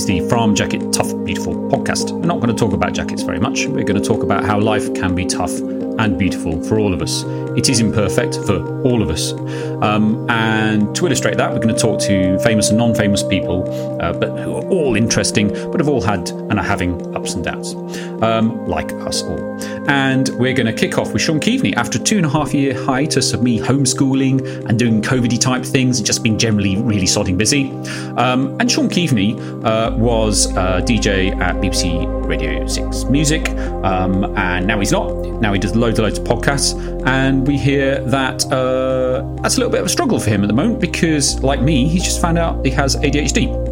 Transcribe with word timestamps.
Is 0.00 0.06
the 0.06 0.20
Frahm 0.20 0.54
Jacket 0.54 0.94
Tough 0.94 1.12
Beautiful 1.26 1.52
podcast. 1.52 2.10
We're 2.10 2.24
not 2.24 2.40
going 2.40 2.48
to 2.48 2.58
talk 2.58 2.72
about 2.72 2.94
jackets 2.94 3.20
very 3.20 3.38
much. 3.38 3.66
We're 3.66 3.84
going 3.84 4.00
to 4.00 4.08
talk 4.08 4.22
about 4.22 4.46
how 4.46 4.58
life 4.58 4.94
can 4.94 5.14
be 5.14 5.26
tough 5.26 5.52
and 5.60 6.18
beautiful 6.18 6.64
for 6.64 6.78
all 6.78 6.94
of 6.94 7.02
us. 7.02 7.22
It 7.54 7.68
is 7.68 7.80
imperfect 7.80 8.36
for 8.46 8.82
all 8.82 9.02
of 9.02 9.10
us. 9.10 9.34
Um, 9.82 10.26
and 10.30 10.96
to 10.96 11.04
illustrate 11.04 11.36
that, 11.36 11.52
we're 11.52 11.58
going 11.58 11.74
to 11.74 11.78
talk 11.78 12.00
to 12.00 12.38
famous 12.38 12.70
and 12.70 12.78
non 12.78 12.94
famous 12.94 13.22
people, 13.22 13.68
uh, 14.00 14.14
but 14.14 14.38
who 14.38 14.54
are 14.54 14.66
all 14.70 14.96
interesting, 14.96 15.48
but 15.70 15.80
have 15.80 15.88
all 15.90 16.00
had 16.00 16.30
and 16.30 16.58
are 16.58 16.64
having 16.64 17.14
ups 17.14 17.34
and 17.34 17.44
downs, 17.44 17.74
um, 18.22 18.66
like 18.66 18.90
us 18.92 19.22
all. 19.22 19.38
And 19.90 20.28
we're 20.38 20.54
going 20.54 20.66
to 20.66 20.72
kick 20.72 20.98
off 20.98 21.12
with 21.12 21.20
Sean 21.20 21.40
Keaveney 21.40 21.74
after 21.74 21.98
two 21.98 22.16
and 22.16 22.24
a 22.24 22.28
half 22.28 22.54
year 22.54 22.72
hiatus 22.84 23.32
of 23.32 23.42
me 23.42 23.58
homeschooling 23.58 24.68
and 24.68 24.78
doing 24.78 25.02
COVID 25.02 25.40
type 25.40 25.64
things 25.64 25.98
and 25.98 26.06
just 26.06 26.22
being 26.22 26.38
generally 26.38 26.76
really 26.76 27.06
sodding 27.06 27.36
busy. 27.36 27.72
Um, 28.16 28.56
and 28.60 28.70
Sean 28.70 28.88
Keaveney 28.88 29.36
uh, 29.64 29.96
was 29.96 30.46
a 30.52 30.80
DJ 30.80 31.36
at 31.40 31.56
BBC 31.56 32.28
Radio 32.28 32.68
6 32.68 33.04
Music, 33.06 33.50
um, 33.84 34.36
and 34.36 34.64
now 34.64 34.78
he's 34.78 34.92
not. 34.92 35.12
Now 35.40 35.52
he 35.52 35.58
does 35.58 35.74
loads 35.74 35.98
and 35.98 36.06
loads 36.06 36.20
of 36.20 36.24
podcasts, 36.24 37.04
and 37.06 37.44
we 37.44 37.58
hear 37.58 38.00
that 38.04 38.44
uh, 38.52 39.22
that's 39.42 39.56
a 39.56 39.58
little 39.58 39.72
bit 39.72 39.80
of 39.80 39.86
a 39.86 39.90
struggle 39.90 40.20
for 40.20 40.30
him 40.30 40.44
at 40.44 40.46
the 40.46 40.54
moment 40.54 40.80
because, 40.80 41.42
like 41.42 41.60
me, 41.60 41.88
he's 41.88 42.04
just 42.04 42.20
found 42.20 42.38
out 42.38 42.64
he 42.64 42.70
has 42.70 42.94
ADHD 42.94 43.69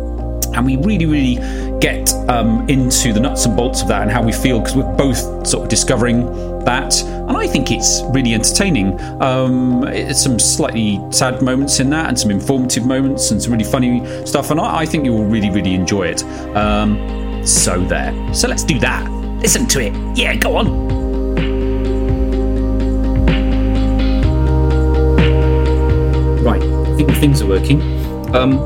and 0.59 0.67
we 0.67 0.77
really, 0.77 1.07
really 1.07 1.79
get 1.79 2.13
um, 2.29 2.69
into 2.69 3.13
the 3.13 3.21
nuts 3.21 3.47
and 3.47 3.57
bolts 3.57 3.81
of 3.81 3.87
that 3.89 4.03
and 4.03 4.11
how 4.11 4.21
we 4.21 4.33
feel 4.33 4.59
because 4.59 4.75
we're 4.75 4.97
both 4.97 5.47
sort 5.47 5.63
of 5.63 5.69
discovering 5.69 6.27
that. 6.65 7.01
And 7.01 7.37
I 7.37 7.47
think 7.47 7.71
it's 7.71 8.03
really 8.11 8.35
entertaining. 8.35 9.01
Um, 9.23 9.85
it's 9.87 10.21
some 10.21 10.41
slightly 10.41 11.01
sad 11.13 11.43
moments 11.43 11.79
in 11.79 11.91
that, 11.91 12.09
and 12.09 12.19
some 12.19 12.33
informative 12.33 12.85
moments, 12.85 13.31
and 13.31 13.41
some 13.41 13.53
really 13.53 13.65
funny 13.65 14.05
stuff. 14.27 14.51
And 14.51 14.59
I, 14.59 14.79
I 14.79 14.87
think 14.87 15.05
you 15.05 15.13
will 15.13 15.27
really, 15.27 15.49
really 15.49 15.75
enjoy 15.75 16.09
it. 16.09 16.25
Um, 16.57 17.47
so 17.47 17.81
there. 17.85 18.13
So 18.35 18.49
let's 18.49 18.65
do 18.65 18.81
that. 18.81 19.09
Listen 19.41 19.65
to 19.69 19.81
it. 19.81 20.19
Yeah, 20.19 20.35
go 20.35 20.57
on. 20.57 20.89
Right, 26.43 26.63
I 26.63 26.97
think 26.97 27.13
things 27.13 27.43
are 27.43 27.47
working. 27.47 27.81
Um, 28.35 28.59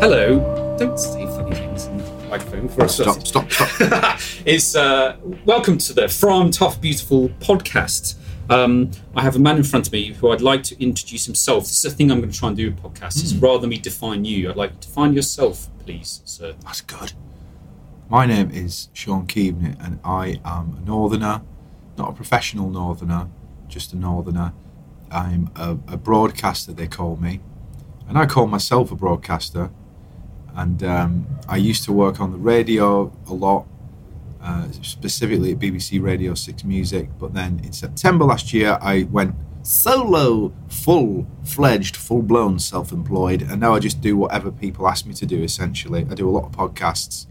hello. 0.00 0.59
Don't 0.80 0.98
say 0.98 1.26
funny 1.26 1.54
things 1.54 1.84
in 1.88 1.98
the 1.98 2.04
microphone 2.30 2.66
for 2.66 2.84
us. 2.84 2.94
Stop, 2.94 3.26
stop, 3.26 3.52
stop. 3.52 4.18
is 4.46 4.74
uh, 4.74 5.18
welcome 5.44 5.76
to 5.76 5.92
the 5.92 6.04
Frahm 6.04 6.50
Tough 6.50 6.80
Beautiful 6.80 7.28
podcast. 7.28 8.14
Um, 8.48 8.90
I 9.14 9.20
have 9.20 9.36
a 9.36 9.38
man 9.38 9.58
in 9.58 9.62
front 9.62 9.88
of 9.88 9.92
me 9.92 10.14
who 10.14 10.30
I'd 10.30 10.40
like 10.40 10.62
to 10.62 10.82
introduce 10.82 11.26
himself. 11.26 11.64
This 11.64 11.72
is 11.72 11.82
the 11.82 11.90
thing 11.90 12.10
I'm 12.10 12.20
going 12.20 12.30
to 12.30 12.38
try 12.38 12.48
and 12.48 12.56
do 12.56 12.70
with 12.70 12.82
podcasts. 12.82 13.22
Is 13.22 13.36
rather 13.36 13.58
than 13.58 13.68
me 13.68 13.76
define 13.76 14.24
you, 14.24 14.48
I'd 14.48 14.56
like 14.56 14.70
you 14.70 14.76
to 14.80 14.88
define 14.88 15.12
yourself, 15.12 15.68
please, 15.80 16.22
sir. 16.24 16.54
That's 16.64 16.80
good. 16.80 17.12
My 18.08 18.24
name 18.24 18.50
is 18.50 18.88
Sean 18.94 19.26
Keaveney, 19.26 19.76
and 19.84 20.00
I 20.02 20.40
am 20.46 20.78
a 20.78 20.86
northerner, 20.86 21.42
not 21.98 22.08
a 22.08 22.12
professional 22.14 22.70
northerner, 22.70 23.28
just 23.68 23.92
a 23.92 23.96
northerner. 23.96 24.54
I'm 25.10 25.50
a, 25.56 25.72
a 25.88 25.98
broadcaster, 25.98 26.72
they 26.72 26.86
call 26.86 27.16
me, 27.16 27.40
and 28.08 28.16
I 28.16 28.24
call 28.24 28.46
myself 28.46 28.90
a 28.90 28.96
broadcaster. 28.96 29.68
And 30.56 30.82
um, 30.82 31.26
I 31.48 31.56
used 31.56 31.84
to 31.84 31.92
work 31.92 32.20
on 32.20 32.32
the 32.32 32.38
radio 32.38 33.12
a 33.28 33.34
lot, 33.34 33.66
uh, 34.42 34.70
specifically 34.82 35.52
at 35.52 35.58
BBC 35.58 36.02
Radio 36.02 36.34
6 36.34 36.64
Music. 36.64 37.08
But 37.18 37.34
then 37.34 37.60
in 37.64 37.72
September 37.72 38.24
last 38.24 38.52
year, 38.52 38.78
I 38.80 39.04
went 39.04 39.34
solo, 39.62 40.52
full 40.68 41.26
fledged, 41.44 41.96
full 41.96 42.22
blown 42.22 42.58
self 42.58 42.92
employed. 42.92 43.42
And 43.42 43.60
now 43.60 43.74
I 43.74 43.78
just 43.78 44.00
do 44.00 44.16
whatever 44.16 44.50
people 44.50 44.88
ask 44.88 45.06
me 45.06 45.14
to 45.14 45.26
do, 45.26 45.42
essentially. 45.42 46.06
I 46.10 46.14
do 46.14 46.28
a 46.28 46.32
lot 46.32 46.44
of 46.44 46.52
podcasts. 46.52 47.26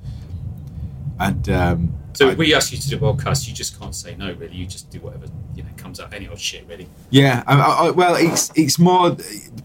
And 1.19 1.49
um, 1.49 1.93
So 2.13 2.29
I- 2.29 2.33
we 2.35 2.53
ask 2.53 2.71
you 2.71 2.77
to 2.77 2.89
do 2.89 2.95
a 2.95 2.99
podcast, 3.13 3.47
you 3.47 3.53
just 3.53 3.79
can't 3.79 3.93
say 3.93 4.15
no, 4.15 4.31
really. 4.33 4.55
You 4.55 4.65
just 4.65 4.89
do 4.89 4.99
whatever 5.01 5.25
you 5.55 5.63
know 5.63 5.69
comes 5.77 5.99
out, 5.99 6.13
any 6.13 6.27
old 6.27 6.39
shit, 6.39 6.65
really. 6.67 6.87
Yeah, 7.09 7.43
I, 7.45 7.59
I, 7.59 7.89
well, 7.91 8.15
it's 8.15 8.51
it's 8.55 8.79
more 8.79 9.11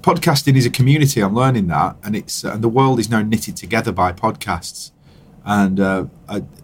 podcasting 0.03 0.56
is 0.56 0.66
a 0.66 0.70
community. 0.70 1.20
I'm 1.22 1.34
learning 1.34 1.69
that, 1.69 1.97
and 2.03 2.16
it's 2.16 2.42
and 2.44 2.62
the 2.62 2.69
world 2.69 2.98
is 2.98 3.09
now 3.09 3.22
knitted 3.22 3.56
together 3.56 3.92
by 3.92 4.12
podcasts, 4.12 4.91
and 5.44 5.78
uh, 5.78 6.06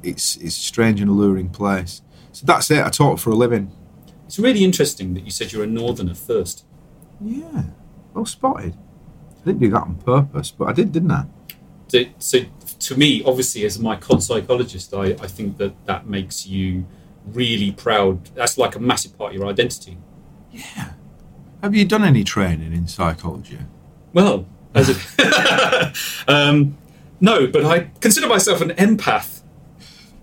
it's 0.03 0.37
it's 0.37 0.56
a 0.56 0.61
strange 0.61 1.01
and 1.01 1.09
alluring 1.11 1.51
place. 1.51 2.03
So 2.33 2.47
that's 2.47 2.71
it. 2.71 2.84
I 2.84 2.89
talk 2.91 3.19
for 3.19 3.31
a 3.31 3.34
living. 3.37 3.71
It's 4.27 4.39
really 4.39 4.65
interesting 4.65 5.15
that 5.15 5.25
you 5.25 5.31
said 5.31 5.53
you're 5.53 5.65
a 5.65 5.67
northerner 5.69 6.15
first. 6.15 6.65
Yeah, 7.21 7.65
well 8.15 8.25
spotted. 8.27 8.75
I 9.43 9.45
didn't 9.45 9.61
do 9.61 9.71
that 9.71 9.83
on 9.83 9.95
purpose, 9.97 10.51
but 10.51 10.69
I 10.69 10.72
did, 10.72 10.93
didn't 10.93 11.11
I? 11.12 11.25
So, 11.89 12.05
so 12.19 12.39
to 12.81 12.97
me, 12.97 13.23
obviously, 13.25 13.65
as 13.65 13.79
my 13.79 13.97
cod 13.97 14.23
psychologist, 14.23 14.93
I, 14.95 15.05
I 15.05 15.27
think 15.27 15.59
that 15.59 15.75
that 15.87 16.07
makes 16.07 16.47
you 16.47 16.87
really 17.27 17.73
proud. 17.73 18.25
That's 18.35 18.59
like 18.59 18.75
a 18.75 18.81
massive 18.81 19.17
part 19.17 19.33
of 19.33 19.39
your 19.39 19.49
identity. 19.49 19.99
Yeah. 20.51 20.93
Have 21.63 21.75
you 21.75 21.85
done 21.85 22.05
any 22.05 22.25
training 22.25 22.73
in 22.73 22.89
psychology? 22.89 23.59
Well, 24.13 24.47
as 24.75 24.91
a, 24.91 25.93
um, 26.29 26.77
no, 27.21 27.47
but 27.47 27.65
I 27.65 27.91
consider 28.01 28.27
myself 28.27 28.61
an 28.63 28.71
empath. 28.71 29.43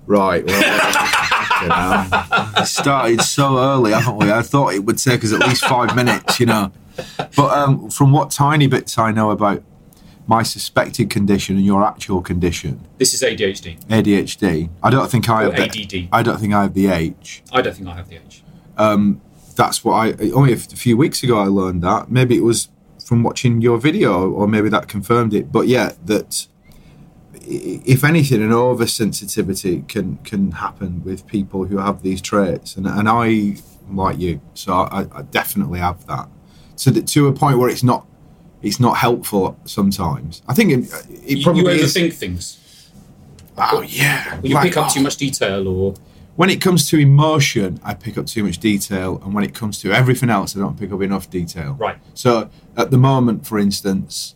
Right. 0.07 0.45
Well, 0.45 2.65
started 2.65 3.21
so 3.21 3.59
early, 3.59 3.91
haven't 3.91 4.17
we? 4.17 4.31
I 4.31 4.41
thought 4.41 4.73
it 4.73 4.85
would 4.85 4.97
take 4.97 5.23
us 5.23 5.33
at 5.33 5.41
least 5.41 5.65
five 5.65 5.95
minutes, 5.95 6.39
you 6.39 6.45
know. 6.45 6.71
But 7.17 7.57
um, 7.57 7.89
from 7.89 8.11
what 8.11 8.31
tiny 8.31 8.67
bits 8.67 8.97
I 8.97 9.11
know 9.11 9.31
about 9.31 9.63
my 10.27 10.43
suspected 10.43 11.09
condition 11.09 11.55
and 11.55 11.65
your 11.65 11.83
actual 11.85 12.21
condition, 12.21 12.81
This 12.97 13.13
is 13.13 13.21
ADHD. 13.21 13.81
ADHD, 13.87 14.69
I 14.83 14.89
don't 14.89 15.09
think 15.09 15.29
I 15.29 15.45
Or 15.45 15.53
have 15.53 15.71
the, 15.71 15.83
ADD. 15.83 16.09
I 16.11 16.21
don't 16.21 16.37
think 16.39 16.53
I 16.53 16.63
have 16.63 16.73
the 16.73 16.87
H. 16.87 17.43
I 17.51 17.61
don't 17.61 17.73
think 17.73 17.87
I 17.87 17.95
have 17.95 18.09
the 18.09 18.17
age. 18.17 18.43
Um, 18.77 19.21
that's 19.55 19.83
what 19.83 19.93
I 19.93 20.29
only 20.31 20.53
a 20.53 20.57
few 20.57 20.95
weeks 20.97 21.23
ago 21.23 21.39
I 21.39 21.45
learned 21.45 21.81
that. 21.83 22.11
Maybe 22.11 22.35
it 22.37 22.43
was 22.43 22.69
from 23.03 23.23
watching 23.23 23.61
your 23.61 23.77
video, 23.77 24.29
or 24.29 24.47
maybe 24.47 24.69
that 24.69 24.87
confirmed 24.87 25.33
it. 25.33 25.51
But 25.51 25.67
yeah, 25.67 25.93
that 26.05 26.47
if 27.33 28.03
anything, 28.03 28.43
an 28.43 28.49
oversensitivity 28.51 29.87
can 29.87 30.17
can 30.17 30.51
happen 30.51 31.03
with 31.03 31.25
people 31.25 31.65
who 31.65 31.77
have 31.77 32.03
these 32.03 32.21
traits, 32.21 32.75
and 32.75 32.85
and 32.85 33.07
I 33.09 33.55
like 33.89 34.19
you, 34.19 34.41
so 34.53 34.73
I, 34.73 35.07
I 35.11 35.21
definitely 35.23 35.79
have 35.79 36.05
that. 36.07 36.29
So 36.75 36.91
that 36.91 37.07
to 37.07 37.27
a 37.27 37.33
point 37.33 37.57
where 37.57 37.69
it's 37.69 37.83
not 37.83 38.05
it's 38.67 38.79
not 38.79 38.97
helpful 38.97 39.57
sometimes. 39.65 40.41
I 40.47 40.53
think 40.53 40.71
it, 40.71 41.05
it 41.23 41.37
You, 41.39 41.43
probably 41.43 41.61
you 41.63 41.69
is. 41.69 41.95
overthink 41.95 42.13
things. 42.13 42.89
Oh 43.57 43.81
yeah, 43.81 44.39
You 44.43 44.53
Like, 44.55 44.67
pick 44.67 44.77
up 44.77 44.87
oh, 44.89 44.93
too 44.93 45.01
much 45.01 45.17
detail, 45.17 45.67
or 45.67 45.93
when 46.35 46.49
it 46.51 46.61
comes 46.61 46.87
to 46.89 46.99
emotion, 46.99 47.79
I 47.83 47.95
pick 47.95 48.17
up 48.17 48.27
too 48.27 48.43
much 48.43 48.59
detail, 48.59 49.19
and 49.23 49.33
when 49.33 49.43
it 49.43 49.55
comes 49.55 49.79
to 49.81 49.91
everything 49.91 50.29
else, 50.29 50.55
I 50.55 50.59
don't 50.59 50.77
pick 50.79 50.91
up 50.91 51.01
enough 51.01 51.29
detail. 51.29 51.73
right. 51.79 51.97
So 52.13 52.49
at 52.75 52.91
the 52.91 52.97
moment, 52.99 53.47
for 53.47 53.57
instance, 53.57 54.35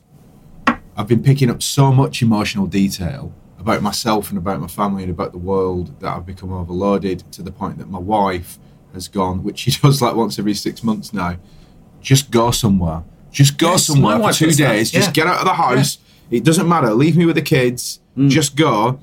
I've 0.97 1.07
been 1.07 1.21
picking 1.23 1.49
up 1.49 1.61
so 1.61 1.91
much 1.91 2.21
emotional 2.23 2.65
detail 2.65 3.31
about 3.59 3.83
myself 3.83 4.29
and 4.29 4.37
about 4.39 4.59
my 4.59 4.67
family 4.67 5.03
and 5.03 5.11
about 5.11 5.31
the 5.33 5.37
world 5.37 5.99
that 5.99 6.09
I've 6.15 6.25
become 6.25 6.51
overloaded 6.51 7.23
to 7.33 7.43
the 7.43 7.51
point 7.51 7.77
that 7.77 7.89
my 7.89 7.99
wife 7.99 8.57
has 8.93 9.07
gone, 9.07 9.43
which 9.43 9.59
she 9.59 9.71
does 9.83 10.01
like 10.01 10.15
once 10.15 10.39
every 10.39 10.55
six 10.55 10.83
months 10.83 11.13
now. 11.13 11.37
Just 12.01 12.31
go 12.31 12.49
somewhere. 12.49 13.03
Just 13.31 13.57
go 13.57 13.71
Yes, 13.71 13.85
somewhere 13.87 14.19
for 14.19 14.33
two 14.33 14.47
that, 14.51 14.57
days. 14.57 14.93
yeah. 14.93 14.99
Just 15.01 15.13
get 15.13 15.27
out 15.27 15.39
of 15.39 15.45
the 15.45 15.53
house. 15.53 15.97
It 16.29 16.43
doesn't 16.43 16.67
matter. 16.67 16.93
Leave 16.93 17.15
me 17.17 17.25
with 17.25 17.35
the 17.35 17.41
kids. 17.41 17.99
Mm. 18.17 18.29
Just 18.29 18.55
go. 18.55 18.99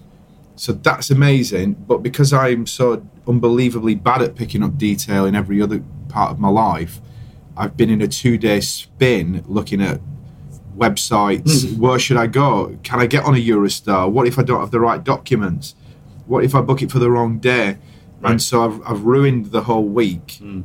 So 0.56 0.72
that's 0.72 1.10
amazing. 1.10 1.74
But 1.86 1.98
because 2.02 2.32
I'm 2.32 2.66
so 2.66 3.06
unbelievably 3.26 3.94
bad 3.96 4.22
at 4.22 4.34
picking 4.34 4.62
up 4.62 4.76
detail 4.78 5.24
in 5.24 5.34
every 5.34 5.60
other 5.62 5.82
part 6.08 6.30
of 6.32 6.38
my 6.38 6.48
life, 6.48 7.00
I've 7.56 7.76
been 7.76 7.90
in 7.90 8.00
a 8.02 8.08
two 8.08 8.38
day 8.38 8.60
spin 8.60 9.44
looking 9.46 9.80
at 9.82 10.00
websites. 10.76 11.68
Hmm. 11.74 11.80
Where 11.80 11.98
should 11.98 12.16
I 12.16 12.26
go? 12.26 12.78
Can 12.82 13.00
I 13.00 13.06
get 13.06 13.24
on 13.24 13.34
a 13.34 13.38
Eurostar? 13.38 14.10
What 14.10 14.26
if 14.26 14.38
I 14.38 14.42
don't 14.42 14.60
have 14.60 14.70
the 14.70 14.80
right 14.80 15.02
documents? 15.02 15.74
What 16.26 16.44
if 16.44 16.54
I 16.54 16.60
book 16.60 16.82
it 16.82 16.90
for 16.90 16.98
the 16.98 17.10
wrong 17.10 17.38
day? 17.38 17.78
Right. 18.20 18.32
And 18.32 18.42
so 18.42 18.64
I've, 18.64 18.80
I've 18.86 19.02
ruined 19.04 19.46
the 19.46 19.62
whole 19.62 19.84
week 19.84 20.38
Mm. 20.42 20.64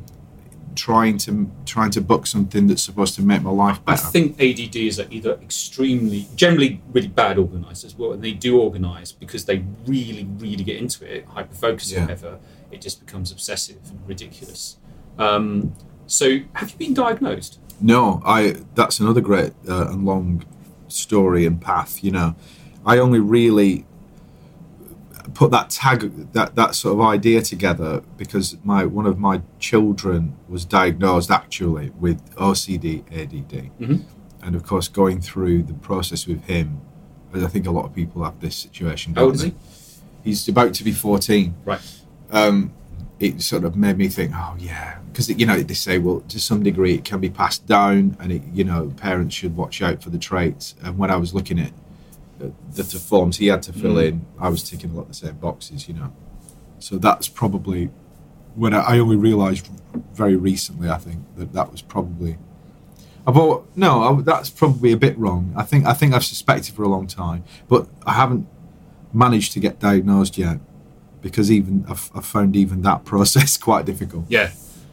Trying 0.75 1.17
to 1.19 1.49
trying 1.65 1.91
to 1.91 2.01
book 2.01 2.25
something 2.27 2.67
that's 2.67 2.83
supposed 2.83 3.15
to 3.15 3.21
make 3.21 3.41
my 3.41 3.51
life 3.51 3.79
I 3.87 3.91
better. 3.93 4.07
think 4.07 4.37
ADDs 4.39 4.99
are 4.99 5.07
either 5.11 5.33
extremely, 5.41 6.27
generally 6.35 6.81
really 6.91 7.07
bad 7.07 7.37
organisers, 7.37 7.95
well, 7.97 8.13
and 8.13 8.23
they 8.23 8.31
do 8.31 8.59
organise 8.59 9.11
because 9.11 9.45
they 9.45 9.63
really, 9.85 10.25
really 10.37 10.63
get 10.63 10.77
into 10.77 11.05
it, 11.05 11.25
hyper 11.25 11.55
focus 11.55 11.91
or 11.91 11.95
Yeah. 11.95 12.01
whatever, 12.01 12.39
it 12.71 12.81
just 12.81 12.99
becomes 13.05 13.31
obsessive 13.31 13.77
and 13.89 13.99
ridiculous. 14.07 14.77
Um, 15.17 15.73
so, 16.07 16.39
have 16.53 16.71
you 16.71 16.77
been 16.77 16.93
diagnosed? 16.93 17.59
No, 17.81 18.21
I. 18.25 18.57
That's 18.75 18.99
another 18.99 19.21
great 19.21 19.53
uh, 19.67 19.87
and 19.89 20.05
long 20.05 20.43
story 20.87 21.45
and 21.45 21.59
path. 21.61 22.03
You 22.03 22.11
know, 22.11 22.35
I 22.85 22.97
only 22.97 23.19
really 23.19 23.85
put 25.33 25.51
that 25.51 25.69
tag, 25.69 26.31
that 26.33 26.55
that 26.55 26.75
sort 26.75 26.93
of 26.93 27.01
idea 27.01 27.41
together 27.41 28.01
because 28.17 28.57
my 28.63 28.85
one 28.85 29.05
of 29.05 29.17
my 29.19 29.41
children 29.59 30.35
was 30.47 30.65
diagnosed 30.65 31.31
actually 31.31 31.91
with 31.99 32.19
OCD, 32.35 33.03
ADD, 33.11 33.71
Mhm. 33.79 34.03
and 34.41 34.55
of 34.55 34.63
course, 34.63 34.87
going 34.87 35.21
through 35.21 35.63
the 35.63 35.73
process 35.73 36.27
with 36.27 36.43
him 36.45 36.81
I 37.35 37.47
think 37.47 37.65
a 37.65 37.71
lot 37.71 37.85
of 37.85 37.95
people 37.95 38.23
have 38.23 38.39
this 38.41 38.55
situation. 38.55 39.15
How 39.15 39.23
old 39.23 39.33
is 39.35 39.41
he? 39.41 39.53
He's 40.23 40.47
about 40.47 40.73
to 40.75 40.83
be 40.83 40.91
14. 40.91 41.55
Right. 41.65 41.81
Um, 42.31 42.71
it 43.19 43.41
sort 43.41 43.63
of 43.63 43.75
made 43.75 43.97
me 43.97 44.07
think, 44.07 44.33
oh 44.35 44.55
yeah, 44.59 44.97
because 45.11 45.29
you 45.29 45.45
know 45.45 45.61
they 45.61 45.73
say, 45.73 45.97
well, 45.97 46.21
to 46.27 46.39
some 46.39 46.61
degree 46.61 46.93
it 46.93 47.05
can 47.05 47.19
be 47.19 47.29
passed 47.29 47.65
down, 47.65 48.17
and 48.19 48.31
it, 48.31 48.43
you 48.53 48.63
know 48.63 48.91
parents 48.97 49.35
should 49.35 49.55
watch 49.55 49.81
out 49.81 50.03
for 50.03 50.09
the 50.09 50.17
traits. 50.17 50.75
And 50.83 50.97
when 50.97 51.09
I 51.09 51.15
was 51.15 51.33
looking 51.33 51.59
at 51.59 51.71
the, 52.73 52.83
the, 52.83 52.99
forms 52.99 53.37
he 53.37 53.47
had 53.47 53.61
to 53.63 53.73
fill 53.73 53.95
Mm. 53.95 54.07
in, 54.07 54.25
I 54.39 54.49
was 54.49 54.63
ticking 54.63 54.91
a 54.91 54.93
lot 54.93 55.03
of 55.03 55.07
the 55.09 55.13
same 55.13 55.35
boxes, 55.37 55.87
you 55.87 55.93
know. 55.93 56.13
So 56.79 56.97
that's 56.97 57.27
probably 57.29 57.89
when 58.55 58.73
I, 58.73 58.79
I 58.81 58.99
only 58.99 59.15
realised 59.15 59.69
very 60.13 60.35
recently. 60.35 60.89
I 60.89 60.97
think 60.97 61.19
that 61.37 61.53
that 61.53 61.71
was 61.71 61.81
probably. 61.81 62.37
I 63.25 63.31
thought 63.31 63.69
no, 63.75 64.03
I, 64.03 64.21
that's 64.21 64.49
probably 64.49 64.91
a 64.91 64.97
bit 64.97 65.17
wrong. 65.17 65.53
I 65.55 65.63
think 65.63 65.85
I 65.85 65.93
think 65.93 66.13
I've 66.13 66.25
suspected 66.25 66.75
for 66.75 66.83
a 66.83 66.89
long 66.89 67.07
time, 67.07 67.43
but 67.67 67.87
I 68.05 68.13
haven't 68.13 68.47
managed 69.13 69.53
to 69.53 69.59
get 69.59 69.79
diagnosed 69.79 70.37
yet 70.37 70.59
because 71.21 71.49
even 71.51 71.85
I've, 71.87 72.11
I've 72.13 72.25
found 72.25 72.55
even 72.55 72.81
that 72.81 73.05
process 73.11 73.57
quite 73.57 73.85
difficult. 73.85 74.25
Yeah, 74.27 74.51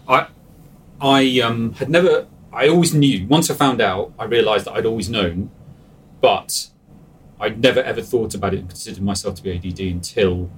I 0.09 0.29
I 1.01 1.41
um, 1.41 1.73
had 1.75 1.91
never. 1.91 2.27
I 2.53 2.69
always 2.69 2.93
knew. 2.95 3.27
Once 3.27 3.49
I 3.51 3.55
found 3.55 3.81
out, 3.81 4.13
I 4.19 4.25
realised 4.25 4.67
that 4.67 4.73
I'd 4.73 4.87
always 4.87 5.09
known, 5.09 5.51
but 6.21 6.69
I'd 7.41 7.61
never 7.61 7.81
ever 7.81 8.03
thought 8.03 8.35
about 8.35 8.55
it 8.55 8.61
and 8.61 8.69
considered 8.69 9.03
myself 9.03 9.35
to 9.37 9.43
be 9.43 9.53
ADD 9.53 9.81
until 9.81 10.51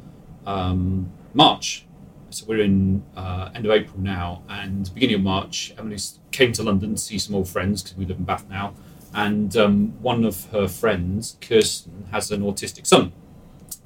um, 0.46 1.10
March. 1.34 1.86
So 2.30 2.46
we're 2.46 2.62
in 2.62 3.04
uh, 3.14 3.50
end 3.54 3.66
of 3.66 3.72
April 3.72 4.00
now, 4.00 4.42
and 4.48 4.92
beginning 4.94 5.16
of 5.16 5.22
March, 5.22 5.74
Emily 5.78 5.98
came 6.30 6.52
to 6.52 6.62
London 6.62 6.94
to 6.94 7.00
see 7.00 7.18
some 7.18 7.34
old 7.34 7.48
friends 7.48 7.82
because 7.82 7.96
we 7.96 8.06
live 8.06 8.16
in 8.16 8.24
Bath 8.24 8.48
now, 8.48 8.74
and 9.14 9.54
um, 9.56 10.02
one 10.02 10.24
of 10.24 10.46
her 10.46 10.66
friends, 10.66 11.36
Kirsten, 11.42 12.06
has 12.10 12.30
an 12.30 12.40
autistic 12.40 12.86
son 12.86 13.12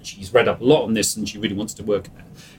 she's 0.07 0.33
read 0.33 0.49
up 0.49 0.61
a 0.61 0.65
lot 0.65 0.85
on 0.85 0.95
this 0.95 1.17
and 1.17 1.29
she 1.29 1.39
really 1.39 1.55
wants 1.55 1.75
to 1.75 1.83
work 1.83 2.09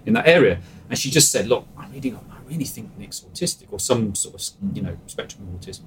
in 0.05 0.13
that 0.13 0.27
area. 0.27 0.59
And 0.89 0.97
she 0.97 1.09
just 1.09 1.31
said, 1.31 1.47
"Look, 1.47 1.67
I'm 1.77 1.91
reading. 1.91 2.15
up. 2.15 2.25
I 2.29 2.37
really 2.49 2.65
think 2.65 2.97
Nick's 2.97 3.21
autistic 3.21 3.71
or 3.71 3.79
some 3.79 4.15
sort 4.15 4.35
of 4.35 4.75
you 4.75 4.81
know 4.81 4.97
spectrum 5.07 5.47
of 5.47 5.59
autism." 5.59 5.83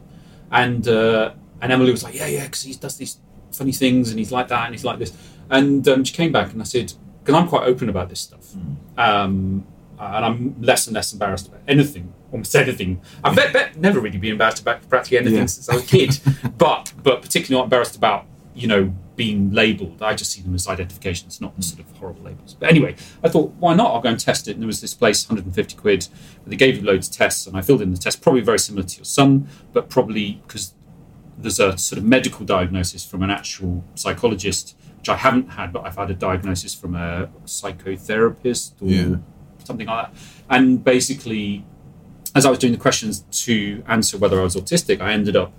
And 0.50 0.87
uh, 0.88 1.35
and 1.61 1.73
Emily 1.73 1.91
was 1.91 2.03
like, 2.03 2.14
"Yeah, 2.14 2.26
yeah, 2.26 2.44
because 2.44 2.62
he 2.62 2.75
does 2.75 2.96
these 2.96 3.19
funny 3.52 3.73
things 3.73 4.11
and 4.11 4.19
he's 4.19 4.32
like 4.32 4.49
that 4.49 4.67
and 4.67 4.75
he's 4.75 4.85
like 4.85 4.99
this." 4.99 5.12
And 5.50 5.87
um, 5.88 6.05
she 6.05 6.14
came 6.14 6.32
back 6.32 6.52
and 6.52 6.61
I 6.61 6.64
said, 6.64 6.93
"Because 7.23 7.35
I'm 7.35 7.49
quite 7.49 7.64
open 7.67 7.88
about 7.88 8.08
this 8.08 8.20
stuff, 8.20 8.55
um, 8.97 9.67
and 9.99 10.25
I'm 10.25 10.61
less 10.61 10.87
and 10.87 10.94
less 10.94 11.12
embarrassed 11.12 11.49
about 11.49 11.61
anything." 11.69 12.12
Almost 12.32 12.55
anything. 12.55 13.00
I've 13.25 13.35
bet, 13.35 13.52
bet 13.52 13.76
never 13.76 13.99
really 13.99 14.17
been 14.17 14.31
embarrassed 14.32 14.61
about 14.62 14.88
practically 14.88 15.19
anything 15.19 15.38
Yeah. 15.41 15.47
since 15.47 15.69
I 15.69 15.75
was 15.75 15.82
a 15.82 15.87
kid, 15.87 16.20
but 16.58 16.93
but 17.02 17.23
particularly 17.23 17.58
not 17.61 17.64
embarrassed 17.64 17.97
about 17.97 18.26
you 18.55 18.69
know 18.69 18.94
being 19.17 19.50
labelled. 19.53 20.00
I 20.00 20.14
just 20.14 20.31
see 20.31 20.41
them 20.41 20.55
as 20.55 20.69
identifications, 20.69 21.41
not 21.41 21.53
sort 21.62 21.81
of 21.81 21.91
horrible 21.99 22.23
labels. 22.23 22.55
But 22.55 22.70
anyway, 22.70 22.94
I 23.25 23.29
thought, 23.29 23.53
why 23.58 23.75
not? 23.75 23.93
I'll 23.93 24.00
go 24.00 24.08
and 24.11 24.19
test 24.19 24.46
it. 24.49 24.53
And 24.53 24.62
there 24.62 24.67
was 24.67 24.81
this 24.81 24.94
place, 24.94 25.29
150 25.29 25.75
quid. 25.76 26.06
They 26.46 26.56
gave 26.56 26.76
you 26.76 26.82
loads 26.82 27.08
of 27.08 27.14
tests, 27.17 27.46
and 27.49 27.55
I 27.56 27.61
filled 27.61 27.82
in 27.82 27.91
the 27.91 27.99
test, 27.99 28.23
probably 28.23 28.41
very 28.41 28.58
similar 28.61 28.85
to 28.87 28.96
your 28.96 29.05
son, 29.05 29.49
but 29.73 29.91
probably 29.91 30.41
because 30.46 30.73
there's 31.43 31.59
a 31.61 31.77
sort 31.79 31.99
of 31.99 32.05
medical 32.05 32.45
diagnosis 32.45 33.05
from 33.05 33.23
an 33.23 33.31
actual 33.31 33.85
psychologist, 33.95 34.77
which 34.99 35.09
I 35.09 35.17
haven't 35.17 35.51
had, 35.51 35.73
but 35.73 35.85
I've 35.85 35.97
had 35.97 36.11
a 36.11 36.15
diagnosis 36.15 36.75
from 36.75 36.95
a 36.95 37.29
psychotherapist 37.47 38.73
or 38.83 38.87
Yeah. 38.87 39.17
something 39.65 39.87
like 39.87 40.07
that. 40.13 40.21
And 40.49 40.83
basically, 40.85 41.65
as 42.35 42.45
I 42.47 42.51
was 42.51 42.59
doing 42.59 42.73
the 42.73 42.79
questions 42.79 43.25
to 43.45 43.83
answer 43.89 44.19
whether 44.19 44.41
I 44.41 44.45
was 44.45 44.57
autistic, 44.57 45.01
I 45.01 45.13
ended 45.13 45.37
up 45.37 45.53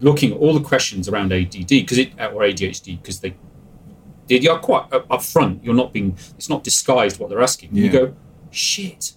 looking 0.00 0.32
at 0.32 0.38
all 0.38 0.54
the 0.54 0.60
questions 0.60 1.08
around 1.08 1.32
ADD 1.32 1.80
because 1.82 1.98
it 1.98 2.12
or 2.18 2.42
ADHD 2.42 3.00
because 3.00 3.20
they 3.20 3.34
did 4.26 4.42
you're 4.42 4.58
quite 4.58 4.92
up 4.92 5.06
up 5.10 5.22
front. 5.22 5.62
You're 5.64 5.74
not 5.74 5.92
being 5.92 6.16
it's 6.36 6.48
not 6.48 6.64
disguised 6.64 7.18
what 7.20 7.28
they're 7.30 7.42
asking. 7.42 7.70
You 7.74 7.90
go 7.90 8.14
shit, 8.50 9.12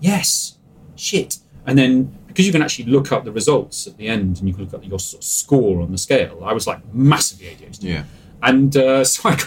yes, 0.00 0.58
shit, 0.96 1.38
and 1.66 1.76
then 1.78 2.16
because 2.32 2.46
you 2.46 2.52
can 2.52 2.62
actually 2.62 2.86
look 2.86 3.12
up 3.12 3.24
the 3.24 3.32
results 3.32 3.86
at 3.86 3.96
the 3.98 4.08
end 4.08 4.38
and 4.38 4.48
you 4.48 4.54
can 4.54 4.64
look 4.64 4.72
up 4.74 4.86
your 4.88 4.98
sort 4.98 5.22
of 5.22 5.24
score 5.24 5.82
on 5.82 5.92
the 5.92 5.98
scale. 5.98 6.42
I 6.42 6.52
was 6.54 6.66
like 6.66 6.82
massively 6.94 7.46
ADHD. 7.46 7.82
Yeah. 7.82 8.04
And 8.42 8.74
uh, 8.76 9.04
so 9.12 9.28
I, 9.28 9.38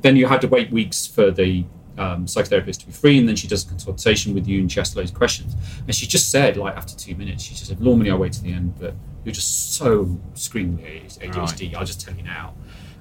then 0.00 0.16
you 0.16 0.26
had 0.26 0.40
to 0.40 0.48
wait 0.48 0.70
weeks 0.70 1.06
for 1.06 1.30
the 1.30 1.64
um, 1.98 2.26
psychotherapist 2.26 2.80
to 2.80 2.86
be 2.86 2.92
free, 2.92 3.18
and 3.18 3.28
then 3.28 3.36
she 3.36 3.46
does 3.46 3.64
a 3.64 3.68
consultation 3.68 4.34
with 4.34 4.46
you 4.46 4.60
and 4.60 4.70
she 4.70 4.80
asks 4.80 4.96
loads 4.96 5.10
of 5.10 5.16
questions. 5.16 5.54
And 5.86 5.94
she 5.94 6.06
just 6.06 6.30
said, 6.30 6.56
like 6.56 6.76
after 6.76 6.96
two 6.96 7.14
minutes, 7.14 7.44
she 7.44 7.54
just 7.54 7.66
said, 7.68 7.80
"Normally 7.80 8.10
I 8.10 8.14
wait 8.14 8.32
to 8.34 8.42
the 8.42 8.52
end, 8.52 8.74
but 8.78 8.94
you're 9.24 9.34
just 9.34 9.74
so 9.74 10.18
screamingly 10.34 11.02
ADHD. 11.06 11.74
I'll 11.76 11.84
just 11.84 12.00
tell 12.00 12.14
you 12.14 12.22
now." 12.22 12.54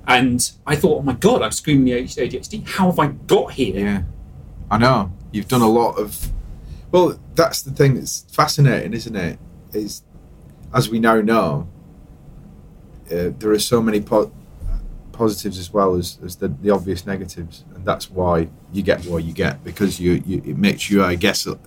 And 0.08 0.52
I 0.68 0.76
thought, 0.76 1.00
"Oh 1.00 1.04
my 1.04 1.14
god, 1.14 1.42
I'm 1.42 1.52
screamingly 1.52 2.04
ADHD. 2.04 2.68
How 2.68 2.88
have 2.88 3.00
I 3.00 3.08
got 3.08 3.54
here?" 3.54 3.80
Yeah, 3.80 4.04
I 4.70 4.78
know. 4.78 5.12
You've 5.32 5.48
done 5.48 5.62
a 5.62 5.70
lot 5.70 5.98
of. 5.98 6.30
Well, 6.92 7.20
that's 7.36 7.62
the 7.62 7.72
thing 7.72 7.96
that's 7.96 8.26
fascinating, 8.32 8.94
isn't 8.94 9.16
it? 9.16 9.40
Is 9.74 10.04
as 10.74 10.90
we 10.90 11.00
now 11.00 11.22
know, 11.22 11.68
uh, 13.12 13.30
there 13.40 13.52
are 13.52 13.60
so 13.60 13.82
many 13.82 14.02
po- 14.02 14.32
positives 15.12 15.58
as 15.58 15.72
well 15.72 15.96
as, 15.96 16.18
as 16.24 16.36
the, 16.38 16.48
the 16.50 16.70
obvious 16.70 17.06
negatives, 17.06 17.64
and 17.76 17.86
that's 17.86 18.10
why 18.10 18.48
you 18.74 18.82
get 18.82 19.06
what 19.06 19.24
you 19.24 19.34
get 19.34 19.64
because 19.64 20.00
you, 20.00 20.22
you 20.26 20.38
it 20.46 20.58
makes 20.58 20.90
you, 20.90 21.04
I 21.04 21.16
guess, 21.16 21.46
a 21.48 21.58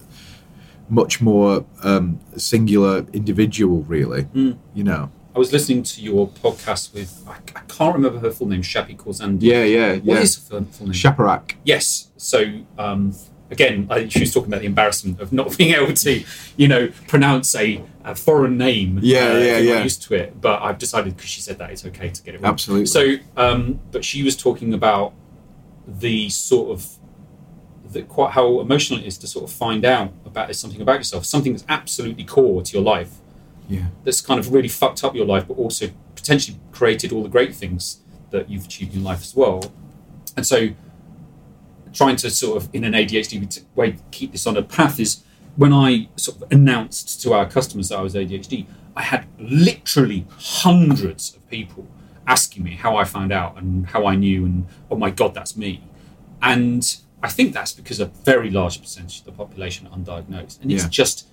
much 0.89 1.21
more 1.23 1.65
um, 1.83 2.21
singular 2.37 3.07
individual. 3.13 3.83
Really, 3.85 4.25
Mm. 4.25 4.59
you 4.75 4.85
know. 4.85 5.11
I 5.35 5.39
was 5.39 5.53
listening 5.53 5.83
to 5.83 6.01
your 6.01 6.29
podcast 6.29 6.95
with 6.95 7.25
I, 7.27 7.37
I 7.57 7.63
can't 7.67 7.95
remember 7.95 8.21
her 8.21 8.31
full 8.31 8.47
name, 8.47 8.63
Shappi 8.63 8.97
Khorsandi. 8.97 9.39
Yeah, 9.43 9.65
yeah, 9.65 9.95
What 9.97 10.05
yeah. 10.17 10.21
is 10.21 10.37
her 10.37 10.43
full- 10.61 10.65
full 10.71 10.87
name? 10.87 10.95
Shaparak. 10.95 11.55
Yes. 11.65 12.11
So 12.17 12.61
um, 12.79 13.15
again, 13.55 13.87
I, 13.91 14.09
she 14.09 14.21
was 14.21 14.33
talking 14.35 14.51
about 14.51 14.61
the 14.61 14.67
embarrassment 14.67 15.21
of 15.21 15.33
not 15.33 15.57
being 15.59 15.75
able 15.75 15.95
to, 15.95 16.25
you 16.57 16.69
know, 16.69 16.89
pronounce 17.09 17.55
a, 17.55 17.83
a 18.05 18.15
foreign 18.15 18.57
name. 18.59 18.99
Yeah, 19.03 19.33
uh, 19.33 19.39
yeah, 19.39 19.59
yeah. 19.59 19.83
used 19.83 20.03
to 20.03 20.15
it. 20.15 20.41
But 20.41 20.63
I've 20.63 20.79
decided 20.79 21.17
because 21.17 21.31
she 21.31 21.41
said 21.41 21.59
that 21.59 21.71
it's 21.71 21.85
okay 21.87 22.09
to 22.11 22.23
get 22.23 22.35
it 22.35 22.41
wrong. 22.41 22.53
Absolutely. 22.53 22.87
So, 22.87 23.15
um, 23.37 23.81
but 23.93 24.05
she 24.05 24.23
was 24.23 24.37
talking 24.37 24.75
about 24.75 25.13
the 25.87 26.29
sort 26.31 26.71
of 26.71 26.87
the, 27.93 28.03
quite 28.03 28.33
how 28.33 28.61
emotional 28.61 28.99
it 29.01 29.07
is 29.07 29.17
to 29.19 29.27
sort 29.27 29.45
of 29.49 29.53
find 29.57 29.85
out 29.85 30.13
about 30.25 30.55
something 30.57 30.81
about 30.81 30.99
yourself, 30.99 31.25
something 31.25 31.53
that's 31.53 31.65
absolutely 31.69 32.25
core 32.25 32.63
to 32.63 32.73
your 32.73 32.83
life, 32.83 33.13
Yeah. 33.69 33.87
that's 34.05 34.21
kind 34.21 34.41
of 34.41 34.53
really 34.53 34.69
fucked 34.69 35.05
up 35.05 35.15
your 35.15 35.27
life, 35.27 35.47
but 35.49 35.57
also 35.59 35.91
potentially 36.17 36.59
created 36.73 37.13
all 37.13 37.23
the 37.23 37.29
great 37.29 37.55
things 37.55 38.01
that 38.31 38.51
you've 38.51 38.65
achieved 38.65 38.95
in 38.95 39.05
life 39.05 39.23
as 39.23 39.35
well. 39.37 39.73
And 40.37 40.45
so, 40.47 40.71
trying 41.95 42.17
to 42.17 42.29
sort 42.31 42.63
of, 42.63 42.69
in 42.75 42.85
an 42.85 42.93
ADHD 42.93 43.63
way, 43.75 43.97
keep 44.11 44.33
this 44.33 44.47
on 44.47 44.57
a 44.57 44.63
path 44.63 45.01
is 45.01 45.23
when 45.57 45.73
I 45.73 46.09
sort 46.17 46.43
of 46.43 46.53
announced 46.53 47.23
to 47.23 47.33
our 47.33 47.49
customers 47.49 47.89
that 47.89 47.99
I 47.99 48.03
was 48.03 48.15
ADHD, 48.15 48.67
I 48.97 49.03
had 49.03 49.27
literally 49.39 50.27
hundreds 50.39 51.35
of 51.37 51.49
people 51.49 51.87
asking 52.27 52.65
me 52.65 52.73
how 52.75 52.97
I 52.97 53.05
found 53.05 53.33
out 53.33 53.57
and 53.59 53.87
how 53.87 54.07
I 54.07 54.17
knew, 54.17 54.45
and 54.45 54.67
oh 54.91 54.97
my 54.97 55.11
God, 55.11 55.35
that's 55.35 55.57
me. 55.57 55.83
And 56.43 56.97
I 57.23 57.29
think 57.29 57.55
that's 57.55 57.73
because 57.73 58.01
a 58.01 58.07
very 58.07 58.51
large 58.51 58.81
percentage 58.81 59.21
of 59.21 59.25
the 59.27 59.33
population 59.33 59.87
are 59.87 59.97
undiagnosed. 59.97 60.61
And 60.63 60.71
it's 60.73 60.85
Yeah. 60.85 60.89
just 60.91 61.29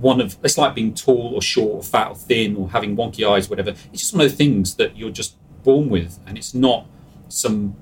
one 0.00 0.20
of 0.20 0.36
it's 0.42 0.58
like 0.58 0.74
being 0.74 0.92
tall 0.92 1.32
or 1.34 1.40
short 1.42 1.72
or 1.72 1.82
fat 1.82 2.08
or 2.08 2.16
thin 2.16 2.56
or 2.56 2.68
having 2.70 2.96
wonky 2.96 3.24
eyes 3.24 3.48
whatever 3.48 3.70
it's 3.92 4.00
just 4.00 4.12
one 4.12 4.24
of 4.24 4.28
the 4.28 4.36
things 4.36 4.74
that 4.74 4.96
you're 4.96 5.08
just 5.08 5.36
born 5.62 5.88
with 5.88 6.18
and 6.26 6.36
it's 6.36 6.52
not 6.52 6.84
some 7.28 7.76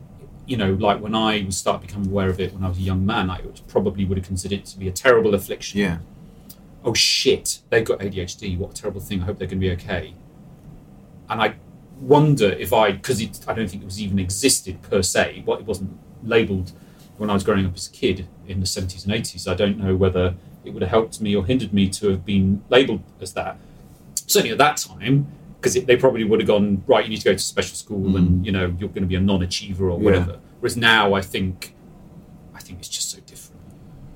you 0.46 0.56
know 0.56 0.72
like 0.74 1.00
when 1.00 1.14
i 1.14 1.48
start 1.48 1.80
becoming 1.80 2.08
aware 2.08 2.28
of 2.28 2.40
it 2.40 2.52
when 2.52 2.64
i 2.64 2.68
was 2.68 2.78
a 2.78 2.82
young 2.82 3.04
man 3.04 3.30
i 3.30 3.40
probably 3.68 4.04
would 4.04 4.18
have 4.18 4.26
considered 4.26 4.60
it 4.60 4.66
to 4.66 4.78
be 4.78 4.88
a 4.88 4.92
terrible 4.92 5.34
affliction. 5.34 5.78
Yeah. 5.80 5.98
oh 6.84 6.94
shit. 6.94 7.60
They've 7.70 7.84
got 7.84 8.00
adhd 8.00 8.58
what 8.58 8.70
a 8.76 8.82
terrible 8.82 9.00
thing. 9.00 9.22
I 9.22 9.26
hope 9.26 9.38
they're 9.38 9.48
going 9.48 9.60
to 9.60 9.66
be 9.66 9.72
okay. 9.72 10.14
And 11.28 11.40
i 11.40 11.54
wonder 12.00 12.50
if 12.50 12.72
i 12.72 12.90
because 12.92 13.22
i 13.46 13.54
don't 13.54 13.68
think 13.68 13.82
it 13.82 13.86
was 13.86 14.00
even 14.00 14.18
existed 14.18 14.82
per 14.82 15.02
se. 15.02 15.42
What 15.44 15.60
it 15.60 15.66
wasn't 15.66 15.98
labeled 16.24 16.72
when 17.18 17.30
i 17.30 17.34
was 17.34 17.44
growing 17.44 17.66
up 17.66 17.74
as 17.74 17.86
a 17.88 17.92
kid 17.92 18.26
in 18.48 18.58
the 18.60 18.66
70s 18.66 19.04
and 19.04 19.12
80s 19.12 19.46
i 19.46 19.54
don't 19.54 19.78
know 19.78 19.94
whether 19.94 20.34
it 20.64 20.70
would 20.70 20.82
have 20.82 20.90
helped 20.90 21.20
me 21.20 21.34
or 21.34 21.44
hindered 21.44 21.72
me 21.72 21.88
to 21.88 22.08
have 22.08 22.24
been 22.24 22.62
labeled 22.68 23.02
as 23.20 23.32
that. 23.34 23.58
Certainly 24.26 24.52
at 24.52 24.58
that 24.58 24.76
time 24.76 25.26
because 25.62 25.74
they 25.84 25.96
probably 25.96 26.24
would 26.24 26.40
have 26.40 26.46
gone 26.48 26.82
right 26.88 27.04
you 27.04 27.10
need 27.10 27.20
to 27.20 27.24
go 27.24 27.32
to 27.32 27.38
special 27.38 27.76
school 27.76 28.16
and 28.16 28.40
mm. 28.40 28.44
you 28.44 28.50
know 28.50 28.74
you're 28.78 28.88
going 28.88 29.02
to 29.02 29.06
be 29.06 29.14
a 29.14 29.20
non-achiever 29.20 29.88
or 29.88 29.98
Yeah. 29.98 30.04
whatever 30.04 30.40
whereas 30.58 30.76
now 30.76 31.14
i 31.14 31.20
think 31.20 31.74
i 32.52 32.58
think 32.58 32.80
it's 32.80 32.88
just 32.88 33.10
so 33.10 33.20
different 33.20 33.62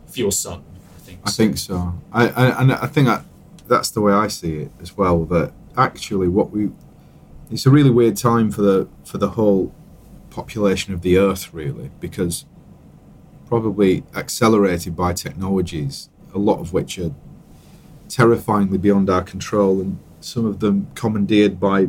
for 0.06 0.18
your 0.18 0.32
son 0.32 0.64
i 0.96 1.00
think 1.00 1.20
I 1.24 1.30
think 1.30 1.56
so. 1.58 1.94
I, 2.12 2.28
I 2.28 2.60
and 2.60 2.72
I 2.72 2.86
think 2.86 3.06
that 3.06 3.24
that's 3.68 3.90
the 3.90 4.00
way 4.00 4.12
I 4.12 4.28
see 4.28 4.58
it 4.58 4.72
as 4.80 4.96
well. 4.96 5.24
That 5.24 5.52
actually, 5.76 6.28
what 6.28 6.50
we 6.50 6.70
it's 7.50 7.66
a 7.66 7.70
really 7.70 7.90
weird 7.90 8.16
time 8.16 8.50
for 8.50 8.62
the 8.62 8.88
for 9.04 9.18
the 9.18 9.30
whole 9.30 9.74
population 10.30 10.92
of 10.94 11.02
the 11.02 11.18
Earth, 11.18 11.52
really, 11.54 11.90
because 12.00 12.44
probably 13.46 14.04
accelerated 14.14 14.96
by 14.96 15.12
technologies, 15.12 16.08
a 16.34 16.38
lot 16.38 16.58
of 16.58 16.72
which 16.72 16.98
are 16.98 17.14
terrifyingly 18.08 18.78
beyond 18.78 19.08
our 19.08 19.22
control, 19.22 19.80
and 19.80 19.98
some 20.26 20.44
of 20.44 20.58
them 20.58 20.88
commandeered 20.94 21.60
by 21.60 21.88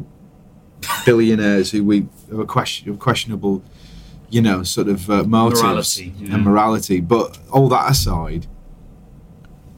billionaires 1.06 1.72
who 1.72 1.84
we 1.84 2.08
of 2.32 2.40
a 2.40 2.46
question 2.46 2.90
of 2.90 3.00
questionable, 3.00 3.64
you 4.30 4.42
know, 4.42 4.62
sort 4.64 4.88
of 4.88 5.10
uh, 5.10 5.24
motives 5.24 5.62
Morality, 5.64 6.14
yeah. 6.20 6.36
and 6.36 6.44
morality. 6.44 7.00
But 7.00 7.40
all 7.52 7.68
that 7.70 7.90
aside, 7.90 8.46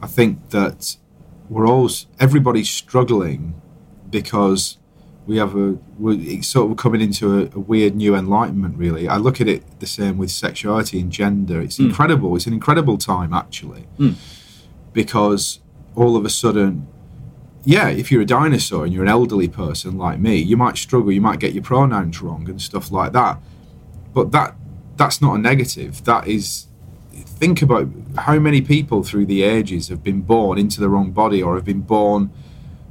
I 0.01 0.07
think 0.07 0.49
that 0.49 0.97
we're 1.49 1.67
all 1.67 1.89
everybody's 2.19 2.69
struggling 2.69 3.53
because 4.09 4.77
we 5.25 5.37
have 5.37 5.55
a 5.55 5.77
we're 5.97 6.41
sort 6.41 6.69
of 6.71 6.75
coming 6.77 6.99
into 7.01 7.39
a, 7.39 7.43
a 7.55 7.59
weird 7.59 7.95
new 7.95 8.13
enlightenment. 8.13 8.77
Really, 8.77 9.07
I 9.07 9.17
look 9.17 9.39
at 9.39 9.47
it 9.47 9.79
the 9.79 9.87
same 9.87 10.17
with 10.17 10.31
sexuality 10.31 10.99
and 10.99 11.11
gender. 11.11 11.61
It's 11.61 11.77
Mm. 11.79 11.85
incredible. 11.87 12.35
It's 12.35 12.47
an 12.47 12.53
incredible 12.53 12.97
time 12.97 13.33
actually, 13.33 13.85
Mm. 13.97 14.15
because 14.91 15.59
all 15.95 16.17
of 16.17 16.25
a 16.25 16.29
sudden. 16.29 16.87
Yeah, 17.65 17.89
if 17.89 18.11
you're 18.11 18.21
a 18.21 18.25
dinosaur 18.25 18.85
and 18.85 18.93
you're 18.93 19.03
an 19.03 19.09
elderly 19.09 19.47
person 19.49 19.97
like 19.97 20.19
me, 20.19 20.35
you 20.37 20.55
might 20.57 20.77
struggle. 20.77 21.11
You 21.11 21.21
might 21.21 21.39
get 21.39 21.53
your 21.53 21.63
pronouns 21.63 22.21
wrong 22.21 22.49
and 22.49 22.61
stuff 22.61 22.91
like 22.91 23.11
that. 23.13 23.39
But 24.13 24.31
that 24.31 24.55
that's 24.95 25.21
not 25.21 25.35
a 25.35 25.37
negative. 25.37 26.03
That 26.05 26.27
is 26.27 26.67
think 27.11 27.61
about 27.61 27.87
how 28.17 28.39
many 28.39 28.61
people 28.61 29.03
through 29.03 29.25
the 29.25 29.43
ages 29.43 29.89
have 29.89 30.03
been 30.03 30.21
born 30.21 30.57
into 30.57 30.79
the 30.79 30.89
wrong 30.89 31.11
body 31.11 31.41
or 31.43 31.55
have 31.55 31.65
been 31.65 31.81
born 31.81 32.31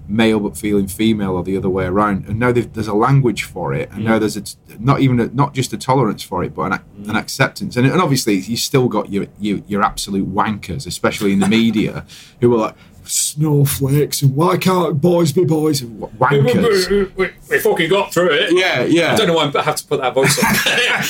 male 0.06 0.40
but 0.40 0.56
feeling 0.56 0.86
female 0.86 1.32
or 1.32 1.42
the 1.42 1.54
other 1.56 1.68
way 1.68 1.84
around 1.84 2.24
and 2.26 2.38
now 2.38 2.50
there's 2.50 2.86
a 2.86 2.94
language 2.94 3.42
for 3.44 3.74
it 3.74 3.90
and 3.92 4.04
now 4.06 4.16
Mm. 4.16 4.20
there's 4.20 4.36
a 4.38 4.42
not 4.78 5.00
even 5.00 5.20
a, 5.20 5.26
not 5.28 5.52
just 5.52 5.72
a 5.74 5.76
tolerance 5.76 6.22
for 6.22 6.42
it 6.42 6.54
but 6.54 6.62
an, 6.62 6.72
ac- 6.74 7.10
an 7.10 7.16
acceptance 7.16 7.76
and, 7.76 7.86
and 7.86 8.00
obviously 8.00 8.34
you 8.36 8.56
still 8.56 8.88
got 8.88 9.10
your, 9.12 9.26
your 9.38 9.58
your 9.66 9.82
absolute 9.82 10.32
wankers 10.34 10.86
especially 10.86 11.32
in 11.32 11.40
the 11.40 11.48
media 11.48 12.06
who 12.40 12.54
are 12.54 12.58
like 12.58 12.74
snowflakes 13.08 14.22
and 14.22 14.34
why 14.36 14.56
can't 14.56 15.00
boys 15.00 15.32
be 15.32 15.44
boys 15.44 15.80
and 15.82 16.00
wankers 16.18 16.88
We, 16.90 17.04
we, 17.26 17.30
we 17.50 17.58
fucking 17.58 17.88
got 17.90 18.12
through 18.12 18.30
it. 18.32 18.50
yeah 18.52 18.82
yeah 18.82 19.12
I 19.12 19.16
don't 19.16 19.26
know 19.28 19.34
why 19.34 19.50
I 19.54 19.62
have 19.62 19.76
to 19.76 19.86
put 19.86 20.00
that 20.00 20.14
voice 20.14 20.38
on. 20.44 20.54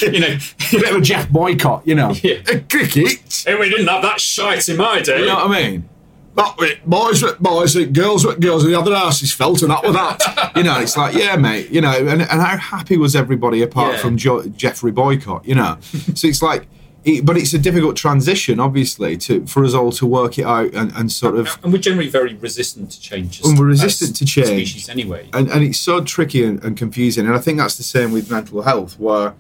you 0.14 0.20
know, 0.20 0.28
a 0.28 0.70
bit 0.72 0.90
of 0.90 0.96
a 0.96 1.00
Geoff 1.00 1.28
Boycott 1.30 1.86
you 1.86 1.94
know 1.94 2.10
Yeah. 2.22 2.36
Uh, 2.48 2.58
cricket 2.70 3.44
hey, 3.46 3.54
we 3.58 3.68
didn't 3.70 3.86
have 3.88 4.02
that 4.02 4.20
shite 4.20 4.68
in 4.68 4.76
my 4.76 5.00
day. 5.00 5.20
You 5.20 5.26
know 5.26 5.34
what 5.36 5.50
I 5.50 5.62
mean? 5.70 5.88
But 6.34 6.56
boys 6.86 7.20
with 7.20 7.38
boys, 7.40 7.74
with 7.74 7.92
girls 7.92 8.24
with 8.24 8.40
girls, 8.40 8.62
and 8.62 8.72
the 8.72 8.78
other 8.78 8.94
asses 8.94 9.32
felt 9.32 9.60
and 9.62 9.72
that 9.72 9.82
with 9.82 9.94
that. 9.94 10.52
you 10.56 10.62
know, 10.62 10.78
it's 10.78 10.96
like, 10.96 11.16
yeah, 11.16 11.34
mate, 11.34 11.68
you 11.70 11.80
know, 11.80 11.90
and, 11.90 12.22
and 12.22 12.28
how 12.28 12.56
happy 12.56 12.96
was 12.96 13.16
everybody 13.16 13.60
apart 13.62 13.94
Yeah. 13.94 13.98
from 13.98 14.16
jo- 14.16 14.46
Geoffrey 14.46 14.92
Boycott, 14.92 15.44
you 15.44 15.56
know? 15.56 15.78
so 16.14 16.28
it's 16.28 16.40
like, 16.40 16.68
it, 17.08 17.26
but 17.26 17.36
it's 17.36 17.54
a 17.54 17.58
difficult 17.58 17.96
transition, 17.96 18.60
obviously, 18.60 19.16
to 19.18 19.46
for 19.46 19.64
us 19.64 19.74
all 19.74 19.92
to 19.92 20.06
work 20.06 20.38
it 20.38 20.44
out 20.44 20.72
and, 20.74 20.92
and 20.94 21.10
sort 21.10 21.36
of. 21.36 21.58
And 21.62 21.72
we're 21.72 21.78
generally 21.78 22.08
very 22.08 22.34
resistant 22.34 22.90
to 22.92 23.00
change. 23.00 23.40
as- 23.40 23.46
And 23.46 23.58
we're 23.58 23.66
resistant 23.66 24.16
to 24.16 24.24
change. 24.24 24.70
Species 24.70 24.88
anyway. 24.88 25.28
And, 25.32 25.48
and 25.48 25.62
it's 25.64 25.80
so 25.80 26.02
tricky 26.02 26.44
and, 26.44 26.62
and 26.62 26.76
confusing. 26.76 27.26
And 27.26 27.34
I 27.34 27.38
think 27.38 27.58
that's 27.58 27.76
the 27.76 27.82
same 27.82 28.12
with 28.12 28.30
mental 28.30 28.62
health, 28.62 28.98
where 28.98 29.34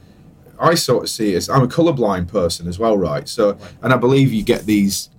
I 0.60 0.74
sort 0.74 1.04
of 1.04 1.10
see 1.10 1.34
it 1.34 1.36
as 1.36 1.48
I'm 1.48 1.62
a 1.62 1.68
colourblind 1.68 2.28
person 2.28 2.66
as 2.66 2.78
well, 2.78 2.96
right? 2.96 3.28
So, 3.28 3.58
and 3.82 3.92
I 3.92 3.96
believe 3.96 4.32
you 4.32 4.42
get 4.42 4.66
these 4.66 5.10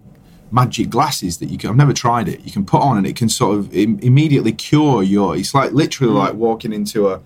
magic 0.51 0.89
glasses 0.89 1.37
that 1.37 1.49
you 1.49 1.57
can. 1.57 1.69
I've 1.69 1.75
never 1.75 1.93
tried 1.93 2.27
it. 2.27 2.41
You 2.41 2.51
can 2.51 2.65
put 2.65 2.81
on, 2.81 2.97
and 2.97 3.05
it 3.05 3.15
can 3.15 3.29
sort 3.29 3.57
of 3.57 3.73
Im- 3.75 3.99
immediately 3.99 4.51
cure 4.51 5.03
your. 5.03 5.35
It's 5.35 5.53
like 5.53 5.71
literally 5.71 6.11
hmm. 6.11 6.19
like 6.19 6.33
walking 6.33 6.73
into 6.73 7.09
a, 7.09 7.21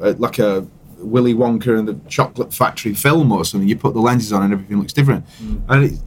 a 0.00 0.12
like 0.12 0.38
a 0.38 0.66
Willy 1.02 1.34
Wonka 1.34 1.78
and 1.78 1.86
the 1.86 1.98
Chocolate 2.08 2.52
Factory 2.52 2.94
film 2.94 3.32
or 3.32 3.44
something. 3.44 3.68
You 3.68 3.76
put 3.76 3.94
the 3.94 4.00
lenses 4.00 4.32
on, 4.32 4.42
and 4.42 4.52
everything 4.52 4.78
looks 4.78 4.92
different. 4.92 5.26
Mm. 5.42 5.62
And 5.68 5.84
it, 5.84 5.98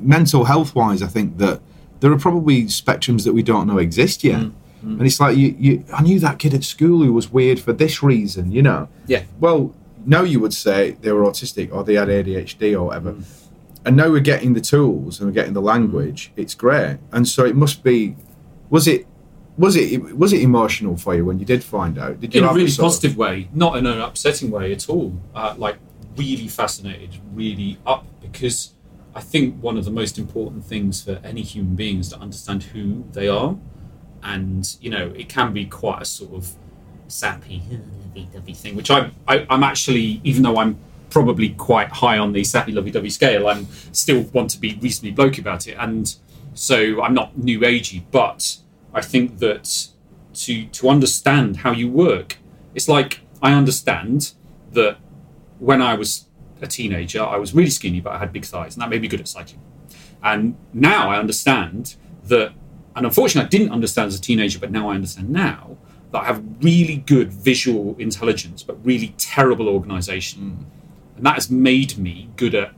mental 0.00 0.44
health 0.44 0.74
wise, 0.74 1.02
I 1.02 1.06
think 1.06 1.38
that 1.38 1.60
there 2.00 2.12
are 2.12 2.18
probably 2.18 2.64
spectrums 2.64 3.24
that 3.24 3.32
we 3.32 3.42
don't 3.42 3.66
know 3.66 3.78
exist 3.78 4.24
yet. 4.24 4.40
Mm. 4.40 4.52
Mm. 4.84 4.98
And 4.98 5.02
it's 5.02 5.20
like 5.20 5.36
you, 5.36 5.56
you, 5.58 5.84
I 5.92 6.02
knew 6.02 6.20
that 6.20 6.38
kid 6.38 6.54
at 6.54 6.64
school 6.64 7.02
who 7.02 7.12
was 7.12 7.30
weird 7.32 7.58
for 7.58 7.72
this 7.72 8.02
reason, 8.02 8.52
you 8.52 8.62
know. 8.62 8.88
Yeah. 9.06 9.24
Well, 9.40 9.74
now 10.06 10.22
you 10.22 10.40
would 10.40 10.54
say 10.54 10.92
they 11.00 11.12
were 11.12 11.22
autistic 11.22 11.72
or 11.72 11.84
they 11.84 11.94
had 11.94 12.08
ADHD 12.08 12.74
or 12.74 12.84
whatever. 12.84 13.16
And 13.84 13.96
now 13.96 14.10
we're 14.10 14.20
getting 14.20 14.54
the 14.54 14.60
tools 14.60 15.18
and 15.18 15.28
we're 15.28 15.34
getting 15.34 15.54
the 15.54 15.62
language. 15.62 16.32
It's 16.36 16.54
great. 16.54 16.98
And 17.12 17.26
so 17.26 17.44
it 17.44 17.56
must 17.56 17.82
be. 17.82 18.16
Was 18.70 18.86
it? 18.86 19.06
Was 19.58 19.74
it? 19.74 20.16
Was 20.16 20.32
it 20.32 20.40
emotional 20.40 20.96
for 20.96 21.16
you 21.16 21.24
when 21.24 21.40
you 21.40 21.44
did 21.44 21.64
find 21.64 21.98
out? 21.98 22.20
Did 22.20 22.32
you 22.34 22.42
in 22.42 22.48
a 22.48 22.52
really 22.52 22.68
sort 22.68 22.86
of- 22.86 22.92
positive 22.92 23.16
way, 23.16 23.48
not 23.52 23.76
in 23.76 23.86
an 23.86 24.00
upsetting 24.00 24.50
way 24.50 24.72
at 24.72 24.88
all. 24.88 25.12
Uh, 25.34 25.54
like 25.58 25.76
really 26.16 26.48
fascinated, 26.48 27.18
really 27.34 27.78
up 27.84 28.06
because 28.20 28.74
I 29.14 29.20
think 29.20 29.60
one 29.60 29.76
of 29.76 29.84
the 29.84 29.90
most 29.90 30.16
important 30.16 30.64
things 30.64 31.02
for 31.02 31.20
any 31.24 31.42
human 31.42 31.74
being 31.74 31.98
is 31.98 32.10
to 32.10 32.18
understand 32.18 32.62
who 32.64 33.04
they 33.12 33.26
are, 33.28 33.56
and 34.22 34.76
you 34.80 34.90
know 34.90 35.12
it 35.16 35.28
can 35.28 35.52
be 35.52 35.64
quite 35.64 36.02
a 36.02 36.04
sort 36.04 36.34
of 36.34 36.54
sappy, 37.08 37.62
lovey-dovey 38.06 38.54
thing, 38.54 38.76
which 38.76 38.92
I'm 38.92 39.12
I, 39.26 39.44
I'm 39.50 39.64
actually 39.64 40.20
even 40.22 40.44
though 40.44 40.58
I'm 40.58 40.78
probably 41.10 41.48
quite 41.50 41.88
high 41.88 42.18
on 42.18 42.32
the 42.32 42.44
sappy 42.44 42.70
lovey-dovey 42.70 43.10
scale, 43.10 43.48
I'm 43.48 43.66
still 43.92 44.22
want 44.32 44.50
to 44.50 44.60
be 44.60 44.78
reasonably 44.80 45.14
blokey 45.20 45.40
about 45.40 45.66
it, 45.66 45.76
and 45.80 46.14
so 46.54 47.02
I'm 47.02 47.14
not 47.14 47.36
new 47.36 47.60
agey, 47.60 48.02
but 48.12 48.58
I 48.98 49.00
think 49.00 49.38
that 49.38 49.88
to 50.44 50.66
to 50.66 50.88
understand 50.88 51.58
how 51.58 51.72
you 51.72 51.88
work. 51.90 52.38
It's 52.74 52.88
like 52.88 53.20
I 53.42 53.52
understand 53.52 54.32
that 54.72 54.98
when 55.58 55.80
I 55.82 55.94
was 55.94 56.26
a 56.60 56.66
teenager, 56.66 57.22
I 57.22 57.36
was 57.36 57.54
really 57.54 57.70
skinny, 57.70 58.00
but 58.00 58.12
I 58.12 58.18
had 58.18 58.32
big 58.32 58.44
thighs, 58.44 58.74
and 58.74 58.82
that 58.82 58.90
made 58.90 59.02
me 59.02 59.08
good 59.08 59.20
at 59.20 59.28
cycling. 59.28 59.62
And 60.22 60.56
now 60.72 61.10
I 61.10 61.18
understand 61.18 61.96
that, 62.24 62.52
and 62.96 63.06
unfortunately, 63.06 63.46
I 63.46 63.50
didn't 63.50 63.72
understand 63.72 64.08
as 64.08 64.16
a 64.16 64.20
teenager, 64.20 64.58
but 64.58 64.70
now 64.70 64.90
I 64.90 64.94
understand 64.94 65.30
now 65.30 65.76
that 66.12 66.22
I 66.22 66.24
have 66.24 66.42
really 66.60 66.96
good 66.96 67.32
visual 67.32 67.94
intelligence, 67.98 68.62
but 68.62 68.84
really 68.84 69.14
terrible 69.18 69.68
organization. 69.68 70.42
Mm. 70.42 71.16
And 71.16 71.26
that 71.26 71.34
has 71.34 71.50
made 71.50 71.98
me 71.98 72.30
good 72.36 72.54
at 72.54 72.72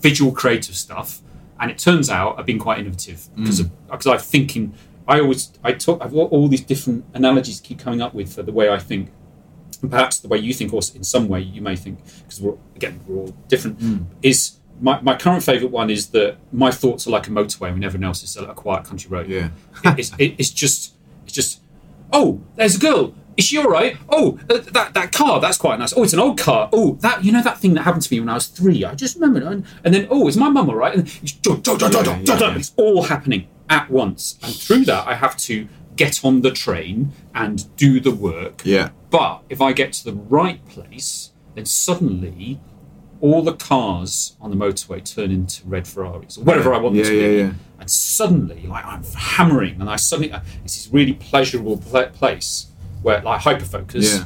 visual 0.00 0.32
creative 0.32 0.76
stuff. 0.76 1.20
And 1.58 1.70
it 1.70 1.78
turns 1.78 2.08
out 2.08 2.38
I've 2.38 2.46
been 2.46 2.58
quite 2.58 2.78
innovative 2.78 3.28
because 3.36 3.60
mm. 3.60 3.66
of 3.66 3.90
because 3.90 4.06
I'm 4.06 4.18
thinking. 4.18 4.74
I 5.10 5.20
always 5.20 5.52
I 5.64 5.72
talk. 5.72 6.00
I've 6.02 6.12
got 6.14 6.30
all 6.34 6.46
these 6.48 6.62
different 6.72 7.04
analogies 7.14 7.60
keep 7.60 7.78
coming 7.80 8.00
up 8.00 8.14
with 8.14 8.32
for 8.34 8.42
the 8.42 8.52
way 8.52 8.70
I 8.70 8.78
think, 8.78 9.10
and 9.82 9.90
perhaps 9.90 10.20
the 10.20 10.28
way 10.28 10.38
you 10.38 10.54
think, 10.54 10.72
also 10.72 10.94
in 10.94 11.04
some 11.04 11.28
way 11.28 11.40
you 11.40 11.60
may 11.60 11.76
think, 11.76 11.98
because 12.20 12.40
we're 12.40 12.54
again 12.76 13.00
we're 13.06 13.16
all 13.22 13.34
different. 13.48 13.78
Is 14.22 14.58
my, 14.80 15.00
my 15.02 15.14
current 15.16 15.42
favourite 15.42 15.72
one 15.72 15.90
is 15.90 16.06
that 16.16 16.36
my 16.52 16.70
thoughts 16.70 17.06
are 17.06 17.10
like 17.10 17.26
a 17.26 17.30
motorway 17.30 17.70
when 17.72 17.84
everyone 17.84 18.04
else 18.04 18.22
is 18.22 18.36
a 18.36 18.46
quiet 18.54 18.84
country 18.84 19.10
road. 19.10 19.26
Yeah. 19.28 19.50
It- 19.84 19.98
it's, 19.98 20.12
it, 20.18 20.34
it's 20.38 20.50
just 20.50 20.94
it's 21.24 21.32
just 21.34 21.60
oh 22.12 22.40
there's 22.56 22.76
a 22.76 22.78
girl 22.78 23.14
is 23.36 23.44
she 23.44 23.56
all 23.58 23.64
right 23.70 23.96
oh 24.08 24.38
uh, 24.50 24.58
that 24.72 24.94
that 24.94 25.12
car 25.12 25.40
that's 25.40 25.56
quite 25.56 25.78
nice 25.78 25.92
oh 25.96 26.02
it's 26.02 26.12
an 26.12 26.18
old 26.18 26.36
car 26.38 26.68
oh 26.72 26.94
that 27.02 27.24
you 27.24 27.30
know 27.30 27.42
that 27.42 27.56
thing 27.58 27.72
that 27.74 27.82
happened 27.82 28.02
to 28.02 28.12
me 28.12 28.18
when 28.20 28.28
I 28.28 28.34
was 28.34 28.46
three 28.48 28.84
I 28.84 28.94
just 28.96 29.14
remember, 29.16 29.46
and, 29.46 29.64
and 29.84 29.94
then 29.94 30.08
oh 30.10 30.26
is 30.28 30.36
my 30.36 30.48
mum 30.50 30.68
all 30.68 30.74
right 30.76 30.94
and 30.96 31.06
it's, 31.22 31.32
dun, 31.34 31.60
dun, 31.60 31.78
dun. 32.38 32.56
it's 32.56 32.72
all 32.76 33.02
happening 33.04 33.46
at 33.70 33.88
once 33.90 34.38
and 34.42 34.54
through 34.54 34.84
that 34.84 35.06
I 35.06 35.14
have 35.14 35.36
to 35.38 35.66
get 35.96 36.24
on 36.24 36.42
the 36.42 36.50
train 36.50 37.12
and 37.34 37.74
do 37.76 38.00
the 38.00 38.10
work 38.10 38.62
Yeah. 38.64 38.90
but 39.10 39.42
if 39.48 39.60
I 39.62 39.72
get 39.72 39.92
to 39.94 40.04
the 40.04 40.12
right 40.14 40.64
place, 40.66 41.30
then 41.54 41.64
suddenly 41.66 42.60
all 43.20 43.42
the 43.42 43.52
cars 43.52 44.36
on 44.40 44.50
the 44.50 44.56
motorway 44.56 45.04
turn 45.04 45.30
into 45.30 45.62
red 45.66 45.86
Ferraris 45.86 46.36
or 46.38 46.44
whatever 46.44 46.72
I 46.74 46.78
want 46.78 46.96
Yeah, 46.96 47.02
them 47.04 47.12
to 47.12 47.20
yeah, 47.20 47.28
be. 47.28 47.36
yeah. 47.38 47.52
And 47.78 47.90
suddenly, 47.90 48.66
like 48.66 48.84
I'm 48.84 49.04
hammering, 49.14 49.80
and 49.80 49.88
I 49.90 49.96
suddenly 49.96 50.32
it's 50.64 50.76
this 50.76 50.88
really 50.92 51.12
pleasurable 51.14 51.76
pla 51.78 52.06
place 52.08 52.66
where, 53.02 53.20
like, 53.22 53.40
hyperfocus, 53.42 54.16
Yeah. 54.18 54.24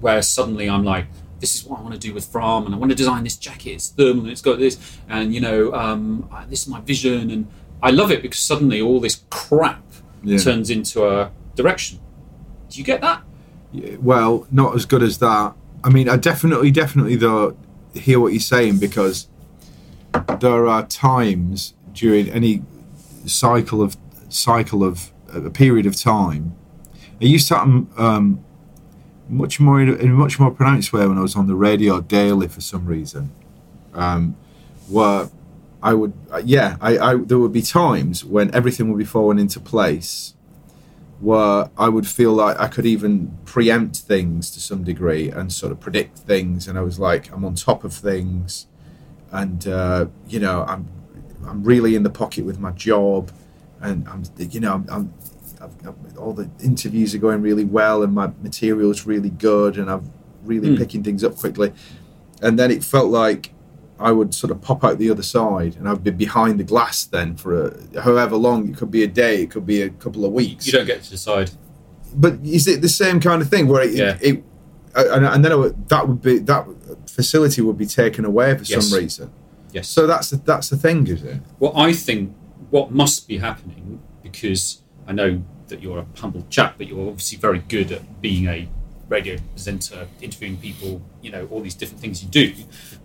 where 0.00 0.20
suddenly 0.22 0.68
I'm 0.68 0.84
like, 0.84 1.06
this 1.40 1.54
is 1.54 1.64
what 1.64 1.80
I 1.80 1.82
want 1.82 1.94
to 1.94 2.00
do 2.00 2.12
with 2.14 2.30
Frahm, 2.30 2.64
and 2.66 2.74
I 2.74 2.78
want 2.78 2.90
to 2.90 2.96
design 2.96 3.24
this 3.24 3.36
jacket. 3.36 3.72
It's 3.72 3.88
thermal, 3.88 4.22
and 4.24 4.32
it's 4.32 4.42
got 4.42 4.58
this, 4.58 4.78
and 5.08 5.34
you 5.34 5.40
know, 5.40 5.72
um, 5.74 6.26
I- 6.32 6.44
this 6.46 6.62
is 6.62 6.68
my 6.68 6.80
vision, 6.80 7.30
and 7.30 7.46
I 7.84 7.90
love 7.90 8.10
it 8.10 8.22
because 8.22 8.40
suddenly 8.40 8.80
all 8.80 8.98
this 8.98 9.22
crap 9.30 9.84
Yeah. 10.22 10.38
turns 10.38 10.70
into 10.70 11.06
a 11.06 11.30
direction. 11.54 12.00
Do 12.70 12.78
you 12.78 12.84
get 12.84 13.00
that? 13.02 13.22
Yeah, 13.72 13.96
well, 14.00 14.46
not 14.50 14.74
as 14.74 14.86
good 14.86 15.02
as 15.02 15.18
that. 15.18 15.54
I 15.84 15.90
mean, 15.90 16.08
I 16.08 16.16
definitely, 16.16 16.70
definitely 16.70 17.16
though 17.16 17.56
hear 17.92 18.18
what 18.18 18.32
you're 18.32 18.40
saying 18.40 18.78
because 18.78 19.28
there 20.40 20.66
are 20.66 20.86
times 20.86 21.74
during 21.92 22.28
any 22.30 22.62
cycle 23.26 23.82
of 23.82 23.96
cycle 24.28 24.82
of 24.82 25.12
a 25.32 25.50
period 25.50 25.86
of 25.86 25.94
time. 25.94 26.54
It 27.20 27.28
used 27.28 27.48
to 27.48 27.54
happen 27.56 27.88
um, 27.98 28.44
much 29.28 29.60
more 29.60 29.80
in 29.80 29.88
a, 29.90 29.92
in 29.94 30.10
a 30.10 30.14
much 30.14 30.40
more 30.40 30.50
pronounced 30.50 30.92
way 30.92 31.06
when 31.06 31.18
I 31.18 31.20
was 31.20 31.36
on 31.36 31.46
the 31.46 31.54
radio 31.54 32.00
daily 32.00 32.48
for 32.48 32.60
some 32.60 32.86
reason, 32.86 33.30
um, 33.94 34.36
where 34.88 35.28
I 35.90 35.92
would, 35.92 36.14
uh, 36.32 36.42
yeah, 36.44 36.76
I, 36.80 36.92
I 37.08 37.14
there 37.30 37.38
would 37.38 37.52
be 37.52 37.62
times 37.82 38.24
when 38.24 38.46
everything 38.54 38.88
would 38.88 38.98
be 38.98 39.04
falling 39.16 39.38
into 39.38 39.60
place 39.60 40.34
where 41.20 41.70
I 41.78 41.88
would 41.88 42.06
feel 42.18 42.32
like 42.32 42.58
I 42.58 42.68
could 42.68 42.86
even 42.86 43.38
preempt 43.44 43.96
things 43.98 44.50
to 44.52 44.60
some 44.60 44.82
degree 44.84 45.30
and 45.30 45.52
sort 45.52 45.72
of 45.72 45.78
predict 45.80 46.18
things, 46.18 46.66
and 46.68 46.76
I 46.78 46.82
was 46.82 46.98
like, 46.98 47.30
I'm 47.32 47.44
on 47.44 47.54
top 47.54 47.84
of 47.84 47.92
things, 47.94 48.66
and 49.30 49.66
uh, 49.68 50.06
you 50.28 50.40
know, 50.40 50.64
I'm 50.66 50.88
I'm 51.46 51.62
really 51.62 51.94
in 51.94 52.02
the 52.02 52.10
pocket 52.10 52.44
with 52.44 52.58
my 52.58 52.72
job, 52.72 53.30
and 53.80 54.08
I'm 54.08 54.22
you 54.38 54.60
know, 54.60 54.72
I'm, 54.74 54.86
I'm 54.90 55.14
I've, 55.62 55.86
I've, 55.88 56.18
all 56.18 56.32
the 56.32 56.48
interviews 56.62 57.14
are 57.14 57.18
going 57.18 57.40
really 57.42 57.64
well, 57.64 58.02
and 58.02 58.12
my 58.12 58.30
material 58.42 58.90
is 58.90 59.06
really 59.06 59.30
good, 59.30 59.78
and 59.78 59.90
I'm 59.90 60.10
really 60.44 60.70
Mm. 60.70 60.78
picking 60.78 61.02
things 61.02 61.22
up 61.24 61.36
quickly, 61.36 61.72
and 62.42 62.58
then 62.58 62.70
it 62.70 62.82
felt 62.84 63.10
like 63.10 63.53
I 63.98 64.10
would 64.12 64.34
sort 64.34 64.50
of 64.50 64.60
pop 64.60 64.82
out 64.84 64.98
the 64.98 65.10
other 65.10 65.22
side, 65.22 65.76
and 65.76 65.88
I'd 65.88 66.02
be 66.02 66.10
behind 66.10 66.58
the 66.58 66.64
glass 66.64 67.04
then 67.04 67.36
for 67.36 67.68
a, 67.68 68.00
however 68.02 68.36
long. 68.36 68.68
It 68.70 68.76
could 68.76 68.90
be 68.90 69.04
a 69.04 69.08
day, 69.08 69.42
it 69.42 69.50
could 69.50 69.66
be 69.66 69.82
a 69.82 69.90
couple 69.90 70.24
of 70.24 70.32
weeks. 70.32 70.66
You 70.66 70.72
don't 70.72 70.86
get 70.86 71.02
to 71.04 71.10
decide. 71.10 71.50
but 72.16 72.34
is 72.44 72.66
it 72.68 72.80
the 72.80 72.88
same 72.88 73.18
kind 73.20 73.40
of 73.42 73.48
thing 73.48 73.66
where 73.68 73.82
it, 73.82 73.92
Yeah. 73.94 74.18
it, 74.20 74.42
and, 74.96 75.24
and 75.26 75.44
then 75.44 75.50
it 75.52 75.58
would, 75.58 75.88
that 75.88 76.06
would 76.08 76.22
be 76.22 76.38
that 76.38 76.64
facility 77.08 77.60
would 77.62 77.76
be 77.78 77.86
taken 77.86 78.24
away 78.24 78.56
for 78.56 78.64
Yes. 78.64 78.88
some 78.88 78.98
reason? 78.98 79.30
Yes. 79.72 79.88
So 79.88 80.06
that's 80.06 80.30
the, 80.30 80.36
that's 80.36 80.68
the 80.70 80.76
thing, 80.76 81.06
is 81.08 81.22
it? 81.24 81.40
Well, 81.58 81.76
I 81.76 81.92
think 81.92 82.32
what 82.70 82.90
must 82.92 83.26
be 83.28 83.38
happening, 83.38 84.00
because 84.22 84.82
I 85.06 85.12
know 85.12 85.42
that 85.68 85.82
you're 85.82 85.98
a 85.98 86.06
humble 86.16 86.46
chap, 86.50 86.74
but 86.78 86.86
you're 86.88 87.08
obviously 87.08 87.38
very 87.38 87.58
good 87.60 87.90
at 87.92 88.20
being 88.22 88.46
a 88.46 88.68
radio 89.08 89.36
presenter, 89.52 90.06
interviewing 90.20 90.56
people, 90.58 91.02
you 91.22 91.30
know, 91.32 91.46
all 91.50 91.60
these 91.60 91.74
different 91.74 92.00
things 92.00 92.22
you 92.22 92.28
do. 92.28 92.52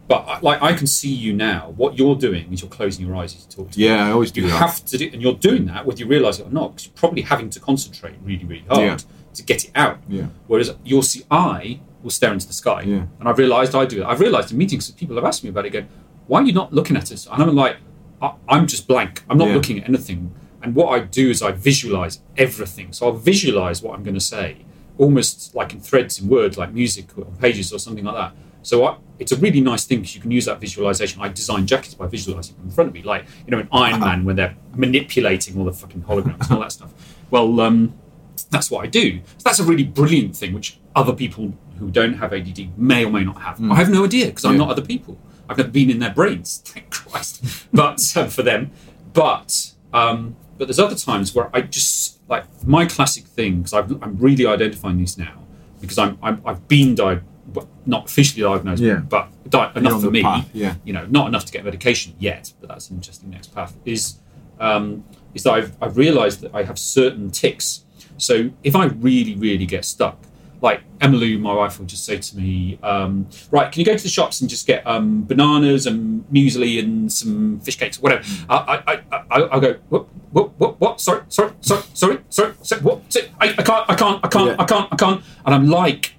But 0.10 0.26
uh, 0.28 0.40
like, 0.42 0.62
I 0.62 0.74
can 0.74 0.88
see 0.88 1.14
you 1.14 1.34
now. 1.34 1.72
What 1.78 1.98
you're 1.98 2.16
doing 2.16 2.52
is 2.52 2.62
you're 2.62 2.70
closing 2.70 3.06
your 3.06 3.16
eyes 3.16 3.36
as 3.36 3.46
you 3.46 3.52
talk 3.64 3.72
to 3.72 3.80
Yeah, 3.80 4.08
I 4.08 4.12
always 4.12 4.32
do 4.32 4.42
you 4.42 4.48
that. 4.48 4.58
have 4.58 4.84
to 4.86 4.98
do, 4.98 5.10
and 5.14 5.22
you're 5.22 5.36
doing 5.36 5.68
that 5.68 5.86
whether 5.86 6.00
you 6.00 6.08
realise 6.08 6.40
it 6.40 6.44
or 6.44 6.48
oh, 6.48 6.52
not, 6.52 6.68
because 6.72 6.88
you're 6.88 6.96
probably 6.96 7.22
having 7.22 7.50
to 7.52 7.60
concentrate 7.60 8.16
really, 8.24 8.44
really 8.44 8.66
hard 8.68 8.82
Yeah. 8.82 8.98
to 9.36 9.44
get 9.44 9.64
it 9.66 9.72
out. 9.76 10.00
Yeah. 10.10 10.26
Whereas 10.48 10.74
you'll 10.84 11.04
see, 11.04 11.22
I 11.30 11.80
will 12.02 12.10
stare 12.10 12.34
into 12.34 12.48
the 12.48 12.54
sky, 12.54 12.82
Yeah. 12.82 13.04
and 13.20 13.30
I've 13.30 13.38
realised 13.38 13.76
I 13.76 13.86
do. 13.86 14.04
I've 14.04 14.20
realised 14.20 14.52
in 14.52 14.58
meetings 14.58 14.88
that 14.88 14.98
people 14.98 15.16
have 15.16 15.26
asked 15.26 15.44
me 15.44 15.52
about 15.52 15.68
it, 15.68 15.70
going, 15.70 15.88
"Why 16.26 16.42
are 16.42 16.46
you 16.46 16.54
not 16.54 16.74
looking 16.74 16.98
at 16.98 17.12
us?" 17.12 17.28
And 17.32 17.42
I'm 17.44 17.56
like, 17.56 17.78
I, 18.20 18.34
"I'm 18.48 18.66
just 18.66 18.88
blank. 18.88 19.24
I'm 19.30 19.38
not 19.38 19.50
Yeah. 19.50 19.54
looking 19.56 19.80
at 19.80 19.88
anything." 19.88 20.32
And 20.64 20.74
what 20.76 20.88
I 20.90 21.00
do 21.06 21.30
is 21.30 21.44
I 21.44 21.52
visualise 21.52 22.20
everything. 22.36 22.94
So 22.94 23.06
I'll 23.06 23.14
visualise 23.14 23.82
what 23.84 23.94
I'm 23.96 24.04
going 24.04 24.16
to 24.16 24.20
say, 24.36 24.66
almost 24.98 25.54
like 25.56 25.72
in 25.74 25.80
threads 25.82 26.20
in 26.20 26.28
words, 26.28 26.58
like 26.58 26.74
music 26.74 27.06
or 27.18 27.26
pages 27.40 27.72
or 27.72 27.78
something 27.80 28.04
like 28.04 28.16
that. 28.16 28.32
So 28.64 28.86
I, 28.86 28.96
it's 29.20 29.32
a 29.32 29.36
really 29.36 29.62
nice 29.62 29.86
thing 29.86 30.00
because 30.00 30.16
you 30.16 30.22
can 30.22 30.32
use 30.32 30.46
that 30.46 30.60
visualization. 30.60 31.22
I 31.22 31.28
design 31.28 31.68
jackets 31.68 31.94
by 31.94 32.08
visualizing 32.08 32.56
them 32.56 32.66
in 32.66 32.72
front 32.72 32.88
of 32.88 32.94
me, 32.94 33.04
like 33.04 33.26
you 33.46 33.52
know, 33.52 33.60
in 33.60 33.68
Iron 33.72 34.00
Man 34.00 34.26
when 34.26 34.36
they're 34.38 34.56
manipulating 34.76 35.58
all 35.58 35.66
the 35.66 35.74
fucking 35.74 36.02
holograms 36.04 36.42
and 36.44 36.52
all 36.52 36.62
that 36.62 36.72
stuff. 36.72 36.94
Well, 37.30 37.60
um, 37.60 37.94
that's 38.50 38.72
what 38.72 38.84
I 38.84 38.88
do. 38.88 39.20
So 39.38 39.44
that's 39.44 39.60
a 39.60 39.64
really 39.64 39.84
brilliant 39.84 40.36
thing, 40.36 40.54
which 40.54 40.80
other 40.96 41.14
people 41.14 41.54
who 41.78 41.92
don't 41.92 42.14
have 42.14 42.34
ADD 42.34 42.78
may 42.78 43.06
or 43.06 43.12
may 43.12 43.24
not 43.24 43.42
have. 43.42 43.62
I 43.72 43.76
have 43.76 43.90
no 43.90 44.06
idea 44.06 44.28
because 44.28 44.46
I'm 44.46 44.58
not 44.58 44.70
other 44.70 44.82
people. 44.82 45.18
I've 45.48 45.58
never 45.58 45.70
been 45.70 45.90
in 45.90 46.00
their 46.00 46.14
brains, 46.14 46.62
thank 46.66 46.90
Christ. 46.92 47.68
But 47.74 48.02
uh, 48.18 48.28
for 48.28 48.44
them, 48.44 48.72
but 49.14 49.74
um, 49.94 50.36
but 50.58 50.68
there's 50.68 50.80
other 50.80 50.96
times 50.96 51.34
where 51.36 51.50
I 51.54 51.62
just 51.62 52.20
like 52.30 52.46
my 52.66 52.86
classic 52.86 53.26
thing 53.26 53.64
because 53.64 53.74
I'm 53.74 54.18
really 54.18 54.46
identifying 54.46 54.98
these 54.98 55.18
now 55.18 55.44
because 55.82 55.98
I'm, 55.98 56.18
I'm 56.22 56.42
I've 56.46 56.68
been 56.68 56.96
diagnosed, 56.96 57.29
not 57.90 58.06
officially 58.06 58.44
diagnosed, 58.44 58.82
Yeah. 58.82 59.00
but 59.16 59.28
di- 59.50 59.72
enough 59.76 60.02
for 60.02 60.12
me. 60.12 60.22
path, 60.22 60.48
yeah. 60.54 60.76
You 60.86 60.94
know, 60.94 61.06
not 61.08 61.28
enough 61.28 61.46
to 61.46 61.52
get 61.52 61.64
medication 61.66 62.14
yet, 62.20 62.54
but 62.60 62.70
that's 62.70 62.90
an 62.90 62.96
interesting 62.98 63.30
next 63.32 63.54
path. 63.54 63.74
Is 63.86 64.20
um, 64.60 65.04
is 65.34 65.44
that 65.44 65.52
I've 65.54 65.72
I've 65.82 65.98
realised 65.98 66.42
that 66.42 66.52
I 66.54 66.64
have 66.64 66.78
certain 66.78 67.30
ticks. 67.32 67.84
So 68.18 68.52
if 68.64 68.76
I 68.76 68.86
really 68.86 69.36
really 69.36 69.66
get 69.66 69.86
stuck, 69.86 70.18
like 70.62 70.82
Emily, 71.02 71.38
my 71.38 71.54
wife, 71.54 71.80
will 71.80 71.86
just 71.86 72.04
say 72.06 72.18
to 72.18 72.38
me, 72.38 72.78
um, 72.84 73.28
"Right, 73.50 73.72
can 73.72 73.80
you 73.80 73.86
go 73.86 73.96
to 73.96 74.04
the 74.04 74.10
shops 74.10 74.42
and 74.42 74.50
just 74.50 74.68
get 74.68 74.86
um, 74.86 75.24
bananas 75.24 75.86
and 75.88 76.26
muesli 76.32 76.80
and 76.84 77.12
some 77.12 77.60
fish 77.62 77.78
cakes, 77.78 78.00
whatever?" 78.02 78.24
I, 78.50 78.56
I, 78.56 78.94
I, 78.94 79.24
I, 79.32 79.42
I'll 79.54 79.62
go, 79.62 79.76
"What, 79.90 80.08
what, 80.32 80.60
what, 80.60 80.80
what? 80.82 81.00
Sorry, 81.02 81.22
sorry, 81.30 81.54
sorry, 81.62 81.84
sorry, 81.94 82.20
sorry, 82.30 82.54
sorry 82.62 82.82
what? 82.82 83.02
I, 83.40 83.48
I 83.58 83.64
can't, 83.64 83.86
I 83.90 83.96
can't, 83.96 84.20
I 84.26 84.28
can't, 84.28 84.48
Yeah. 84.48 84.56
I 84.60 84.66
can't, 84.66 84.88
I 84.92 84.96
can't." 84.98 85.24
And 85.46 85.56
I'm 85.56 85.68
like, 85.68 86.16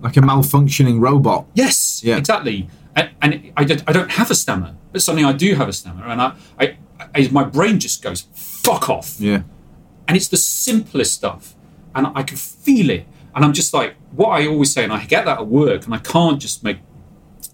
Like 0.00 0.16
a 0.16 0.20
malfunctioning 0.20 1.00
robot. 1.00 1.46
Yes, 1.54 2.02
Yeah. 2.04 2.16
exactly. 2.16 2.68
And, 2.94 3.10
and 3.22 3.52
I, 3.56 3.64
don't, 3.64 3.82
I 3.86 3.92
don't 3.92 4.10
have 4.12 4.30
a 4.30 4.34
stammer, 4.34 4.74
but 4.92 5.02
suddenly 5.02 5.24
I 5.28 5.32
do 5.32 5.54
have 5.54 5.68
a 5.68 5.72
stammer, 5.72 6.04
and 6.06 6.20
I, 6.20 6.32
I, 6.58 6.76
I, 7.14 7.28
my 7.30 7.44
brain 7.44 7.78
just 7.78 8.02
goes 8.02 8.26
fuck 8.34 8.88
off. 8.88 9.16
Yeah. 9.20 9.42
And 10.08 10.16
it's 10.16 10.28
the 10.28 10.36
simplest 10.36 11.12
stuff, 11.14 11.54
and 11.94 12.06
I 12.14 12.22
can 12.22 12.36
feel 12.36 12.90
it. 12.90 13.06
And 13.34 13.44
I'm 13.44 13.52
just 13.52 13.74
like, 13.74 13.96
what 14.12 14.28
I 14.28 14.46
always 14.46 14.72
say, 14.72 14.84
and 14.84 14.92
I 14.92 15.04
get 15.04 15.24
that 15.26 15.38
at 15.38 15.46
work, 15.46 15.84
and 15.84 15.92
I 15.94 15.98
can't 15.98 16.40
just 16.40 16.62
make. 16.64 16.78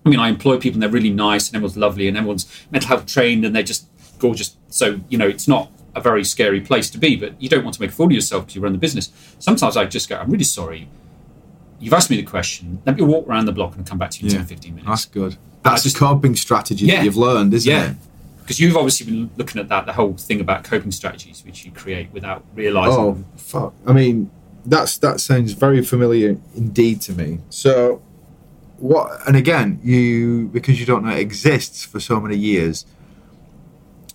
I 0.05 0.09
mean, 0.09 0.19
I 0.21 0.29
employ 0.29 0.59
people, 0.59 0.77
and 0.77 0.83
they're 0.83 0.91
really 0.91 1.11
nice, 1.11 1.49
and 1.49 1.57
everyone's 1.57 1.77
lovely, 1.77 2.07
and 2.09 2.17
everyone's 2.17 2.47
mental 2.71 2.89
health 2.89 3.07
trained, 3.07 3.45
and 3.45 3.55
they're 3.55 3.63
just 3.65 3.87
gorgeous. 4.19 4.57
So 4.69 5.01
you 5.09 5.19
know, 5.19 5.27
it's 5.27 5.49
not 5.49 5.73
a 5.97 6.01
very 6.01 6.23
scary 6.25 6.61
place 6.61 6.89
to 6.91 6.99
be, 6.99 7.17
but 7.17 7.41
you 7.43 7.49
don't 7.49 7.65
want 7.65 7.75
to 7.75 7.81
make 7.81 7.91
a 7.91 7.93
fool 7.93 8.07
of 8.07 8.13
yourself 8.13 8.45
because 8.45 8.55
you 8.57 8.63
run 8.63 8.73
the 8.73 8.79
business. 8.79 9.11
Sometimes 9.41 9.77
I 9.77 9.85
just 9.87 10.09
go, 10.09 10.17
I'm 10.17 10.31
really 10.31 10.45
sorry. 10.45 10.89
You've 11.83 11.95
asked 11.95 12.11
me 12.11 12.17
the 12.17 12.23
question. 12.23 12.81
Let 12.87 12.97
me 12.97 13.03
walk 13.03 13.27
around 13.27 13.47
the 13.47 13.53
block 13.53 13.75
and 13.77 13.85
come 13.85 13.99
back 13.99 14.13
to 14.13 14.21
you 14.21 14.27
in 14.27 14.33
Yeah. 14.33 14.39
10, 14.39 14.47
15 14.47 14.75
minutes. 14.77 14.89
That's 14.89 15.05
good. 15.07 15.37
That's 15.65 15.83
just- 15.83 15.97
a 15.97 15.99
coping 15.99 16.37
strategy 16.37 16.87
Yeah. 16.87 16.97
that 16.99 17.05
you've 17.05 17.17
learned, 17.17 17.53
isn't 17.55 17.71
yeah. 17.71 17.91
it? 17.91 17.97
Because 18.41 18.61
you've 18.61 18.77
obviously 18.77 19.07
been 19.07 19.31
looking 19.37 19.61
at 19.61 19.69
that, 19.69 19.87
the 19.87 19.93
whole 19.93 20.15
thing 20.15 20.41
about 20.41 20.63
coping 20.65 20.93
strategies, 20.93 21.43
which 21.45 21.65
you 21.65 21.73
create 21.73 22.09
without 22.13 22.45
realizing. 22.55 22.99
Oh 23.01 23.25
fuck! 23.37 23.73
I 23.87 23.93
mean, 23.93 24.31
that's 24.67 24.99
that 24.99 25.21
sounds 25.21 25.53
very 25.53 25.83
familiar 25.83 26.37
indeed 26.55 27.01
to 27.03 27.13
me. 27.13 27.39
So, 27.51 28.03
what? 28.79 29.27
And 29.29 29.37
again, 29.37 29.79
you 29.83 30.51
because 30.53 30.81
you 30.81 30.87
don't 30.87 31.05
know 31.05 31.13
it 31.13 31.21
exists 31.21 31.85
for 31.85 32.01
so 32.01 32.21
many 32.21 32.37
years. 32.37 32.85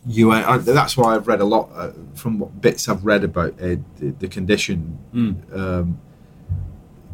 You, 0.05 0.31
uh, 0.31 0.43
I, 0.45 0.57
that's 0.57 0.95
why 0.97 1.15
I've 1.15 1.27
read 1.27 1.41
a 1.41 1.45
lot 1.45 1.69
uh, 1.75 1.91
from 2.15 2.39
what 2.39 2.61
bits 2.61 2.87
I've 2.87 3.05
read 3.05 3.23
about 3.23 3.53
uh, 3.61 3.75
the, 3.97 4.13
the 4.19 4.27
condition. 4.27 4.97
Mm. 5.13 5.57
Um, 5.57 5.99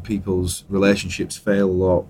people's 0.04 0.64
relationships 0.70 1.38
fail 1.38 1.70
a 1.70 1.72
lot. 1.72 2.06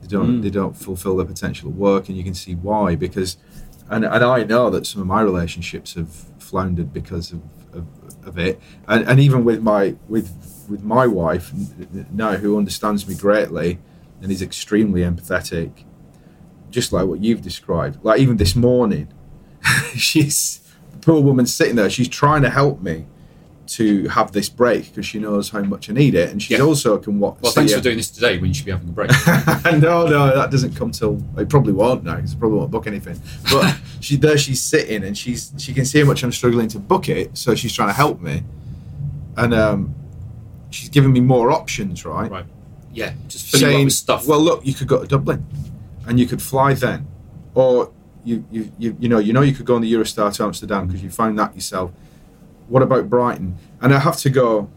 They 0.00 0.08
don't. 0.08 0.40
Mm. 0.40 0.42
They 0.42 0.50
don't 0.50 0.76
fulfill 0.76 1.16
their 1.16 1.26
potential 1.26 1.68
at 1.68 1.74
work, 1.74 2.08
and 2.08 2.16
you 2.16 2.24
can 2.24 2.34
see 2.34 2.54
why. 2.54 2.96
Because, 2.96 3.36
and 3.88 4.04
and 4.04 4.24
I 4.24 4.44
know 4.44 4.70
that 4.70 4.86
some 4.86 5.00
of 5.00 5.06
my 5.06 5.22
relationships 5.22 5.94
have 5.94 6.10
floundered 6.38 6.92
because 6.92 7.32
of, 7.32 7.42
of, 7.72 7.86
of 8.26 8.38
it, 8.38 8.60
and 8.88 9.08
and 9.08 9.20
even 9.20 9.44
with 9.44 9.62
my 9.62 9.96
with 10.08 10.66
with 10.68 10.82
my 10.82 11.06
wife 11.06 11.52
now, 12.10 12.34
who 12.34 12.58
understands 12.58 13.06
me 13.06 13.14
greatly, 13.14 13.78
and 14.20 14.32
is 14.32 14.42
extremely 14.42 15.02
empathetic, 15.02 15.84
just 16.70 16.92
like 16.92 17.06
what 17.06 17.22
you've 17.22 17.42
described. 17.42 18.04
Like 18.04 18.20
even 18.20 18.38
this 18.38 18.56
morning, 18.56 19.08
she's 19.94 20.60
poor 21.00 21.20
woman 21.20 21.46
sitting 21.46 21.76
there. 21.76 21.90
She's 21.90 22.08
trying 22.08 22.42
to 22.42 22.50
help 22.50 22.80
me 22.80 23.06
to 23.68 24.08
have 24.08 24.32
this 24.32 24.48
break 24.48 24.86
because 24.88 25.06
she 25.06 25.18
knows 25.18 25.48
how 25.50 25.60
much 25.62 25.88
I 25.88 25.92
need 25.92 26.14
it, 26.14 26.30
and 26.30 26.42
she 26.42 26.54
Yeah. 26.54 26.60
also 26.62 26.98
can 26.98 27.18
watch. 27.20 27.38
well, 27.40 27.52
thanks 27.52 27.72
for 27.72 27.80
doing 27.80 27.96
this 27.96 28.10
today 28.10 28.38
when 28.38 28.48
you 28.48 28.54
should 28.54 28.66
be 28.66 28.72
having 28.72 28.88
a 28.88 28.92
break. 28.92 29.10
no, 29.80 30.06
no, 30.06 30.34
that 30.34 30.50
doesn't 30.50 30.74
come 30.74 30.90
till 30.90 31.22
it 31.38 31.48
probably 31.48 31.72
won't 31.72 32.04
now 32.04 32.16
because 32.16 32.34
I 32.34 32.38
probably 32.38 32.58
won't 32.58 32.70
book 32.70 32.86
anything. 32.86 33.20
But 33.50 33.76
she 34.00 34.16
there, 34.16 34.36
she's 34.36 34.60
sitting 34.62 35.04
and 35.04 35.16
she's 35.16 35.52
she 35.58 35.72
can 35.72 35.84
see 35.84 36.00
how 36.00 36.06
much 36.06 36.22
I'm 36.22 36.32
struggling 36.32 36.68
to 36.68 36.78
book 36.78 37.08
it, 37.08 37.36
so 37.38 37.54
she's 37.54 37.72
trying 37.72 37.88
to 37.88 37.94
help 37.94 38.20
me, 38.20 38.42
and 39.36 39.54
um, 39.54 39.94
she's 40.70 40.88
giving 40.88 41.12
me 41.12 41.20
more 41.20 41.50
options, 41.52 42.04
right? 42.04 42.30
right. 42.30 42.46
Yeah, 42.92 43.14
just 43.28 43.50
filling 43.50 43.62
you 43.62 43.68
up 43.70 43.76
Saying, 43.78 43.90
stuff. 43.90 44.26
well, 44.26 44.40
look, 44.40 44.66
you 44.66 44.74
could 44.74 44.88
go 44.88 45.00
to 45.00 45.06
Dublin, 45.06 45.46
and 46.06 46.18
you 46.20 46.26
could 46.26 46.42
fly 46.42 46.74
then, 46.74 47.06
or 47.54 47.90
you 48.24 48.44
you 48.50 48.70
you, 48.78 48.96
you 49.00 49.08
know 49.08 49.18
you 49.18 49.32
know 49.32 49.40
you 49.42 49.52
could 49.52 49.66
go 49.66 49.76
on 49.76 49.82
the 49.82 49.92
Eurostar 49.92 50.32
to 50.34 50.44
Amsterdam 50.44 50.86
because 50.86 51.02
you 51.02 51.10
found 51.10 51.38
that 51.38 51.54
yourself. 51.54 51.90
What 52.72 52.82
about 52.82 53.10
Brighton? 53.10 53.56
And 53.82 53.92
I 53.94 53.98
have 53.98 54.16
to 54.18 54.30
go. 54.30 54.70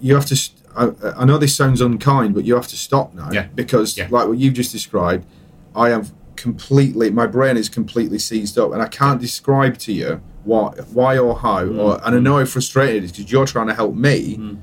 You 0.00 0.14
have 0.14 0.26
to. 0.26 0.36
st- 0.36 0.54
I, 0.76 0.90
I 1.16 1.24
know 1.24 1.36
this 1.38 1.56
sounds 1.56 1.80
unkind, 1.80 2.34
but 2.34 2.44
you 2.44 2.54
have 2.54 2.68
to 2.68 2.76
stop 2.76 3.12
now 3.12 3.30
Yeah. 3.32 3.46
because, 3.56 3.98
Yeah. 3.98 4.06
like 4.10 4.28
what 4.28 4.38
you've 4.38 4.54
just 4.54 4.70
described, 4.70 5.26
I 5.74 5.88
have 5.88 6.12
completely. 6.36 7.10
My 7.10 7.26
brain 7.26 7.56
is 7.56 7.68
completely 7.68 8.20
seized 8.20 8.56
up, 8.56 8.72
and 8.72 8.80
I 8.80 8.86
can't 8.86 9.20
describe 9.20 9.78
to 9.78 9.92
you 9.92 10.20
why, 10.44 10.68
why 10.92 11.18
or 11.18 11.36
how. 11.36 11.64
Or 11.66 12.00
and 12.06 12.14
I 12.14 12.20
know 12.20 12.38
how 12.38 12.44
frustrated 12.44 13.02
it 13.02 13.04
is 13.06 13.12
because 13.12 13.32
you're 13.32 13.46
trying 13.46 13.66
to 13.66 13.74
help 13.74 13.96
me, 13.96 14.36
Mm. 14.36 14.58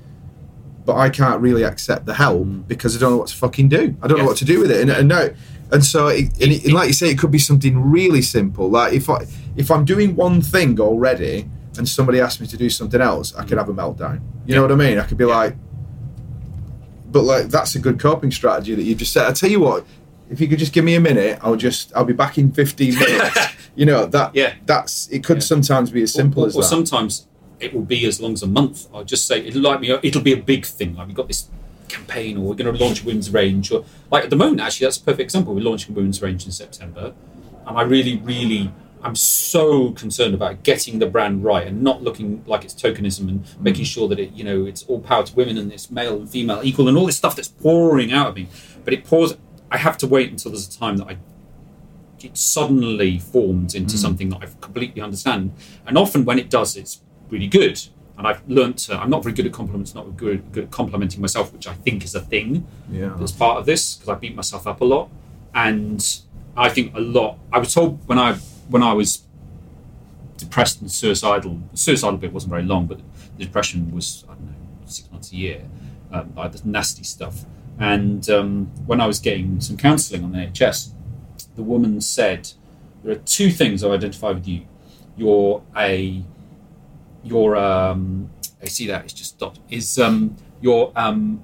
but 0.86 0.96
I 0.96 1.10
can't 1.10 1.42
really 1.42 1.64
accept 1.64 2.06
the 2.06 2.14
help 2.14 2.48
because 2.70 2.96
I 2.96 3.00
don't 3.02 3.12
know 3.12 3.18
what 3.18 3.28
to 3.28 3.36
fucking 3.36 3.68
do. 3.68 3.96
I 4.02 4.08
don't 4.08 4.18
know 4.20 4.26
what 4.26 4.38
to 4.38 4.46
do 4.46 4.62
with 4.62 4.72
it, 4.72 4.80
and, 4.80 4.90
and 4.90 5.10
now, 5.10 5.28
and 5.74 5.84
so, 5.84 6.08
it, 6.08 6.26
and, 6.42 6.54
it, 6.54 6.64
and 6.64 6.74
like 6.74 6.88
you 6.88 6.94
say, 6.94 7.10
it 7.10 7.18
could 7.20 7.32
be 7.32 7.40
something 7.40 7.78
really 7.92 8.22
simple. 8.22 8.70
Like 8.70 8.94
if 8.94 9.10
I 9.10 9.26
if 9.58 9.70
I'm 9.70 9.84
doing 9.84 10.16
one 10.16 10.42
thing 10.42 10.80
already, 10.80 11.50
and 11.78 11.88
somebody 11.88 12.20
asks 12.20 12.40
me 12.42 12.48
to 12.48 12.58
do 12.58 12.70
something 12.70 13.02
else, 13.02 13.36
I 13.36 13.44
could 13.46 13.58
have 13.58 13.70
a 13.70 13.74
meltdown. 13.74 14.22
You 14.46 14.56
know 14.56 14.62
what 14.62 14.72
I 14.72 14.76
mean? 14.76 14.98
I 15.00 15.06
could 15.06 15.18
be 15.18 15.26
like, 15.26 15.56
but 17.12 17.24
like 17.24 17.48
that's 17.48 17.76
a 17.76 17.80
good 17.80 18.00
coping 18.00 18.32
strategy 18.32 18.76
that 18.76 18.84
you 18.84 18.96
just 18.96 19.14
said. 19.14 19.26
I 19.28 19.32
tell 19.34 19.50
you 19.50 19.60
what, 19.60 19.86
if 20.30 20.40
you 20.42 20.48
could 20.48 20.60
just 20.60 20.74
give 20.74 20.84
me 20.84 20.96
a 20.96 21.00
minute, 21.00 21.40
I'll 21.42 21.56
just 21.56 21.92
I'll 21.96 22.06
be 22.06 22.14
back 22.14 22.38
in 22.38 22.52
15 22.52 22.96
minutes. 23.00 23.38
you 23.76 23.86
know 23.86 24.06
that 24.08 24.36
Yeah. 24.36 24.54
that's 24.66 25.08
it 25.10 25.24
could 25.24 25.38
Yeah. 25.38 25.42
sometimes 25.44 25.92
be 25.92 26.02
as 26.04 26.14
simple 26.14 26.44
or, 26.44 26.48
as 26.48 26.56
or 26.56 26.62
that. 26.62 26.68
sometimes 26.68 27.28
it 27.60 27.74
will 27.74 27.84
be 27.84 28.06
as 28.06 28.20
long 28.20 28.34
as 28.34 28.44
a 28.44 28.48
month. 28.48 28.88
I'll 28.94 29.04
just 29.06 29.28
say 29.28 29.40
it'll 29.46 29.62
like 29.62 29.80
me. 29.80 29.92
It'll 30.04 30.22
be 30.22 30.34
a 30.34 30.38
big 30.42 30.66
thing. 30.66 30.96
Like 30.96 31.08
we've 31.08 31.16
got 31.16 31.28
this 31.28 31.50
campaign, 31.88 32.38
or 32.38 32.42
we're 32.42 32.56
going 32.56 32.76
to 32.76 32.84
launch 32.84 33.04
a 33.04 33.06
women's 33.06 33.30
range, 33.30 33.72
or 33.72 33.86
like 34.12 34.24
at 34.26 34.30
the 34.30 34.36
moment, 34.36 34.60
actually, 34.60 34.86
that's 34.88 34.98
a 34.98 35.02
perfect 35.02 35.22
example. 35.22 35.54
We're 35.54 35.62
launching 35.64 35.94
a 35.94 35.96
women's 35.96 36.22
range 36.22 36.46
in 36.46 36.52
September, 36.52 37.14
and 37.66 37.78
I 37.78 37.84
really, 37.84 38.18
really 38.18 38.72
I'm 39.06 39.16
so 39.16 39.92
concerned 39.92 40.34
about 40.34 40.64
getting 40.64 40.98
the 40.98 41.06
brand 41.06 41.44
right 41.44 41.68
and 41.68 41.84
not 41.84 42.02
looking 42.02 42.44
like 42.48 42.66
it's 42.66 42.74
tokenism 42.74 43.30
and 43.30 43.44
mm. 43.44 43.60
making 43.62 43.86
sure 43.86 44.08
that 44.08 44.20
it, 44.20 44.32
you 44.32 44.44
know, 44.44 44.66
it's 44.66 44.82
all 44.84 45.00
power 45.00 45.24
to 45.24 45.36
women 45.36 45.60
and 45.60 45.72
it's 45.72 45.92
male 45.92 46.18
and 46.18 46.30
female 46.30 46.62
equal 46.64 46.88
and 46.88 46.98
all 46.98 47.06
this 47.06 47.16
stuff 47.16 47.36
that's 47.36 47.48
pouring 47.48 48.12
out 48.12 48.30
of 48.30 48.36
me. 48.36 48.48
But 48.84 48.94
it 48.94 49.06
pours. 49.06 49.38
I 49.70 49.78
have 49.78 49.98
to 50.00 50.08
wait 50.08 50.32
until 50.32 50.52
there's 50.52 50.68
a 50.68 50.80
time 50.80 50.98
that 50.98 51.08
I 51.08 51.18
it 52.24 52.36
suddenly 52.36 53.20
forms 53.20 53.76
into 53.76 53.96
mm. 53.96 54.00
something 54.00 54.30
that 54.30 54.40
I 54.42 54.48
completely 54.60 55.02
understand. 55.04 55.54
And 55.86 55.98
often 55.98 56.26
when 56.26 56.40
it 56.40 56.50
does, 56.50 56.76
it's 56.76 57.02
really 57.30 57.48
good. 57.48 57.80
And 58.18 58.26
I've 58.26 58.42
learnt 58.50 58.80
to, 58.80 58.98
I'm 58.98 59.12
not 59.12 59.22
very 59.22 59.36
good 59.36 59.46
at 59.46 59.54
compliments, 59.54 59.94
not 59.94 60.18
good, 60.18 60.52
good 60.52 60.64
at 60.64 60.72
complimenting 60.72 61.22
myself, 61.22 61.54
which 61.54 61.68
I 61.68 61.74
think 61.74 62.04
is 62.04 62.16
a 62.16 62.22
thing 62.22 62.66
Yeah. 62.90 63.14
that's 63.20 63.32
part 63.32 63.60
of 63.60 63.66
this 63.68 63.96
because 63.96 64.10
I 64.10 64.16
beat 64.16 64.36
myself 64.36 64.66
up 64.66 64.82
a 64.82 64.86
lot. 64.86 65.10
And 65.54 66.04
I 66.58 66.70
think 66.70 66.96
a 66.96 67.00
lot, 67.00 67.38
I 67.54 67.60
was 67.60 67.74
told 67.74 68.08
when 68.08 68.18
I, 68.18 68.38
when 68.70 68.84
I 68.84 68.94
was 68.94 69.24
depressed 70.38 70.82
and 70.82 70.92
suicidal, 70.92 71.60
the 71.72 71.78
suicidal 71.78 72.18
bit 72.18 72.34
wasn't 72.34 72.52
very 72.52 72.64
long, 72.64 72.88
but 72.88 73.00
the 73.38 73.46
depression 73.46 73.94
was, 73.94 74.24
I 74.30 74.34
don't 74.34 74.46
know, 74.46 74.54
six 74.86 75.12
months 75.12 75.32
a 75.32 75.36
year, 75.36 75.62
um, 76.12 76.34
like 76.36 76.52
the 76.52 76.62
nasty 76.68 77.04
stuff. 77.04 77.46
And 77.80 78.30
um, 78.30 78.72
when 78.86 79.02
I 79.02 79.08
was 79.08 79.20
getting 79.20 79.60
some 79.60 79.78
counselling 79.78 80.24
on 80.24 80.32
the 80.32 80.40
NHS, 80.40 80.92
the 81.56 81.64
woman 81.64 82.00
said, 82.02 82.52
"There 83.04 83.12
are 83.14 83.20
two 83.20 83.50
things 83.52 83.84
I 83.84 83.90
identify 83.90 84.32
with 84.32 84.48
you. 84.48 84.66
You're 85.18 85.62
a, 85.76 86.24
you're 87.24 87.56
um, 87.58 88.30
I 88.62 88.66
see 88.66 88.88
that 88.88 89.04
it's 89.04 89.14
just 89.14 89.36
stopped. 89.36 89.60
Is 89.70 90.00
um, 90.00 90.38
you're 90.62 90.92
um, 90.96 91.44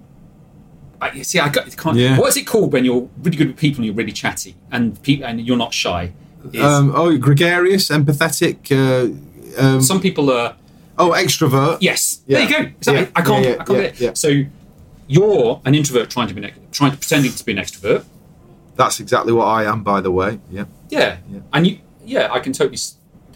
I, 1.01 1.21
see, 1.23 1.39
I 1.39 1.49
got, 1.49 1.75
can't. 1.75 1.97
Yeah. 1.97 2.17
What 2.17 2.29
is 2.29 2.37
it 2.37 2.45
called 2.45 2.71
when 2.71 2.85
you're 2.85 3.09
really 3.23 3.35
good 3.35 3.47
with 3.47 3.57
people 3.57 3.79
and 3.79 3.85
you're 3.85 3.95
really 3.95 4.11
chatty 4.11 4.55
and 4.71 5.01
people 5.01 5.25
and 5.25 5.41
you're 5.41 5.57
not 5.57 5.73
shy? 5.73 6.13
Um, 6.61 6.91
oh, 6.95 7.17
gregarious, 7.17 7.89
empathetic. 7.89 8.71
Uh, 8.71 9.61
um, 9.61 9.81
some 9.81 10.01
people 10.01 10.31
are 10.31 10.55
oh, 10.97 11.11
extrovert. 11.11 11.77
Yes, 11.81 12.21
Yeah. 12.27 12.39
there 12.39 12.47
you 12.49 12.57
go. 12.57 12.63
Exactly. 12.77 13.03
Yeah, 13.03 13.09
I 13.15 13.21
can't. 13.21 13.45
yeah, 13.45 13.51
I 13.51 13.63
can't 13.63 13.97
get 13.97 14.01
it. 14.01 14.17
So 14.17 14.43
you're 15.07 15.61
an 15.65 15.75
introvert 15.75 16.09
trying 16.09 16.27
to 16.29 16.33
be 16.33 16.43
an, 16.43 16.51
trying 16.71 16.91
to 16.91 16.97
pretending 16.97 17.31
to 17.31 17.45
be 17.45 17.51
an 17.51 17.57
extrovert. 17.57 18.05
That's 18.75 18.99
exactly 18.99 19.33
what 19.33 19.45
I 19.45 19.65
am, 19.65 19.83
by 19.83 20.01
the 20.01 20.11
way. 20.11 20.39
Yeah. 20.49 20.65
Yeah. 20.89 21.17
And 21.53 21.67
you, 21.67 21.79
yeah, 22.05 22.31
I 22.31 22.39
can 22.39 22.53
totally 22.53 22.79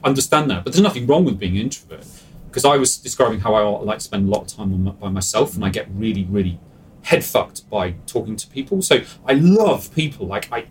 understand 0.04 0.50
that. 0.52 0.64
But 0.64 0.74
there's 0.74 0.84
nothing 0.84 1.06
wrong 1.08 1.26
with 1.26 1.38
being 1.38 1.56
an 1.58 1.64
introvert 1.64 2.06
because 2.48 2.64
I 2.66 2.78
was 2.78 2.98
describing 2.98 3.42
how 3.42 3.54
I 3.54 3.62
like 3.82 3.98
to 4.00 4.04
spend 4.06 4.30
a 4.30 4.32
lot 4.32 4.44
of 4.44 4.48
time 4.58 4.74
on 4.74 4.96
by 4.96 5.10
myself, 5.10 5.56
and 5.56 5.66
I 5.66 5.70
get 5.70 5.88
really, 5.94 6.24
really 6.24 6.58
head 7.02 7.24
fucked 7.24 7.70
by 7.70 7.96
talking 8.08 8.36
to 8.38 8.48
people. 8.48 8.82
So 8.82 9.02
I 9.26 9.34
love 9.34 9.94
people. 9.94 10.26
Like 10.26 10.50
I, 10.52 10.66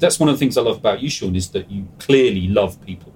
that's 0.00 0.18
one 0.18 0.28
of 0.28 0.34
the 0.34 0.38
things 0.38 0.56
I 0.56 0.62
love 0.62 0.78
about 0.78 1.00
you, 1.00 1.10
Sean, 1.10 1.36
is 1.36 1.50
that 1.50 1.70
you 1.70 1.86
clearly 1.98 2.48
love 2.48 2.80
people. 2.84 3.12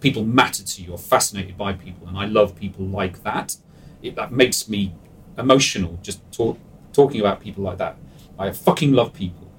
People 0.00 0.24
matter 0.24 0.62
to 0.62 0.82
you. 0.82 0.88
You're 0.88 0.98
fascinated 0.98 1.58
by 1.58 1.72
people, 1.72 2.08
and 2.08 2.16
I 2.16 2.26
love 2.26 2.56
people 2.56 2.86
like 2.86 3.22
that. 3.24 3.56
It, 4.02 4.14
that 4.16 4.32
makes 4.32 4.68
me 4.68 4.94
emotional 5.38 5.98
just 6.02 6.20
talk, 6.32 6.58
talking 6.92 7.20
about 7.20 7.40
people 7.40 7.64
like 7.64 7.78
that. 7.78 7.96
I 8.38 8.50
fucking 8.50 8.92
love 8.92 9.12
people. 9.12 9.50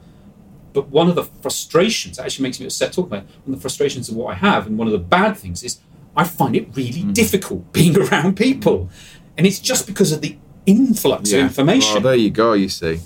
But 0.74 0.88
one 0.88 1.08
of 1.08 1.16
the 1.16 1.24
frustrations 1.24 2.18
that 2.18 2.26
actually 2.26 2.44
makes 2.44 2.60
me 2.60 2.66
upset 2.66 2.94
talking 2.94 3.14
about 3.14 3.26
one 3.46 3.54
of 3.54 3.60
the 3.60 3.62
frustrations 3.62 4.10
of 4.10 4.16
what 4.16 4.32
I 4.32 4.36
have, 4.36 4.66
and 4.66 4.78
one 4.78 4.88
of 4.88 4.94
the 4.94 5.00
bad 5.00 5.38
things 5.38 5.64
is 5.64 5.80
I 6.16 6.24
find 6.24 6.56
it 6.56 6.70
really 6.76 7.04
mm. 7.04 7.14
difficult 7.14 7.72
being 7.74 7.98
around 8.02 8.36
people. 8.36 8.90
And 9.38 9.46
it's 9.48 9.60
just 9.60 9.88
because 9.88 10.12
of 10.12 10.22
the 10.22 10.38
influx 10.66 11.32
of 11.32 11.40
information. 11.40 11.96
Well, 11.96 12.04
there 12.04 12.16
you 12.16 12.32
go. 12.32 12.54
You 12.54 12.70
see, 12.70 13.02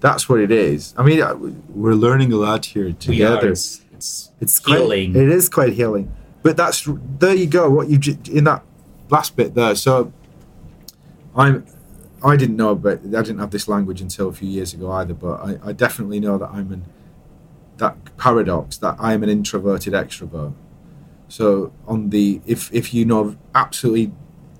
that's 0.00 0.28
what 0.28 0.40
it 0.40 0.50
is. 0.50 0.94
I 0.96 1.02
mean, 1.02 1.62
we're 1.68 1.94
learning 1.94 2.32
a 2.32 2.36
lot 2.36 2.64
here 2.66 2.84
we 2.84 2.90
are, 2.90 2.94
together. 2.94 3.50
it's, 3.50 3.84
it's, 3.92 4.30
It's 4.40 4.60
quite, 4.60 4.78
healing. 4.78 5.16
it 5.16 5.28
is 5.28 5.48
quite 5.48 5.72
healing. 5.72 6.12
But 6.42 6.56
that's 6.56 6.88
there 7.18 7.34
you 7.34 7.46
go. 7.46 7.68
What 7.68 7.88
you 7.88 7.98
in 8.30 8.44
that 8.44 8.62
last 9.10 9.36
bit 9.36 9.54
there. 9.54 9.74
So 9.74 10.12
I'm. 11.36 11.66
I 12.22 12.36
didn't 12.36 12.56
know, 12.56 12.74
but 12.74 12.98
I 13.04 13.22
didn't 13.22 13.38
have 13.38 13.52
this 13.52 13.68
language 13.68 14.00
until 14.00 14.28
a 14.28 14.32
few 14.32 14.48
years 14.48 14.74
ago 14.74 14.90
either. 14.92 15.14
But 15.14 15.40
I, 15.40 15.58
I 15.66 15.72
definitely 15.72 16.20
know 16.20 16.38
that 16.38 16.50
I'm 16.50 16.72
an 16.72 16.84
that 17.78 17.96
paradox 18.16 18.76
that 18.78 18.96
I 18.98 19.14
am 19.14 19.22
an 19.22 19.28
introverted 19.28 19.92
extrovert. 19.92 20.52
So 21.28 21.72
on 21.86 22.10
the 22.10 22.40
if 22.46 22.72
if 22.72 22.94
you 22.94 23.04
know 23.04 23.36
absolutely 23.54 24.12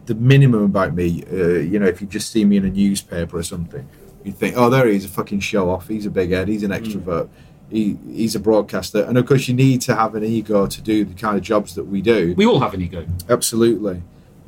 the 0.06 0.14
minimum 0.14 0.64
about 0.64 0.94
me, 0.94 1.22
uh, 1.30 1.36
you 1.36 1.78
know, 1.78 1.86
if 1.86 2.00
you 2.00 2.06
just 2.06 2.30
see 2.30 2.44
me 2.44 2.56
in 2.56 2.64
a 2.64 2.70
newspaper 2.70 3.38
or 3.38 3.42
something, 3.42 3.88
you 4.28 4.34
think, 4.34 4.56
oh, 4.56 4.70
there 4.70 4.86
he 4.86 4.96
is, 4.96 5.04
a 5.04 5.08
fucking 5.08 5.40
show 5.40 5.68
off. 5.70 5.88
He's 5.88 6.06
a 6.06 6.10
big 6.10 6.30
head. 6.30 6.48
He's 6.48 6.62
an 6.62 6.70
extrovert. 6.70 7.28
He, 7.70 7.98
he's 8.10 8.34
a 8.34 8.40
broadcaster, 8.40 9.02
and 9.04 9.18
of 9.18 9.26
course, 9.26 9.46
you 9.48 9.54
need 9.54 9.82
to 9.82 9.94
have 9.94 10.14
an 10.14 10.24
ego 10.24 10.66
to 10.66 10.80
do 10.80 11.04
the 11.04 11.14
kind 11.14 11.36
of 11.36 11.42
jobs 11.42 11.74
that 11.74 11.84
we 11.84 12.00
do. 12.00 12.34
we 12.36 12.46
all 12.46 12.60
have 12.60 12.72
an 12.74 12.80
ego. 12.82 13.06
Absolutely. 13.28 14.02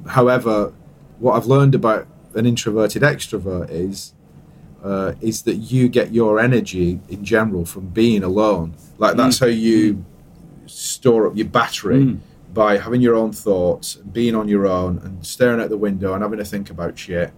However, 0.07 0.73
what 1.19 1.35
I've 1.37 1.47
learned 1.47 1.75
about 1.75 2.07
an 2.35 2.47
introverted 2.47 3.03
extrovert 3.03 3.69
is 3.71 4.14
uh, 4.83 5.12
is 5.21 5.43
that 5.43 5.57
you 5.57 5.88
get 5.88 6.12
your 6.12 6.40
energy 6.40 6.99
in 7.11 7.23
general 7.23 7.66
from 7.66 7.88
being 7.88 8.23
alone. 8.23 8.75
Like 8.97 9.16
that's 9.16 9.38
how 9.38 9.47
you 9.47 10.03
store 10.66 11.27
up 11.27 11.37
your 11.37 11.49
battery 11.49 12.01
Mm. 12.05 12.19
by 12.55 12.79
having 12.79 13.03
your 13.03 13.14
own 13.16 13.33
thoughts, 13.33 13.97
being 13.97 14.35
on 14.35 14.49
your 14.49 14.66
own, 14.66 14.97
and 15.05 15.27
staring 15.27 15.61
out 15.61 15.69
the 15.69 15.77
window 15.77 16.14
and 16.14 16.23
having 16.23 16.38
to 16.38 16.45
think 16.45 16.71
about 16.71 16.99
shit. 16.99 17.33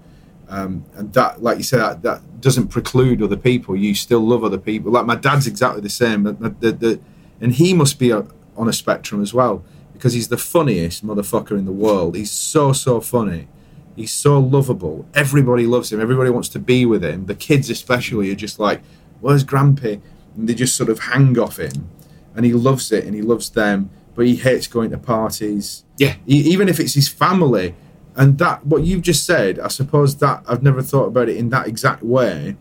Um, 0.53 0.85
and 0.97 1.11
that, 1.15 1.43
like 1.43 1.57
you 1.57 1.65
said, 1.65 1.79
that, 1.79 2.03
that 2.03 2.41
doesn't 2.43 2.69
preclude 2.69 3.23
other 3.23 3.39
people. 3.39 3.75
You 3.75 3.95
still 3.95 4.21
love 4.21 4.45
other 4.45 4.59
people. 4.59 4.93
Like 4.93 5.07
my 5.07 5.17
dad's 5.17 5.47
exactly 5.47 5.81
the 5.81 5.89
same. 5.89 6.25
The, 6.25 6.33
the, 6.33 6.73
the, 6.73 7.01
and 7.41 7.55
he 7.55 7.73
must 7.73 7.99
be 7.99 8.11
a, 8.11 8.27
on 8.55 8.69
a 8.69 8.73
spectrum 8.75 9.23
as 9.23 9.33
well 9.33 9.65
because 9.95 10.13
he's 10.13 10.29
the 10.29 10.37
funniest 10.37 11.07
motherfucker 11.07 11.53
in 11.53 11.65
the 11.65 11.73
world. 11.73 12.17
He's 12.17 12.31
so 12.31 12.75
so 12.75 13.01
funny. 13.01 13.49
He's 13.97 14.13
so 14.13 14.39
lovable. 14.39 15.07
Everybody 15.15 15.67
loves 15.67 15.91
him. 15.91 16.03
Everybody 16.03 16.29
wants 16.29 16.51
to 16.51 16.59
be 16.59 16.85
with 16.85 17.03
him. 17.03 17.27
The 17.27 17.35
kids 17.35 17.71
especially 17.71 18.31
are 18.31 18.35
just 18.35 18.59
like, 18.59 18.83
"Where's 19.21 19.45
Grampy?" 19.45 20.03
And 20.37 20.49
they 20.49 20.55
just 20.55 20.77
sort 20.77 20.91
of 20.91 20.99
hang 20.99 21.39
off 21.39 21.59
him. 21.59 21.89
And 22.37 22.45
he 22.45 22.53
loves 22.53 22.93
it, 22.93 23.05
and 23.05 23.15
he 23.15 23.23
loves 23.23 23.49
them. 23.49 23.89
But 24.15 24.27
he 24.27 24.37
hates 24.37 24.67
going 24.67 24.91
to 24.91 24.99
parties. 24.99 25.85
Yeah. 25.97 26.17
E- 26.27 26.45
even 26.53 26.69
if 26.69 26.79
it's 26.79 26.93
his 26.93 27.09
family. 27.09 27.75
And 28.17 28.39
that 28.39 28.67
what 28.67 28.83
you've 28.83 29.03
just 29.03 29.25
said, 29.25 29.59
I 29.59 29.69
suppose 29.69 30.17
that 30.19 30.45
I've 30.47 30.63
never 30.63 30.83
thought 30.83 31.07
about 31.07 31.29
it 31.29 31.37
in 31.37 31.51
that 31.51 31.67
exact 31.67 32.03
way. 32.03 32.57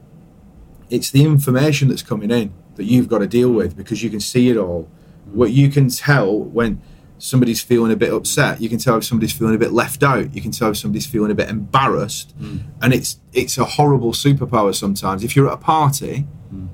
It's 0.89 1.09
the 1.09 1.23
information 1.23 1.87
that's 1.87 2.01
coming 2.01 2.31
in 2.31 2.53
that 2.75 2.85
you've 2.85 3.07
got 3.07 3.19
to 3.19 3.27
deal 3.27 3.51
with 3.51 3.75
because 3.75 4.03
you 4.03 4.09
can 4.09 4.19
see 4.19 4.49
it 4.49 4.57
all. 4.57 4.89
What 5.25 5.51
you 5.51 5.69
can 5.69 5.89
tell 5.89 6.37
when 6.37 6.81
somebody's 7.17 7.61
feeling 7.61 7.91
a 7.91 7.95
bit 7.95 8.11
upset, 8.11 8.61
you 8.61 8.67
can 8.67 8.77
tell 8.77 8.97
if 8.97 9.03
somebody's 9.03 9.31
feeling 9.31 9.55
a 9.55 9.57
bit 9.57 9.71
left 9.71 10.03
out, 10.03 10.33
you 10.33 10.41
can 10.41 10.51
tell 10.51 10.71
if 10.71 10.77
somebody's 10.77 11.05
feeling 11.05 11.31
a 11.31 11.35
bit 11.35 11.49
embarrassed. 11.49 12.31
Hmm. 12.37 12.57
And 12.81 12.93
it's 12.93 13.19
it's 13.33 13.57
a 13.57 13.65
horrible 13.65 14.13
superpower 14.13 14.73
sometimes. 14.73 15.23
If 15.23 15.35
you're 15.35 15.47
at 15.47 15.53
a 15.53 15.57
party, 15.57 16.19
hmm. 16.49 16.67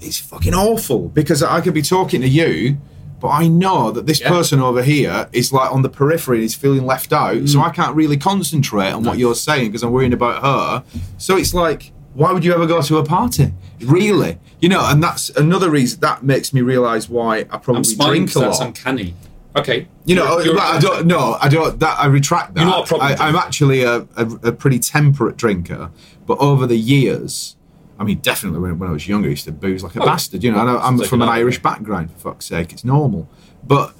it's 0.00 0.18
fucking 0.18 0.54
awful 0.54 1.08
because 1.08 1.42
I 1.42 1.60
could 1.60 1.74
be 1.74 1.82
talking 1.82 2.20
to 2.20 2.28
you, 2.28 2.78
but 3.20 3.28
I 3.28 3.48
know 3.48 3.90
that 3.90 4.06
this 4.06 4.20
Yeah. 4.20 4.28
person 4.28 4.60
over 4.60 4.82
here 4.82 5.28
is 5.32 5.52
like 5.52 5.70
on 5.72 5.82
the 5.82 5.88
periphery 5.88 6.38
and 6.38 6.44
is 6.44 6.54
feeling 6.54 6.86
left 6.86 7.12
out, 7.12 7.48
so 7.48 7.58
mm. 7.58 7.64
I 7.64 7.70
can't 7.70 7.94
really 7.94 8.16
concentrate 8.16 8.90
on 8.92 9.04
what 9.04 9.18
you're 9.18 9.34
saying 9.34 9.66
because 9.68 9.82
I'm 9.82 9.92
worrying 9.92 10.12
about 10.12 10.42
her. 10.42 10.84
So 11.18 11.36
it's 11.36 11.54
like, 11.54 11.92
why 12.14 12.32
would 12.32 12.44
you 12.44 12.52
ever 12.52 12.66
go 12.66 12.82
to 12.82 12.98
a 12.98 13.04
party? 13.04 13.52
Really? 13.80 14.38
You 14.60 14.68
know, 14.68 14.80
and 14.84 15.02
that's 15.02 15.30
another 15.30 15.70
reason 15.70 16.00
that 16.00 16.22
makes 16.24 16.52
me 16.52 16.60
realise 16.60 17.08
why 17.08 17.46
I 17.50 17.56
probably 17.58 17.94
drink 17.94 18.24
a 18.24 18.26
because 18.26 18.34
that's 18.42 18.58
lot. 18.60 18.66
uncanny. 18.68 19.14
Okay. 19.56 19.88
You 20.04 20.14
know, 20.14 20.38
You're- 20.38 20.50
you're- 20.50 20.60
I 20.60 20.78
don't. 20.78 21.06
No, 21.06 21.36
I 21.40 21.48
don't. 21.48 21.78
That 21.80 21.98
I 21.98 22.06
retract 22.06 22.54
that. 22.54 22.60
You're 22.60 22.70
not 22.70 22.84
a 22.84 22.86
problem 22.88 23.16
I, 23.20 23.26
I'm 23.28 23.36
actually 23.36 23.82
a, 23.82 24.06
a, 24.16 24.26
a 24.44 24.52
pretty 24.52 24.78
temperate 24.78 25.36
drinker, 25.36 25.90
but 26.26 26.38
over 26.38 26.66
the 26.66 26.76
years, 26.78 27.56
I 28.00 28.04
mean, 28.04 28.18
definitely 28.18 28.58
when, 28.60 28.78
when 28.78 28.88
I 28.88 28.92
was 28.92 29.06
younger, 29.06 29.28
I 29.28 29.30
used 29.30 29.44
to 29.44 29.52
booze 29.52 29.84
like 29.84 29.94
a 29.94 30.02
Oh, 30.02 30.06
bastard. 30.06 30.42
You 30.42 30.50
know, 30.52 30.58
I, 30.58 30.90
like 30.90 31.08
from 31.08 31.20
an 31.22 31.28
Irish 31.28 31.58
it. 31.58 31.62
background. 31.62 32.10
For 32.12 32.18
fuck's 32.18 32.46
sake, 32.46 32.72
it's 32.72 32.84
normal. 32.84 33.28
But 33.62 33.94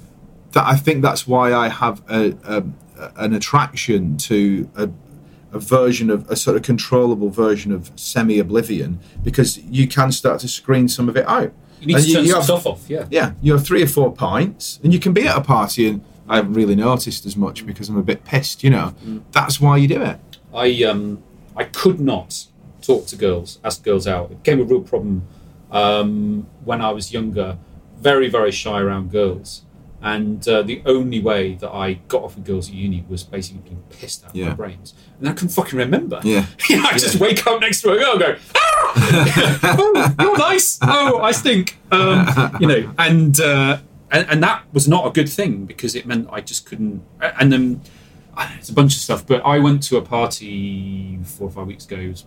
that 0.53 0.65
I 0.65 0.75
think 0.75 1.01
that's 1.03 1.27
why 1.27 1.53
I 1.53 1.69
have 1.69 2.01
a, 2.09 2.35
a, 2.43 2.63
an 3.17 3.33
attraction 3.33 4.17
to 4.17 4.69
a, 4.75 4.89
a 5.53 5.59
version 5.59 6.09
of 6.09 6.29
a 6.31 6.35
sort 6.35 6.57
of 6.57 6.63
controllable 6.63 7.29
version 7.29 7.71
of 7.71 7.91
semi 7.95 8.39
oblivion 8.39 8.99
because 9.23 9.57
you 9.59 9.87
can 9.87 10.11
start 10.11 10.39
to 10.41 10.47
screen 10.47 10.87
some 10.87 11.07
of 11.07 11.15
it 11.15 11.27
out. 11.27 11.53
You 11.79 11.87
need 11.87 11.95
And 11.97 12.05
to 12.05 12.13
turn 12.13 12.25
some 12.25 12.35
have- 12.35 12.43
stuff 12.43 12.65
off. 12.67 12.89
Yeah. 12.89 13.05
yeah, 13.11 13.33
you 13.41 13.53
have 13.53 13.63
three 13.65 13.83
or 13.83 13.87
four 13.87 14.11
pints, 14.13 14.79
and 14.83 14.93
you 14.93 14.99
can 14.99 15.13
be 15.13 15.27
at 15.27 15.37
a 15.37 15.41
party, 15.41 15.87
and 15.87 16.03
I 16.27 16.35
haven't 16.37 16.53
really 16.53 16.75
noticed 16.75 17.25
as 17.25 17.35
much 17.37 17.65
because 17.65 17.87
I'm 17.89 17.97
a 17.97 18.03
bit 18.03 18.23
pissed. 18.23 18.63
You 18.63 18.69
know, 18.71 18.95
that's 19.31 19.59
why 19.61 19.77
you 19.77 19.87
do 19.87 20.01
it. 20.01 20.19
I 20.53 20.83
um 20.83 21.21
I 21.55 21.63
could 21.65 21.99
not 21.99 22.45
talk 22.81 23.05
to 23.07 23.15
girls, 23.15 23.59
ask 23.63 23.83
girls 23.83 24.07
out. 24.07 24.31
It 24.31 24.43
became 24.43 24.59
a 24.59 24.63
real 24.63 24.81
problem 24.81 25.23
um, 25.71 26.47
when 26.63 26.81
I 26.81 26.91
was 26.91 27.13
younger. 27.13 27.57
Very 27.99 28.29
very 28.29 28.51
shy 28.51 28.79
around 28.81 29.11
girls, 29.11 29.61
and 30.01 30.47
uh, 30.47 30.63
the 30.63 30.81
only 30.87 31.19
way 31.21 31.53
that 31.55 31.69
I 31.71 31.93
got 32.07 32.23
off 32.23 32.35
with 32.35 32.45
girls 32.45 32.67
at 32.69 32.73
uni 32.73 33.05
was 33.07 33.21
basically 33.23 33.61
being 33.61 33.83
pissed 33.91 34.23
out 34.23 34.31
of 34.31 34.35
Yeah. 34.35 34.49
my 34.49 34.53
brains, 34.55 34.95
and 35.19 35.29
I 35.29 35.33
couldn't 35.33 35.49
fucking 35.49 35.77
remember. 35.77 36.19
Yeah. 36.23 36.47
you 36.69 36.77
know, 36.77 36.87
I 36.89 36.93
just 36.97 37.17
wake 37.19 37.45
up 37.45 37.61
next 37.61 37.81
to 37.83 37.91
a 37.91 37.97
girl, 37.99 38.11
and 38.13 38.19
go, 38.19 38.35
ah! 38.55 38.91
oh, 39.77 40.15
you're 40.19 40.37
nice. 40.37 40.79
Oh, 40.81 41.19
I 41.21 41.31
stink. 41.31 41.77
Um, 41.91 42.57
you 42.59 42.67
know, 42.67 42.91
and 42.97 43.39
uh, 43.39 43.77
and, 44.09 44.27
and 44.29 44.43
that 44.43 44.63
was 44.73 44.87
not 44.87 45.05
a 45.05 45.11
good 45.11 45.29
thing 45.29 45.65
because 45.65 45.93
it 45.93 46.05
meant 46.07 46.27
I 46.31 46.41
just 46.41 46.65
couldn't. 46.65 47.03
And 47.39 47.51
then 47.53 47.81
it's 48.57 48.69
a 48.69 48.73
bunch 48.73 48.95
of 48.95 48.99
stuff. 48.99 49.25
But 49.27 49.45
I 49.45 49.59
went 49.59 49.83
to 49.83 49.97
a 49.97 50.01
party 50.01 51.19
four 51.23 51.47
or 51.47 51.51
five 51.51 51.67
weeks 51.67 51.85
ago. 51.85 51.97
It 51.97 52.07
was 52.09 52.25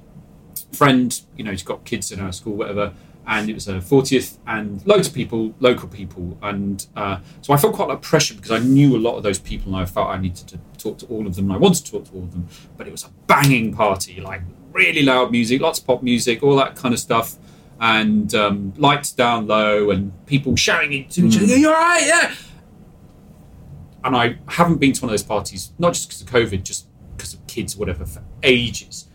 friend, 0.74 1.20
you 1.36 1.44
know, 1.44 1.50
he's 1.50 1.62
got 1.62 1.84
kids 1.84 2.12
in 2.12 2.20
our 2.20 2.32
school, 2.32 2.54
whatever. 2.54 2.92
And 3.26 3.48
it 3.48 3.54
was 3.54 3.68
a 3.68 3.74
40th, 3.74 4.36
and 4.46 4.86
loads 4.86 5.08
of 5.08 5.14
people, 5.14 5.54
local 5.58 5.88
people, 5.88 6.36
and 6.42 6.86
uh, 6.94 7.20
so 7.40 7.54
I 7.54 7.56
felt 7.56 7.74
quite 7.74 7.86
a 7.86 7.88
lot 7.88 7.94
of 7.94 8.02
pressure 8.02 8.34
because 8.34 8.50
I 8.50 8.58
knew 8.58 8.96
a 8.96 8.98
lot 8.98 9.16
of 9.16 9.22
those 9.22 9.38
people, 9.38 9.72
and 9.74 9.82
I 9.82 9.86
felt 9.86 10.10
I 10.10 10.18
needed 10.18 10.46
to 10.48 10.58
talk 10.76 10.98
to 10.98 11.06
all 11.06 11.26
of 11.26 11.34
them, 11.34 11.46
and 11.46 11.54
I 11.54 11.56
wanted 11.56 11.86
to 11.86 11.90
talk 11.90 12.04
to 12.10 12.12
all 12.12 12.24
of 12.24 12.32
them. 12.32 12.46
But 12.76 12.86
it 12.86 12.90
was 12.90 13.02
a 13.04 13.08
banging 13.26 13.72
party, 13.72 14.20
like 14.20 14.42
really 14.72 15.02
loud 15.04 15.30
music, 15.30 15.62
lots 15.62 15.78
of 15.78 15.86
pop 15.86 16.02
music, 16.02 16.42
all 16.42 16.56
that 16.56 16.76
kind 16.76 16.92
of 16.92 17.00
stuff 17.00 17.38
and 17.80 18.34
um, 18.34 18.72
lights 18.76 19.12
down 19.12 19.46
low 19.46 19.90
and 19.90 20.12
people 20.26 20.56
shouting 20.56 21.08
to 21.08 21.26
each 21.26 21.36
other, 21.36 21.56
"You're 21.56 21.72
right, 21.72 22.02
yeah." 22.06 22.34
And 24.04 24.14
I 24.16 24.38
haven't 24.48 24.78
been 24.78 24.92
to 24.92 25.02
one 25.02 25.08
of 25.08 25.12
those 25.12 25.22
parties, 25.22 25.72
not 25.78 25.94
just 25.94 26.08
because 26.08 26.22
of 26.22 26.28
COVID, 26.28 26.62
just 26.62 26.86
because 27.16 27.34
of 27.34 27.46
kids 27.46 27.74
or 27.74 27.78
whatever, 27.78 28.04
for 28.04 28.22
ages. 28.42 29.08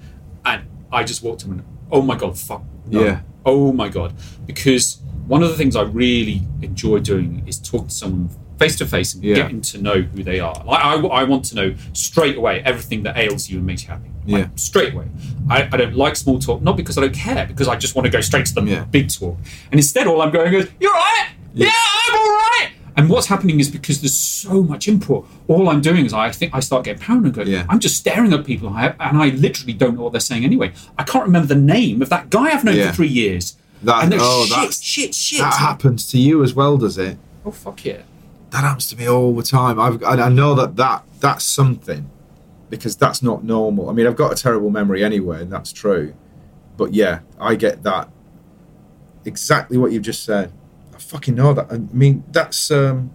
And 0.45 0.65
I 0.91 1.03
just 1.03 1.21
walked 1.23 1.43
in 1.43 1.51
and, 1.51 1.63
oh 1.91 2.01
my 2.01 2.15
god, 2.17 2.37
fuck, 2.37 2.63
no. 2.87 3.03
Yeah. 3.03 3.21
oh 3.45 3.71
my 3.71 3.89
god, 3.89 4.13
because 4.45 4.99
one 5.27 5.43
of 5.43 5.49
the 5.49 5.55
things 5.55 5.75
I 5.75 5.83
really 5.83 6.41
enjoy 6.61 6.99
doing 6.99 7.43
is 7.47 7.59
talk 7.59 7.87
to 7.89 7.93
someone 7.93 8.29
face 8.57 8.75
to 8.77 8.85
face 8.85 9.13
and 9.13 9.23
Yeah. 9.23 9.35
getting 9.35 9.61
to 9.61 9.81
know 9.81 10.01
who 10.01 10.21
they 10.23 10.39
are. 10.41 10.61
Like 10.65 10.83
I, 10.83 10.95
I 10.95 11.23
want 11.23 11.45
to 11.45 11.55
know 11.55 11.75
straight 11.93 12.35
away 12.37 12.61
everything 12.65 13.03
that 13.03 13.15
ails 13.17 13.49
you 13.49 13.57
and 13.57 13.65
makes 13.65 13.83
you 13.83 13.89
happy. 13.89 14.09
Like, 14.27 14.43
Yeah. 14.45 14.49
straight 14.55 14.93
away. 14.93 15.07
I, 15.49 15.63
I 15.71 15.77
don't 15.77 15.95
like 15.95 16.15
small 16.17 16.39
talk, 16.39 16.61
not 16.61 16.75
because 16.75 16.97
I 16.97 17.01
don't 17.01 17.13
care, 17.15 17.45
because 17.45 17.67
I 17.69 17.75
just 17.77 17.95
want 17.95 18.05
to 18.07 18.11
go 18.11 18.19
straight 18.21 18.47
to 18.47 18.53
the 18.55 18.63
Yeah. 18.63 18.83
big 18.85 19.09
talk. 19.09 19.37
And 19.71 19.79
instead, 19.79 20.07
all 20.07 20.21
I'm 20.21 20.31
going 20.31 20.53
is, 20.53 20.67
"You're 20.79 20.91
right, 20.91 21.27
yeah, 21.53 21.71
I'm 22.09 22.15
all 22.19 22.27
right." 22.33 22.69
And 22.99 23.09
what's 23.09 23.27
happening 23.27 23.61
is 23.61 23.71
because 23.71 24.01
there's 24.01 24.13
so 24.17 24.61
much 24.61 24.89
input. 24.89 25.25
All 25.47 25.69
I'm 25.69 25.79
doing 25.79 26.05
is 26.05 26.11
I 26.13 26.31
think 26.31 26.53
I 26.53 26.59
start 26.59 26.83
getting 26.83 27.01
paranoid. 27.01 27.25
and 27.27 27.33
go, 27.35 27.41
Yeah. 27.43 27.65
I'm 27.69 27.79
just 27.79 27.95
staring 27.95 28.33
at 28.33 28.45
people, 28.45 28.67
and 28.67 28.77
I, 28.77 28.87
and 29.09 29.17
I 29.17 29.29
literally 29.29 29.71
don't 29.71 29.95
know 29.95 30.03
what 30.03 30.11
they're 30.11 30.19
saying 30.19 30.43
anyway. 30.43 30.73
I 30.97 31.03
can't 31.03 31.23
remember 31.25 31.47
the 31.47 31.55
name 31.55 32.01
of 32.01 32.09
that 32.09 32.29
guy 32.29 32.49
I've 32.51 32.65
known 32.65 32.75
Yeah. 32.75 32.89
for 32.89 32.97
three 32.97 33.07
years. 33.07 33.55
That- 33.83 34.03
and 34.03 34.13
oh, 34.17 34.43
shit, 34.43 34.49
that's- 34.49 34.81
shit, 34.81 35.15
shit. 35.15 35.39
That 35.39 35.53
happens 35.53 36.07
to 36.11 36.17
you 36.17 36.43
as 36.43 36.53
well, 36.53 36.77
does 36.77 36.97
it? 36.97 37.17
oh 37.45 37.51
fuck 37.51 37.85
yeah. 37.85 38.01
That 38.49 38.65
happens 38.65 38.87
to 38.87 38.97
me 38.97 39.07
all 39.07 39.33
the 39.33 39.43
time. 39.43 39.79
I've, 39.79 40.03
I 40.03 40.27
know 40.27 40.53
that, 40.55 40.75
that 40.75 41.05
that's 41.21 41.45
something 41.45 42.09
because 42.69 42.97
that's 42.97 43.23
not 43.23 43.45
normal. 43.45 43.89
I 43.89 43.93
mean, 43.93 44.07
I've 44.07 44.17
got 44.17 44.33
a 44.33 44.35
terrible 44.35 44.69
memory 44.71 45.05
anyway, 45.05 45.41
and 45.43 45.49
that's 45.53 45.71
true. 45.71 46.13
But 46.75 46.93
yeah, 46.93 47.19
I 47.39 47.55
get 47.55 47.83
that. 47.83 48.09
Exactly 49.23 49.77
what 49.77 49.91
you've 49.93 50.03
just 50.03 50.23
said. 50.25 50.51
Fucking 51.09 51.33
know 51.33 51.53
that. 51.55 51.71
I 51.71 51.77
mean, 51.77 52.23
that's. 52.29 52.69
Um, 52.69 53.09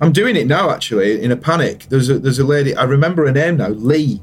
I'm 0.00 0.12
doing 0.12 0.34
it 0.34 0.46
now, 0.46 0.70
actually, 0.70 1.22
in 1.22 1.30
a 1.30 1.36
panic. 1.36 1.84
There's 1.90 2.08
a 2.08 2.18
there's 2.18 2.38
a 2.38 2.44
lady. 2.44 2.74
I 2.74 2.84
remember 2.84 3.26
her 3.26 3.32
name 3.32 3.58
now, 3.58 3.68
Lee. 3.68 4.22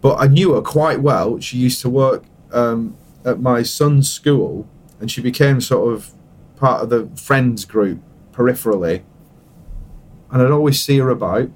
But 0.00 0.20
I 0.20 0.28
knew 0.28 0.54
her 0.54 0.62
quite 0.62 1.00
well. 1.00 1.40
She 1.40 1.56
used 1.58 1.80
to 1.80 1.90
work 1.90 2.22
um, 2.52 2.96
at 3.24 3.40
my 3.40 3.64
son's 3.64 4.08
school, 4.08 4.68
and 5.00 5.10
she 5.10 5.20
became 5.20 5.60
sort 5.60 5.92
of 5.92 6.12
part 6.54 6.84
of 6.84 6.88
the 6.88 7.10
friends 7.20 7.64
group 7.64 8.00
peripherally. 8.30 9.02
And 10.30 10.40
I'd 10.40 10.52
always 10.52 10.80
see 10.80 10.98
her 10.98 11.10
about. 11.10 11.50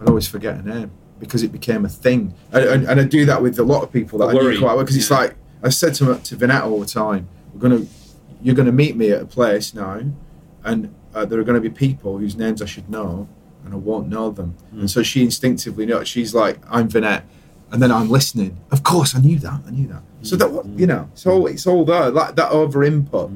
I'd 0.00 0.08
always 0.08 0.26
forget 0.26 0.56
her 0.56 0.62
name 0.62 0.90
because 1.20 1.44
it 1.44 1.52
became 1.52 1.84
a 1.84 1.88
thing. 1.88 2.34
And, 2.50 2.64
and, 2.64 2.88
and 2.88 3.00
I 3.00 3.04
do 3.04 3.24
that 3.26 3.40
with 3.40 3.56
a 3.60 3.64
lot 3.64 3.84
of 3.84 3.92
people 3.92 4.18
that 4.18 4.30
I 4.30 4.32
knew 4.32 4.58
quite 4.58 4.74
well 4.74 4.84
because 4.84 4.96
it's 4.96 5.12
like 5.12 5.36
I 5.62 5.68
said 5.68 5.94
to 5.94 6.18
to 6.18 6.36
Vinette 6.36 6.64
all 6.64 6.80
the 6.80 6.86
time, 6.86 7.28
"We're 7.54 7.60
gonna, 7.60 7.86
you're 8.42 8.54
gonna 8.54 8.72
meet 8.72 8.96
me 8.96 9.10
at 9.10 9.22
a 9.22 9.26
place 9.26 9.74
now, 9.74 10.00
and 10.64 10.94
uh, 11.14 11.24
there 11.24 11.38
are 11.40 11.44
going 11.44 11.60
to 11.60 11.68
be 11.68 11.74
people 11.74 12.18
whose 12.18 12.36
names 12.36 12.60
I 12.62 12.66
should 12.66 12.88
know, 12.90 13.28
and 13.64 13.72
I 13.72 13.76
won't 13.76 14.08
know 14.08 14.30
them." 14.30 14.54
Hmm. 14.70 14.80
And 14.80 14.90
so 14.90 15.02
she 15.02 15.22
instinctively 15.22 15.86
knows. 15.86 16.06
She's 16.08 16.34
like, 16.34 16.58
"I'm 16.70 16.88
Vinette," 16.88 17.24
and 17.72 17.82
then 17.82 17.90
I'm 17.90 18.08
listening. 18.10 18.58
Of 18.70 18.82
course, 18.82 19.14
I 19.16 19.20
knew 19.20 19.38
that. 19.40 19.60
I 19.66 19.70
knew 19.70 19.86
that. 19.88 20.02
So 20.22 20.36
that 20.36 20.48
Hmm. 20.48 20.78
you 20.78 20.86
know, 20.86 21.08
it's 21.12 21.26
all 21.26 21.46
it's 21.46 21.66
all 21.66 21.84
there. 21.84 22.10
Like 22.10 22.36
that 22.36 22.50
over 22.50 22.84
input. 22.84 23.30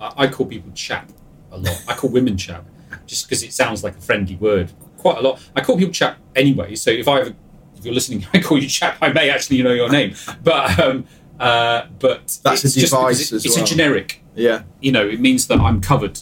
I, 0.00 0.12
I 0.24 0.26
call 0.26 0.46
people 0.46 0.72
chap 0.72 1.10
a 1.52 1.58
lot. 1.58 1.82
I 1.88 1.94
call 1.94 2.10
women 2.10 2.36
chap 2.36 2.64
just 3.06 3.26
because 3.28 3.42
it 3.42 3.52
sounds 3.52 3.84
like 3.84 3.96
a 3.96 4.00
friendly 4.00 4.36
word 4.36 4.72
quite 4.98 5.18
a 5.18 5.20
lot. 5.20 5.40
I 5.54 5.60
call 5.60 5.76
people 5.78 5.92
chap 5.92 6.18
anyway. 6.34 6.74
So 6.74 6.90
if 6.90 7.06
I 7.06 7.20
ever, 7.20 7.34
if 7.76 7.84
you're 7.84 7.94
listening, 7.94 8.26
I 8.32 8.40
call 8.40 8.58
you 8.58 8.68
chap, 8.68 8.96
I 9.00 9.12
may 9.12 9.30
actually 9.30 9.62
know 9.62 9.72
your 9.72 9.90
name. 9.90 10.14
But 10.42 10.78
um, 10.80 11.06
uh, 11.38 11.86
but 11.98 12.38
That's 12.42 12.64
a 12.64 12.66
it's 12.66 12.74
just 12.74 12.92
device 12.92 13.20
it- 13.30 13.36
as 13.36 13.44
It's 13.46 13.54
well. 13.56 13.64
a 13.64 13.66
generic. 13.68 14.20
Yeah. 14.34 14.62
You 14.80 14.92
know, 14.92 15.06
it 15.06 15.20
means 15.20 15.46
that 15.48 15.60
I'm 15.60 15.80
covered. 15.80 16.20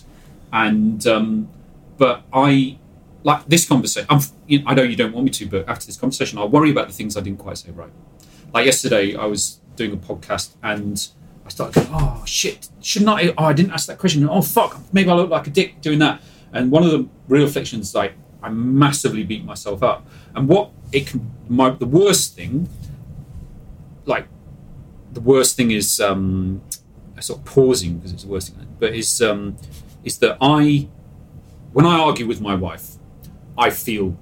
And 0.53 1.07
um, 1.07 1.49
but 1.97 2.23
I 2.33 2.79
like 3.25 3.47
this 3.47 3.67
conversation. 3.67 4.07
I'm, 4.11 4.21
you 4.47 4.59
know, 4.61 4.65
I 4.67 4.75
know 4.75 4.83
you 4.83 4.97
don't 4.97 5.13
want 5.13 5.25
me 5.25 5.31
to, 5.31 5.47
but 5.47 5.69
after 5.69 5.87
this 5.87 5.97
conversation, 5.97 6.39
I'll 6.39 6.49
worry 6.49 6.71
about 6.71 6.89
the 6.89 6.93
things 6.93 7.17
I 7.17 7.21
didn't 7.21 7.39
quite 7.39 7.59
say 7.59 7.71
right. 7.71 7.91
Like 8.53 8.67
yesterday, 8.67 9.17
I 9.17 9.25
was 9.25 9.61
doing 9.77 9.93
a 9.93 9.97
podcast 9.97 10.55
and 10.63 11.09
I 11.47 11.49
started 11.49 11.75
going, 11.75 11.89
"Oh 11.93 12.23
shit, 12.27 12.69
shouldn't 12.81 13.11
I? 13.11 13.35
Oh, 13.39 13.45
I 13.45 13.53
didn't 13.53 13.73
ask 13.73 13.87
that 13.87 13.99
question. 13.99 14.29
Oh 14.29 14.43
fuck, 14.43 14.81
maybe 14.93 15.11
I 15.11 15.15
look 15.15 15.31
like 15.31 15.47
a 15.47 15.51
dick 15.51 15.81
doing 15.81 15.99
that." 16.01 16.21
And 16.53 16.71
one 16.71 16.83
of 16.83 16.91
the 16.91 17.09
real 17.29 17.45
afflictions, 17.45 17.95
like 17.95 18.13
I 18.43 18.51
massively 18.51 19.23
beat 19.23 19.45
myself 19.45 19.83
up. 19.83 20.07
And 20.35 20.49
what 20.49 20.71
it 20.93 21.07
can, 21.07 21.31
my 21.49 21.71
the 21.71 21.87
worst 21.87 22.35
thing, 22.37 22.69
like 24.05 24.27
the 25.13 25.21
worst 25.21 25.57
thing 25.57 25.71
is 25.71 26.01
um, 26.01 26.63
sort 27.23 27.41
of 27.41 27.45
pausing 27.45 27.97
because 27.97 28.13
it's 28.13 28.25
the 28.25 28.29
worst 28.29 28.55
thing, 28.55 28.67
but 28.79 28.95
is 28.95 29.23
um, 29.23 29.57
is 30.05 30.19
that 30.19 30.37
I, 30.41 30.89
when 31.73 31.87
I 31.87 31.99
argue 31.99 32.27
with 32.27 32.41
my 32.41 32.55
wife, 32.55 32.97
I 33.57 33.71
feel 33.71 34.17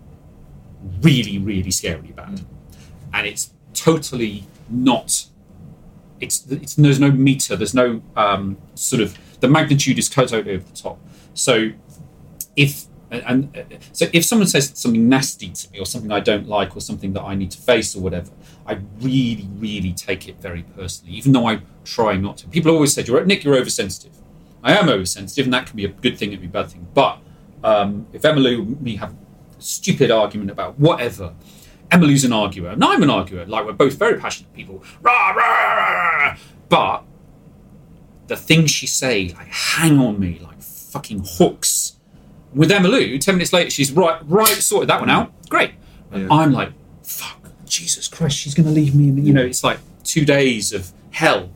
really, 1.02 1.38
really 1.38 1.70
scarily 1.70 2.14
bad, 2.14 2.42
and 3.12 3.26
it's 3.26 3.52
totally 3.74 4.44
not. 4.68 5.26
It's, 6.20 6.46
it's 6.50 6.74
there's 6.74 7.00
no 7.00 7.10
meter. 7.10 7.56
There's 7.56 7.74
no 7.74 8.02
um, 8.16 8.58
sort 8.74 9.02
of 9.02 9.18
the 9.40 9.48
magnitude 9.48 9.98
is 9.98 10.08
totally 10.08 10.40
over 10.52 10.64
the 10.64 10.76
top. 10.76 10.98
So 11.34 11.70
if 12.56 12.84
and, 13.10 13.50
and 13.54 13.78
so 13.92 14.06
if 14.12 14.24
someone 14.24 14.46
says 14.46 14.72
something 14.74 15.08
nasty 15.08 15.50
to 15.50 15.72
me 15.72 15.80
or 15.80 15.86
something 15.86 16.12
I 16.12 16.20
don't 16.20 16.46
like 16.46 16.76
or 16.76 16.80
something 16.80 17.12
that 17.14 17.22
I 17.22 17.34
need 17.34 17.50
to 17.52 17.58
face 17.58 17.96
or 17.96 18.00
whatever, 18.00 18.30
I 18.70 18.78
really, 19.00 19.48
really 19.56 19.92
take 19.92 20.28
it 20.28 20.40
very 20.40 20.62
personally, 20.62 21.12
even 21.14 21.32
though 21.32 21.46
I 21.46 21.62
try 21.84 22.16
not 22.16 22.36
to. 22.38 22.48
People 22.48 22.70
always 22.70 22.92
said, 22.92 23.08
"You're 23.08 23.24
Nick, 23.24 23.42
you're 23.42 23.56
oversensitive." 23.56 24.12
I 24.62 24.76
am 24.76 24.88
oversensitive, 24.88 25.46
and 25.46 25.54
that 25.54 25.66
can 25.66 25.76
be 25.76 25.84
a 25.84 25.88
good 25.88 26.18
thing, 26.18 26.30
it 26.30 26.36
can 26.36 26.42
be 26.42 26.46
a 26.46 26.50
bad 26.50 26.70
thing. 26.70 26.86
But 26.94 27.18
um, 27.64 28.06
if 28.12 28.24
Emily 28.24 28.54
and 28.54 28.80
me 28.80 28.96
have 28.96 29.12
a 29.12 29.16
stupid 29.58 30.10
argument 30.10 30.50
about 30.50 30.78
whatever, 30.78 31.34
Emily's 31.90 32.24
an 32.24 32.32
arguer, 32.32 32.68
and 32.70 32.84
I'm 32.84 33.02
an 33.02 33.10
arguer. 33.10 33.44
Like 33.46 33.66
we're 33.66 33.72
both 33.72 33.94
very 33.94 34.20
passionate 34.20 34.52
people. 34.54 34.84
Rah, 35.02 35.30
rah, 35.30 35.74
rah, 35.74 36.16
rah. 36.16 36.36
But 36.68 37.04
the 38.28 38.36
things 38.36 38.70
she 38.70 38.86
say 38.86 39.34
like 39.36 39.48
hang 39.48 39.98
on 39.98 40.20
me 40.20 40.38
like 40.40 40.62
fucking 40.62 41.24
hooks. 41.26 41.96
With 42.54 42.70
Emily, 42.70 43.18
ten 43.18 43.36
minutes 43.36 43.52
later, 43.52 43.70
she's 43.70 43.92
right, 43.92 44.20
right, 44.26 44.54
sorted 44.54 44.88
that 44.90 45.00
one 45.00 45.10
out. 45.10 45.32
Great. 45.48 45.72
Yeah. 46.12 46.28
I'm 46.30 46.52
like, 46.52 46.72
fuck, 47.04 47.39
Jesus 47.70 48.08
Christ, 48.08 48.36
she's 48.36 48.54
going 48.54 48.66
to 48.66 48.72
leave 48.72 48.94
me. 48.94 49.04
You 49.22 49.32
know, 49.32 49.42
it's 49.42 49.64
like 49.64 49.78
two 50.04 50.24
days 50.24 50.72
of 50.72 50.92
hell, 51.10 51.50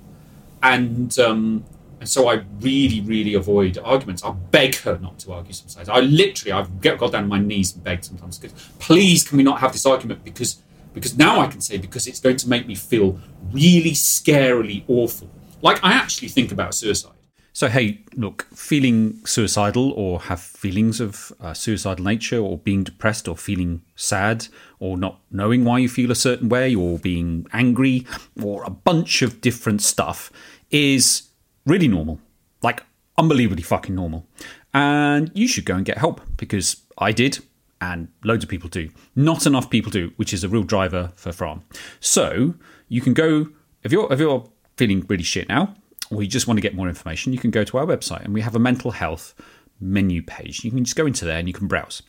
and 0.62 1.18
um, 1.18 1.64
and 2.00 2.08
so 2.08 2.28
I 2.28 2.42
really, 2.60 3.00
really 3.00 3.34
avoid 3.34 3.78
arguments. 3.78 4.22
I 4.24 4.30
beg 4.30 4.76
her 4.76 4.98
not 4.98 5.18
to 5.20 5.32
argue 5.32 5.52
sometimes. 5.52 5.88
I 5.88 6.00
literally, 6.00 6.52
I've 6.52 6.80
get, 6.80 6.98
got 6.98 7.12
down 7.12 7.24
on 7.24 7.28
my 7.28 7.38
knees 7.38 7.74
and 7.74 7.82
begged 7.82 8.04
sometimes. 8.04 8.38
Because 8.38 8.70
please, 8.78 9.26
can 9.26 9.38
we 9.38 9.42
not 9.42 9.60
have 9.60 9.72
this 9.72 9.86
argument? 9.86 10.24
Because 10.24 10.62
because 10.92 11.18
now 11.18 11.40
I 11.40 11.48
can 11.48 11.60
say 11.60 11.76
because 11.78 12.06
it's 12.06 12.20
going 12.20 12.36
to 12.36 12.48
make 12.48 12.66
me 12.66 12.74
feel 12.74 13.18
really 13.52 13.92
scarily 13.92 14.84
awful. 14.86 15.28
Like 15.62 15.82
I 15.82 15.92
actually 15.92 16.28
think 16.28 16.52
about 16.52 16.74
suicide. 16.74 17.12
So, 17.56 17.68
hey, 17.68 18.00
look, 18.16 18.48
feeling 18.52 19.24
suicidal 19.24 19.92
or 19.92 20.22
have 20.22 20.40
feelings 20.40 21.00
of 21.00 21.32
uh, 21.40 21.54
suicidal 21.54 22.04
nature 22.04 22.38
or 22.38 22.58
being 22.58 22.82
depressed 22.82 23.28
or 23.28 23.36
feeling 23.36 23.82
sad 23.94 24.48
or 24.84 24.98
not 24.98 25.18
knowing 25.30 25.64
why 25.64 25.78
you 25.78 25.88
feel 25.88 26.10
a 26.10 26.14
certain 26.14 26.50
way 26.50 26.74
or 26.74 26.98
being 26.98 27.46
angry 27.54 28.06
or 28.42 28.62
a 28.64 28.70
bunch 28.70 29.22
of 29.22 29.40
different 29.40 29.80
stuff 29.80 30.30
is 30.70 31.30
really 31.64 31.88
normal. 31.88 32.20
Like, 32.62 32.82
unbelievably 33.16 33.62
fucking 33.62 33.94
normal. 33.94 34.26
And 34.74 35.30
you 35.34 35.48
should 35.48 35.64
go 35.64 35.74
and 35.74 35.86
get 35.86 35.96
help 35.96 36.20
because 36.36 36.82
I 36.98 37.12
did 37.12 37.38
and 37.80 38.08
loads 38.24 38.44
of 38.44 38.50
people 38.50 38.68
do. 38.68 38.90
Not 39.16 39.46
enough 39.46 39.70
people 39.70 39.90
do, 39.90 40.12
which 40.16 40.34
is 40.34 40.44
a 40.44 40.50
real 40.50 40.64
driver 40.64 41.12
for 41.16 41.30
Frahm. 41.30 41.62
So 42.00 42.54
you 42.88 43.00
can 43.00 43.14
go 43.14 43.48
if 43.84 43.90
you're 43.90 44.12
if 44.12 44.20
you're 44.20 44.44
feeling 44.76 45.06
really 45.08 45.22
shit 45.22 45.48
now, 45.48 45.74
or 46.10 46.22
you 46.22 46.28
just 46.28 46.46
want 46.46 46.58
to 46.58 46.62
get 46.62 46.74
more 46.74 46.88
information, 46.88 47.32
you 47.32 47.38
can 47.38 47.50
go 47.50 47.64
to 47.64 47.78
our 47.78 47.86
website 47.86 48.22
and 48.22 48.34
we 48.34 48.42
have 48.42 48.54
a 48.54 48.58
mental 48.58 48.90
health 48.90 49.34
menu 49.80 50.20
page. 50.22 50.62
You 50.62 50.70
can 50.70 50.84
just 50.84 50.96
go 50.96 51.06
into 51.06 51.24
there 51.24 51.38
and 51.38 51.48
you 51.48 51.54
can 51.54 51.68
browse. 51.68 52.02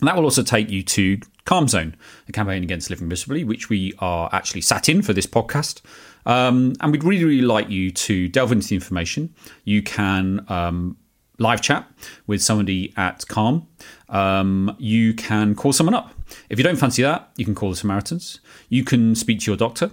And 0.00 0.08
that 0.08 0.16
will 0.16 0.24
also 0.24 0.42
take 0.42 0.70
you 0.70 0.82
to 0.82 1.18
Calm 1.44 1.68
Zone, 1.68 1.94
the 2.26 2.32
campaign 2.32 2.62
against 2.62 2.90
living 2.90 3.08
miserably, 3.08 3.44
which 3.44 3.68
we 3.68 3.92
are 3.98 4.28
actually 4.32 4.62
sat 4.62 4.88
in 4.88 5.02
for 5.02 5.12
this 5.12 5.26
podcast. 5.26 5.82
Um, 6.26 6.74
and 6.80 6.90
we'd 6.90 7.04
really, 7.04 7.24
really 7.24 7.42
like 7.42 7.68
you 7.68 7.90
to 7.90 8.28
delve 8.28 8.52
into 8.52 8.68
the 8.68 8.74
information. 8.74 9.34
You 9.64 9.82
can 9.82 10.44
um, 10.48 10.96
live 11.38 11.60
chat 11.60 11.86
with 12.26 12.42
somebody 12.42 12.92
at 12.96 13.26
Calm, 13.28 13.66
um, 14.08 14.74
you 14.78 15.14
can 15.14 15.54
call 15.54 15.72
someone 15.72 15.94
up. 15.94 16.14
If 16.48 16.58
you 16.58 16.64
don't 16.64 16.76
fancy 16.76 17.02
that, 17.02 17.30
you 17.36 17.44
can 17.44 17.54
call 17.54 17.70
the 17.70 17.76
Samaritans. 17.76 18.40
You 18.68 18.84
can 18.84 19.14
speak 19.14 19.40
to 19.40 19.50
your 19.50 19.56
doctor. 19.56 19.90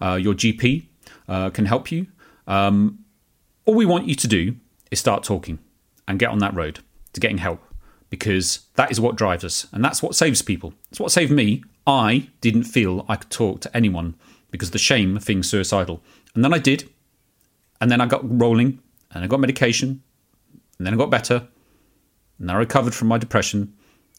Uh, 0.00 0.18
your 0.20 0.34
GP 0.34 0.86
uh, 1.28 1.50
can 1.50 1.66
help 1.66 1.90
you. 1.90 2.06
Um, 2.46 3.04
all 3.64 3.74
we 3.74 3.86
want 3.86 4.08
you 4.08 4.14
to 4.16 4.26
do 4.26 4.56
is 4.90 4.98
start 4.98 5.22
talking 5.22 5.58
and 6.08 6.18
get 6.18 6.30
on 6.30 6.38
that 6.38 6.54
road 6.54 6.80
to 7.12 7.20
getting 7.20 7.38
help 7.38 7.62
because 8.12 8.66
that 8.74 8.90
is 8.90 9.00
what 9.00 9.16
drives 9.16 9.42
us 9.42 9.66
and 9.72 9.82
that's 9.82 10.02
what 10.02 10.14
saves 10.14 10.42
people. 10.42 10.74
It's 10.90 11.00
what 11.00 11.10
saved 11.10 11.32
me. 11.32 11.64
I 11.86 12.28
didn't 12.42 12.64
feel 12.64 13.06
I 13.08 13.16
could 13.16 13.30
talk 13.30 13.62
to 13.62 13.74
anyone 13.74 14.16
because 14.50 14.72
the 14.72 14.78
shame 14.78 15.16
of 15.16 15.24
being 15.24 15.42
suicidal. 15.42 16.02
And 16.34 16.44
then 16.44 16.52
I 16.52 16.58
did. 16.58 16.90
And 17.80 17.90
then 17.90 18.02
I 18.02 18.06
got 18.06 18.20
rolling 18.22 18.80
and 19.12 19.24
I 19.24 19.26
got 19.28 19.40
medication 19.40 20.02
and 20.76 20.86
then 20.86 20.92
I 20.92 20.98
got 20.98 21.08
better 21.08 21.48
and 22.38 22.50
I 22.50 22.54
recovered 22.56 22.94
from 22.94 23.08
my 23.08 23.16
depression 23.16 23.72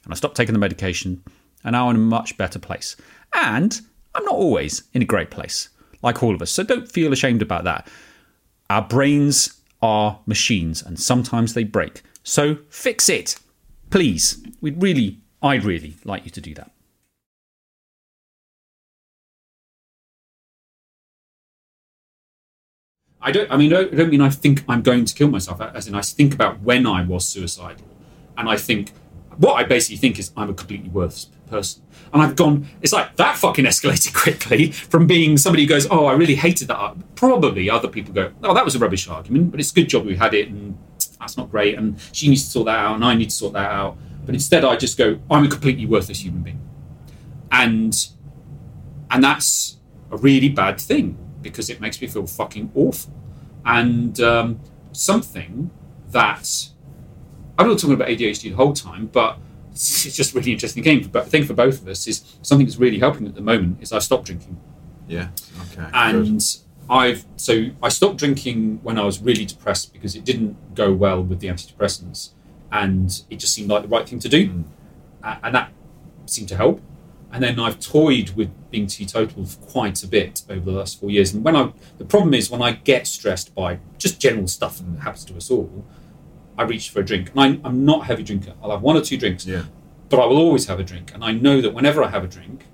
and 0.04 0.12
I 0.12 0.16
stopped 0.16 0.38
taking 0.38 0.54
the 0.54 0.60
medication 0.60 1.24
and 1.64 1.74
now 1.74 1.88
I'm 1.88 1.96
in 1.96 2.02
a 2.02 2.04
much 2.04 2.36
better 2.36 2.58
place. 2.58 2.96
And 3.36 3.80
I'm 4.16 4.26
not 4.26 4.34
always 4.34 4.82
in 4.94 5.04
a 5.04 5.06
great 5.06 5.30
place, 5.30 5.70
like 6.02 6.24
all 6.24 6.34
of 6.34 6.42
us. 6.42 6.50
So 6.50 6.64
don't 6.64 6.92
feel 6.92 7.14
ashamed 7.14 7.44
about 7.44 7.64
that. 7.66 7.88
Our 8.72 8.82
brains 8.82 9.62
are 9.84 10.20
machines 10.26 10.82
and 10.82 11.00
sometimes 11.00 11.54
they 11.54 11.64
break. 11.64 12.02
So 12.24 12.58
fix 12.70 13.08
it. 13.08 13.36
Please. 13.90 14.44
We'd 14.62 14.82
really, 14.82 15.20
I'd 15.42 15.64
really 15.64 15.96
like 16.04 16.26
you 16.26 16.32
to 16.32 16.42
do 16.42 16.54
that. 16.56 16.72
I 23.24 23.32
don't. 23.32 23.50
I 23.50 23.58
mean, 23.58 23.74
I 23.74 23.86
don't 23.86 24.10
mean 24.10 24.22
I 24.22 24.30
think 24.30 24.64
I'm 24.68 24.82
going 24.82 25.06
to 25.06 25.14
kill 25.16 25.30
myself. 25.30 25.62
As 25.62 25.88
in, 25.88 25.96
I 25.96 26.02
think 26.02 26.34
about 26.34 26.62
when 26.62 26.86
I 26.86 27.04
was 27.04 27.26
suicidal, 27.26 27.88
and 28.38 28.50
I 28.50 28.58
think 28.58 28.92
what 29.38 29.54
I 29.54 29.64
basically 29.64 29.98
think 29.98 30.20
is 30.20 30.32
I'm 30.36 30.50
a 30.50 30.54
completely 30.54 30.90
worthless 30.90 31.26
person. 31.48 31.84
And 32.12 32.22
I've 32.22 32.36
gone. 32.36 32.68
It's 32.82 32.92
like 32.92 33.16
that 33.16 33.38
fucking 33.38 33.66
escalated 33.72 34.14
quickly 34.14 34.72
from 34.72 35.08
being 35.08 35.38
somebody 35.38 35.64
who 35.64 35.70
goes, 35.70 35.88
"Oh, 35.90 36.06
I 36.06 36.14
really 36.14 36.36
hated 36.36 36.68
that." 36.68 37.16
Probably 37.16 37.70
other 37.70 37.88
people 37.88 38.14
go, 38.14 38.34
"Oh, 38.44 38.54
that 38.54 38.66
was 38.66 38.76
a 38.76 38.80
rubbish 38.80 39.08
argument," 39.08 39.52
but 39.52 39.60
it's 39.62 39.72
a 39.72 39.76
good 39.76 39.88
job 39.88 40.06
we 40.06 40.18
had 40.18 40.34
it, 40.34 40.50
and 40.50 40.78
that's 41.24 41.38
not 41.38 41.50
great. 41.50 41.78
And 41.78 42.00
she 42.12 42.28
needs 42.28 42.44
to 42.44 42.50
sort 42.52 42.66
that 42.66 42.78
out, 42.78 42.96
and 42.96 43.06
I 43.06 43.16
need 43.16 43.30
to 43.30 43.36
sort 43.36 43.54
that 43.54 43.72
out. 43.72 43.98
But 44.26 44.36
instead, 44.36 44.64
I 44.64 44.76
just 44.76 44.98
go, 44.98 45.20
"I'm 45.30 45.46
a 45.46 45.50
completely 45.50 45.86
worthless 45.86 46.24
human 46.24 46.44
being," 46.44 46.62
and 47.52 48.08
and 49.10 49.24
that's 49.24 49.78
a 50.12 50.18
really 50.18 50.50
bad 50.50 50.80
thing 50.80 51.18
because 51.42 51.70
it 51.70 51.80
makes 51.82 52.02
me 52.02 52.08
feel 52.08 52.28
fucking 52.28 52.72
awful. 52.76 53.14
And 53.66 54.20
um, 54.20 54.60
something 54.92 55.72
that 56.12 56.70
I'm 57.58 57.68
not 57.68 57.80
talking 57.80 57.94
about 57.94 58.08
ADHD 58.10 58.44
the 58.44 58.52
whole 58.52 58.74
time, 58.74 59.08
but 59.08 59.38
it's 59.72 60.16
just 60.16 60.34
really 60.34 60.52
interesting 60.52 60.84
game. 60.84 61.08
But 61.12 61.28
thing 61.28 61.46
for 61.46 61.54
both 61.54 61.82
of 61.82 61.88
us 61.88 62.08
is 62.08 62.24
something 62.42 62.66
that's 62.66 62.78
really 62.78 63.00
helping 63.00 63.28
at 63.28 63.36
the 63.36 63.42
moment 63.42 63.82
is 63.82 63.92
I 63.92 64.00
stopped 64.00 64.26
drinking. 64.26 64.60
Yeah. 65.08 65.30
Okay. 65.72 65.90
And. 65.94 66.42
I've 66.90 67.26
so 67.38 67.68
I 67.82 67.90
stopped 67.90 68.18
drinking 68.18 68.80
when 68.84 69.00
I 69.00 69.06
was 69.06 69.22
really 69.22 69.46
depressed 69.46 69.94
because 69.94 70.16
it 70.16 70.26
didn't 70.26 70.76
go 70.76 70.94
well 70.94 71.22
with 71.24 71.40
the 71.40 71.48
antidepressants, 71.48 72.32
and 72.72 73.24
it 73.30 73.38
just 73.38 73.54
seemed 73.54 73.70
like 73.70 73.84
the 73.84 73.88
right 73.88 74.08
thing 74.08 74.20
to 74.20 74.30
do, 74.30 74.50
mm. 74.50 74.64
and 75.24 75.56
that 75.56 75.72
seemed 76.26 76.50
to 76.50 76.58
help. 76.58 76.82
And 77.32 77.42
then 77.42 77.60
I've 77.60 77.80
toyed 77.80 78.30
with 78.32 78.52
being 78.70 78.86
teetotal 78.86 79.46
for 79.46 79.60
quite 79.66 80.04
a 80.04 80.08
bit 80.08 80.44
over 80.50 80.66
the 80.66 80.78
last 80.78 81.00
four 81.00 81.10
years. 81.10 81.34
And 81.34 81.44
when 81.44 81.56
I, 81.56 81.74
the 81.98 82.06
problem 82.06 82.36
is 82.36 82.52
when 82.52 82.62
I 82.62 82.74
get 82.74 83.08
stressed 83.08 83.56
by 83.56 83.80
just 83.98 84.20
general 84.20 84.48
stuff 84.48 84.78
that 84.78 85.00
happens 85.02 85.26
to 85.26 85.36
us 85.36 85.50
all, 85.50 85.84
I 86.60 86.64
reach 86.64 86.92
for 86.92 87.00
a 87.00 87.04
drink. 87.04 87.32
And 87.32 87.40
I, 87.40 87.68
I'm 87.68 87.86
not 87.86 88.02
a 88.02 88.06
heavy 88.06 88.22
drinker. 88.22 88.54
I'll 88.62 88.70
have 88.70 88.84
one 88.84 88.96
or 88.96 89.02
two 89.02 89.18
drinks, 89.18 89.48
yeah. 89.48 89.64
but 90.10 90.20
I 90.20 90.28
will 90.28 90.38
always 90.38 90.68
have 90.68 90.80
a 90.80 90.84
drink. 90.84 91.12
And 91.12 91.24
I 91.24 91.32
know 91.32 91.60
that 91.60 91.74
whenever 91.74 92.04
I 92.04 92.10
have 92.10 92.24
a 92.24 92.28
drink, 92.28 92.66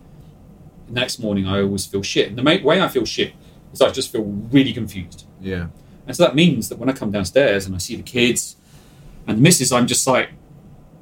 the 0.88 0.94
next 0.94 1.20
morning 1.20 1.48
I 1.48 1.62
always 1.62 1.86
feel 1.86 2.04
shit. 2.04 2.28
And 2.28 2.38
the 2.38 2.44
way 2.44 2.82
I 2.82 2.90
feel 2.90 3.06
shit 3.06 3.34
is 3.74 3.82
I 3.82 3.90
just 3.90 4.12
feel 4.12 4.24
really 4.24 4.74
confused. 4.74 5.26
Yeah. 5.40 5.68
And 6.08 6.16
so 6.16 6.24
that 6.24 6.36
means 6.36 6.70
that 6.70 6.80
when 6.80 6.90
I 6.90 6.94
come 6.94 7.12
downstairs 7.12 7.66
and 7.66 7.76
I 7.76 7.78
see 7.78 7.96
the 7.96 8.04
kids 8.04 8.56
and 9.28 9.38
the 9.38 9.42
missus, 9.42 9.72
I'm 9.72 9.88
just 9.88 10.08
like, 10.08 10.32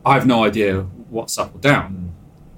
I 0.06 0.14
have 0.16 0.28
no 0.28 0.44
idea 0.44 0.82
what's 1.10 1.38
up 1.38 1.56
or 1.56 1.60
down. 1.60 1.94
Mm 1.94 2.18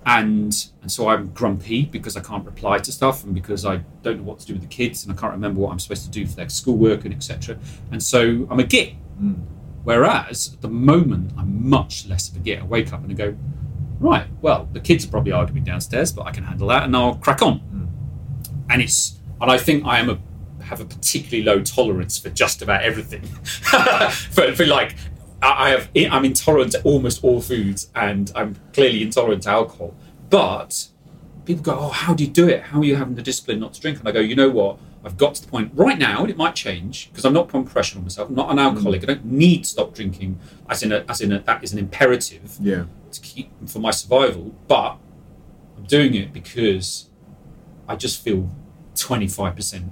and 0.09 0.69
and 0.81 0.91
so 0.91 1.07
I'm 1.09 1.29
grumpy 1.33 1.85
because 1.85 2.17
I 2.17 2.21
can't 2.21 2.45
reply 2.45 2.79
to 2.79 2.91
stuff 2.91 3.23
and 3.23 3.35
because 3.35 3.65
I 3.65 3.77
don't 4.01 4.17
know 4.17 4.23
what 4.23 4.39
to 4.39 4.45
do 4.47 4.53
with 4.53 4.63
the 4.63 4.67
kids 4.67 5.05
and 5.05 5.13
I 5.13 5.19
can't 5.19 5.33
remember 5.33 5.59
what 5.59 5.71
I'm 5.71 5.79
supposed 5.79 6.03
to 6.05 6.09
do 6.09 6.25
for 6.25 6.35
their 6.35 6.49
schoolwork 6.49 7.05
and 7.05 7.13
etc. 7.13 7.59
And 7.91 8.01
so 8.01 8.47
I'm 8.49 8.59
a 8.59 8.63
git. 8.63 8.93
Mm. 9.21 9.45
Whereas 9.83 10.51
at 10.53 10.61
the 10.61 10.69
moment 10.69 11.33
I'm 11.37 11.69
much 11.69 12.07
less 12.07 12.29
of 12.29 12.37
a 12.37 12.39
git. 12.39 12.59
I 12.59 12.65
wake 12.65 12.91
up 12.91 13.03
and 13.03 13.11
I 13.11 13.13
go, 13.13 13.35
right, 13.99 14.27
well 14.41 14.67
the 14.73 14.79
kids 14.79 15.05
are 15.05 15.09
probably 15.09 15.31
arguing 15.31 15.63
downstairs, 15.63 16.11
but 16.11 16.25
I 16.25 16.31
can 16.31 16.43
handle 16.43 16.67
that 16.69 16.83
and 16.83 16.95
I'll 16.95 17.15
crack 17.15 17.43
on. 17.43 17.59
Mm. 17.59 17.87
And 18.71 18.81
it's 18.81 19.18
and 19.41 19.51
I 19.51 19.57
think 19.57 19.85
I 19.85 19.99
am 19.99 20.09
a 20.09 20.19
have 20.63 20.81
a 20.81 20.85
particularly 20.85 21.43
low 21.43 21.63
tolerance 21.63 22.17
for 22.19 22.29
just 22.29 22.61
about 22.61 22.83
everything. 22.83 23.23
for, 24.31 24.53
for 24.53 24.65
like 24.65 24.95
I 25.41 25.69
have 25.69 25.89
I'm 25.95 26.25
intolerant 26.25 26.73
to 26.73 26.81
almost 26.83 27.23
all 27.23 27.41
foods, 27.41 27.89
and 27.95 28.31
I'm 28.35 28.55
clearly 28.73 29.01
intolerant 29.01 29.43
to 29.43 29.49
alcohol. 29.49 29.95
But 30.29 30.87
people 31.45 31.63
go, 31.63 31.77
"Oh, 31.79 31.89
how 31.89 32.13
do 32.13 32.23
you 32.23 32.29
do 32.29 32.47
it? 32.47 32.63
How 32.63 32.79
are 32.79 32.83
you 32.83 32.95
having 32.95 33.15
the 33.15 33.21
discipline 33.21 33.59
not 33.59 33.73
to 33.73 33.81
drink?" 33.81 33.99
And 33.99 34.07
I 34.07 34.11
go, 34.11 34.19
"You 34.19 34.35
know 34.35 34.49
what? 34.49 34.79
I've 35.03 35.17
got 35.17 35.35
to 35.35 35.41
the 35.41 35.47
point 35.47 35.71
right 35.75 35.97
now, 35.97 36.21
and 36.21 36.29
it 36.29 36.35
might 36.35 36.55
change 36.55 37.09
because 37.09 37.23
I'm 37.23 37.33
not 37.33 37.47
putting 37.47 37.65
pressure 37.65 37.97
on 37.97 38.03
myself. 38.03 38.29
I'm 38.29 38.35
not 38.35 38.51
an 38.51 38.59
alcoholic. 38.59 39.01
Mm. 39.01 39.03
I 39.03 39.07
don't 39.13 39.25
need 39.25 39.63
to 39.63 39.69
stop 39.69 39.93
drinking, 39.93 40.39
as 40.67 40.83
in 40.83 40.91
a, 40.91 41.05
as 41.07 41.21
in 41.21 41.31
a, 41.31 41.39
that 41.39 41.63
is 41.63 41.71
an 41.71 41.79
imperative 41.79 42.57
yeah. 42.59 42.83
to 43.11 43.21
keep 43.21 43.49
for 43.69 43.79
my 43.79 43.91
survival. 43.91 44.53
But 44.67 44.97
I'm 45.77 45.85
doing 45.85 46.15
it 46.15 46.33
because 46.33 47.09
I 47.87 47.95
just 47.95 48.21
feel 48.21 48.49
25 48.99 49.55
percent 49.55 49.91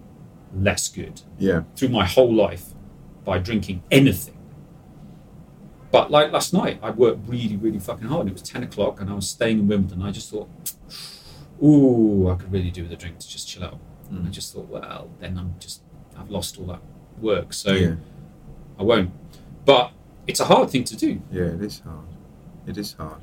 less 0.54 0.88
good. 0.90 1.22
Yeah. 1.38 1.64
Through 1.76 1.90
my 1.90 2.06
whole 2.06 2.34
life 2.34 2.74
by 3.26 3.40
drinking 3.40 3.84
anything 3.92 4.38
but 5.92 6.12
like 6.12 6.32
last 6.32 6.54
night, 6.54 6.80
I 6.82 6.92
worked 6.92 7.28
really, 7.28 7.56
really 7.56 7.80
fucking 7.80 8.08
hard. 8.08 8.22
And 8.22 8.30
it 8.30 8.34
was 8.34 8.42
10 8.44 8.64
o'clock 8.64 9.00
and 9.00 9.10
I 9.10 9.14
was 9.14 9.30
staying 9.30 9.60
in 9.60 9.68
Wimbledon. 9.68 10.02
I 10.02 10.12
just 10.12 10.30
thought, 10.30 10.50
ooh, 11.64 12.30
I 12.30 12.36
could 12.36 12.52
really 12.52 12.72
do 12.72 12.84
with 12.84 12.92
a 12.92 12.96
drink 12.96 13.20
to 13.20 13.28
just 13.28 13.48
chill 13.48 13.64
out. 13.64 13.80
Mm. 14.12 14.18
And 14.18 14.28
I 14.28 14.32
just 14.32 14.54
thought, 14.54 14.68
well, 14.68 15.10
then 15.20 15.38
I'm 15.38 15.56
just, 15.60 15.82
I've 16.18 16.30
lost 16.30 16.60
all 16.60 16.66
that 16.68 16.82
work. 17.20 17.54
So 17.54 17.72
yeah. 17.72 17.96
I 18.78 18.84
won't. 18.84 19.12
But 19.66 19.92
it's 20.28 20.40
a 20.40 20.46
hard 20.46 20.70
thing 20.70 20.84
to 20.86 20.96
do. 20.96 21.22
Yeah, 21.32 21.44
it 21.44 21.62
is 21.62 21.80
hard. 21.80 22.08
It 22.66 22.78
is 22.78 22.94
hard. 22.94 23.22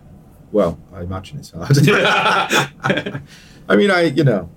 Well, 0.51 0.79
I 0.92 1.03
imagine 1.03 1.38
it's 1.38 1.51
hard. 1.51 1.77
I 3.68 3.77
mean, 3.77 3.90
I, 3.90 4.03
you 4.03 4.25
know, 4.25 4.49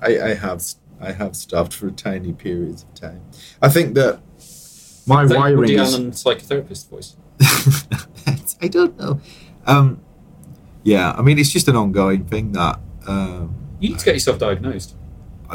I, 0.00 0.20
I 0.30 0.34
have, 0.34 0.62
I 1.00 1.12
have 1.12 1.34
stopped 1.36 1.74
for 1.74 1.90
tiny 1.90 2.32
periods 2.32 2.82
of 2.84 2.94
time. 2.94 3.22
I 3.62 3.68
think 3.68 3.94
that 3.94 4.20
my 5.06 5.24
is 5.24 5.30
that 5.30 5.38
wiring 5.38 5.56
Woody 5.58 5.74
is. 5.76 5.94
Allen 5.94 6.10
psychotherapist 6.12 6.88
voice. 6.88 7.16
I 8.60 8.68
don't 8.68 8.98
know. 8.98 9.20
Um, 9.66 10.00
yeah, 10.82 11.12
I 11.12 11.22
mean, 11.22 11.38
it's 11.38 11.50
just 11.50 11.68
an 11.68 11.76
ongoing 11.76 12.24
thing 12.24 12.52
that. 12.52 12.78
Um, 13.06 13.54
you 13.80 13.90
need 13.90 13.98
to 13.98 14.04
get 14.04 14.14
yourself 14.14 14.38
diagnosed. 14.38 14.94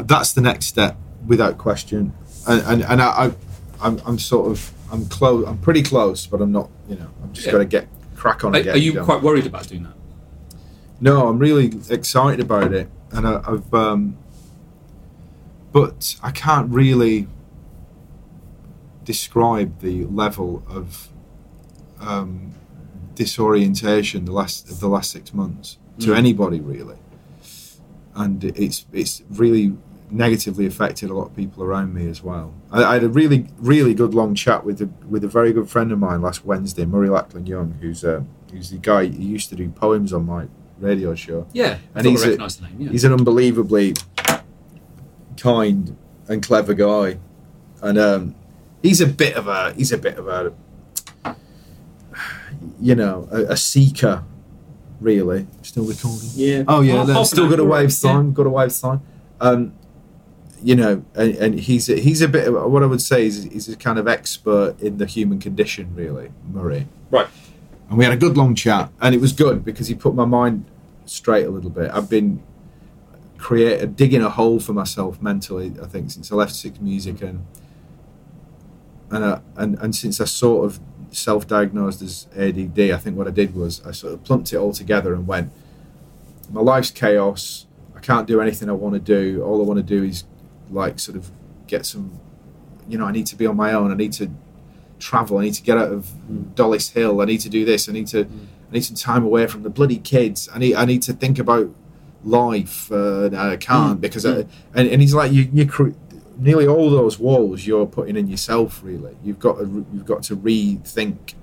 That's 0.00 0.32
the 0.32 0.40
next 0.40 0.66
step, 0.66 0.96
without 1.26 1.58
question. 1.58 2.12
And 2.48 2.62
and, 2.62 2.82
and 2.84 3.02
I, 3.02 3.06
I, 3.26 3.32
I'm 3.80 4.00
I'm 4.06 4.18
sort 4.18 4.50
of 4.50 4.72
I'm 4.90 5.06
close. 5.06 5.46
I'm 5.46 5.58
pretty 5.58 5.82
close, 5.82 6.26
but 6.26 6.40
I'm 6.40 6.52
not. 6.52 6.70
You 6.88 6.96
know, 6.96 7.10
I'm 7.22 7.32
just 7.32 7.46
Yeah. 7.46 7.52
got 7.52 7.58
to 7.58 7.64
get 7.64 7.88
crack 8.16 8.44
on. 8.44 8.54
Are, 8.54 8.58
and 8.58 8.68
are 8.68 8.78
you 8.78 9.02
quite 9.02 9.22
worried 9.22 9.46
about 9.46 9.68
doing 9.68 9.84
that? 9.84 9.94
No, 11.00 11.28
I'm 11.28 11.38
really 11.38 11.72
excited 11.90 12.40
about 12.40 12.72
it, 12.72 12.88
and 13.12 13.26
I, 13.28 13.42
I've. 13.46 13.72
Um, 13.74 14.16
but 15.74 16.16
I 16.22 16.30
can't 16.30 16.70
really 16.70 17.26
describe 19.04 19.80
the 19.80 20.04
level 20.06 20.62
of 20.68 21.08
um, 22.00 22.52
disorientation 23.14 24.24
the 24.24 24.32
last 24.32 24.70
of 24.70 24.80
the 24.80 24.88
last 24.88 25.10
six 25.10 25.32
months 25.34 25.78
to 26.00 26.08
Mm. 26.08 26.16
anybody 26.16 26.60
really, 26.60 26.96
and 28.16 28.42
it's 28.44 28.86
it's 28.92 29.22
really 29.30 29.76
negatively 30.10 30.66
affected 30.66 31.08
a 31.10 31.14
lot 31.14 31.26
of 31.26 31.36
people 31.36 31.62
around 31.62 31.94
me 31.94 32.08
as 32.08 32.22
well. 32.22 32.52
I, 32.70 32.82
I 32.84 32.92
had 32.94 33.04
a 33.04 33.08
really 33.08 33.46
really 33.58 33.94
good 33.94 34.12
long 34.14 34.34
chat 34.34 34.64
with 34.64 34.80
a 34.82 34.88
with 35.08 35.22
a 35.24 35.28
very 35.28 35.52
good 35.52 35.68
friend 35.68 35.92
of 35.92 35.98
mine 35.98 36.20
last 36.22 36.44
Wednesday, 36.44 36.84
Murray 36.84 37.08
Lachlan 37.10 37.46
Young, 37.46 37.74
who's 37.80 38.04
uh, 38.04 38.22
who's 38.50 38.70
the 38.70 38.78
guy 38.78 39.06
who 39.06 39.22
used 39.22 39.48
to 39.50 39.56
do 39.56 39.68
poems 39.68 40.12
on 40.12 40.26
my 40.26 40.46
radio 40.80 41.14
show. 41.14 41.46
Yeah, 41.52 41.78
And 41.94 42.04
he's 42.06 42.22
a- 42.24 42.36
name. 42.36 42.76
Yeah. 42.78 42.90
He's 42.90 43.04
an 43.04 43.12
unbelievably 43.12 43.94
kind 45.36 45.96
and 46.28 46.42
clever 46.42 46.74
guy, 46.74 47.18
and 47.82 47.98
um, 47.98 48.34
he's 48.82 49.00
a 49.00 49.06
bit 49.06 49.36
of 49.36 49.48
a 49.48 49.72
he's 49.74 49.92
a 49.92 49.98
bit 49.98 50.18
of 50.18 50.28
a 50.28 50.54
you 52.80 52.94
know 52.94 53.28
a, 53.30 53.52
a 53.52 53.56
seeker, 53.56 54.24
really. 55.00 55.46
Still 55.62 55.84
recording. 55.84 56.30
yeah. 56.34 56.64
Oh 56.68 56.80
yeah, 56.80 56.96
Half- 56.98 57.08
no, 57.08 57.24
still 57.24 57.48
got 57.48 57.58
a 57.58 57.62
all 57.62 57.68
right, 57.68 57.80
wave 57.80 57.90
yeah. 57.90 57.94
sign. 57.94 58.32
Got 58.32 58.46
a 58.46 58.50
wave 58.50 58.72
sign. 58.72 59.00
Um, 59.40 59.74
you 60.62 60.74
know, 60.74 61.04
and, 61.14 61.34
and 61.34 61.60
he's 61.60 61.90
a, 61.90 62.00
he's 62.00 62.22
a 62.22 62.28
bit. 62.28 62.48
Of, 62.48 62.70
what 62.72 62.82
I 62.82 62.86
would 62.86 63.02
say 63.02 63.26
is 63.26 63.44
he's 63.44 63.68
a 63.68 63.76
kind 63.76 63.98
of 63.98 64.08
expert 64.08 64.80
in 64.80 64.96
the 64.96 65.06
human 65.06 65.38
condition, 65.38 65.94
really, 65.94 66.30
Murray. 66.50 66.86
Right. 67.10 67.26
And 67.88 67.98
we 67.98 68.04
had 68.04 68.14
a 68.14 68.16
good 68.16 68.36
long 68.36 68.54
chat, 68.54 68.90
and 69.00 69.14
it 69.14 69.20
was 69.20 69.32
good 69.32 69.64
because 69.64 69.88
he 69.88 69.94
put 69.94 70.14
my 70.14 70.24
mind 70.24 70.64
straight 71.04 71.44
a 71.44 71.50
little 71.50 71.68
bit. 71.70 71.90
I've 71.92 72.08
been 72.08 72.42
create 73.44 73.82
a 73.82 73.86
digging 73.86 74.22
a 74.22 74.30
hole 74.30 74.58
for 74.58 74.72
myself 74.72 75.20
mentally. 75.20 75.70
I 75.82 75.86
think 75.86 76.10
since 76.10 76.32
I 76.32 76.34
left 76.34 76.54
Six 76.54 76.80
Music 76.80 77.20
and 77.20 77.44
and 79.10 79.22
uh, 79.22 79.40
and 79.54 79.78
and 79.80 79.94
since 79.94 80.18
I 80.18 80.24
sort 80.24 80.64
of 80.64 80.80
self-diagnosed 81.10 82.00
as 82.00 82.26
ADD, 82.34 82.80
I 82.90 82.96
think 82.96 83.18
what 83.18 83.28
I 83.28 83.30
did 83.30 83.54
was 83.54 83.84
I 83.86 83.92
sort 83.92 84.14
of 84.14 84.24
plumped 84.24 84.54
it 84.54 84.56
all 84.56 84.72
together 84.72 85.12
and 85.12 85.26
went, 85.26 85.52
my 86.50 86.62
life's 86.62 86.90
chaos. 86.90 87.66
I 87.94 88.00
can't 88.00 88.26
do 88.26 88.40
anything 88.40 88.70
I 88.70 88.72
want 88.72 88.94
to 88.94 88.98
do. 89.18 89.42
All 89.42 89.60
I 89.60 89.64
want 89.64 89.76
to 89.76 89.82
do 89.96 90.02
is 90.04 90.24
like 90.70 90.98
sort 90.98 91.18
of 91.18 91.30
get 91.66 91.84
some, 91.84 92.18
you 92.88 92.96
know, 92.96 93.04
I 93.04 93.12
need 93.12 93.26
to 93.26 93.36
be 93.36 93.46
on 93.46 93.56
my 93.56 93.74
own. 93.74 93.92
I 93.92 93.94
need 93.94 94.14
to 94.14 94.30
travel. 94.98 95.36
I 95.36 95.42
need 95.42 95.54
to 95.54 95.62
get 95.62 95.76
out 95.76 95.92
of 95.92 96.06
Mm. 96.06 96.54
Dollis 96.54 96.92
Hill. 96.94 97.20
I 97.20 97.26
need 97.26 97.40
to 97.40 97.50
do 97.50 97.66
this. 97.66 97.90
I 97.90 97.92
need 97.92 98.06
to, 98.08 98.20
I 98.20 98.72
need 98.72 98.84
some 98.84 98.96
time 98.96 99.22
away 99.22 99.46
from 99.46 99.62
the 99.64 99.70
bloody 99.70 99.98
kids. 99.98 100.48
I 100.54 100.58
need, 100.58 100.74
I 100.74 100.86
need 100.86 101.02
to 101.02 101.12
think 101.12 101.38
about 101.38 101.68
life. 102.24 102.90
Uh, 102.90 103.26
I 103.34 103.56
can't 103.56 103.98
Mm. 103.98 104.00
because, 104.00 104.24
I, 104.26 104.46
and, 104.74 104.88
and 104.88 105.00
he's 105.00 105.14
like, 105.14 105.32
you, 105.32 105.48
you, 105.52 105.66
cre- 105.66 105.90
nearly 106.38 106.66
all 106.66 106.90
those 106.90 107.18
walls 107.18 107.66
you're 107.66 107.86
putting 107.86 108.16
in 108.16 108.28
yourself. 108.28 108.80
Really, 108.82 109.16
you've 109.22 109.38
got 109.38 109.58
to, 109.58 109.64
re- 109.66 109.84
you've 109.92 110.06
got 110.06 110.22
to 110.24 110.36
rethink 110.36 111.34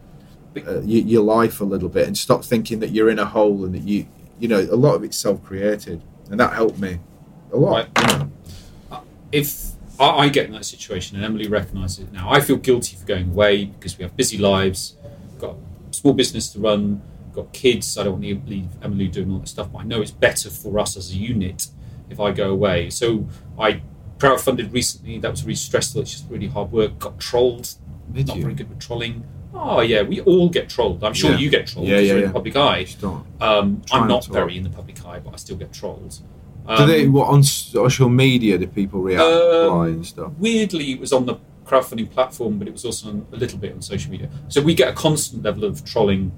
uh, 0.68 0.82
your, 0.82 1.04
your 1.04 1.24
life 1.24 1.62
a 1.62 1.64
little 1.64 1.90
bit 1.90 2.08
and 2.08 2.18
stop 2.18 2.44
thinking 2.44 2.80
that 2.80 2.90
you're 2.90 3.10
in 3.10 3.20
a 3.20 3.26
hole 3.26 3.64
and 3.66 3.74
that 3.76 3.84
you, 3.84 4.08
you 4.40 4.48
know, 4.48 4.60
a 4.60 4.76
lot 4.76 4.96
of 4.96 5.04
it's 5.04 5.18
self-created, 5.18 6.02
and 6.30 6.40
that 6.40 6.54
helped 6.54 6.80
me 6.80 7.00
a 7.54 7.58
lot. 7.58 7.88
Right. 7.98 8.12
you 8.12 8.18
know. 8.18 9.04
if 9.32 9.72
I, 10.00 10.10
I 10.10 10.30
get 10.30 10.48
in 10.48 10.52
that 10.54 10.66
situation 10.66 11.16
and 11.18 11.26
Emily 11.26 11.48
recognises 11.48 12.00
it 12.00 12.12
now, 12.12 12.30
I 12.32 12.42
feel 12.42 12.58
guilty 12.58 12.96
for 12.98 13.06
going 13.06 13.30
away 13.30 13.66
because 13.66 13.98
we 13.98 14.04
have 14.04 14.18
busy 14.18 14.38
lives, 14.38 14.96
got 15.40 15.56
a 15.90 15.94
small 15.94 16.14
business 16.14 16.50
to 16.54 16.60
run, 16.60 17.02
got 17.34 17.54
kids. 17.54 17.98
I 17.98 18.04
don't 18.04 18.14
want 18.22 18.24
to 18.26 18.50
leave 18.50 18.68
Emily 18.82 19.08
doing 19.08 19.32
all 19.32 19.40
that 19.40 19.48
stuff, 19.48 19.72
but 19.72 19.80
I 19.80 19.84
know 19.84 20.02
it's 20.02 20.12
better 20.12 20.50
for 20.50 20.80
us 20.80 20.96
as 20.98 21.12
a 21.12 21.16
unit 21.16 21.68
if 22.10 22.20
I 22.20 22.32
go 22.32 22.52
away. 22.52 22.90
So 22.90 23.28
I 23.60 23.82
crowdfunded 24.18 24.74
recently. 24.74 25.18
That 25.20 25.32
was 25.32 25.44
really 25.44 25.56
stressful. 25.56 26.02
It's 26.02 26.12
just 26.12 26.30
really 26.30 26.48
hard 26.48 26.72
work. 26.72 27.00
Got 27.00 27.20
trolled. 27.20 27.70
Did 28.12 28.28
not 28.28 28.38
you? 28.38 28.42
very 28.44 28.54
good 28.56 28.70
with 28.70 28.80
trolling. 28.80 29.24
Oh 29.54 29.82
yeah, 29.82 30.02
we 30.02 30.22
all 30.22 30.50
get 30.50 30.70
trolled. 30.70 31.04
I'm 31.04 31.14
sure 31.14 31.32
Yeah. 31.32 31.38
you 31.38 31.50
get 31.50 31.68
trolled. 31.68 31.88
Yeah, 31.88 31.96
yeah, 32.00 32.14
you're 32.14 32.18
in 32.20 32.28
the 32.28 32.34
public 32.34 32.56
eye. 32.56 32.86
Um, 33.42 33.82
I'm 33.92 34.08
not 34.08 34.26
very 34.26 34.58
in 34.58 34.64
the 34.64 34.70
public 34.70 35.06
eye, 35.06 35.20
but 35.20 35.34
I 35.34 35.38
still 35.38 35.58
get 35.58 35.74
trolled. 35.74 36.20
Do 36.68 36.74
Um, 36.74 36.88
they 36.88 37.08
what 37.08 37.28
on 37.28 37.44
social 37.44 38.08
media? 38.08 38.58
Do 38.58 38.68
people 38.68 39.02
react 39.02 39.24
um, 39.24 39.82
and 39.88 40.06
stuff? 40.06 40.32
Weirdly, 40.40 40.92
it 40.92 41.00
was 41.00 41.12
on 41.12 41.26
the 41.26 41.36
crowdfunding 41.66 42.10
platform, 42.12 42.60
but 42.60 42.68
it 42.68 42.72
was 42.72 42.86
also 42.86 43.10
on, 43.10 43.26
a 43.32 43.36
little 43.36 43.58
bit 43.58 43.74
on 43.74 43.82
social 43.82 44.12
media. 44.12 44.30
So 44.48 44.62
we 44.62 44.74
get 44.74 44.90
a 44.90 44.94
constant 44.94 45.44
level 45.44 45.64
of 45.64 45.84
trolling 45.84 46.32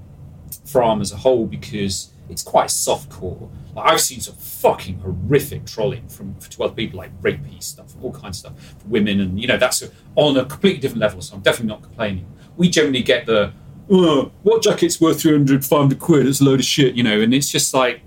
from 0.64 1.00
as 1.00 1.12
a 1.12 1.16
whole 1.16 1.46
because 1.46 2.10
it's 2.28 2.42
quite 2.42 2.70
soft 2.70 3.10
core. 3.10 3.48
Like 3.74 3.92
I've 3.92 4.00
seen 4.00 4.20
some 4.20 4.34
fucking 4.34 5.00
horrific 5.00 5.66
trolling 5.66 6.08
from 6.08 6.34
to 6.36 6.64
other 6.64 6.74
people, 6.74 6.98
like 6.98 7.10
rapey 7.20 7.62
stuff, 7.62 7.94
all 8.02 8.12
kinds 8.12 8.44
of 8.44 8.52
stuff, 8.52 8.74
for 8.78 8.88
women, 8.88 9.20
and 9.20 9.40
you 9.40 9.46
know 9.46 9.56
that's 9.56 9.82
on 10.16 10.36
a 10.36 10.44
completely 10.44 10.80
different 10.80 11.00
level. 11.00 11.20
So 11.20 11.36
I'm 11.36 11.42
definitely 11.42 11.68
not 11.68 11.82
complaining. 11.82 12.26
We 12.56 12.68
generally 12.68 13.02
get 13.02 13.26
the, 13.26 13.52
"Uh, 13.90 14.28
what 14.42 14.62
jacket's 14.62 15.00
worth 15.00 15.20
300, 15.20 15.64
500 15.64 15.98
quid? 15.98 16.26
It's 16.26 16.40
a 16.40 16.44
load 16.44 16.60
of 16.60 16.66
shit, 16.66 16.94
you 16.94 17.02
know, 17.02 17.20
and 17.20 17.34
it's 17.34 17.50
just 17.50 17.74
like 17.74 18.00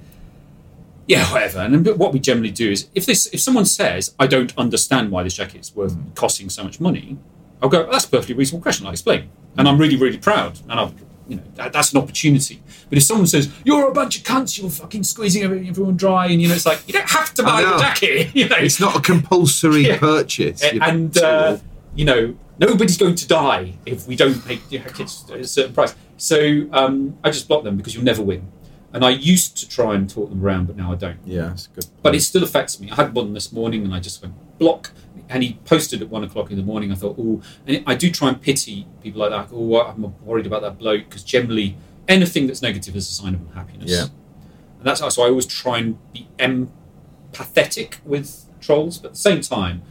yeah, 1.07 1.31
whatever. 1.31 1.59
And 1.59 1.87
what 1.97 2.11
we 2.11 2.19
generally 2.19 2.51
do 2.51 2.69
is, 2.69 2.89
if 2.93 3.05
this, 3.05 3.27
if 3.31 3.39
someone 3.39 3.65
says, 3.65 4.13
"I 4.19 4.27
don't 4.27 4.53
understand 4.57 5.09
why 5.09 5.23
this 5.23 5.35
jacket 5.35 5.61
is 5.61 5.73
worth 5.73 5.95
costing 6.15 6.49
so 6.49 6.63
much 6.63 6.79
money," 6.81 7.17
I'll 7.61 7.69
go, 7.69 7.89
"That's 7.89 8.05
a 8.05 8.09
perfectly 8.09 8.35
reasonable 8.35 8.61
question." 8.61 8.85
I'll 8.85 8.91
explain, 8.91 9.29
and 9.57 9.67
I'm 9.67 9.77
really, 9.77 9.95
really 9.95 10.17
proud, 10.17 10.59
and 10.69 10.73
I'll, 10.73 10.93
you 11.27 11.35
know, 11.37 11.43
that, 11.55 11.73
that's 11.73 11.91
an 11.93 11.99
opportunity. 11.99 12.61
But 12.89 12.97
if 12.97 13.03
someone 13.03 13.27
says, 13.27 13.49
"You're 13.63 13.87
a 13.89 13.93
bunch 13.93 14.17
of 14.17 14.23
cunts," 14.23 14.57
you're 14.59 14.69
fucking 14.69 15.03
squeezing 15.03 15.43
everyone 15.43 15.97
dry, 15.97 16.27
and 16.27 16.41
you 16.41 16.47
know, 16.47 16.53
it's 16.55 16.65
like 16.65 16.81
you 16.87 16.93
don't 16.93 17.09
have 17.09 17.33
to 17.35 17.43
buy 17.43 17.61
the 17.61 17.77
jacket, 17.79 18.29
you 18.35 18.47
know. 18.49 18.55
It's 18.57 18.79
not 18.79 18.95
a 18.95 19.01
compulsory 19.01 19.81
Yeah. 19.87 19.97
purchase. 19.99 20.63
and 20.63 21.17
uh, 21.17 21.57
you 21.95 22.05
know, 22.05 22.35
nobody's 22.59 22.97
going 22.97 23.15
to 23.15 23.27
die 23.27 23.73
if 23.85 24.07
we 24.07 24.15
don't 24.15 24.45
make 24.47 24.61
at 24.73 24.99
a 24.99 25.43
certain 25.47 25.73
price. 25.73 25.95
So 26.17 26.67
um, 26.71 27.17
I 27.23 27.29
just 27.31 27.47
block 27.47 27.63
them 27.63 27.77
because 27.77 27.93
you'll 27.93 28.03
never 28.03 28.23
win. 28.23 28.51
And 28.93 29.03
I 29.03 29.09
used 29.09 29.57
to 29.57 29.67
try 29.69 29.93
and 29.95 30.09
talk 30.09 30.29
them 30.29 30.43
around, 30.43 30.65
but 30.67 30.77
now 30.77 30.91
I 30.91 30.95
don't. 30.95 31.17
yeah, 31.25 31.51
it's 31.51 31.67
good. 31.67 31.85
But 32.01 32.15
it 32.15 32.21
still 32.21 32.43
affects 32.43 32.79
me. 32.79 32.89
I 32.89 32.95
had 32.95 33.13
one 33.13 33.33
this 33.33 33.51
morning 33.51 33.83
and 33.83 33.93
I 33.93 33.99
just 33.99 34.21
went 34.21 34.33
block. 34.57 34.91
And 35.29 35.43
he 35.43 35.59
posted 35.65 36.01
at 36.01 36.09
one 36.09 36.23
o'clock 36.23 36.51
in 36.51 36.57
the 36.57 36.63
morning. 36.63 36.91
I 36.91 36.95
thought, 36.95 37.15
oh, 37.19 37.41
and 37.65 37.83
I 37.85 37.95
do 37.95 38.09
try 38.09 38.29
and 38.29 38.41
pity 38.41 38.87
people 39.01 39.21
like 39.21 39.31
that. 39.31 39.49
Oh, 39.53 39.81
I'm 39.81 40.25
worried 40.25 40.45
about 40.45 40.61
that 40.61 40.77
bloke 40.77 41.05
because 41.09 41.23
generally 41.23 41.75
anything 42.07 42.47
that's 42.47 42.61
negative 42.61 42.95
is 42.95 43.09
a 43.09 43.11
sign 43.11 43.33
of 43.33 43.41
unhappiness. 43.41 43.91
Yeah. 43.91 44.03
And 44.03 44.85
that's 44.85 45.01
so 45.13 45.23
I 45.23 45.29
always 45.29 45.45
try 45.45 45.79
and 45.79 46.13
be 46.13 46.27
empathetic 46.37 47.95
with 48.05 48.45
trolls, 48.61 48.97
but 48.97 49.07
at 49.09 49.13
the 49.13 49.19
same 49.19 49.41
time, 49.41 49.81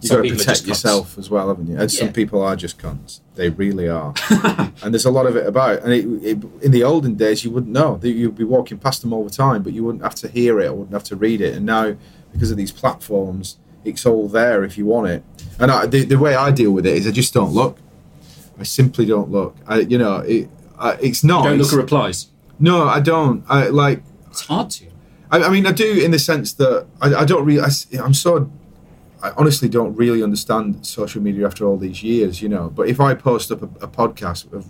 you 0.00 0.08
some 0.08 0.22
got 0.22 0.28
to 0.28 0.36
protect 0.36 0.66
yourself 0.66 1.18
as 1.18 1.28
well, 1.28 1.48
haven't 1.48 1.66
you? 1.66 1.76
And 1.76 1.90
some 1.92 2.12
people 2.12 2.42
are 2.42 2.56
just 2.56 2.78
cunts. 2.78 3.20
They 3.34 3.50
really 3.50 3.88
are. 3.88 4.14
and 4.82 4.94
there's 4.94 5.04
a 5.04 5.10
lot 5.10 5.26
of 5.26 5.36
it 5.36 5.46
about. 5.46 5.82
And 5.82 5.92
it, 5.92 6.06
it, 6.24 6.44
in 6.62 6.70
the 6.70 6.84
olden 6.84 7.16
days, 7.16 7.44
you 7.44 7.50
wouldn't 7.50 7.72
know. 7.72 8.00
You'd 8.02 8.36
be 8.36 8.44
walking 8.44 8.78
past 8.78 9.02
them 9.02 9.12
all 9.12 9.24
the 9.24 9.30
time, 9.30 9.62
but 9.62 9.74
you 9.74 9.84
wouldn't 9.84 10.02
have 10.02 10.14
to 10.16 10.28
hear 10.28 10.58
it 10.60 10.68
or 10.68 10.74
wouldn't 10.74 10.94
have 10.94 11.04
to 11.04 11.16
read 11.16 11.42
it. 11.42 11.54
And 11.54 11.66
now, 11.66 11.96
because 12.32 12.50
of 12.50 12.56
these 12.56 12.72
platforms, 12.72 13.58
it's 13.84 14.04
all 14.06 14.28
there 14.28 14.64
if 14.64 14.76
you 14.78 14.86
want 14.86 15.08
it. 15.08 15.22
And 15.58 15.70
I, 15.70 15.86
the, 15.86 16.04
the 16.04 16.18
way 16.18 16.34
I 16.34 16.50
deal 16.50 16.72
with 16.72 16.86
it 16.86 16.96
is 16.96 17.06
I 17.06 17.10
just 17.10 17.34
don't 17.34 17.52
look. 17.52 17.78
I 18.58 18.62
simply 18.64 19.06
don't 19.06 19.30
look. 19.30 19.56
I, 19.66 19.80
you 19.80 19.98
know, 19.98 20.16
it, 20.18 20.48
I, 20.78 20.92
it's 21.00 21.22
not. 21.24 21.44
don't 21.44 21.58
look 21.58 21.72
at 21.72 21.76
replies. 21.76 22.26
no, 22.58 22.84
I 22.88 23.00
don't. 23.00 23.44
I 23.48 23.68
like. 23.68 24.02
It's 24.30 24.46
hard 24.46 24.70
to. 24.70 24.86
I, 25.30 25.44
I 25.44 25.48
mean, 25.50 25.66
I 25.66 25.72
do 25.72 26.00
in 26.04 26.10
the 26.10 26.18
sense 26.18 26.52
that 26.54 26.86
I, 27.00 27.14
I 27.14 27.24
don't 27.24 27.44
really. 27.44 27.60
I, 27.62 27.70
am 28.04 28.14
so. 28.14 28.50
I 29.22 29.30
honestly 29.36 29.68
don't 29.68 29.94
really 29.96 30.22
understand 30.22 30.86
social 30.86 31.20
media 31.22 31.46
after 31.46 31.66
all 31.66 31.76
these 31.76 32.02
years, 32.02 32.40
you 32.40 32.48
know. 32.48 32.70
But 32.74 32.88
if 32.88 33.00
I 33.00 33.14
post 33.14 33.50
up 33.52 33.62
a, 33.62 33.66
a 33.84 33.88
podcast, 33.88 34.50
of, 34.52 34.66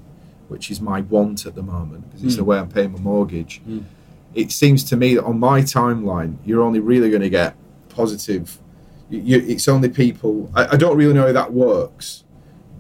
which 0.49 0.71
is 0.73 0.81
my 0.81 1.03
want 1.03 1.47
at 1.47 1.55
the 1.55 1.63
moment, 1.63 2.09
because 2.11 2.25
it's 2.25 2.35
Mm. 2.35 2.39
the 2.39 2.45
way 2.45 2.59
I'm 2.59 2.69
paying 2.69 2.93
my 2.93 2.99
mortgage, 2.99 3.61
Mm. 3.69 3.85
it 4.35 4.51
seems 4.51 4.83
to 4.85 4.97
me 4.97 5.15
that 5.15 5.25
on 5.25 5.39
my 5.39 5.63
timeline, 5.63 6.37
you're 6.45 6.63
only 6.63 6.81
really 6.81 7.11
going 7.11 7.23
to 7.23 7.31
get 7.31 7.55
positive. 7.89 8.59
You, 9.11 9.21
you, 9.21 9.45
it's 9.47 9.69
only 9.69 9.89
people. 9.89 10.51
I, 10.55 10.69
I 10.75 10.77
don't 10.77 10.97
really 10.97 11.15
know 11.15 11.27
how 11.27 11.33
that 11.33 11.53
works, 11.53 12.25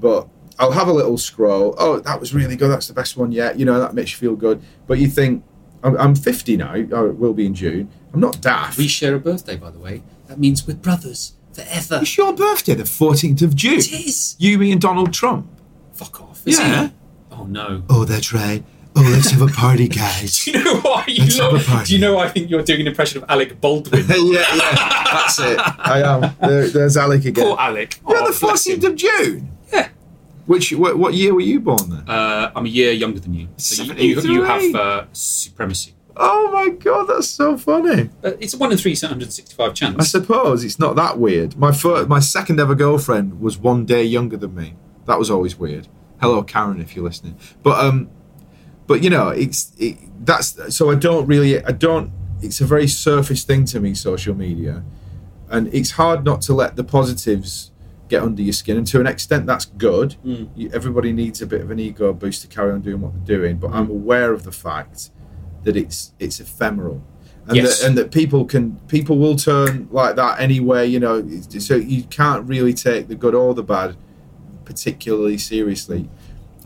but 0.01 0.29
I'll 0.59 0.73
have 0.73 0.89
a 0.89 0.93
little 0.93 1.19
scroll. 1.19 1.75
Oh, 1.79 2.01
that 2.01 2.21
was 2.21 2.35
really 2.35 2.57
good. 2.57 2.71
That's 2.71 2.89
the 2.89 2.95
best 2.95 3.17
one 3.17 3.33
yet. 3.33 3.59
You 3.59 3.65
know, 3.65 3.81
that 3.81 3.95
makes 3.95 4.13
you 4.13 4.19
feel 4.19 4.37
good. 4.37 4.63
But 4.87 4.99
you 4.99 5.09
think, 5.09 5.45
I'm, 5.83 5.97
I'm 5.97 6.15
50 6.15 6.57
now. 6.57 6.75
It 6.75 6.89
will 6.91 7.35
be 7.35 7.47
in 7.47 7.55
June. 7.55 7.91
I'm 8.13 8.21
not 8.21 8.41
daft. 8.41 8.79
We 8.79 8.89
share 8.89 9.15
a 9.15 9.21
birthday, 9.21 9.57
by 9.57 9.71
the 9.71 9.79
way. 9.79 10.03
That 10.29 10.39
means 10.39 10.67
we're 10.67 10.75
brothers 10.75 11.33
forever. 11.53 11.99
It's 12.03 12.17
your 12.17 12.33
birthday, 12.35 12.75
the 12.75 12.85
14th 12.85 13.43
of 13.43 13.57
June. 13.57 13.79
It 13.79 13.93
is. 13.93 14.37
You, 14.39 14.59
me, 14.59 14.71
and 14.73 14.81
Donald 14.81 15.13
Trump. 15.13 15.49
Fuck 15.93 16.21
off. 16.21 16.47
Is 16.47 16.59
Yeah. 16.59 16.89
He? 16.89 16.93
Oh 17.33 17.45
no. 17.45 17.83
Oh, 17.89 18.05
that's 18.05 18.33
right. 18.33 18.65
Oh, 19.03 19.05
let's 19.05 19.31
have 19.31 19.41
a 19.41 19.47
party, 19.47 19.89
guys. 19.89 20.45
Do 20.45 20.51
you 20.51 20.63
know 20.63 20.81
why 20.81 21.05
you 21.09 21.23
Let's 21.23 21.39
have 21.39 21.55
a 21.55 21.59
party. 21.59 21.87
Do 21.87 21.95
you 21.95 22.01
know 22.01 22.17
why 22.17 22.25
I 22.25 22.29
think 22.29 22.51
you're 22.51 22.63
doing 22.63 22.83
an 22.83 22.87
impression 22.87 23.23
of 23.23 23.31
Alec 23.31 23.59
Baldwin? 23.59 24.05
yeah, 24.09 24.45
yeah, 24.55 25.05
that's 25.11 25.41
it. 25.41 25.59
I 25.59 26.03
am. 26.03 26.37
There, 26.39 26.69
there's 26.69 26.99
Alec 26.99 27.25
again. 27.25 27.47
Poor 27.47 27.57
Alec. 27.59 27.99
You're 28.07 28.19
Oh, 28.19 28.27
the 28.31 28.35
14th 28.35 28.85
of 28.85 28.97
June. 28.97 29.57
Yeah. 29.73 29.89
Which 30.45 30.73
what, 30.73 30.99
what 30.99 31.15
year 31.15 31.33
were 31.33 31.41
you 31.41 31.61
born 31.61 31.89
then? 31.89 32.11
Uh, 32.11 32.53
I'm 32.55 32.67
a 32.67 32.69
year 32.69 32.93
younger 32.93 33.21
than 33.21 33.33
you. 33.33 33.49
So 33.57 33.85
you, 33.85 33.95
you, 33.95 34.21
you 34.21 34.43
have 34.43 34.75
uh, 34.75 35.07
supremacy. 35.13 35.95
Oh 36.15 36.51
my 36.53 36.69
god, 36.69 37.05
that's 37.05 37.29
so 37.29 37.57
funny. 37.57 38.11
Uh, 38.23 38.33
it's 38.39 38.53
a 38.53 38.59
1 38.59 38.73
in 38.73 38.77
365 38.77 39.73
chance. 39.73 39.97
I 39.99 40.05
suppose 40.05 40.63
it's 40.63 40.79
not 40.79 40.95
that 40.97 41.19
weird. 41.19 41.57
My 41.57 41.73
first, 41.73 42.07
my 42.07 42.21
second 42.21 42.61
ever 42.61 42.75
girlfriend 42.75 43.41
was 43.41 43.57
one 43.57 43.87
day 43.87 44.05
younger 44.05 44.37
than 44.37 44.55
me. 44.55 44.75
That 45.07 45.19
was 45.19 45.31
always 45.31 45.57
weird. 45.57 45.89
Hello, 46.21 46.43
Karen, 46.43 46.83
if 46.83 46.95
you're 46.95 47.05
listening. 47.07 47.39
But 47.63 47.83
um, 47.83 48.11
but 48.91 49.05
you 49.05 49.09
know, 49.09 49.29
it's 49.29 49.73
it, 49.79 49.99
that's 50.27 50.75
so 50.75 50.91
I 50.91 50.97
don't 50.97 51.25
really 51.25 51.65
I 51.65 51.71
don't. 51.71 52.11
It's 52.43 52.61
a 52.61 52.65
very 52.65 52.89
surface 52.89 53.45
thing 53.45 53.65
to 53.67 53.79
me, 53.79 53.95
social 53.95 54.35
media, 54.35 54.83
and 55.49 55.73
it's 55.73 55.93
hard 55.93 56.25
not 56.25 56.41
to 56.43 56.55
let 56.55 56.75
the 56.75 56.83
positives 56.83 57.71
get 58.09 58.21
under 58.21 58.43
your 58.43 58.53
skin. 58.53 58.77
And 58.77 58.87
to 58.89 58.99
an 58.99 59.07
extent, 59.07 59.47
that's 59.47 59.67
good. 59.67 60.17
Mm. 60.27 60.51
You, 60.57 60.71
everybody 60.73 61.13
needs 61.13 61.41
a 61.41 61.47
bit 61.47 61.61
of 61.61 61.71
an 61.71 61.79
ego 61.79 62.13
boost 62.13 62.43
to 62.43 62.49
carry 62.49 62.73
on 62.73 62.81
doing 62.81 63.01
what 63.01 63.13
they're 63.15 63.37
doing. 63.37 63.59
But 63.59 63.71
I'm 63.71 63.89
aware 63.89 64.33
of 64.33 64.43
the 64.43 64.51
fact 64.51 65.11
that 65.63 65.77
it's 65.77 66.13
it's 66.19 66.41
ephemeral. 66.41 67.01
And, 67.47 67.59
Yes. 67.59 67.79
that, 67.79 67.87
and 67.87 67.97
that 67.97 68.11
people 68.11 68.45
can 68.45 68.81
people 68.89 69.19
will 69.19 69.37
turn 69.37 69.87
like 69.93 70.17
that 70.17 70.41
anyway 70.41 70.87
you 70.87 71.01
know 71.01 71.17
so 71.59 71.75
you 71.77 72.03
can't 72.05 72.47
really 72.47 72.75
take 72.75 73.09
the 73.09 73.15
good 73.15 73.35
or 73.35 73.55
the 73.55 73.63
bad 73.63 73.97
particularly 74.65 75.39
seriously 75.39 76.09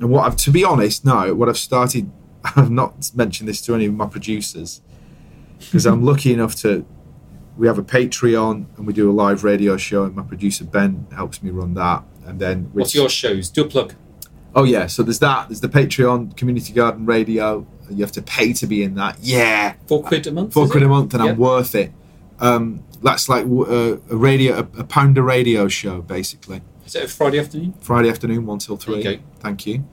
and 0.00 0.10
what 0.10 0.24
I've 0.26 0.36
to 0.36 0.50
be 0.50 0.64
honest 0.64 1.04
now 1.04 1.32
what 1.34 1.48
I've 1.48 1.58
started 1.58 2.10
I've 2.56 2.70
not 2.70 3.10
mentioned 3.14 3.48
this 3.48 3.60
to 3.62 3.74
any 3.74 3.86
of 3.86 3.94
my 3.94 4.06
producers 4.06 4.80
because 5.58 5.86
I'm 5.86 6.04
lucky 6.04 6.32
enough 6.32 6.54
to 6.56 6.84
we 7.56 7.66
have 7.66 7.78
a 7.78 7.82
Patreon 7.84 8.66
and 8.76 8.86
we 8.86 8.92
do 8.92 9.08
a 9.10 9.12
live 9.12 9.44
radio 9.44 9.76
show. 9.76 10.04
And 10.04 10.16
my 10.16 10.22
producer 10.22 10.64
Ben 10.64 11.06
helps 11.14 11.42
me 11.42 11.50
run 11.50 11.74
that. 11.74 12.02
And 12.26 12.40
then 12.40 12.70
What's 12.72 12.94
your 12.94 13.08
shows? 13.08 13.48
Do 13.48 13.62
a 13.62 13.68
plug. 13.68 13.94
Oh 14.56 14.64
yeah, 14.64 14.86
so 14.86 15.02
there's 15.02 15.18
that. 15.20 15.48
There's 15.48 15.60
the 15.60 15.68
Patreon 15.68 16.36
Community 16.36 16.72
Garden 16.72 17.06
Radio. 17.06 17.66
You 17.90 18.02
have 18.02 18.12
to 18.12 18.22
pay 18.22 18.52
to 18.54 18.66
be 18.66 18.82
in 18.82 18.94
that. 18.96 19.18
Yeah, 19.20 19.74
Four 19.86 20.02
quid 20.02 20.26
a 20.26 20.32
month. 20.32 20.54
four 20.54 20.68
quid 20.68 20.82
it? 20.82 20.86
a 20.86 20.88
month, 20.88 21.14
and 21.14 21.24
Yeah. 21.24 21.30
I'm 21.30 21.38
worth 21.38 21.74
it. 21.74 21.92
Um, 22.40 22.82
that's 23.02 23.28
like 23.28 23.44
uh, 23.44 23.96
a 24.10 24.16
radio, 24.16 24.54
a, 24.54 24.80
a 24.80 24.84
pounder 24.84 25.22
radio 25.22 25.68
show, 25.68 26.02
basically. 26.02 26.62
Is 26.86 26.94
it 26.94 27.04
a 27.04 27.08
Friday 27.08 27.38
afternoon? 27.38 27.74
Friday 27.80 28.10
afternoon, 28.10 28.46
one 28.46 28.58
till 28.58 28.76
three. 28.76 29.02
go. 29.02 29.18
Thank 29.40 29.66
you. 29.66 29.84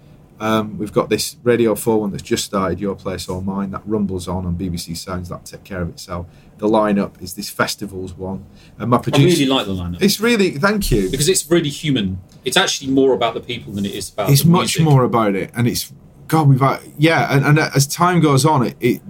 Um, 0.41 0.79
we've 0.79 0.91
got 0.91 1.09
this 1.09 1.37
Radio 1.43 1.75
4 1.75 2.01
one 2.01 2.09
that's 2.09 2.23
just 2.23 2.43
started, 2.43 2.79
Your 2.79 2.95
Place 2.95 3.29
or 3.29 3.43
Mine, 3.43 3.69
that 3.71 3.83
rumbles 3.85 4.27
on 4.27 4.47
on 4.47 4.55
BBC 4.57 4.97
Sounds, 4.97 5.29
that 5.29 5.45
take 5.45 5.63
care 5.63 5.83
of 5.83 5.89
itself. 5.89 6.25
The 6.57 6.67
lineup 6.67 7.21
is 7.21 7.35
this 7.35 7.51
festivals 7.51 8.13
one. 8.13 8.45
And 8.79 8.89
my 8.89 8.97
I 8.97 9.01
producer. 9.01 9.23
really 9.27 9.45
like 9.45 9.67
the 9.67 9.73
lineup 9.75 10.01
it's 10.01 10.19
really, 10.19 10.57
thank 10.57 10.89
you. 10.89 11.11
because 11.11 11.29
it's 11.29 11.49
really 11.49 11.69
human. 11.69 12.19
It's 12.43 12.57
actually 12.57 12.89
more 12.89 13.13
about 13.13 13.35
the 13.35 13.39
people 13.39 13.71
than 13.73 13.85
it 13.85 13.93
is 13.93 14.11
about. 14.11 14.31
It's 14.31 14.43
much 14.43 14.79
music. 14.79 14.83
more 14.83 15.03
about 15.03 15.35
it. 15.35 15.51
And 15.53 15.67
it's, 15.67 15.93
God, 16.27 16.47
we've 16.49 16.61
yeah. 16.97 17.35
And, 17.35 17.45
and 17.45 17.59
as 17.59 17.85
time 17.85 18.19
goes 18.19 18.43
on, 18.43 18.65
it, 18.65 18.75
it 18.79 19.01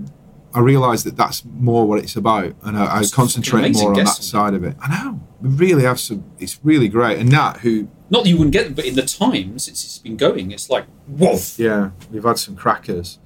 I 0.54 0.60
realise 0.60 1.04
that 1.04 1.16
that's 1.16 1.46
more 1.46 1.88
what 1.88 2.00
it's 2.00 2.16
about. 2.16 2.56
And 2.64 2.78
I, 2.78 3.00
I 3.00 3.04
concentrate 3.12 3.74
more 3.74 3.92
on 3.92 4.04
that 4.04 4.08
side 4.08 4.54
of 4.54 4.64
it. 4.64 4.76
I 4.82 5.04
know. 5.04 5.22
We 5.42 5.50
really 5.50 5.84
have 5.84 6.00
some, 6.00 6.24
it's 6.40 6.60
really 6.64 6.88
great. 6.88 7.20
And 7.20 7.32
Nat, 7.32 7.58
who, 7.58 7.88
Not 8.10 8.24
that 8.24 8.30
you 8.30 8.38
wouldn't 8.38 8.54
get 8.54 8.66
them, 8.66 8.74
but 8.74 8.86
in 8.86 8.96
the 8.96 9.04
times 9.04 9.68
it's, 9.68 9.84
it's 9.84 9.98
been 9.98 10.18
going, 10.18 10.52
it's 10.52 10.70
like 10.70 10.86
whoa. 11.08 11.40
Yeah, 11.58 11.92
we've 12.12 12.24
had 12.24 12.38
some 12.38 12.56
crackers. 12.56 13.20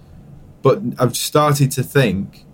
But 0.61 0.82
I've 0.99 1.17
started 1.17 1.71
to 1.71 1.84
think, 1.84 2.45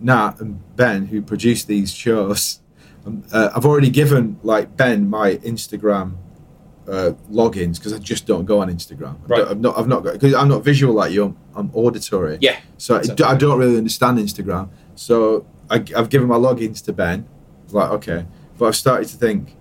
Nat 0.00 0.40
and 0.40 0.60
Ben, 0.76 1.06
who 1.06 1.22
produce 1.22 1.64
these 1.64 1.92
shows, 1.92 2.60
um, 3.06 3.24
uh, 3.32 3.50
I've 3.54 3.66
already 3.66 3.90
given 3.90 4.38
like 4.42 4.76
Ben 4.76 5.08
my 5.08 5.36
Instagram 5.36 6.16
uh, 6.88 7.12
logins 7.30 7.76
because 7.78 7.92
I 7.92 7.98
just 7.98 8.26
don't 8.26 8.44
go 8.44 8.60
on 8.60 8.68
Instagram. 8.70 9.16
Right. 9.28 9.46
I've 9.46 9.60
not, 9.60 9.78
I've 9.78 9.88
not 9.88 10.02
got 10.04 10.14
because 10.14 10.34
I'm 10.34 10.48
not 10.48 10.64
visual 10.64 10.94
like 10.94 11.12
you. 11.12 11.24
I'm, 11.24 11.36
I'm 11.54 11.70
auditory. 11.74 12.38
Yeah. 12.40 12.58
So 12.78 12.96
I- 12.96 12.98
exactly. 13.00 13.24
I 13.24 13.34
don't 13.36 13.58
really 13.58 13.76
understand 13.78 14.18
Instagram. 14.18 14.68
So 14.94 15.46
I, 15.70 15.76
I've 15.96 16.08
given 16.10 16.28
my 16.28 16.36
logins 16.36 16.84
to 16.84 16.92
Ben. 16.92 17.28
Like, 17.70 17.90
okay. 17.92 18.26
But 18.58 18.66
I've 18.66 18.76
started 18.76 19.08
to 19.08 19.16
think 19.16 19.56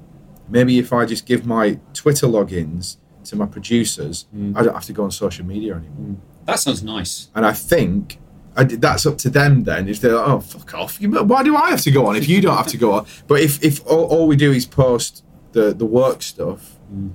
maybe 0.49 0.77
if 0.79 0.91
I 0.91 1.05
just 1.05 1.25
give 1.25 1.45
my 1.45 1.79
Twitter 1.93 2.27
logins 2.27 2.97
to 3.25 3.35
my 3.35 3.45
producers, 3.45 4.25
Mm. 4.35 4.57
I 4.57 4.63
don't 4.63 4.73
have 4.73 4.85
to 4.85 4.93
go 4.93 5.03
on 5.03 5.11
social 5.11 5.45
media 5.45 5.75
anymore. 5.75 6.17
That 6.45 6.59
sounds 6.59 6.81
nice. 6.83 7.29
And 7.35 7.45
I 7.45 7.53
think 7.53 8.17
I 8.55 8.63
did, 8.65 8.81
that's 8.81 9.05
up 9.05 9.17
to 9.19 9.29
them 9.29 9.63
then. 9.63 9.87
If 9.87 10.01
they're 10.01 10.15
like, 10.15 10.27
oh, 10.27 10.39
fuck 10.41 10.73
off. 10.73 10.99
You, 10.99 11.09
why 11.23 11.43
do 11.43 11.55
I 11.55 11.69
have 11.69 11.81
to 11.81 11.91
go 11.91 12.07
on 12.07 12.15
if 12.17 12.27
you 12.27 12.41
don't 12.41 12.57
have 12.57 12.67
to 12.67 12.77
go 12.77 12.93
on? 12.93 13.05
But 13.27 13.39
if, 13.41 13.63
if 13.63 13.85
all, 13.87 14.05
all 14.05 14.27
we 14.27 14.35
do 14.35 14.51
is 14.51 14.65
post 14.65 15.23
the, 15.53 15.73
the 15.73 15.85
work 15.85 16.21
stuff, 16.21 16.77
Mm. 16.93 17.11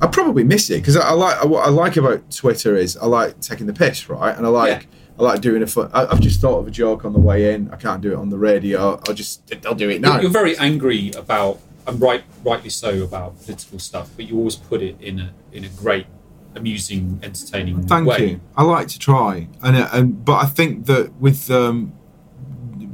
I 0.00 0.06
probably 0.06 0.44
miss 0.44 0.70
it 0.70 0.78
because 0.78 0.96
I, 0.96 1.10
I 1.10 1.12
like 1.12 1.44
what 1.44 1.66
I 1.66 1.70
like 1.70 1.96
about 1.96 2.30
Twitter 2.30 2.76
is 2.76 2.96
I 2.96 3.06
like 3.06 3.40
taking 3.40 3.66
the 3.66 3.72
piss, 3.72 4.08
right? 4.08 4.34
And 4.34 4.46
I 4.46 4.48
like 4.48 4.88
I 5.18 5.22
like 5.22 5.40
doing 5.42 5.62
a 5.62 5.66
fun. 5.66 5.90
I, 5.92 6.06
I've 6.06 6.20
just 6.20 6.40
thought 6.40 6.58
of 6.58 6.66
a 6.66 6.70
joke 6.70 7.04
on 7.04 7.12
the 7.12 7.18
way 7.18 7.52
in. 7.52 7.70
I 7.70 7.76
can't 7.76 8.00
do 8.00 8.12
it 8.12 8.16
on 8.16 8.30
the 8.30 8.38
radio. 8.38 9.00
I'll 9.06 9.14
just 9.14 9.54
I'll 9.66 9.74
do 9.74 9.90
it 9.90 10.00
now. 10.00 10.18
You're, 10.18 10.30
very 10.30 10.56
angry 10.56 11.10
about, 11.10 11.60
and 11.86 12.00
right, 12.00 12.24
rightly 12.44 12.70
so, 12.70 13.02
about 13.02 13.38
political 13.42 13.78
stuff, 13.78 14.10
but 14.16 14.26
you 14.26 14.38
always 14.38 14.56
put 14.56 14.80
it 14.80 14.98
in 15.00 15.20
a 15.20 15.32
in 15.52 15.64
a 15.64 15.68
great, 15.68 16.06
amusing, 16.54 17.20
entertaining 17.22 17.82
way. 17.82 17.86
Thank 17.86 18.06
way. 18.06 18.26
you. 18.26 18.40
I 18.56 18.62
like 18.62 18.88
to 18.88 18.98
try, 18.98 19.48
and 19.62 19.76
uh, 19.76 19.88
and 19.92 20.24
but 20.24 20.42
I 20.42 20.46
think 20.46 20.86
that 20.86 21.12
with 21.20 21.50
um, 21.50 21.92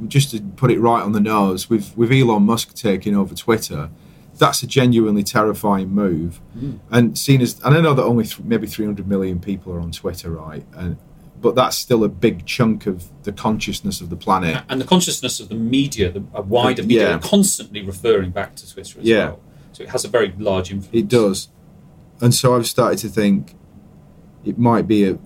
just 0.09 0.31
to 0.31 0.41
put 0.41 0.69
it 0.71 0.79
right 0.81 1.01
on 1.01 1.13
the 1.13 1.21
nose, 1.21 1.69
with 1.69 1.95
with 1.97 2.11
Elon 2.11 2.43
Musk 2.43 2.73
taking 2.73 3.15
over 3.15 3.33
Twitter, 3.33 3.89
that's 4.37 4.61
a 4.63 4.67
genuinely 4.67 5.23
terrifying 5.23 5.89
move. 5.89 6.39
Mm. 6.57 6.79
And 6.91 7.17
seen 7.17 7.41
as, 7.41 7.59
and 7.63 7.75
I 7.75 7.81
know 7.81 7.93
that 7.93 8.03
only 8.03 8.23
th- 8.25 8.39
maybe 8.41 8.67
300 8.67 9.07
million 9.07 9.39
people 9.39 9.73
are 9.73 9.79
on 9.79 9.91
Twitter, 9.91 10.29
right? 10.31 10.65
And 10.75 10.97
but 11.39 11.53
that's 11.53 11.77
still 11.77 12.03
a 12.03 12.09
big 12.09 12.45
chunk 12.47 12.87
of 12.87 13.03
the 13.23 13.31
consciousness 13.31 14.01
of 14.01 14.09
the 14.09 14.15
planet. 14.15 14.63
And 14.69 14.81
the 14.81 14.85
consciousness 14.85 15.39
of 15.39 15.49
the 15.49 15.55
media, 15.55 16.11
the 16.11 16.23
a 16.33 16.41
wider 16.41 16.81
media, 16.81 17.09
Yeah. 17.11 17.19
constantly 17.19 17.83
referring 17.83 18.31
back 18.31 18.55
to 18.55 18.73
Twitter 18.73 18.99
as 18.99 19.05
Yeah. 19.05 19.25
well. 19.27 19.39
So 19.73 19.83
it 19.83 19.89
has 19.89 20.03
a 20.03 20.07
very 20.07 20.33
large 20.39 20.71
influence. 20.71 20.95
It 20.97 21.07
does. 21.07 21.49
And 22.21 22.33
so 22.33 22.55
I've 22.55 22.65
started 22.65 22.97
to 22.99 23.09
think 23.09 23.53
it 24.43 24.57
might 24.57 24.87
be 24.87 25.03
a, 25.03 25.19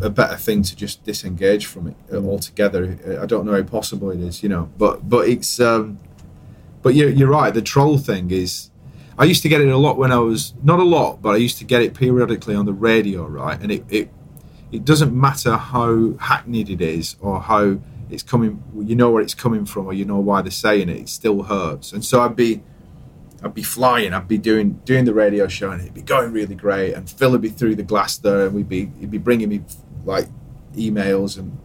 a 0.00 0.08
better 0.10 0.36
thing 0.36 0.62
to 0.62 0.76
just 0.76 1.02
disengage 1.04 1.66
from 1.66 1.88
it 1.88 1.96
uh, 2.12 2.16
Mm. 2.16 2.26
altogether. 2.28 2.98
I 3.20 3.26
don't 3.26 3.44
know 3.44 3.52
how 3.54 3.62
possible 3.64 4.10
it 4.12 4.20
is, 4.20 4.42
you 4.44 4.48
know, 4.48 4.68
but 4.78 5.08
but 5.08 5.28
it's 5.28 5.58
um, 5.58 5.98
but 6.84 6.94
you're 6.94 7.10
you're 7.10 7.28
right. 7.28 7.52
The 7.52 7.62
troll 7.62 7.98
thing 7.98 8.30
is. 8.30 8.70
I 9.16 9.22
used 9.22 9.42
to 9.42 9.48
get 9.48 9.60
it 9.60 9.68
a 9.68 9.76
lot 9.76 9.96
when 9.96 10.10
I 10.10 10.18
was 10.18 10.54
not 10.64 10.80
a 10.80 10.84
lot, 10.84 11.22
but 11.22 11.30
I 11.30 11.36
used 11.36 11.58
to 11.58 11.64
get 11.64 11.82
it 11.82 11.94
periodically 11.94 12.56
on 12.56 12.66
the 12.66 12.72
radio, 12.72 13.24
right? 13.24 13.60
And 13.60 13.70
it 13.70 13.84
it, 13.88 14.10
it 14.72 14.84
doesn't 14.84 15.12
matter 15.14 15.56
how 15.56 16.14
hackneyed 16.18 16.68
it 16.68 16.80
is 16.80 17.14
or 17.20 17.40
how 17.40 17.78
it's 18.10 18.24
coming. 18.24 18.62
You 18.76 18.96
know 18.96 19.12
where 19.12 19.22
it's 19.22 19.34
coming 19.34 19.66
from, 19.66 19.86
or 19.86 19.92
you 19.92 20.04
know 20.04 20.18
why 20.18 20.42
they're 20.42 20.50
saying 20.50 20.88
it. 20.88 20.96
It 20.96 21.08
still 21.08 21.44
hurts, 21.44 21.92
and 21.92 22.04
so 22.04 22.22
I'd 22.22 22.34
be 22.34 22.60
I'd 23.42 23.54
be 23.54 23.62
flying. 23.62 24.12
I'd 24.12 24.26
be 24.26 24.38
doing 24.38 24.80
doing 24.84 25.04
the 25.04 25.14
radio 25.14 25.46
show, 25.46 25.70
and 25.70 25.80
it'd 25.80 25.94
be 25.94 26.02
going 26.02 26.32
really 26.32 26.56
great. 26.56 26.94
And 26.94 27.08
Phil 27.08 27.30
would 27.30 27.40
be 27.40 27.50
through 27.50 27.76
the 27.76 27.82
glass 27.84 28.18
there, 28.18 28.46
and 28.46 28.54
we'd 28.54 28.68
be 28.68 28.90
he'd 28.98 29.12
be 29.12 29.18
bringing 29.18 29.48
me 29.48 29.62
like 30.04 30.26
emails, 30.74 31.38
and 31.38 31.56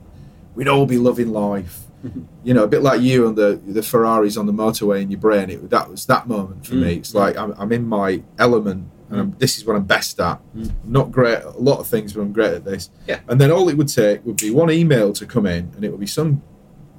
we'd 0.54 0.68
all 0.68 0.86
be 0.86 0.98
loving 0.98 1.32
life. 1.32 1.89
You 2.44 2.54
know, 2.54 2.64
a 2.64 2.68
bit 2.68 2.82
like 2.82 3.02
you 3.02 3.28
on 3.28 3.36
the 3.36 3.60
the 3.68 3.84
Ferraris 3.84 4.38
on 4.38 4.46
the 4.46 4.54
motorway 4.54 5.02
in 5.02 5.12
your 5.12 5.20
brain. 5.20 5.50
It 5.50 5.70
that 5.70 5.90
was 5.90 6.06
that 6.06 6.28
moment 6.28 6.66
for 6.66 6.76
me. 6.76 6.96
Mm. 6.96 6.98
It's 7.00 7.14
like 7.14 7.36
I'm, 7.38 7.54
I'm 7.58 7.72
in 7.74 7.86
my 7.86 8.24
element, 8.40 8.90
and 9.10 9.20
I'm, 9.20 9.36
this 9.38 9.58
is 9.58 9.66
what 9.66 9.76
I'm 9.76 9.84
best 9.84 10.20
at. 10.22 10.40
Mm. 10.56 10.70
I'm 10.70 10.92
not 10.92 11.12
great 11.12 11.40
at 11.40 11.44
a 11.44 11.60
lot 11.60 11.80
of 11.80 11.88
things, 11.88 12.14
but 12.14 12.22
I'm 12.22 12.32
great 12.32 12.54
at 12.54 12.64
this. 12.64 12.90
Yeah. 13.08 13.20
And 13.28 13.40
then 13.40 13.52
all 13.52 13.68
it 13.68 13.76
would 13.76 13.90
take 13.90 14.26
would 14.26 14.38
be 14.38 14.52
one 14.52 14.72
email 14.72 15.12
to 15.14 15.26
come 15.26 15.46
in, 15.46 15.72
and 15.76 15.84
it 15.84 15.90
would 15.90 16.00
be 16.00 16.08
some. 16.08 16.42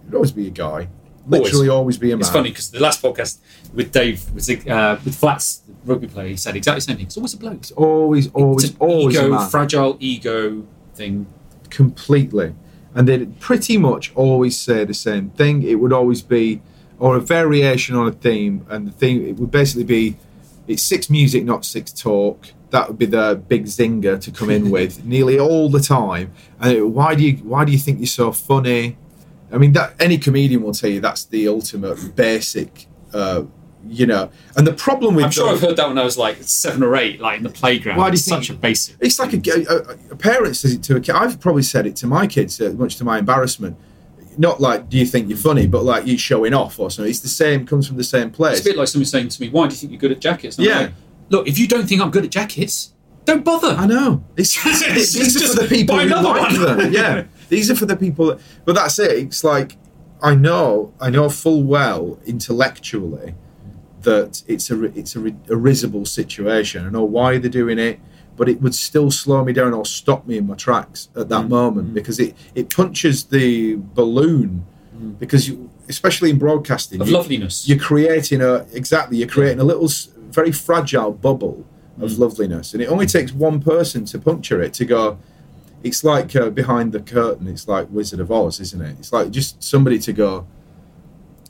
It'd 0.02 0.14
always 0.14 0.32
be 0.32 0.46
a 0.46 0.50
guy. 0.50 0.88
Literally, 1.26 1.68
always, 1.68 1.96
be 1.96 2.10
a 2.10 2.16
man. 2.16 2.20
It's 2.20 2.30
funny 2.30 2.50
because 2.50 2.70
the 2.70 2.80
last 2.80 3.02
podcast 3.02 3.38
with 3.72 3.92
Dave 3.92 4.30
was 4.34 4.48
uh, 4.50 5.00
with 5.04 5.14
Flats, 5.14 5.58
the 5.58 5.74
rugby 5.84 6.08
player, 6.08 6.28
he 6.28 6.36
said 6.36 6.56
exactly 6.56 6.78
the 6.78 6.82
same 6.82 6.96
thing. 6.96 7.06
It's 7.06 7.16
always 7.16 7.34
a 7.34 7.38
bloke. 7.38 7.54
It's 7.54 7.72
always, 7.72 8.28
always, 8.32 8.64
it's 8.64 8.72
an 8.74 8.78
always 8.80 9.16
a 9.16 9.26
ego, 9.26 9.38
fragile 9.46 9.96
ego 10.00 10.66
thing. 10.94 11.26
completely. 11.68 12.54
And 12.94 13.08
they'd 13.08 13.38
pretty 13.40 13.76
much 13.76 14.12
always 14.14 14.58
say 14.58 14.84
the 14.84 14.94
same 14.94 15.30
thing. 15.30 15.62
It 15.62 15.76
would 15.76 15.92
always 15.92 16.22
be, 16.22 16.60
or 16.98 17.16
a 17.16 17.20
variation 17.20 17.94
on 17.96 18.08
a 18.08 18.12
theme, 18.12 18.66
and 18.68 18.88
the 18.88 18.92
theme 18.92 19.24
it 19.24 19.36
would 19.36 19.50
basically 19.50 19.84
be, 19.84 20.16
it's 20.66 20.82
six 20.82 21.08
music, 21.08 21.44
not 21.44 21.64
six 21.64 21.92
talk. 21.92 22.48
That 22.70 22.88
would 22.88 22.98
be 22.98 23.06
the 23.06 23.40
big 23.48 23.64
zinger 23.64 24.20
to 24.20 24.30
come 24.30 24.50
in 24.50 24.70
with 24.76 25.04
nearly 25.04 25.38
all 25.38 25.68
the 25.68 25.80
time. 25.80 26.32
And 26.60 26.76
it, 26.76 26.82
why 26.82 27.14
do 27.14 27.24
you 27.24 27.36
why 27.38 27.64
do 27.64 27.72
you 27.72 27.78
think 27.78 27.98
you're 27.98 28.06
so 28.06 28.32
funny? 28.32 28.96
I 29.52 29.58
mean, 29.58 29.72
that 29.72 29.94
any 30.00 30.18
comedian 30.18 30.62
will 30.62 30.72
tell 30.72 30.90
you 30.90 31.00
that's 31.00 31.24
the 31.24 31.48
ultimate 31.48 32.14
basic, 32.14 32.86
uh, 33.12 33.42
you 33.88 34.06
know. 34.06 34.30
And 34.56 34.66
the 34.66 34.72
problem 34.72 35.14
with 35.14 35.24
I'm 35.26 35.30
sure 35.30 35.46
those- 35.46 35.62
I've 35.62 35.68
heard 35.70 35.76
that 35.76 35.88
when 35.88 35.98
I 35.98 36.04
was 36.04 36.18
like 36.18 36.38
seven 36.42 36.82
or 36.82 36.96
eight, 36.96 37.20
like 37.20 37.38
in 37.38 37.42
the 37.42 37.48
playground. 37.50 37.98
Why 37.98 38.06
do 38.08 38.12
you 38.12 38.14
it's 38.14 38.28
think- 38.28 38.44
such 38.44 38.50
a 38.50 38.58
basic? 38.58 38.96
It's 39.00 39.18
like 39.18 39.32
a, 39.32 39.38
a, 39.50 40.12
a 40.12 40.16
parent 40.16 40.56
says 40.56 40.74
it 40.74 40.82
to 40.84 40.96
a 40.96 41.00
kid. 41.00 41.14
I've 41.14 41.40
probably 41.40 41.62
said 41.62 41.86
it 41.86 41.96
to 41.96 42.06
my 42.06 42.26
kids, 42.26 42.60
uh, 42.60 42.72
much 42.76 42.96
to 42.96 43.04
my 43.04 43.18
embarrassment. 43.18 43.76
Not 44.38 44.60
like, 44.60 44.88
do 44.88 44.96
you 44.96 45.06
think 45.06 45.28
you're 45.28 45.36
funny, 45.36 45.66
but 45.66 45.82
like 45.84 46.06
you're 46.06 46.16
showing 46.16 46.54
off 46.54 46.78
or 46.78 46.90
something. 46.90 47.10
It's 47.10 47.18
the 47.20 47.28
same, 47.28 47.66
comes 47.66 47.86
from 47.88 47.96
the 47.96 48.04
same 48.04 48.30
place. 48.30 48.58
It's 48.58 48.66
a 48.66 48.70
bit 48.70 48.76
like 48.78 48.88
somebody 48.88 49.06
saying 49.08 49.28
to 49.28 49.40
me, 49.42 49.48
"Why 49.50 49.66
do 49.66 49.72
you 49.74 49.78
think 49.78 49.92
you're 49.92 49.98
good 50.00 50.12
at 50.12 50.20
jackets?" 50.20 50.56
And 50.58 50.66
I'm 50.68 50.72
Yeah. 50.72 50.80
like, 50.82 50.92
Look, 51.30 51.46
if 51.48 51.58
you 51.58 51.68
don't 51.68 51.86
think 51.88 52.00
I'm 52.00 52.10
good 52.10 52.24
at 52.24 52.30
jackets, 52.30 52.92
don't 53.24 53.44
bother. 53.44 53.68
I 53.68 53.86
know. 53.86 54.24
It's, 54.36 54.56
It's 54.66 55.12
these 55.12 55.36
are 55.36 55.40
just 55.40 55.54
for 55.56 55.62
the 55.62 55.68
people 55.68 55.96
who 55.96 56.02
another 56.06 56.28
like 56.28 56.42
one. 56.58 56.78
them. 56.78 56.92
Yeah, 56.92 57.24
these 57.48 57.70
are 57.70 57.76
for 57.76 57.86
the 57.86 57.96
people. 57.96 58.26
That, 58.26 58.40
but 58.64 58.74
that's 58.76 58.98
it. 58.98 59.12
It's 59.12 59.44
like 59.44 59.76
I 60.22 60.34
know, 60.34 60.92
I 61.00 61.10
know 61.10 61.28
full 61.28 61.62
well 61.64 62.18
intellectually 62.26 63.34
that 64.02 64.42
it's 64.46 64.70
a 64.70 64.84
it's 64.98 65.16
a, 65.16 65.26
a 65.48 65.56
risible 65.56 66.04
situation. 66.06 66.86
I 66.86 66.90
know 66.90 67.04
why 67.04 67.38
they're 67.38 67.50
doing 67.50 67.78
it, 67.78 68.00
but 68.36 68.48
it 68.48 68.60
would 68.62 68.74
still 68.74 69.10
slow 69.10 69.44
me 69.44 69.52
down 69.52 69.74
or 69.74 69.84
stop 69.84 70.26
me 70.26 70.38
in 70.38 70.46
my 70.46 70.54
tracks 70.54 71.08
at 71.16 71.28
that 71.28 71.44
Mm. 71.46 71.48
moment 71.48 71.94
because 71.94 72.18
it 72.18 72.34
it 72.54 72.74
punches 72.74 73.24
the 73.24 73.76
balloon 73.94 74.64
because 75.18 75.48
you, 75.48 75.70
especially 75.88 76.28
in 76.30 76.38
broadcasting 76.38 77.00
Of 77.00 77.08
you- 77.08 77.14
loveliness. 77.14 77.66
you're 77.68 77.78
creating 77.78 78.42
a 78.42 78.66
exactly 78.72 79.16
you're 79.18 79.28
creating 79.28 79.58
a 79.60 79.64
little 79.64 79.88
very 80.30 80.52
fragile 80.52 81.12
bubble 81.12 81.64
of 82.00 82.10
Mm. 82.10 82.18
loveliness 82.18 82.72
and 82.74 82.82
it 82.82 82.86
only 82.86 83.06
takes 83.06 83.32
one 83.32 83.60
person 83.60 84.04
to 84.06 84.18
puncture 84.18 84.60
it 84.62 84.72
to 84.74 84.84
go 84.84 85.18
it's 85.82 86.04
like 86.04 86.36
uh, 86.36 86.50
behind 86.50 86.92
the 86.92 87.00
curtain 87.00 87.46
it's 87.48 87.66
like 87.66 87.86
wizard 87.90 88.20
of 88.20 88.30
oz 88.30 88.60
isn't 88.60 88.82
it 88.82 88.94
it's 88.98 89.12
like 89.12 89.30
just 89.30 89.62
somebody 89.62 89.98
to 89.98 90.12
go 90.12 90.46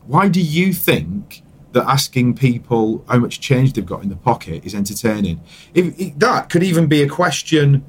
why 0.06 0.28
do 0.28 0.40
you 0.40 0.72
think 0.72 1.42
that 1.72 1.84
asking 1.84 2.34
people 2.34 3.04
how 3.08 3.18
much 3.18 3.40
change 3.40 3.72
they've 3.72 3.86
got 3.86 4.02
in 4.02 4.08
the 4.08 4.16
pocket 4.16 4.64
is 4.64 4.74
entertaining 4.74 5.40
if, 5.74 5.98
if 6.00 6.18
that 6.18 6.50
could 6.50 6.62
even 6.64 6.86
be 6.88 7.02
a 7.02 7.08
question 7.08 7.84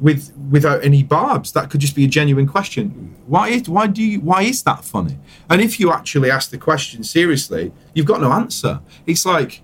with 0.00 0.32
without 0.50 0.84
any 0.84 1.02
barbs. 1.04 1.52
That 1.52 1.70
could 1.70 1.80
just 1.80 1.94
be 1.94 2.04
a 2.04 2.08
genuine 2.08 2.48
question. 2.48 3.14
Why 3.26 3.48
is 3.50 3.68
why 3.68 3.86
do 3.86 4.02
you 4.02 4.18
why 4.20 4.42
is 4.42 4.62
that 4.64 4.84
funny? 4.84 5.18
And 5.48 5.60
if 5.60 5.78
you 5.78 5.92
actually 5.92 6.30
ask 6.30 6.50
the 6.50 6.58
question 6.58 7.04
seriously, 7.04 7.72
you've 7.94 8.06
got 8.06 8.20
no 8.20 8.32
answer. 8.32 8.80
It's 9.06 9.24
like 9.24 9.62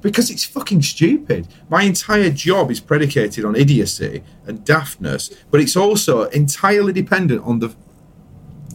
because 0.00 0.30
it's 0.30 0.44
fucking 0.44 0.82
stupid. 0.82 1.48
My 1.68 1.82
entire 1.82 2.30
job 2.30 2.70
is 2.70 2.78
predicated 2.80 3.44
on 3.44 3.56
idiocy 3.56 4.22
and 4.46 4.60
daftness, 4.64 5.34
but 5.50 5.60
it's 5.60 5.76
also 5.76 6.22
entirely 6.30 6.92
dependent 6.92 7.42
on 7.44 7.58
the 7.58 7.74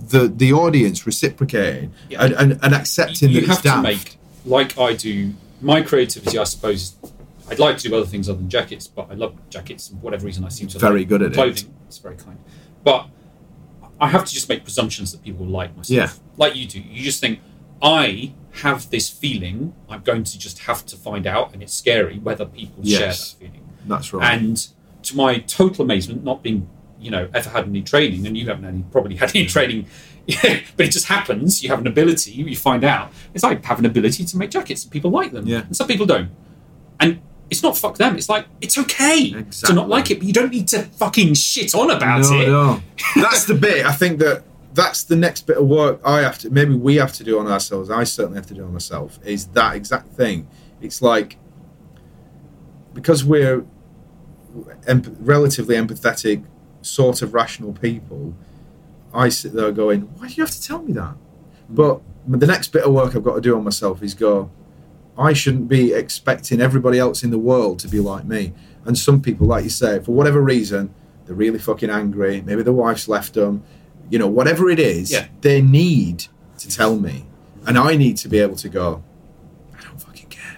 the 0.09 0.27
the 0.27 0.51
audience 0.53 1.05
reciprocating 1.07 1.93
Yeah. 2.09 2.25
and, 2.25 2.33
and, 2.33 2.59
and 2.61 2.75
accepting 2.75 3.29
you 3.31 3.41
that 3.41 3.49
it's 3.53 3.61
daft. 3.61 3.83
make 3.83 4.17
like 4.45 4.77
I 4.77 4.93
do. 4.93 5.33
My 5.61 5.81
creativity, 5.81 6.37
I 6.37 6.43
suppose. 6.43 6.95
I'd 7.49 7.59
like 7.59 7.77
to 7.77 7.89
do 7.89 7.95
other 7.95 8.05
things 8.07 8.27
other 8.27 8.39
than 8.39 8.49
jackets, 8.49 8.87
but 8.87 9.09
I 9.11 9.13
love 9.13 9.37
jackets. 9.49 9.89
For 9.89 9.95
whatever 9.95 10.25
reason, 10.25 10.43
I 10.43 10.49
seem 10.49 10.67
to 10.69 10.79
Very 10.79 10.99
like 11.01 11.09
good 11.09 11.21
at 11.21 11.31
it. 11.31 11.35
clothing. 11.35 11.73
It's 11.87 11.99
very 11.99 12.15
kind, 12.15 12.39
but 12.83 13.07
I 13.99 14.07
have 14.09 14.25
to 14.25 14.33
just 14.33 14.49
make 14.49 14.63
presumptions 14.63 15.11
that 15.11 15.23
people 15.23 15.45
will 15.45 15.51
like 15.51 15.75
myself, 15.75 15.89
Yeah. 15.89 16.09
like 16.37 16.55
you 16.55 16.65
do. 16.65 16.81
You 16.81 17.03
just 17.03 17.21
think 17.21 17.39
I 17.81 18.33
have 18.63 18.89
this 18.89 19.09
feeling. 19.09 19.73
I'm 19.89 20.01
going 20.01 20.23
to 20.23 20.39
just 20.39 20.59
have 20.59 20.85
to 20.87 20.95
find 20.97 21.27
out, 21.27 21.53
and 21.53 21.61
it's 21.61 21.73
scary 21.73 22.17
whether 22.19 22.45
people 22.45 22.83
share 22.83 23.07
that 23.07 23.35
feeling. 23.39 23.61
That's 23.87 24.13
right. 24.13 24.33
And 24.33 24.67
to 25.03 25.15
my 25.15 25.39
total 25.39 25.85
amazement, 25.85 26.23
not 26.23 26.41
being, 26.41 26.67
you 26.99 27.11
know, 27.11 27.29
ever 27.33 27.49
had 27.49 27.65
any 27.65 27.83
training, 27.83 28.25
and 28.25 28.37
you 28.37 28.47
haven't 28.47 28.65
any, 28.65 28.83
probably 28.91 29.15
had 29.15 29.35
any 29.35 29.45
mm. 29.45 29.49
training, 29.49 29.85
but 30.77 30.85
it 30.87 30.91
just 30.91 31.05
happens. 31.05 31.63
You 31.63 31.69
have 31.69 31.79
an 31.79 31.87
ability. 31.87 32.31
You 32.31 32.55
find 32.55 32.83
out. 32.83 33.11
It's 33.33 33.43
like 33.43 33.63
have 33.65 33.79
an 33.79 33.85
ability 33.85 34.25
to 34.25 34.37
make 34.37 34.49
jackets, 34.51 34.83
and 34.83 34.91
people 34.91 35.11
like 35.11 35.31
them, 35.31 35.47
Yeah. 35.47 35.61
and 35.61 35.75
some 35.75 35.87
people 35.87 36.05
don't. 36.05 36.29
And 36.99 37.21
it's 37.49 37.61
not 37.61 37.77
fuck 37.77 37.97
them. 37.97 38.15
It's 38.17 38.29
like 38.29 38.47
it's 38.61 38.77
okay 38.77 39.31
to 39.31 39.73
not 39.73 39.87
like 39.87 40.09
it, 40.09 40.15
but 40.19 40.27
you 40.27 40.33
don't 40.33 40.51
need 40.51 40.67
to 40.69 40.83
fucking 40.83 41.35
shit 41.35 41.75
on 41.75 41.91
about 41.91 42.21
no, 42.21 42.39
it. 42.41 42.47
no. 42.47 42.81
That's 43.15 43.45
the 43.45 43.53
bit. 43.53 43.85
I 43.85 43.91
think 43.91 44.19
that 44.19 44.43
that's 44.73 45.03
the 45.03 45.15
next 45.15 45.47
bit 45.47 45.55
of 45.57 45.65
work 45.65 46.01
I 46.03 46.19
have 46.19 46.37
to, 46.39 46.49
maybe 46.49 46.75
we 46.75 46.95
have 46.97 47.13
to 47.13 47.23
do 47.23 47.39
on 47.39 47.47
ourselves. 47.47 47.89
I 47.89 48.03
certainly 48.03 48.35
have 48.35 48.47
to 48.47 48.53
do 48.53 48.63
on 48.65 48.73
myself. 48.73 49.19
Is 49.23 49.45
that 49.47 49.75
exact 49.75 50.09
thing? 50.09 50.49
It's 50.81 51.01
like 51.01 51.37
because 52.93 53.23
we're 53.23 53.65
emp- 54.87 55.15
relatively 55.19 55.75
empathetic, 55.75 56.43
sort 56.81 57.21
of 57.21 57.33
rational 57.33 57.73
people. 57.73 58.33
I 59.15 59.29
sit 59.29 59.53
there 59.53 59.71
going, 59.71 60.01
"Why 60.17 60.27
do 60.27 60.33
you 60.35 60.43
have 60.43 60.51
to 60.51 60.61
tell 60.61 60.81
me 60.81 60.93
that?" 60.93 61.15
But 61.69 62.01
the 62.27 62.45
next 62.47 62.71
bit 62.71 62.83
of 62.83 62.93
work 62.93 63.15
I've 63.15 63.23
got 63.23 63.35
to 63.35 63.41
do 63.41 63.55
on 63.55 63.63
myself 63.63 64.03
is 64.03 64.13
go. 64.13 64.49
I 65.17 65.31
shouldn't 65.31 65.69
be 65.69 65.93
expecting 65.93 66.59
everybody 66.59 66.99
else 66.99 67.23
in 67.23 67.31
the 67.31 67.39
world 67.39 67.79
to 67.79 67.87
be 67.87 68.01
like 68.01 68.25
me. 68.25 68.51
And 68.83 68.97
some 68.97 69.21
people, 69.21 69.47
like 69.47 69.63
you 69.63 69.69
say, 69.69 69.99
for 69.99 70.11
whatever 70.11 70.41
reason, 70.41 70.93
they're 71.25 71.35
really 71.35 71.57
fucking 71.57 71.89
angry. 71.89 72.41
Maybe 72.45 72.63
their 72.63 72.73
wife's 72.73 73.07
left 73.07 73.33
them. 73.33 73.63
You 74.09 74.19
know, 74.19 74.27
whatever 74.27 74.69
it 74.69 74.77
is, 74.77 75.11
Yeah. 75.13 75.27
they 75.39 75.61
need 75.61 76.25
to 76.57 76.67
tell 76.67 76.97
me. 76.99 77.25
And 77.65 77.77
I 77.77 77.95
need 77.95 78.17
to 78.17 78.27
be 78.27 78.39
able 78.39 78.57
to 78.57 78.67
go, 78.67 79.03
I 79.79 79.81
don't 79.83 80.01
fucking 80.01 80.27
care. 80.29 80.57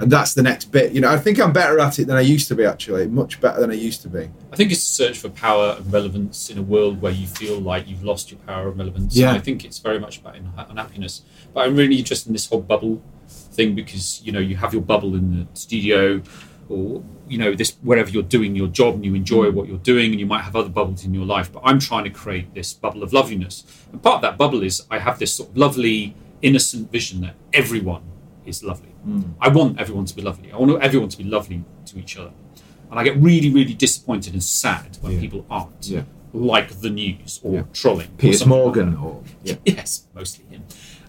And 0.00 0.12
that's 0.12 0.34
the 0.34 0.42
next 0.42 0.66
bit. 0.66 0.92
You 0.92 1.00
know, 1.00 1.10
I 1.10 1.18
think 1.18 1.40
I'm 1.40 1.52
better 1.52 1.78
at 1.80 1.98
it 1.98 2.06
than 2.06 2.16
I 2.16 2.20
used 2.20 2.46
to 2.48 2.54
be, 2.54 2.64
actually. 2.64 3.08
Much 3.08 3.40
better 3.40 3.60
than 3.60 3.70
I 3.70 3.74
used 3.74 4.02
to 4.02 4.08
be. 4.08 4.30
I 4.52 4.56
think 4.56 4.70
it's 4.70 4.82
a 4.82 4.92
search 4.92 5.18
for 5.18 5.28
power 5.28 5.74
and 5.76 5.92
relevance 5.92 6.50
in 6.50 6.58
a 6.58 6.62
world 6.62 7.02
where 7.02 7.12
you 7.12 7.26
feel 7.26 7.58
like 7.58 7.88
you've 7.88 8.04
lost 8.04 8.30
your 8.30 8.38
power 8.40 8.68
and 8.68 8.78
relevance. 8.78 9.16
Yeah. 9.16 9.30
And 9.30 9.38
I 9.38 9.40
think 9.40 9.64
it's 9.64 9.78
very 9.78 9.98
much 9.98 10.18
about 10.18 10.36
uh, 10.36 10.66
unhappiness. 10.68 11.22
But 11.52 11.66
I'm 11.66 11.74
really 11.74 11.96
interested 11.96 12.28
in 12.28 12.32
this 12.32 12.46
whole 12.46 12.60
bubble 12.60 13.02
thing 13.28 13.74
because 13.74 14.22
you 14.22 14.32
know 14.32 14.38
you 14.38 14.56
have 14.56 14.72
your 14.72 14.82
bubble 14.82 15.14
in 15.14 15.40
the 15.40 15.46
studio, 15.58 16.22
or 16.68 17.02
you 17.26 17.38
know 17.38 17.54
this 17.54 17.76
wherever 17.82 18.08
you're 18.08 18.22
doing 18.22 18.54
your 18.54 18.68
job 18.68 18.94
and 18.94 19.04
you 19.04 19.14
enjoy 19.14 19.46
mm. 19.46 19.54
what 19.54 19.68
you're 19.68 19.78
doing, 19.78 20.12
and 20.12 20.20
you 20.20 20.26
might 20.26 20.42
have 20.42 20.54
other 20.54 20.68
bubbles 20.68 21.04
in 21.04 21.12
your 21.12 21.26
life. 21.26 21.52
But 21.52 21.62
I'm 21.64 21.80
trying 21.80 22.04
to 22.04 22.10
create 22.10 22.54
this 22.54 22.72
bubble 22.72 23.02
of 23.02 23.12
loveliness, 23.12 23.64
and 23.90 24.00
part 24.02 24.16
of 24.16 24.22
that 24.22 24.38
bubble 24.38 24.62
is 24.62 24.86
I 24.90 25.00
have 25.00 25.18
this 25.18 25.34
sort 25.34 25.50
of 25.50 25.56
lovely, 25.56 26.14
innocent 26.40 26.92
vision 26.92 27.20
that 27.22 27.34
everyone 27.52 28.02
is 28.48 28.62
lovely. 28.64 28.88
I 29.40 29.48
want 29.48 29.78
everyone 29.80 30.04
to 30.06 30.14
be 30.16 30.22
lovely. 30.22 30.52
I 30.52 30.56
want 30.56 30.82
everyone 30.82 31.08
to 31.08 31.18
be 31.18 31.24
lovely 31.24 31.64
to 31.86 31.98
each 31.98 32.16
other. 32.18 32.32
And 32.90 32.98
I 32.98 33.04
get 33.04 33.16
really, 33.18 33.50
really 33.52 33.74
disappointed 33.74 34.32
and 34.32 34.42
sad 34.42 34.96
when 35.00 35.12
Yeah. 35.12 35.20
people 35.20 35.46
aren't. 35.50 35.86
Yeah. 35.88 36.02
Like 36.32 36.80
the 36.80 36.90
news 36.90 37.40
or 37.42 37.54
Yeah. 37.54 37.62
trolling. 37.72 38.06
or 38.08 38.16
Piers 38.18 38.40
like 38.40 38.48
Morgan 38.48 38.90
that. 38.92 38.98
or. 38.98 39.22
Yes, 39.64 40.04
mostly 40.14 40.44
him. 40.50 40.62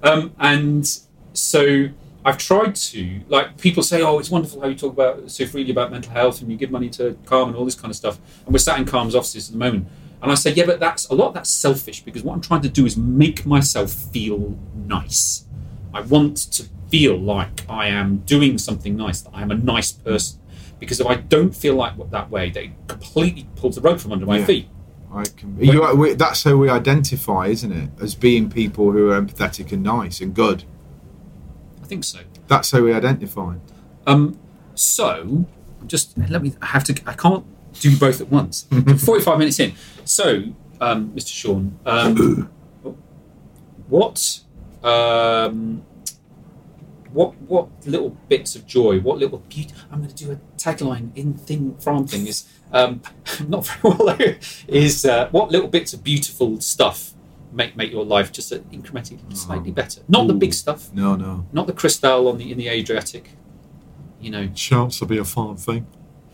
Um, 0.04 0.32
and 0.40 0.86
so 1.34 1.90
I've 2.26 2.38
tried 2.38 2.76
to, 2.76 3.22
like, 3.30 3.58
people 3.58 3.82
say, 3.82 4.02
oh, 4.02 4.20
it's 4.20 4.30
wonderful 4.30 4.60
how 4.62 4.68
you 4.68 4.76
talk 4.76 4.92
about 4.94 5.32
so 5.32 5.46
freely 5.46 5.72
about 5.72 5.90
mental 5.92 6.12
health 6.12 6.42
and 6.42 6.52
you 6.52 6.58
give 6.58 6.70
money 6.72 6.90
to 6.92 7.18
Calm 7.26 7.48
and 7.50 7.58
all 7.58 7.64
this 7.66 7.76
kind 7.76 7.90
of 7.90 7.96
stuff. 7.96 8.20
And 8.46 8.54
we're 8.54 8.60
sat 8.60 8.78
in 8.78 8.86
Calm's 8.86 9.16
offices 9.16 9.48
at 9.50 9.54
the 9.54 9.60
moment. 9.60 9.88
And 10.22 10.30
I 10.32 10.36
say, 10.36 10.54
yeah, 10.54 10.66
but 10.66 10.82
that's 10.82 11.08
a 11.10 11.14
lot 11.16 11.30
of 11.30 11.34
that's 11.34 11.50
selfish 11.50 12.02
because 12.04 12.24
what 12.24 12.34
I'm 12.34 12.42
trying 12.42 12.62
to 12.64 12.70
do 12.70 12.86
is 12.86 12.98
make 12.98 13.46
myself 13.46 13.92
feel 13.94 14.58
nice. 14.76 15.46
I 15.94 16.02
want 16.02 16.36
to 16.54 16.64
feel 16.90 17.18
like 17.20 17.70
I 17.70 17.88
am 17.88 18.18
doing 18.20 18.58
something 18.58 18.96
nice, 18.96 19.22
that 19.22 19.32
I 19.34 19.42
am 19.42 19.52
a 19.52 19.56
nice 19.56 19.92
person. 19.92 20.40
Because 20.80 21.00
if 21.00 21.08
I 21.08 21.16
don't 21.16 21.54
feel 21.56 21.76
like 21.76 21.94
that 22.12 22.30
way, 22.30 22.50
they 22.50 22.72
completely 22.88 23.48
pulls 23.56 23.76
the 23.76 23.82
rug 23.82 24.00
from 24.00 24.12
under 24.14 24.26
my 24.26 24.40
Yeah. 24.40 24.46
feet. 24.46 24.70
I 25.14 25.24
can. 25.26 25.58
You, 25.60 25.96
we, 25.96 26.14
that's 26.14 26.44
how 26.44 26.56
we 26.56 26.70
identify, 26.70 27.48
isn't 27.48 27.72
it? 27.72 27.90
As 28.02 28.14
being 28.16 28.50
people 28.50 28.92
who 28.92 29.10
are 29.12 29.20
empathetic 29.22 29.72
and 29.72 29.82
nice 29.84 30.22
and 30.22 30.34
good. 30.34 30.64
I 31.84 31.88
think 31.88 32.04
so. 32.04 32.20
That's 32.48 32.70
how 32.72 32.82
we 32.82 32.94
identify. 32.94 33.56
Um, 34.06 34.38
so 34.76 35.46
just 35.88 36.16
let 36.18 36.44
me. 36.44 36.54
I 36.62 36.68
have 36.68 36.84
to. 36.86 37.02
I 37.08 37.14
can't 37.14 37.44
do 37.80 37.98
both 37.98 38.22
at 38.22 38.30
once. 38.30 38.68
Forty-five 39.04 39.40
minutes 39.40 39.60
in. 39.60 39.74
So, 40.06 40.44
um, 40.80 41.10
Mr. 41.16 41.28
Sean, 41.34 41.80
um, 41.88 42.50
what, 43.88 44.40
um, 44.84 45.84
what, 47.12 47.34
what 47.42 47.68
little 47.86 48.12
bits 48.28 48.56
of 48.56 48.66
joy? 48.66 49.00
What 49.00 49.18
little 49.18 49.40
beauty? 49.40 49.74
I'm 49.92 50.00
going 50.00 50.14
to 50.14 50.16
do 50.26 50.32
a 50.32 50.40
tagline 50.58 51.16
in 51.16 51.34
thing 51.34 51.76
from 51.80 52.06
thing 52.08 52.28
is 52.28 52.48
um, 52.72 53.02
not 53.48 53.66
very 53.68 53.96
well. 53.96 54.18
Is 54.68 55.06
uh, 55.06 55.30
what 55.32 55.52
little 55.52 55.68
bits 55.68 55.94
of 55.94 56.04
beautiful 56.04 56.60
stuff 56.62 57.14
make 57.52 57.76
make 57.76 57.92
your 57.92 58.06
life 58.06 58.32
just 58.32 58.52
incrementally 58.72 59.20
slightly 59.36 59.72
better? 59.72 60.02
Not 60.08 60.28
the 60.28 60.34
big 60.36 60.54
stuff. 60.54 60.94
No, 60.94 61.16
no. 61.16 61.46
Not 61.52 61.68
the 61.68 61.74
crystal 61.74 62.28
on 62.28 62.38
the 62.38 62.52
in 62.52 62.58
the 62.58 62.68
Adriatic. 62.68 63.32
You 64.22 64.32
know, 64.32 64.48
Chance 64.54 65.00
to 65.00 65.06
be 65.06 65.18
a 65.18 65.24
fun 65.26 65.56
thing. 65.58 65.88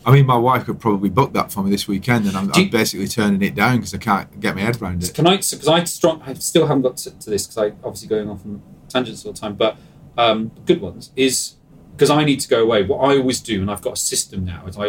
I 0.07 0.11
mean, 0.11 0.25
my 0.27 0.37
wife 0.37 0.65
could 0.65 0.79
probably 0.79 1.09
book 1.09 1.33
that 1.33 1.51
for 1.51 1.63
me 1.63 1.71
this 1.71 1.87
weekend, 1.87 2.27
and 2.27 2.37
I'm, 2.37 2.45
you- 2.53 2.63
I'm 2.65 2.69
basically 2.69 3.07
turning 3.07 3.41
it 3.41 3.55
down 3.55 3.77
because 3.77 3.93
I 3.93 3.97
can't 3.97 4.39
get 4.39 4.53
my 4.55 4.61
head 4.61 4.79
around 4.81 5.03
it. 5.03 5.13
Can 5.13 5.25
I? 5.25 5.37
Because 5.37 5.67
I 5.67 5.83
strong. 5.85 6.21
I 6.23 6.33
still 6.35 6.67
haven't 6.67 6.83
got 6.83 6.97
to, 6.97 7.11
to 7.11 7.29
this 7.29 7.47
because 7.47 7.57
I 7.57 7.67
obviously 7.83 8.07
going 8.07 8.29
off 8.29 8.45
on 8.45 8.61
tangents 8.89 9.25
all 9.25 9.33
the 9.33 9.39
time. 9.39 9.55
But 9.55 9.77
um, 10.17 10.51
good 10.65 10.81
ones 10.81 11.11
is 11.15 11.55
because 11.91 12.09
I 12.09 12.23
need 12.25 12.39
to 12.41 12.47
go 12.47 12.61
away. 12.61 12.83
What 12.83 12.97
I 12.97 13.17
always 13.17 13.39
do, 13.39 13.61
and 13.61 13.71
I've 13.71 13.81
got 13.81 13.93
a 13.93 13.97
system 13.97 14.45
now. 14.45 14.65
Is 14.67 14.77
I 14.77 14.87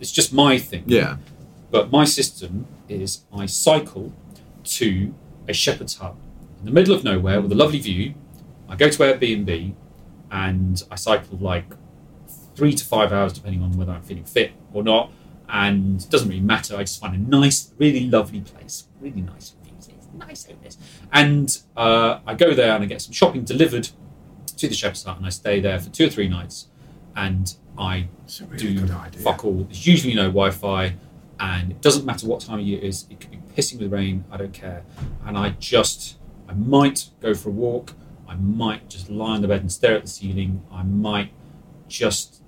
it's 0.00 0.12
just 0.12 0.32
my 0.32 0.58
thing. 0.58 0.84
Yeah, 0.86 1.16
But 1.70 1.90
my 1.90 2.04
system 2.04 2.66
is 2.88 3.24
I 3.36 3.46
cycle 3.46 4.12
to 4.64 5.14
a 5.48 5.52
shepherd's 5.52 5.96
hut 5.96 6.14
in 6.60 6.64
the 6.66 6.70
middle 6.70 6.94
of 6.94 7.04
nowhere 7.04 7.40
with 7.40 7.52
a 7.52 7.54
lovely 7.54 7.80
view. 7.80 8.14
I 8.68 8.76
go 8.76 8.88
to 8.88 8.98
Airbnb 8.98 9.74
and 10.30 10.82
I 10.90 10.94
cycle 10.96 11.38
like 11.38 11.66
three 12.56 12.72
to 12.74 12.84
five 12.84 13.12
hours, 13.12 13.32
depending 13.32 13.62
on 13.62 13.76
whether 13.76 13.92
I'm 13.92 14.02
feeling 14.02 14.24
fit 14.24 14.52
or 14.72 14.82
not. 14.82 15.10
And 15.48 16.00
it 16.00 16.08
doesn't 16.10 16.28
really 16.28 16.40
matter. 16.40 16.76
I 16.76 16.80
just 16.80 17.00
find 17.00 17.14
a 17.14 17.18
nice, 17.38 17.72
really 17.78 18.08
lovely 18.08 18.40
place, 18.40 18.86
really 19.00 19.20
nice 19.20 19.54
views, 19.62 19.88
nice 20.16 20.48
owners. 20.48 20.78
And 21.12 21.58
uh, 21.76 22.20
I 22.26 22.34
go 22.34 22.54
there 22.54 22.74
and 22.74 22.82
I 22.82 22.86
get 22.86 23.02
some 23.02 23.12
shopping 23.12 23.44
delivered 23.44 23.90
to 24.64 24.70
the 24.70 24.76
shepherd's 24.76 25.04
hut, 25.04 25.16
and 25.16 25.26
I 25.26 25.30
stay 25.30 25.60
there 25.60 25.78
for 25.78 25.90
two 25.90 26.06
or 26.06 26.10
three 26.10 26.28
nights. 26.28 26.68
And 27.16 27.54
I 27.78 28.08
really 28.40 28.74
do 28.74 28.86
fuck 29.18 29.44
all. 29.44 29.64
There's 29.64 29.86
usually 29.86 30.14
no 30.14 30.26
Wi-Fi, 30.26 30.94
and 31.40 31.70
it 31.70 31.80
doesn't 31.80 32.04
matter 32.04 32.26
what 32.26 32.40
time 32.40 32.58
of 32.58 32.64
year 32.64 32.78
it 32.78 32.84
is. 32.84 33.06
It 33.10 33.20
could 33.20 33.30
be 33.30 33.40
pissing 33.56 33.80
with 33.80 33.92
rain. 33.92 34.24
I 34.30 34.36
don't 34.36 34.52
care. 34.52 34.84
And 35.24 35.38
I 35.38 35.50
just, 35.50 36.16
I 36.48 36.54
might 36.54 37.10
go 37.20 37.34
for 37.34 37.50
a 37.50 37.52
walk. 37.52 37.92
I 38.28 38.34
might 38.36 38.88
just 38.88 39.10
lie 39.10 39.34
on 39.34 39.42
the 39.42 39.48
bed 39.48 39.60
and 39.60 39.70
stare 39.70 39.96
at 39.96 40.02
the 40.02 40.08
ceiling. 40.08 40.62
I 40.72 40.82
might 40.82 41.30
just 41.88 42.42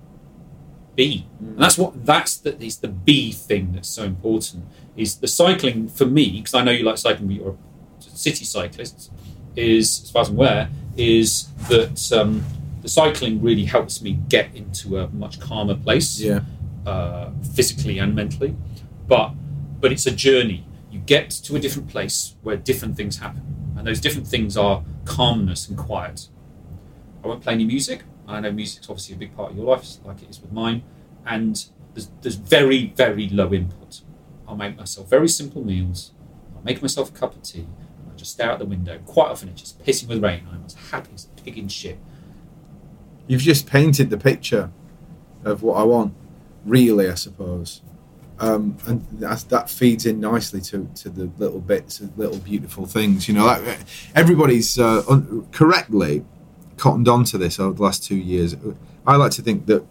be. 0.95 1.27
And 1.39 1.59
that's 1.59 1.77
what 1.77 2.05
that's 2.05 2.37
the 2.37 2.61
is 2.61 2.77
the 2.79 2.87
be 2.89 3.31
thing 3.31 3.73
that's 3.73 3.87
so 3.87 4.03
important. 4.03 4.65
Is 4.97 5.17
the 5.17 5.27
cycling 5.27 5.87
for 5.87 6.05
me 6.05 6.31
because 6.37 6.53
I 6.53 6.63
know 6.63 6.71
you 6.71 6.83
like 6.83 6.97
cycling, 6.97 7.27
but 7.27 7.35
you're 7.35 7.51
a 7.51 8.03
city 8.03 8.43
cyclist. 8.43 9.11
Is 9.57 10.03
as 10.03 10.11
far 10.11 10.21
as 10.21 10.29
I'm 10.29 10.35
aware, 10.35 10.69
is 10.95 11.47
that 11.67 12.11
um, 12.11 12.43
the 12.83 12.89
cycling 12.89 13.41
really 13.41 13.65
helps 13.65 14.03
me 14.03 14.19
get 14.29 14.53
into 14.53 14.99
a 14.99 15.09
much 15.09 15.39
calmer 15.39 15.75
place 15.75 16.19
Yeah, 16.19 16.41
uh, 16.85 17.31
physically 17.55 17.97
and 17.97 18.13
mentally. 18.13 18.55
But 19.07 19.33
but 19.81 19.91
it's 19.91 20.05
a 20.05 20.11
journey. 20.11 20.63
You 20.91 20.99
get 20.99 21.31
to 21.31 21.55
a 21.55 21.59
different 21.59 21.89
place 21.89 22.35
where 22.43 22.55
different 22.55 22.95
things 22.95 23.17
happen, 23.17 23.73
and 23.75 23.87
those 23.87 23.99
different 23.99 24.27
things 24.27 24.55
are 24.55 24.83
calmness 25.05 25.67
and 25.67 25.75
quiet. 25.75 26.29
I 27.23 27.27
won't 27.27 27.41
play 27.41 27.53
any 27.53 27.65
music. 27.65 28.03
I 28.27 28.39
know 28.39 28.51
music's 28.51 28.87
obviously 28.89 29.15
a 29.15 29.17
big 29.17 29.35
part 29.35 29.51
of 29.51 29.57
your 29.57 29.65
life, 29.65 29.85
like 30.05 30.21
it 30.21 30.29
is 30.29 30.39
with 30.39 30.51
mine, 30.51 30.83
and 31.25 31.65
there's, 31.95 32.11
there's 32.21 32.35
very 32.35 32.93
very 32.95 33.27
low 33.29 33.51
input. 33.51 34.01
I'll 34.47 34.55
make 34.55 34.77
myself 34.77 35.09
very 35.09 35.27
simple 35.27 35.63
meals. 35.65 36.11
I'll 36.55 36.63
make 36.63 36.79
myself 36.81 37.09
a 37.09 37.13
cup 37.13 37.35
of 37.35 37.41
tea. 37.41 37.65
Just 38.17 38.31
stare 38.33 38.51
out 38.51 38.59
the 38.59 38.65
window. 38.65 38.99
Quite 39.05 39.29
often 39.29 39.49
it's 39.49 39.61
just 39.61 39.83
pissing 39.83 40.07
with 40.07 40.23
rain. 40.23 40.47
I'm 40.51 40.63
as 40.65 40.73
happy 40.73 41.11
as 41.13 41.25
a 41.25 41.41
pig 41.41 41.57
in 41.57 41.67
shit. 41.67 41.97
You've 43.27 43.41
just 43.41 43.67
painted 43.67 44.09
the 44.09 44.17
picture 44.17 44.71
of 45.43 45.63
what 45.63 45.75
I 45.75 45.83
want, 45.83 46.13
really, 46.65 47.09
I 47.09 47.15
suppose. 47.15 47.81
Um, 48.39 48.77
and 48.85 49.05
that, 49.19 49.69
feeds 49.69 50.05
in 50.05 50.19
nicely 50.19 50.61
to, 50.61 50.87
to 50.95 51.09
the 51.09 51.31
little 51.37 51.59
bits 51.59 51.99
of 51.99 52.17
little 52.17 52.37
beautiful 52.37 52.85
things. 52.85 53.27
You 53.27 53.33
know, 53.33 53.75
everybody's 54.15 54.77
uh, 54.77 55.03
un- 55.09 55.47
correctly 55.51 56.23
cottoned 56.77 57.07
onto 57.07 57.37
this 57.37 57.59
over 57.59 57.73
the 57.73 57.81
last 57.81 58.03
two 58.03 58.15
years. 58.15 58.55
I 59.07 59.15
like 59.15 59.31
to 59.33 59.41
think 59.41 59.65
that 59.65 59.85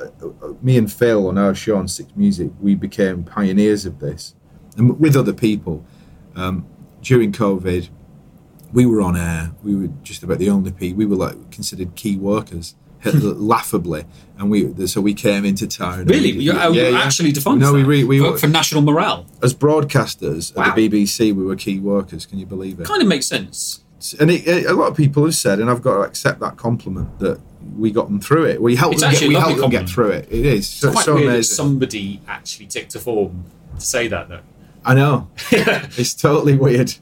uh, 0.00 0.06
uh, 0.22 0.54
me 0.62 0.78
and 0.78 0.90
Phil 0.90 1.28
on 1.28 1.36
our 1.36 1.54
show 1.54 1.76
on 1.76 1.86
Six 1.86 2.10
Music, 2.16 2.50
we 2.60 2.74
became 2.74 3.22
pioneers 3.22 3.84
of 3.84 4.00
this, 4.00 4.34
and 4.76 4.98
with 4.98 5.14
other 5.14 5.32
people. 5.32 5.84
Um, 6.34 6.66
during 7.04 7.30
COVID, 7.32 7.88
we 8.72 8.86
were 8.86 9.00
on 9.00 9.16
air. 9.16 9.52
We 9.62 9.76
were 9.76 9.88
just 10.02 10.22
about 10.24 10.38
the 10.38 10.50
only 10.50 10.72
people. 10.72 10.98
We 10.98 11.06
were 11.06 11.16
like 11.16 11.50
considered 11.52 11.94
key 11.94 12.16
workers, 12.16 12.74
hmm. 13.02 13.18
laughably, 13.20 14.04
and 14.38 14.50
we 14.50 14.86
so 14.86 15.00
we 15.00 15.14
came 15.14 15.44
into 15.44 15.66
town. 15.68 16.06
Really? 16.06 16.32
We- 16.32 16.44
You, 16.44 16.52
uh, 16.52 16.70
yeah, 16.70 16.88
yeah. 16.88 16.98
actually 16.98 17.30
defined 17.30 17.60
No, 17.60 17.72
we 17.72 17.84
really 17.84 18.04
we 18.04 18.18
for, 18.18 18.32
were, 18.32 18.38
for 18.38 18.46
national 18.48 18.82
morale. 18.82 19.26
as 19.42 19.54
broadcasters 19.54 20.56
Wow. 20.56 20.64
at 20.64 20.74
the 20.74 20.88
BBC. 20.88 21.32
We 21.34 21.44
were 21.44 21.54
key 21.56 21.78
workers. 21.78 22.26
Can 22.26 22.38
you 22.38 22.46
believe 22.46 22.80
it? 22.80 22.86
Kind 22.86 23.02
of 23.02 23.06
makes 23.08 23.26
sense. 23.26 23.80
And 24.18 24.30
it, 24.30 24.46
it- 24.46 24.66
a 24.66 24.72
lot 24.74 24.90
of 24.90 24.96
people 24.96 25.24
have 25.24 25.34
said, 25.36 25.60
and 25.60 25.70
I've 25.70 25.82
got 25.82 25.94
to 25.96 26.00
accept 26.00 26.40
that 26.40 26.56
compliment 26.56 27.18
that 27.20 27.40
we 27.78 27.90
got 27.90 28.08
them 28.08 28.20
through 28.20 28.46
it. 28.46 28.60
We 28.60 28.76
helped 28.76 28.94
It's 28.94 29.02
them 29.02 29.12
get, 29.12 29.28
we 29.28 29.34
helped 29.34 29.60
them 29.60 29.70
get 29.70 29.88
through 29.88 30.10
it. 30.10 30.28
It 30.30 30.44
is 30.44 30.68
so, 30.68 30.92
quite 30.92 31.04
so 31.04 31.14
weird 31.14 31.26
that 31.28 31.32
amazing. 31.34 31.54
somebody 31.54 32.20
actually 32.28 32.66
ticked 32.66 32.94
a 32.94 33.00
form 33.00 33.44
to 33.78 33.84
say 33.84 34.08
that, 34.08 34.28
though. 34.28 34.40
I 34.84 34.94
know 34.94 35.28
it's 35.50 36.14
totally 36.14 36.56
weird. 36.56 36.94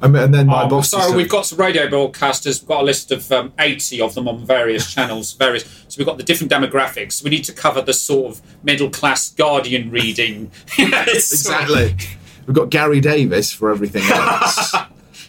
I 0.00 0.08
mean, 0.08 0.22
and 0.24 0.34
then 0.34 0.46
my 0.46 0.64
Oh, 0.64 0.68
boss. 0.68 0.90
sorry, 0.90 1.04
said- 1.08 1.16
we've 1.16 1.28
got 1.28 1.46
some 1.46 1.58
radio 1.58 1.86
broadcasters. 1.88 2.60
We've 2.60 2.68
got 2.68 2.82
a 2.82 2.84
list 2.84 3.10
of 3.12 3.30
um, 3.32 3.52
80 3.58 4.00
of 4.02 4.14
them 4.14 4.28
on 4.28 4.44
various 4.44 4.92
channels. 4.94 5.32
Various, 5.32 5.64
so 5.88 5.96
we've 5.98 6.06
got 6.06 6.18
the 6.18 6.22
different 6.22 6.52
demographics. 6.52 7.22
We 7.24 7.30
need 7.30 7.44
to 7.44 7.52
cover 7.52 7.80
the 7.80 7.94
sort 7.94 8.32
of 8.32 8.42
middle 8.62 8.90
class 8.90 9.30
Guardian 9.30 9.90
reading. 9.90 10.50
Exactly. 10.78 11.96
We've 12.46 12.54
got 12.54 12.70
Gary 12.70 13.00
Davies 13.00 13.52
for 13.52 13.70
everything 13.70 14.02
else. 14.04 14.74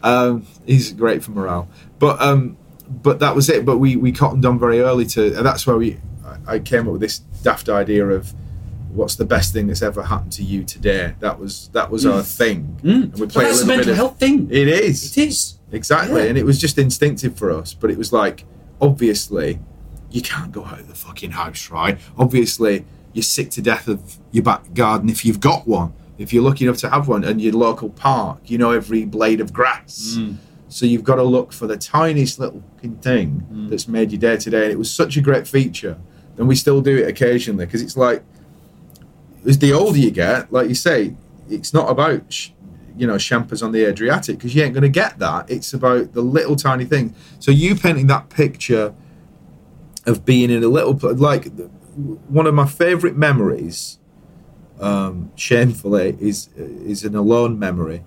um, 0.04 0.46
he's 0.66 0.92
great 0.94 1.24
for 1.24 1.32
morale, 1.32 1.68
but 1.98 2.22
um, 2.22 2.58
but 2.90 3.20
that 3.20 3.36
was 3.36 3.50
it. 3.50 3.66
But 3.66 3.78
we 3.78 3.96
we 3.96 4.12
cottoned 4.12 4.46
on 4.46 4.60
very 4.60 4.82
early 4.82 5.06
to, 5.08 5.36
and 5.36 5.46
that's 5.46 5.66
where 5.66 5.78
we 5.78 5.98
I, 6.48 6.56
I 6.56 6.60
came 6.60 6.88
up 6.88 6.92
with 6.94 7.02
this 7.02 7.20
daft 7.42 7.70
idea 7.70 8.06
of 8.08 8.34
what's 8.98 9.16
the 9.16 9.26
best 9.26 9.54
thing 9.54 9.68
that's 9.68 9.82
ever 9.82 10.04
happened 10.04 10.32
to 10.34 10.44
you 10.44 10.64
today. 10.64 11.14
That 11.20 11.40
was 11.40 11.70
that 11.74 11.90
was 11.92 12.06
our 12.06 12.24
thing, 12.24 12.78
Mm. 12.84 13.04
and 13.04 13.14
we 13.14 13.28
played 13.28 13.46
a 13.46 13.48
that's 13.50 13.62
a 13.62 13.66
little 13.66 13.68
mental 13.78 13.92
of. 13.92 13.98
health 13.98 14.20
thing. 14.20 14.48
It 14.52 14.68
is. 14.68 15.18
It 15.18 15.28
is. 15.28 15.54
Exactly, 15.72 16.24
Yeah. 16.24 16.30
and 16.30 16.38
it 16.38 16.46
was 16.46 16.60
just 16.60 16.78
instinctive 16.78 17.36
for 17.38 17.52
us. 17.52 17.74
But 17.74 17.92
it 17.92 17.98
was 17.98 18.12
like, 18.12 18.46
obviously, 18.82 19.60
you 20.10 20.22
can't 20.22 20.52
go 20.52 20.64
out 20.66 20.80
of 20.80 20.88
the 20.88 20.96
fucking 20.96 21.32
house, 21.32 21.70
right? 21.70 21.98
Obviously, 22.18 22.86
you're 23.14 23.24
sick 23.24 23.50
to 23.52 23.62
death 23.62 23.88
of 23.88 24.18
your 24.32 24.44
back 24.44 24.74
garden 24.74 25.10
if 25.10 25.26
you've 25.26 25.40
got 25.40 25.68
one, 25.68 25.94
if 26.18 26.32
you're 26.34 26.44
lucky 26.44 26.66
enough 26.66 26.78
to 26.78 26.90
have 26.90 27.08
one, 27.08 27.24
and 27.24 27.42
your 27.42 27.54
local 27.54 27.90
park, 27.90 28.40
you 28.46 28.58
know 28.58 28.72
every 28.72 29.04
blade 29.06 29.42
of 29.42 29.52
grass. 29.54 30.16
Mm. 30.18 30.36
So 30.70 30.86
you've 30.86 31.04
got 31.04 31.16
to 31.16 31.24
look 31.24 31.52
for 31.54 31.68
the 31.68 31.78
tiniest 31.78 32.40
little 32.40 32.64
thing 33.02 33.44
Mm. 33.54 33.70
that's 33.70 33.88
made 33.88 34.12
your 34.12 34.20
day 34.20 34.38
today, 34.38 34.64
and 34.64 34.72
it 34.72 34.78
was 34.80 34.92
such 34.92 35.18
a 35.18 35.22
great 35.22 35.48
feature. 35.48 35.98
And 36.38 36.48
we 36.48 36.56
still 36.56 36.82
do 36.82 36.96
it 36.98 37.08
occasionally 37.08 37.66
because 37.66 37.82
it's 37.82 37.98
like, 37.98 38.24
as 39.48 39.60
the 39.60 39.74
older 39.74 39.98
you 39.98 40.12
get, 40.12 40.52
like 40.52 40.68
you 40.70 40.76
say, 40.76 41.16
it's 41.50 41.74
not 41.74 41.90
about 41.90 42.32
sh- 42.32 42.50
you 42.98 43.08
know 43.08 43.18
champers 43.18 43.62
on 43.62 43.72
the 43.72 43.86
Adriatic 43.86 44.38
because 44.38 44.54
you 44.56 44.64
ain't 44.64 44.74
going 44.74 44.82
to 44.84 44.90
get 44.90 45.20
that. 45.20 45.50
It's 45.50 45.74
about 45.74 46.14
the 46.14 46.22
little 46.22 46.56
tiny 46.56 46.86
thing. 46.86 47.16
So 47.40 47.52
you 47.52 47.76
painting 47.76 48.08
that 48.08 48.30
picture 48.30 48.94
of 50.06 50.26
being 50.26 50.50
in 50.50 50.64
a 50.64 50.68
little 50.68 50.94
like 51.16 51.48
one 52.28 52.46
of 52.48 52.54
my 52.54 52.66
favourite 52.66 53.16
memories, 53.16 54.00
um, 54.80 55.32
shamefully, 55.36 56.18
is 56.20 56.50
is 56.56 57.04
an 57.04 57.16
alone 57.16 57.58
memory. 57.58 58.04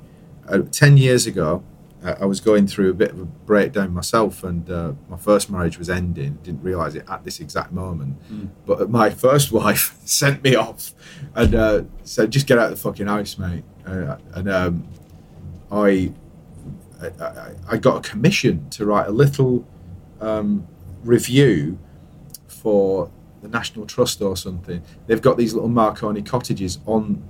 Uh, 0.49 0.61
Ten 0.71 0.97
years 0.97 1.27
ago, 1.27 1.63
I 2.03 2.25
was 2.25 2.41
going 2.41 2.67
through 2.67 2.91
a 2.91 2.95
bit 2.95 3.11
of 3.11 3.21
a 3.21 3.25
breakdown 3.25 3.93
myself, 3.93 4.43
and 4.43 4.71
uh, 4.71 4.93
my 5.09 5.19
first 5.19 5.51
marriage 5.51 5.79
was 5.79 5.91
ending. 5.91 6.39
Didn't 6.43 6.63
realise 6.63 6.95
it 6.95 7.05
at 7.11 7.25
this 7.25 7.41
exact 7.41 7.73
moment. 7.73 8.17
Mm. 8.33 8.49
But 8.65 8.89
my 8.91 9.11
first 9.11 9.53
wife 9.61 9.99
sent 10.07 10.43
me 10.43 10.55
off 10.55 10.93
and 11.35 11.55
uh, 11.55 11.83
said, 12.05 12.31
"Just 12.31 12.47
get 12.47 12.59
out 12.59 12.65
of 12.65 12.71
the 12.71 12.77
fucking 12.83 13.07
house, 13.07 13.37
mate." 13.37 13.65
Uh, 13.87 14.17
and 14.35 14.49
um, 14.51 14.89
I, 15.71 16.13
I, 17.03 17.07
I- 17.23 17.55
I 17.73 17.77
got 17.77 18.05
a 18.05 18.09
commission 18.09 18.69
to 18.71 18.87
write 18.87 19.07
a 19.07 19.13
little 19.13 19.67
um, 20.21 20.67
review 21.05 21.79
for 22.49 23.11
the 23.43 23.49
National 23.49 23.87
Trust 23.87 24.21
or 24.23 24.37
something. 24.37 24.83
They've 25.07 25.21
got 25.23 25.37
these 25.37 25.55
little 25.55 25.69
Marconi 25.69 26.23
cottages 26.23 26.79
on 26.87 27.23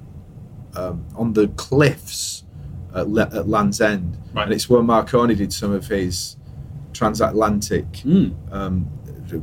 um, 0.76 1.04
on 1.16 1.32
the 1.32 1.48
cliffs 1.48 2.44
at, 2.94 3.08
Le- 3.08 3.30
at 3.32 3.48
Land's 3.48 3.80
End, 3.80 4.18
Right. 4.32 4.44
and 4.44 4.52
it's 4.52 4.68
where 4.68 4.82
Marconi 4.82 5.34
did 5.34 5.52
some 5.52 5.72
of 5.72 5.86
his 5.88 6.36
transatlantic 6.92 7.90
Mm. 8.04 8.34
um, 8.52 8.86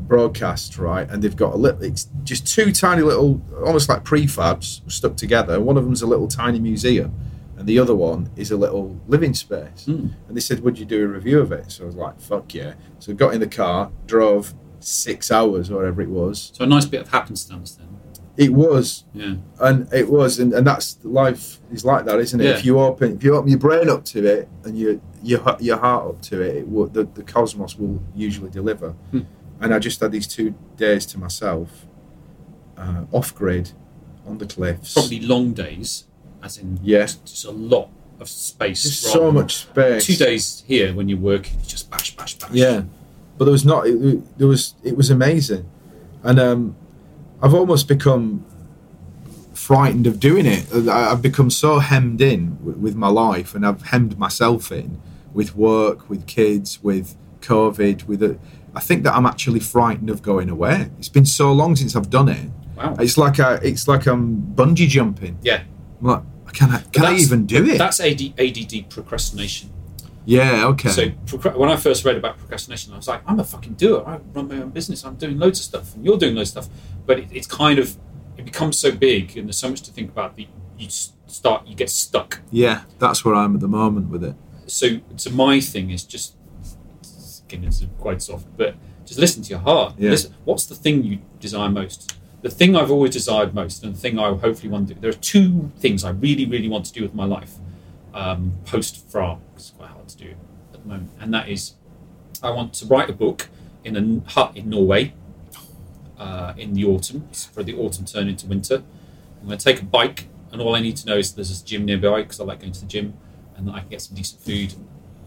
broadcast, 0.08 0.78
right? 0.78 1.10
And 1.10 1.24
they've 1.24 1.36
got 1.36 1.54
a 1.54 1.58
little, 1.58 1.82
it's 1.82 2.10
just 2.26 2.46
two 2.46 2.72
tiny 2.74 3.02
little, 3.04 3.42
almost 3.66 3.88
like 3.88 4.04
prefabs 4.04 4.82
stuck 4.92 5.16
together. 5.16 5.62
One 5.62 5.78
of 5.78 5.86
them's 5.86 6.02
a 6.02 6.08
little 6.08 6.28
tiny 6.28 6.60
museum, 6.60 7.14
and 7.58 7.66
the 7.68 7.80
other 7.80 7.96
one 7.96 8.30
is 8.36 8.52
a 8.52 8.58
little 8.58 9.00
living 9.08 9.34
space. 9.34 9.86
Mm. 9.88 10.12
And 10.28 10.36
they 10.36 10.42
said, 10.42 10.60
Would 10.60 10.78
you 10.78 10.86
do 10.86 11.06
a 11.06 11.08
review 11.08 11.40
of 11.40 11.52
it? 11.54 11.72
So 11.72 11.84
I 11.84 11.86
was 11.88 11.96
like, 11.96 12.20
Fuck 12.20 12.54
yeah. 12.54 12.74
So 13.00 13.14
I 13.14 13.16
got 13.16 13.34
in 13.34 13.40
the 13.40 13.48
car, 13.48 13.90
drove 14.06 14.54
six 14.80 15.32
hours 15.32 15.72
or 15.72 15.78
whatever 15.78 16.02
it 16.02 16.10
was. 16.10 16.52
So 16.54 16.64
a 16.66 16.68
nice 16.68 16.86
bit 16.86 17.02
of 17.02 17.08
happenstance 17.10 17.72
then. 17.76 17.87
It 18.38 18.54
was, 18.54 19.04
Yeah. 19.16 19.36
and 19.60 19.92
it 19.92 20.10
was, 20.10 20.40
and, 20.40 20.54
and 20.54 20.66
that's 20.68 20.98
life 21.04 21.60
is 21.72 21.84
like 21.84 22.06
that, 22.06 22.20
isn't 22.20 22.40
it? 22.40 22.44
Yeah. 22.46 22.52
If 22.58 22.66
you 22.66 22.80
open, 22.80 23.16
if 23.18 23.24
you 23.24 23.36
open 23.36 23.50
your 23.50 23.58
brain 23.60 23.90
up 23.90 24.06
to 24.06 24.24
it 24.26 24.48
and 24.64 24.78
your 24.78 25.00
your 25.24 25.42
your 25.60 25.78
heart 25.78 26.06
up 26.08 26.22
to 26.24 26.42
it, 26.42 26.58
it 26.58 26.70
will, 26.70 26.86
the 26.88 27.04
the 27.06 27.24
cosmos 27.24 27.76
will 27.78 28.00
usually 28.16 28.52
deliver. 28.52 28.92
Hmm. 29.12 29.22
And 29.60 29.74
I 29.74 29.80
just 29.80 30.00
had 30.00 30.12
these 30.12 30.28
two 30.28 30.54
days 30.78 31.06
to 31.08 31.20
myself, 31.20 31.88
uh, 32.78 33.06
off 33.12 33.34
grid, 33.34 33.72
on 34.28 34.38
the 34.38 34.46
cliffs. 34.46 34.94
Probably 34.94 35.20
long 35.20 35.54
days, 35.54 36.06
as 36.44 36.58
in 36.60 36.80
Yeah. 36.84 37.06
just, 37.08 37.44
a 37.46 37.52
lot 37.52 37.90
of 38.20 38.30
space. 38.30 39.04
rather 39.06 39.18
so 39.20 39.32
much 39.32 39.56
space. 39.56 40.06
Two 40.06 40.16
days 40.16 40.64
here 40.68 40.94
when 40.94 41.10
you're 41.10 41.18
working, 41.20 41.58
you 41.60 41.66
just 41.66 41.90
bash, 41.90 42.16
bash, 42.16 42.36
bash. 42.38 42.52
Yeah, 42.52 42.84
but 43.38 43.46
there 43.46 43.52
was 43.52 43.66
not. 43.66 43.88
It, 43.88 44.38
there 44.38 44.48
was. 44.48 44.76
It 44.84 44.96
was 44.96 45.10
amazing, 45.10 45.66
and 46.24 46.40
um, 46.40 46.76
I've 47.42 47.54
almost 47.54 47.88
become 47.88 48.46
frightened 49.54 50.08
of 50.08 50.20
doing 50.20 50.46
it. 50.46 50.72
I've 50.88 51.22
become 51.22 51.50
so 51.50 51.80
hemmed 51.80 52.22
in 52.22 52.58
with 52.62 52.96
my 52.96 53.10
life, 53.10 53.54
and 53.54 53.66
I've 53.66 53.82
hemmed 53.84 54.18
myself 54.18 54.72
in 54.72 55.02
with 55.34 55.56
work, 55.56 56.10
with 56.10 56.26
kids, 56.26 56.82
with 56.82 57.16
COVID. 57.42 58.06
With 58.06 58.24
it. 58.24 58.40
I 58.76 58.80
think 58.80 59.04
that 59.04 59.14
I'm 59.14 59.26
actually 59.26 59.60
frightened 59.60 60.10
of 60.10 60.22
going 60.22 60.50
away. 60.50 60.90
It's 61.00 61.10
been 61.10 61.26
so 61.26 61.52
long 61.52 61.76
since 61.76 61.96
I've 61.96 62.10
done 62.10 62.30
it. 62.30 62.50
Wow. 62.76 62.96
It's 63.00 63.18
like 63.18 63.40
I, 63.40 63.56
it's 63.56 63.88
like 63.88 64.06
I'm 64.06 64.54
bungee 64.56 64.88
jumping. 64.88 65.40
Yeah. 65.42 65.64
I'm 66.00 66.08
like, 66.08 66.24
can 66.54 66.72
I? 66.72 66.82
Can 66.92 67.06
I 67.06 67.16
even 67.16 67.46
do 67.46 67.66
it? 67.66 67.78
That's 67.78 68.00
AD, 68.00 68.22
ADD 68.40 68.90
procrastination. 68.90 69.72
Yeah. 70.28 70.68
Okay. 70.68 70.90
So 70.90 71.08
when 71.52 71.70
I 71.70 71.78
first 71.78 72.04
read 72.04 72.18
about 72.18 72.38
procrastination, 72.38 72.94
I 72.94 72.98
was 72.98 73.08
like, 73.08 73.22
I'm 73.26 73.40
a 73.40 73.46
fucking 73.46 73.76
doer. 73.76 74.04
I 74.06 74.18
run 74.34 74.50
my 74.50 74.58
own 74.62 74.72
business. 74.72 75.06
I'm 75.06 75.16
doing 75.16 75.40
loads 75.40 75.60
of 75.60 75.66
stuff, 75.66 75.96
and 75.96 76.04
you're 76.04 76.18
doing 76.18 76.36
loads 76.36 76.54
of 76.54 76.66
stuff. 76.66 76.78
But 77.06 77.20
it, 77.20 77.30
it's 77.32 77.48
kind 77.48 77.80
of 77.80 77.98
it 78.36 78.44
becomes 78.44 78.78
so 78.78 78.92
big, 78.92 79.38
and 79.38 79.48
there's 79.48 79.58
so 79.58 79.70
much 79.70 79.82
to 79.84 79.92
think 79.92 80.12
about 80.12 80.36
that 80.36 80.48
you 80.78 80.90
start 80.90 81.66
you 81.66 81.76
get 81.76 81.90
stuck. 81.90 82.42
yeah, 82.52 82.84
that's 83.00 83.24
where 83.24 83.36
I'm 83.36 83.56
at 83.56 83.62
the 83.62 83.70
moment 83.70 84.10
with 84.10 84.24
it. 84.24 84.36
So 84.68 85.00
so 85.16 85.30
my 85.32 85.62
thing 85.62 85.92
is 85.92 86.04
just 86.04 86.36
again 87.46 87.64
it's 87.64 87.86
quite 87.98 88.22
soft, 88.22 88.46
but 88.58 88.76
just 89.06 89.20
listen 89.20 89.44
to 89.44 89.50
your 89.50 89.60
heart. 89.60 89.94
Yeah. 89.98 90.10
Listen, 90.10 90.36
what's 90.44 90.66
the 90.66 90.76
thing 90.76 91.04
you 91.04 91.20
desire 91.40 91.70
most? 91.70 92.18
The 92.42 92.50
thing 92.50 92.76
I've 92.76 92.92
always 92.92 93.14
desired 93.14 93.54
most, 93.54 93.82
and 93.82 93.96
the 93.96 94.00
thing 94.00 94.20
I 94.20 94.28
hopefully 94.36 94.68
want 94.68 94.90
to 94.90 94.94
do. 94.94 95.00
There 95.00 95.10
are 95.10 95.14
two 95.14 95.72
things 95.80 96.04
I 96.04 96.10
really, 96.10 96.46
really 96.46 96.68
want 96.68 96.86
to 96.88 96.92
do 96.92 97.02
with 97.02 97.16
my 97.16 97.24
life 97.24 97.54
um, 98.14 98.54
post 98.66 99.10
Fra. 99.10 99.38
Hard 100.08 100.18
to 100.20 100.24
do 100.26 100.36
at 100.74 100.82
the 100.82 100.88
moment, 100.88 101.10
and 101.20 101.34
that 101.34 101.50
is 101.50 101.74
I 102.42 102.50
want 102.52 102.74
to 102.76 102.86
write 102.86 103.10
a 103.10 103.14
book 103.14 103.50
in 103.84 103.98
a 103.98 104.30
hut 104.32 104.56
in 104.56 104.70
Norway 104.70 105.14
uh, 106.18 106.54
in 106.58 106.74
the 106.74 106.86
autumn 106.86 107.28
for 107.54 107.62
the 107.62 107.76
autumn 107.76 108.06
turn 108.06 108.30
into 108.30 108.48
winter. 108.48 108.84
I'm 109.42 109.48
going 109.48 109.58
to 109.58 109.64
take 109.64 109.82
a 109.82 109.86
bike, 109.86 110.28
and 110.52 110.62
all 110.62 110.76
I 110.76 110.80
need 110.80 110.96
to 110.98 111.08
know 111.08 111.18
is 111.18 111.34
there's 111.34 111.62
a 111.62 111.66
gym 111.66 111.84
nearby 111.84 112.22
because 112.22 112.40
I 112.40 112.46
like 112.46 112.62
going 112.62 112.72
to 112.72 112.80
the 112.80 112.86
gym, 112.86 113.16
and 113.58 113.68
that 113.68 113.74
I 113.74 113.80
can 113.82 113.90
get 113.90 114.02
some 114.02 114.16
decent 114.16 114.42
food. 114.42 114.74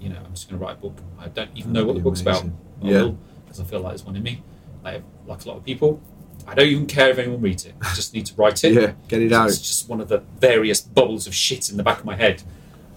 You 0.01 0.09
know, 0.09 0.16
I'm 0.24 0.33
just 0.33 0.49
going 0.49 0.59
to 0.59 0.64
write 0.64 0.76
a 0.78 0.81
book. 0.81 0.99
I 1.18 1.28
don't 1.28 1.51
even 1.55 1.72
know 1.74 1.85
what 1.85 1.97
the 1.97 2.03
book's 2.03 2.22
about. 2.22 2.41
amazing. 2.41 2.57
I 2.83 2.89
Yeah. 2.89 3.11
because 3.45 3.61
I 3.61 3.64
feel 3.64 3.81
like 3.81 3.93
there's 3.93 4.05
one 4.05 4.16
in 4.16 4.22
me. 4.22 4.43
Like, 4.83 5.03
like 5.26 5.45
a 5.45 5.49
lot 5.49 5.59
of 5.59 5.64
people, 5.64 6.01
I 6.49 6.55
don't 6.55 6.68
even 6.68 6.87
care 6.87 7.11
if 7.11 7.18
anyone 7.18 7.43
reads 7.43 7.66
it. 7.66 7.74
I 7.83 7.93
just 7.93 8.14
need 8.14 8.24
to 8.26 8.35
write 8.35 8.64
it. 8.64 8.72
Yeah, 8.81 8.93
get 9.09 9.20
it 9.20 9.31
out. 9.31 9.49
It's 9.49 9.59
just 9.59 9.91
one 9.91 10.01
of 10.01 10.09
the 10.09 10.22
various 10.39 10.81
bubbles 10.81 11.26
of 11.26 11.35
shit 11.35 11.68
in 11.68 11.76
the 11.76 11.83
back 11.83 11.99
of 11.99 12.07
my 12.07 12.16
head. 12.16 12.43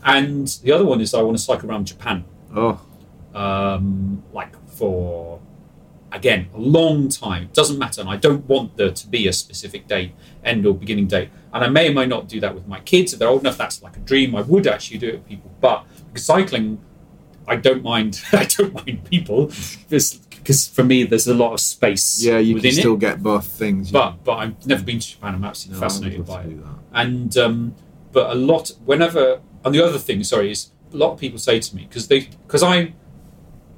And 0.05 0.47
the 0.63 0.71
other 0.71 0.85
one 0.85 1.01
is 1.01 1.13
I 1.13 1.21
want 1.21 1.37
to 1.37 1.43
cycle 1.43 1.69
around 1.69 1.85
Japan, 1.85 2.25
Oh, 2.55 2.79
um, 3.33 4.23
like 4.33 4.53
for 4.69 5.39
again 6.11 6.47
a 6.53 6.59
long 6.59 7.09
time. 7.09 7.43
It 7.43 7.53
doesn't 7.53 7.79
matter, 7.79 8.01
and 8.01 8.09
I 8.09 8.17
don't 8.17 8.45
want 8.47 8.77
there 8.77 8.91
to 8.91 9.07
be 9.07 9.27
a 9.27 9.33
specific 9.33 9.87
date, 9.87 10.13
end 10.43 10.65
or 10.65 10.73
beginning 10.73 11.07
date. 11.07 11.29
And 11.53 11.63
I 11.63 11.69
may 11.69 11.89
or 11.89 11.93
may 11.93 12.05
not 12.05 12.27
do 12.27 12.39
that 12.41 12.53
with 12.53 12.67
my 12.67 12.79
kids 12.81 13.13
if 13.13 13.19
they're 13.19 13.29
old 13.29 13.41
enough. 13.41 13.57
That's 13.57 13.81
like 13.81 13.95
a 13.97 13.99
dream. 14.01 14.35
I 14.35 14.41
would 14.41 14.67
actually 14.67 14.97
do 14.99 15.07
it 15.09 15.13
with 15.15 15.27
people, 15.27 15.51
but 15.61 15.85
cycling, 16.15 16.79
I 17.47 17.55
don't 17.55 17.83
mind. 17.83 18.21
I 18.33 18.45
don't 18.45 18.73
mind 18.73 19.05
people 19.09 19.51
because 19.89 20.67
for 20.67 20.83
me 20.83 21.03
there's 21.05 21.27
a 21.27 21.33
lot 21.33 21.53
of 21.53 21.59
space. 21.61 22.21
yeah, 22.23 22.37
you 22.37 22.55
can 22.55 22.65
it. 22.65 22.73
still 22.75 22.97
get 22.97 23.23
both 23.23 23.47
things. 23.47 23.89
But 23.91 24.23
but 24.23 24.33
I've 24.35 24.67
never 24.67 24.83
been 24.83 24.99
to 24.99 25.07
Japan. 25.07 25.35
I'm 25.35 25.45
absolutely 25.45 25.79
know. 25.81 25.87
fascinated 25.87 26.25
by 26.25 26.41
it. 26.43 26.61
that. 26.63 26.75
And 26.93 27.37
um, 27.37 27.75
but 28.11 28.29
a 28.29 28.35
lot 28.35 28.71
whenever 28.85 29.41
and 29.63 29.73
the 29.73 29.83
other 29.83 29.97
thing, 29.97 30.23
sorry, 30.23 30.51
is 30.51 30.71
a 30.93 30.97
lot 30.97 31.13
of 31.13 31.19
people 31.19 31.39
say 31.39 31.59
to 31.59 31.75
me 31.75 31.85
because 31.85 32.07
they 32.07 32.21
because 32.45 32.63
I 32.63 32.93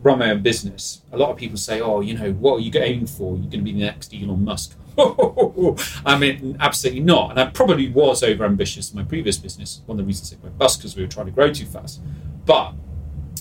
run 0.02 0.20
my 0.20 0.32
own 0.32 0.42
business. 0.42 1.02
A 1.12 1.18
lot 1.18 1.32
of 1.32 1.38
people 1.38 1.58
say, 1.58 1.82
"Oh, 1.82 2.02
you 2.02 2.18
know, 2.18 2.32
what 2.34 2.58
are 2.58 2.60
you 2.60 2.72
aiming 2.76 3.08
for? 3.08 3.36
You're 3.36 3.50
going 3.50 3.52
to 3.52 3.58
be 3.60 3.74
the 3.74 3.80
next 3.80 4.14
Elon 4.14 4.44
Musk." 4.44 4.78
I 6.06 6.18
mean, 6.18 6.56
absolutely 6.60 7.02
not. 7.02 7.32
And 7.32 7.40
I 7.40 7.48
probably 7.48 7.90
was 7.90 8.24
over 8.24 8.46
ambitious 8.46 8.92
in 8.92 8.98
my 8.98 9.04
previous 9.04 9.38
business. 9.38 9.82
One 9.86 10.00
of 10.00 10.06
the 10.06 10.08
reasons 10.08 10.32
it 10.32 10.42
went 10.42 10.58
bust 10.58 10.80
because 10.80 10.96
we 10.96 11.04
were 11.04 11.10
trying 11.10 11.26
to 11.26 11.34
grow 11.34 11.52
too 11.52 11.66
fast. 11.66 12.02
But 12.46 12.74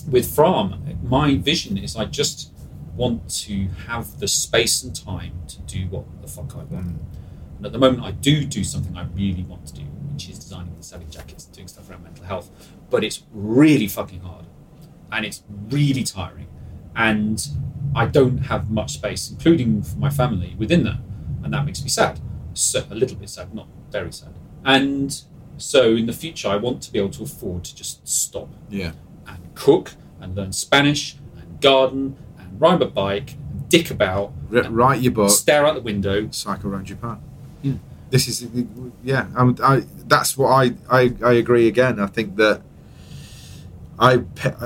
with 0.09 0.25
Frahm, 0.25 1.01
my 1.03 1.35
vision 1.35 1.77
is 1.77 1.95
I 1.95 2.05
just 2.05 2.51
want 2.95 3.29
to 3.29 3.67
have 3.87 4.19
the 4.19 4.27
space 4.27 4.83
and 4.83 4.95
time 4.95 5.33
to 5.47 5.61
do 5.61 5.87
what 5.87 6.05
the 6.21 6.27
fuck 6.27 6.53
I 6.55 6.63
want. 6.63 6.87
Mm. 6.87 6.97
And 7.57 7.65
at 7.65 7.71
the 7.71 7.77
moment, 7.77 8.03
I 8.03 8.11
do 8.11 8.45
do 8.45 8.63
something 8.63 8.97
I 8.97 9.05
really 9.15 9.43
want 9.43 9.65
to 9.67 9.73
do, 9.73 9.83
which 9.83 10.29
is 10.29 10.39
designing 10.39 10.74
the 10.74 10.74
selling 10.85 11.09
jackets 11.09 11.45
and 11.45 11.55
doing 11.55 11.67
stuff 11.67 11.89
around 11.89 12.03
mental 12.03 12.25
health. 12.25 12.49
But 12.89 13.03
it's 13.03 13.23
really 13.33 13.87
fucking 13.87 14.21
hard, 14.21 14.45
and 15.11 15.25
it's 15.25 15.43
really 15.69 16.03
tiring, 16.03 16.47
and 16.95 17.45
I 17.95 18.05
don't 18.05 18.37
have 18.39 18.69
much 18.69 18.93
space, 18.93 19.29
including 19.31 19.81
for 19.83 19.97
my 19.97 20.09
family, 20.09 20.55
within 20.57 20.83
that, 20.83 20.99
and 21.43 21.53
that 21.53 21.65
makes 21.65 21.81
me 21.83 21.89
sad. 21.89 22.19
So 22.53 22.83
a 22.89 22.95
little 22.95 23.17
bit 23.17 23.29
sad, 23.29 23.53
not 23.53 23.67
very 23.91 24.11
sad. 24.13 24.33
And 24.63 25.21
so 25.57 25.95
in 25.95 26.05
the 26.05 26.13
future, 26.13 26.47
I 26.49 26.55
want 26.57 26.81
to 26.83 26.91
be 26.91 26.99
able 26.99 27.09
to 27.11 27.23
afford 27.23 27.63
to 27.65 27.75
just 27.75 28.05
stop 28.07 28.49
Yeah, 28.69 28.91
and 29.27 29.39
cook 29.55 29.93
and 30.19 30.35
learn 30.35 30.51
Spanish 30.53 31.17
and 31.37 31.59
garden 31.61 32.17
and 32.39 32.59
ride 32.59 32.81
a 32.81 32.85
bike 32.85 33.33
and 33.51 33.67
dick 33.69 33.91
about, 33.91 34.33
R- 34.53 34.69
write 34.69 35.01
your 35.01 35.11
book. 35.13 35.29
stare 35.29 35.65
out 35.65 35.75
the 35.75 35.81
window. 35.81 36.29
cycle 36.31 36.71
around 36.71 36.85
Japan. 36.85 37.21
This 38.15 38.29
is 38.29 38.47
yeah. 39.03 39.27
I'm, 39.35 39.57
I 39.61 39.83
that's 40.07 40.37
what 40.37 40.49
I, 40.61 40.63
I 40.89 41.13
I 41.21 41.33
agree 41.33 41.67
again. 41.67 41.99
I 41.99 42.07
think 42.07 42.37
that 42.37 42.61
I 43.99 44.23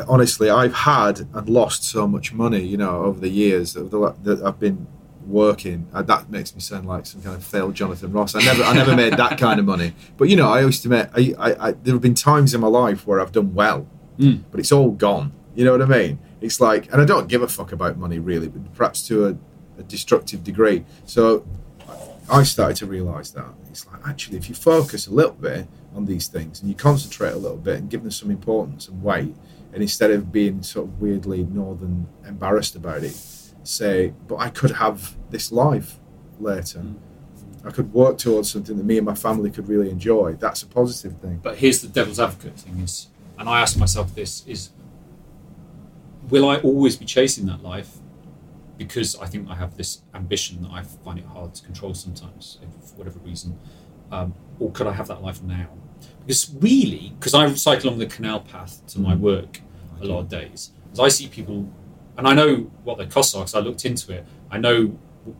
honestly 0.07 0.51
I've 0.51 0.73
had 0.73 1.21
and 1.33 1.49
lost 1.49 1.83
so 1.83 2.07
much 2.07 2.31
money, 2.31 2.61
you 2.61 2.77
know, 2.77 3.03
over 3.03 3.19
the 3.19 3.29
years 3.29 3.73
that, 3.73 3.89
that 4.23 4.41
I've 4.43 4.59
been 4.59 4.85
working. 5.25 5.87
Uh, 5.93 6.03
that 6.03 6.29
makes 6.29 6.53
me 6.53 6.61
sound 6.61 6.87
like 6.87 7.07
some 7.07 7.23
kind 7.23 7.35
of 7.35 7.43
failed 7.43 7.73
Jonathan 7.73 8.11
Ross. 8.11 8.35
I 8.35 8.41
never 8.43 8.61
I 8.63 8.73
never 8.73 8.95
made 8.95 9.13
that 9.17 9.39
kind 9.39 9.59
of 9.59 9.65
money. 9.65 9.93
But 10.17 10.29
you 10.29 10.35
know, 10.35 10.49
I 10.49 10.61
used 10.61 10.83
to 10.83 10.89
make. 10.89 11.07
I, 11.15 11.33
I, 11.39 11.67
I 11.69 11.71
there 11.71 11.95
have 11.95 12.01
been 12.03 12.13
times 12.13 12.53
in 12.53 12.61
my 12.61 12.67
life 12.67 13.07
where 13.07 13.19
I've 13.19 13.31
done 13.31 13.55
well, 13.55 13.87
Mm. 14.19 14.43
but 14.51 14.59
it's 14.59 14.71
all 14.71 14.91
gone. 14.91 15.31
You 15.55 15.65
know 15.65 15.71
what 15.71 15.81
I 15.81 15.85
mean? 15.85 16.19
It's 16.39 16.59
like, 16.61 16.91
and 16.91 17.01
I 17.01 17.05
don't 17.05 17.27
give 17.27 17.41
a 17.41 17.47
fuck 17.47 17.71
about 17.71 17.97
money 17.97 18.19
really, 18.19 18.47
but 18.47 18.73
perhaps 18.75 19.07
to 19.07 19.27
a, 19.27 19.37
a 19.79 19.83
destructive 19.83 20.43
degree. 20.43 20.85
So 21.05 21.45
I 22.29 22.43
started 22.43 22.77
to 22.77 22.85
realise 22.85 23.31
that 23.31 23.45
it's 23.69 23.87
like 23.87 24.05
actually, 24.07 24.37
if 24.37 24.49
you 24.49 24.55
focus 24.55 25.07
a 25.07 25.11
little 25.11 25.33
bit 25.33 25.67
on 25.95 26.05
these 26.05 26.27
things 26.27 26.61
and 26.61 26.69
you 26.69 26.75
concentrate 26.75 27.31
a 27.31 27.37
little 27.37 27.57
bit 27.57 27.77
and 27.77 27.89
give 27.89 28.01
them 28.01 28.11
some 28.11 28.29
importance 28.29 28.87
and 28.87 29.01
weight, 29.01 29.35
and 29.73 29.81
instead 29.81 30.11
of 30.11 30.31
being 30.31 30.63
sort 30.63 30.87
of 30.87 31.01
weirdly 31.01 31.43
northern 31.45 32.07
embarrassed 32.27 32.75
about 32.75 33.03
it, 33.03 33.19
say, 33.63 34.13
but 34.27 34.37
I 34.37 34.49
could 34.49 34.71
have 34.71 35.15
this 35.29 35.51
life 35.51 35.99
later. 36.39 36.79
Mm. 36.79 36.95
I 37.65 37.71
could 37.71 37.93
work 37.93 38.17
towards 38.17 38.49
something 38.49 38.77
that 38.77 38.85
me 38.85 38.97
and 38.97 39.05
my 39.05 39.15
family 39.15 39.51
could 39.51 39.67
really 39.67 39.89
enjoy. 39.89 40.33
That's 40.33 40.63
a 40.63 40.67
positive 40.67 41.19
thing. 41.19 41.39
But 41.43 41.57
here's 41.57 41.81
the 41.81 41.89
devil's 41.89 42.19
advocate 42.19 42.57
thing 42.57 42.79
is, 42.79 43.07
and 43.37 43.49
I 43.49 43.59
ask 43.61 43.77
myself 43.77 44.15
this: 44.15 44.45
is 44.47 44.69
will 46.29 46.47
I 46.47 46.57
always 46.57 46.95
be 46.95 47.05
chasing 47.05 47.47
that 47.47 47.61
life? 47.61 47.98
Because 48.79 49.15
I 49.17 49.25
think 49.27 49.49
I 49.49 49.55
have 49.55 49.75
this 49.77 50.01
ambition 50.15 50.61
that 50.63 50.71
I 50.71 50.81
find 50.83 51.19
it 51.19 51.25
hard 51.25 51.53
to 51.55 51.63
control 51.63 51.93
sometimes, 51.93 52.57
if- 52.63 52.89
for 52.89 52.95
whatever 52.95 53.19
reason. 53.19 53.59
Um, 54.11 54.33
or 54.59 54.71
could 54.71 54.87
I 54.87 54.93
have 54.93 55.07
that 55.09 55.21
life 55.21 55.43
now? 55.43 55.67
Because 56.25 56.49
really, 56.59 57.13
because 57.19 57.33
I 57.33 57.53
cycle 57.53 57.89
along 57.89 57.99
the 57.99 58.05
canal 58.07 58.39
path 58.39 58.81
to 58.87 58.99
my 58.99 59.15
work 59.15 59.61
a 60.01 60.05
lot 60.05 60.19
of 60.19 60.29
days, 60.29 60.71
as 60.93 60.99
I 60.99 61.09
see 61.09 61.27
people, 61.27 61.67
and 62.17 62.25
I 62.27 62.33
know 62.33 62.71
what 62.85 62.97
their 62.97 63.07
costs 63.07 63.35
are 63.35 63.39
because 63.41 63.53
I 63.55 63.59
looked 63.59 63.85
into 63.85 64.13
it. 64.13 64.25
I 64.49 64.57
know 64.57 64.97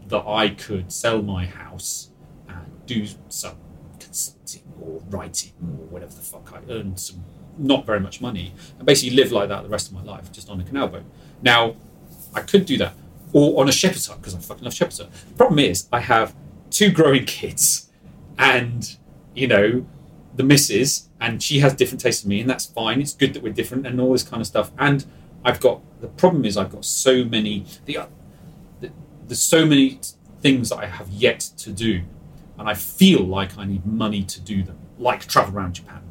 that 0.10 0.24
I 0.28 0.50
could 0.50 0.92
sell 0.92 1.22
my 1.22 1.46
house 1.46 2.12
and 2.50 2.66
do 2.86 3.08
some 3.30 3.56
consulting 4.00 4.64
or 4.82 5.02
writing 5.10 5.54
or 5.62 5.86
whatever 5.94 6.14
the 6.14 6.22
fuck 6.22 6.52
I 6.54 6.72
earn 6.72 6.98
some 6.98 7.24
not 7.58 7.86
very 7.86 8.00
much 8.00 8.22
money 8.22 8.54
and 8.78 8.86
basically 8.86 9.16
live 9.16 9.32
like 9.32 9.50
that 9.50 9.64
the 9.64 9.70
rest 9.70 9.88
of 9.88 9.94
my 9.94 10.04
life 10.04 10.32
just 10.32 10.50
on 10.50 10.60
a 10.62 10.64
canal 10.64 10.88
boat. 10.88 11.04
Now, 11.42 11.76
I 12.34 12.42
could 12.42 12.66
do 12.66 12.78
that 12.78 12.94
or 13.34 13.62
on 13.62 13.70
a 13.70 13.72
shepherd's 13.72 14.08
hut 14.08 14.18
because 14.18 14.36
I 14.36 14.40
fucking 14.40 14.64
love 14.64 14.74
shepherd's 14.74 15.00
hut. 15.00 15.12
The 15.12 15.36
problem 15.36 15.60
is 15.60 15.88
I 15.92 16.00
have 16.00 16.36
two 16.70 16.92
growing 16.92 17.26
kids 17.26 17.90
and 18.38 18.98
you 19.36 19.48
know 19.48 19.86
the 20.36 20.44
missus 20.44 21.10
and 21.20 21.42
she 21.42 21.60
has 21.60 21.74
different 21.74 22.02
tastes 22.02 22.22
than 22.22 22.30
me 22.30 22.42
and 22.42 22.50
that's 22.50 22.66
fine. 22.66 23.02
It's 23.02 23.14
good 23.14 23.34
that 23.34 23.44
we're 23.44 23.54
different 23.54 23.86
and 23.86 24.00
all 24.00 24.14
this 24.14 24.24
kind 24.24 24.42
of 24.42 24.48
stuff. 24.48 24.72
And 24.78 25.06
I've 25.44 25.60
got 25.60 25.82
the 26.02 26.08
problem 26.08 26.46
is 26.46 26.58
I've 26.58 26.72
got 26.72 26.86
so 26.86 27.24
many 27.24 27.66
the, 27.86 28.00
the 28.80 28.92
there's 29.28 29.42
so 29.42 29.66
many 29.66 30.00
things 30.42 30.70
that 30.70 30.78
I 30.78 30.86
have 30.86 31.10
yet 31.10 31.40
to 31.58 31.72
do 31.72 32.04
and 32.58 32.70
I 32.70 32.74
feel 32.74 33.24
like 33.24 33.58
I 33.58 33.66
need 33.66 33.86
money 33.86 34.24
to 34.24 34.42
do 34.42 34.64
them, 34.64 34.78
like 34.98 35.26
travel 35.26 35.58
around 35.58 35.74
Japan. 35.74 36.04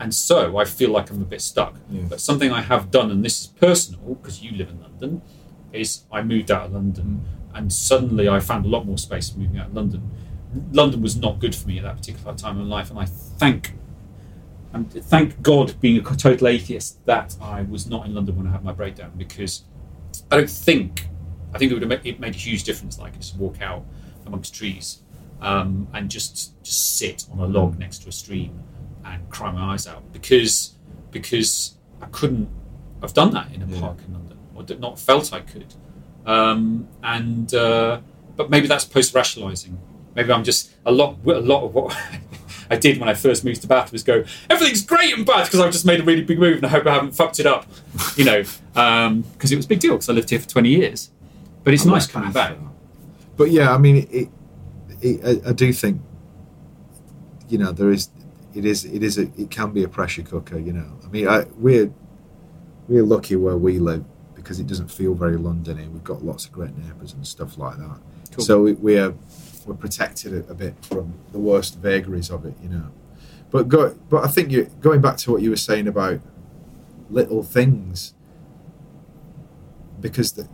And 0.00 0.14
so 0.14 0.58
I 0.58 0.64
feel 0.64 0.90
like 0.90 1.10
I'm 1.10 1.22
a 1.22 1.24
bit 1.24 1.40
stuck. 1.40 1.76
Yeah. 1.90 2.02
But 2.08 2.20
something 2.20 2.52
I 2.52 2.62
have 2.62 2.90
done, 2.90 3.10
and 3.10 3.24
this 3.24 3.40
is 3.40 3.46
personal 3.46 4.14
because 4.14 4.42
you 4.42 4.52
live 4.52 4.68
in 4.68 4.80
London, 4.80 5.22
is 5.72 6.04
I 6.12 6.22
moved 6.22 6.50
out 6.50 6.66
of 6.66 6.72
London 6.72 7.24
and 7.54 7.72
suddenly 7.72 8.28
I 8.28 8.40
found 8.40 8.64
a 8.64 8.68
lot 8.68 8.86
more 8.86 8.98
space 8.98 9.34
moving 9.34 9.58
out 9.58 9.68
of 9.68 9.74
London. 9.74 10.10
London 10.72 11.02
was 11.02 11.16
not 11.16 11.38
good 11.40 11.54
for 11.54 11.68
me 11.68 11.78
at 11.78 11.84
that 11.84 11.96
particular 11.96 12.34
time 12.34 12.58
in 12.60 12.68
life, 12.68 12.90
and 12.90 12.98
I 12.98 13.04
thank 13.04 13.74
and 14.72 14.90
thank 14.92 15.40
God, 15.42 15.80
being 15.80 15.98
a 15.98 16.02
total 16.02 16.46
atheist, 16.48 17.04
that 17.06 17.36
I 17.40 17.62
was 17.62 17.86
not 17.86 18.04
in 18.06 18.14
London 18.14 18.36
when 18.36 18.46
I 18.46 18.50
had 18.52 18.62
my 18.64 18.72
breakdown 18.72 19.12
because 19.16 19.64
I 20.30 20.36
don't 20.36 20.50
think 20.50 21.08
I 21.54 21.58
think 21.58 21.70
it 21.70 21.74
would 21.74 21.82
have 21.82 21.88
made, 21.88 22.06
it 22.06 22.20
made 22.20 22.34
a 22.34 22.38
huge 22.38 22.64
difference. 22.64 22.98
Like 22.98 23.18
just 23.18 23.36
walk 23.36 23.60
out 23.62 23.84
amongst 24.26 24.54
trees 24.54 25.02
um, 25.40 25.88
and 25.94 26.10
just 26.10 26.62
just 26.62 26.98
sit 26.98 27.26
on 27.32 27.38
a 27.38 27.46
log 27.46 27.78
next 27.78 28.02
to 28.02 28.08
a 28.08 28.12
stream 28.12 28.62
and 29.04 29.28
cry 29.30 29.50
my 29.50 29.72
eyes 29.72 29.86
out 29.86 30.12
because 30.12 30.74
because 31.10 31.76
I 32.02 32.06
couldn't 32.06 32.48
have 33.00 33.14
done 33.14 33.30
that 33.32 33.52
in 33.52 33.62
a 33.62 33.66
Yeah. 33.66 33.80
park 33.80 33.98
in 34.06 34.12
London 34.14 34.37
or 34.58 34.74
not 34.76 34.98
felt 34.98 35.32
I 35.32 35.40
could. 35.40 35.74
Um, 36.26 36.88
and 37.02 37.52
uh, 37.54 38.00
but 38.36 38.50
maybe 38.50 38.66
that's 38.66 38.84
post 38.84 39.14
rationalising. 39.14 39.78
Maybe 40.14 40.32
I'm 40.32 40.44
just 40.44 40.72
a 40.84 40.92
lot 40.92 41.16
a 41.26 41.40
lot 41.40 41.64
of 41.64 41.74
what 41.74 41.96
I 42.70 42.76
did 42.76 42.98
when 42.98 43.08
I 43.08 43.14
first 43.14 43.44
moved 43.44 43.62
to 43.62 43.68
Bath 43.68 43.92
was 43.92 44.02
go 44.02 44.24
everything's 44.50 44.84
great 44.84 45.16
in 45.16 45.24
Bath 45.24 45.46
because 45.46 45.60
I've 45.60 45.72
just 45.72 45.86
made 45.86 46.00
a 46.00 46.04
really 46.04 46.22
big 46.22 46.38
move 46.38 46.56
and 46.56 46.66
I 46.66 46.68
hope 46.68 46.86
I 46.86 46.92
haven't 46.94 47.12
fucked 47.12 47.40
it 47.40 47.46
up, 47.46 47.66
you 48.16 48.24
know, 48.24 48.42
because 48.42 49.52
it 49.52 49.56
was 49.56 49.64
a 49.64 49.68
big 49.68 49.80
deal 49.80 49.92
because 49.92 50.08
I 50.08 50.12
lived 50.12 50.30
here 50.30 50.38
for 50.38 50.48
20 50.48 50.68
years. 50.68 51.10
But 51.64 51.74
it's 51.74 51.86
I 51.86 51.90
nice 51.90 52.06
coming 52.06 52.32
back. 52.32 52.56
But 53.36 53.50
yeah, 53.50 53.72
I 53.72 53.78
mean, 53.78 54.08
it, 54.10 54.28
it, 55.00 55.44
I, 55.46 55.50
I 55.50 55.52
do 55.52 55.72
think, 55.72 56.00
you 57.48 57.58
know, 57.58 57.72
there 57.72 57.90
is, 57.90 58.10
it 58.54 58.64
is, 58.64 58.84
it 58.84 59.02
is, 59.02 59.16
a, 59.18 59.22
it 59.40 59.50
can 59.50 59.72
be 59.72 59.84
a 59.84 59.88
pressure 59.88 60.22
cooker. 60.22 60.58
You 60.58 60.72
know, 60.72 60.98
I 61.04 61.08
mean, 61.08 61.28
I, 61.28 61.44
we're 61.56 61.92
we're 62.88 63.04
lucky 63.04 63.36
where 63.36 63.56
we 63.56 63.78
live 63.78 64.04
because 64.48 64.60
it 64.60 64.66
doesn't 64.66 64.90
feel 64.90 65.12
very 65.12 65.36
Londony. 65.36 65.90
We've 65.92 66.02
got 66.02 66.24
lots 66.24 66.46
of 66.46 66.52
great 66.52 66.74
neighbours 66.74 67.12
and 67.12 67.26
stuff 67.26 67.58
like 67.58 67.76
that. 67.76 68.00
Cool. 68.32 68.44
So 68.46 68.62
we, 68.62 68.72
we're 68.72 69.14
we're 69.66 69.74
protected 69.74 70.32
a, 70.32 70.50
a 70.50 70.54
bit 70.54 70.74
from 70.82 71.12
the 71.32 71.38
worst 71.38 71.76
vagaries 71.76 72.30
of 72.30 72.46
it. 72.46 72.54
You 72.62 72.70
know, 72.70 72.90
but 73.50 73.68
go, 73.68 73.94
but 74.08 74.24
I 74.24 74.28
think 74.28 74.50
you 74.50 74.70
going 74.80 75.02
back 75.02 75.18
to 75.18 75.32
what 75.32 75.42
you 75.42 75.50
were 75.50 75.56
saying 75.56 75.86
about 75.86 76.20
little 77.10 77.42
things 77.42 78.14
because 80.00 80.32
the, 80.32 80.48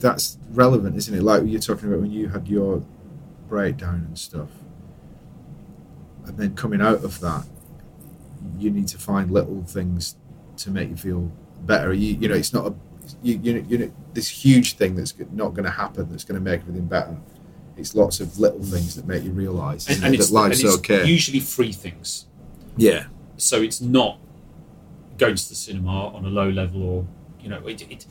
that's 0.00 0.36
relevant, 0.50 0.96
isn't 0.96 1.14
it? 1.14 1.22
Like 1.22 1.44
you're 1.46 1.60
talking 1.60 1.88
about 1.88 2.00
when 2.00 2.10
you 2.10 2.30
had 2.30 2.48
your 2.48 2.82
breakdown 3.48 4.04
and 4.08 4.18
stuff, 4.18 4.48
and 6.24 6.36
then 6.36 6.56
coming 6.56 6.80
out 6.80 7.04
of 7.04 7.20
that, 7.20 7.46
you 8.58 8.68
need 8.72 8.88
to 8.88 8.98
find 8.98 9.30
little 9.30 9.62
things 9.62 10.16
to 10.56 10.72
make 10.72 10.88
you 10.88 10.96
feel 10.96 11.30
better. 11.60 11.92
You, 11.92 12.16
you 12.16 12.28
know, 12.28 12.34
it's 12.34 12.52
not 12.52 12.66
a 12.66 12.74
you, 13.22 13.38
you, 13.42 13.66
you 13.68 13.94
this 14.12 14.28
huge 14.28 14.76
thing 14.76 14.94
that's 14.94 15.14
not 15.32 15.50
going 15.50 15.64
to 15.64 15.70
happen 15.70 16.08
that's 16.10 16.24
going 16.24 16.38
to 16.42 16.44
make 16.44 16.60
everything 16.60 16.86
better. 16.86 17.16
It's 17.76 17.94
lots 17.94 18.20
of 18.20 18.38
little 18.38 18.62
things 18.62 18.94
that 18.96 19.06
make 19.06 19.22
you 19.22 19.32
realise 19.32 19.88
and, 19.88 20.02
and 20.02 20.14
it, 20.14 20.18
that 20.18 20.30
life's 20.30 20.60
and 20.60 20.68
it's 20.68 20.78
okay. 20.78 21.04
usually 21.04 21.40
free 21.40 21.72
things. 21.72 22.26
yeah, 22.76 23.06
so 23.36 23.60
it's 23.60 23.80
not 23.80 24.18
going 25.18 25.34
to 25.34 25.48
the 25.48 25.54
cinema 25.54 26.08
on 26.08 26.24
a 26.24 26.28
low 26.28 26.48
level 26.48 26.82
or 26.82 27.06
you 27.40 27.48
know 27.48 27.66
it, 27.66 27.82
it 27.90 28.06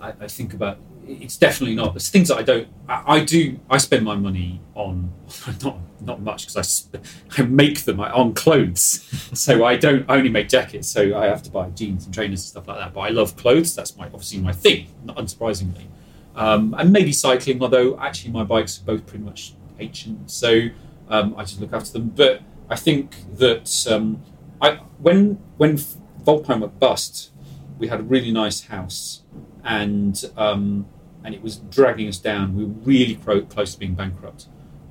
I, 0.00 0.08
I 0.20 0.28
think 0.28 0.52
about 0.54 0.78
it's 1.06 1.36
definitely 1.36 1.76
not. 1.76 1.94
There's 1.94 2.08
things 2.08 2.28
that 2.28 2.38
i 2.38 2.42
don't 2.42 2.68
I, 2.88 3.16
I 3.16 3.24
do 3.24 3.58
i 3.70 3.78
spend 3.78 4.04
my 4.04 4.16
money 4.16 4.60
on 4.74 5.12
not 5.62 5.78
not 6.00 6.20
much 6.20 6.42
because 6.42 6.56
I, 6.56 6.62
sp- 6.62 7.02
I 7.38 7.42
make 7.42 7.84
them 7.84 8.00
on 8.00 8.34
clothes. 8.34 9.02
So 9.36 9.64
i 9.64 9.76
don't 9.76 10.08
I 10.08 10.16
only 10.16 10.30
make 10.30 10.48
jackets 10.48 10.88
so 10.88 11.16
i 11.16 11.26
have 11.26 11.42
to 11.44 11.50
buy 11.50 11.68
jeans 11.70 12.04
and 12.04 12.14
trainers 12.14 12.40
and 12.40 12.48
stuff 12.48 12.68
like 12.68 12.78
that. 12.78 12.92
But 12.94 13.00
i 13.00 13.08
love 13.08 13.36
clothes 13.36 13.74
that's 13.74 13.96
my 13.96 14.06
obviously 14.06 14.38
my 14.40 14.52
thing 14.52 14.88
not 15.04 15.16
unsurprisingly. 15.16 15.86
Um, 16.34 16.74
and 16.78 16.92
maybe 16.92 17.12
cycling 17.12 17.62
although 17.62 17.98
actually 17.98 18.32
my 18.32 18.44
bikes 18.44 18.80
are 18.80 18.84
both 18.84 19.06
pretty 19.06 19.24
much 19.24 19.54
ancient 19.78 20.30
so 20.30 20.68
um, 21.08 21.34
i 21.36 21.42
just 21.42 21.60
look 21.60 21.72
after 21.72 21.92
them. 21.92 22.10
But 22.10 22.42
i 22.68 22.76
think 22.76 23.16
that 23.38 23.86
um, 23.90 24.22
I 24.60 24.80
when 24.98 25.38
when 25.56 25.78
Vulpine 26.24 26.60
went 26.60 26.78
bust, 26.80 27.30
we 27.78 27.88
had 27.88 28.00
a 28.00 28.02
really 28.02 28.32
nice 28.32 28.62
house, 28.62 29.22
and 29.64 30.22
um, 30.36 30.86
and 31.26 31.34
it 31.34 31.42
was 31.42 31.56
dragging 31.56 32.08
us 32.08 32.18
down. 32.18 32.56
We 32.56 32.64
were 32.64 32.70
really 32.84 33.16
close 33.16 33.74
to 33.74 33.78
being 33.78 33.94
bankrupt, 33.94 34.46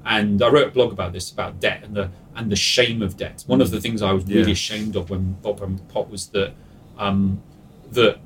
and 0.05 0.41
I 0.43 0.49
wrote 0.49 0.67
a 0.67 0.71
blog 0.71 0.91
about 0.91 1.13
this 1.13 1.31
about 1.31 1.59
debt 1.59 1.81
and 1.83 1.95
the 1.95 2.11
and 2.35 2.51
the 2.51 2.55
shame 2.57 3.01
of 3.01 3.17
debt. 3.17 3.43
One 3.47 3.61
of 3.61 3.71
the 3.71 3.81
things 3.81 4.01
I 4.03 4.11
was 4.11 4.25
really 4.25 4.41
Yeah. 4.47 4.51
ashamed 4.51 4.95
of 4.95 5.09
when 5.09 5.37
Vulpine 5.41 5.69
went 5.77 5.87
pot 5.87 6.09
was 6.11 6.27
that. 6.27 6.53
Um, 6.99 7.41
that 7.91 8.17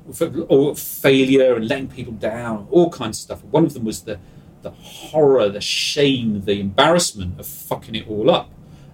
or 0.48 0.74
failure 0.74 1.54
and 1.54 1.68
letting 1.68 1.86
people 1.88 2.14
down, 2.14 2.66
all 2.70 2.88
kinds 2.90 3.18
of 3.18 3.22
stuff. 3.22 3.44
One 3.44 3.64
of 3.66 3.74
them 3.74 3.84
was 3.84 4.02
the 4.02 4.18
the 4.62 4.70
horror, 4.70 5.48
the 5.50 5.60
shame, 5.60 6.42
the 6.44 6.60
embarrassment 6.60 7.38
of 7.38 7.46
fucking 7.46 7.94
it 7.94 8.08
all 8.08 8.30
up 8.30 8.50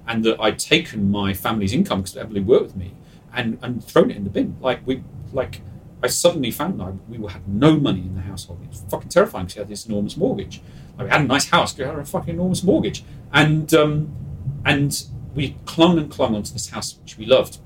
and 0.09 0.25
that 0.25 0.37
I'd 0.41 0.59
taken 0.59 1.11
my 1.11 1.33
family's 1.35 1.73
income 1.73 2.03
because 2.03 2.17
Emily 2.17 2.41
worked 2.41 2.65
with 2.65 2.77
me 2.77 2.93
and, 3.33 3.59
and 3.63 3.83
thrown 3.83 4.11
it 4.11 4.17
in 4.17 4.25
the 4.25 4.31
bin. 4.31 4.57
Like 4.61 4.81
we 4.87 5.03
like 5.33 5.61
I 6.07 6.09
suddenly 6.09 6.53
found 6.53 6.79
that 6.79 6.95
we 7.09 7.19
had 7.31 7.49
no 7.49 7.77
money 7.77 8.01
in 8.01 8.15
the 8.15 8.21
household. 8.21 8.61
It 8.63 8.69
was 8.69 8.85
fucking 8.89 9.09
terrifying 9.09 9.47
because 9.47 9.57
we 9.57 9.61
had 9.61 9.69
this 9.69 9.87
enormous 9.87 10.17
mortgage. 10.17 10.63
Like, 10.97 11.09
we 11.09 11.11
had 11.11 11.23
a 11.23 11.25
nice 11.25 11.49
house, 11.49 11.77
we 11.77 11.83
had 11.83 11.99
a 11.99 12.05
fucking 12.05 12.35
enormous 12.35 12.63
mortgage. 12.63 13.05
And 13.33 13.75
um, 13.75 14.15
and 14.65 15.05
we 15.35 15.57
clung 15.65 15.99
and 15.99 16.09
clung 16.09 16.37
onto 16.37 16.53
this 16.53 16.71
house 16.71 16.97
which 17.03 17.19
we 17.19 17.27
loved 17.27 17.59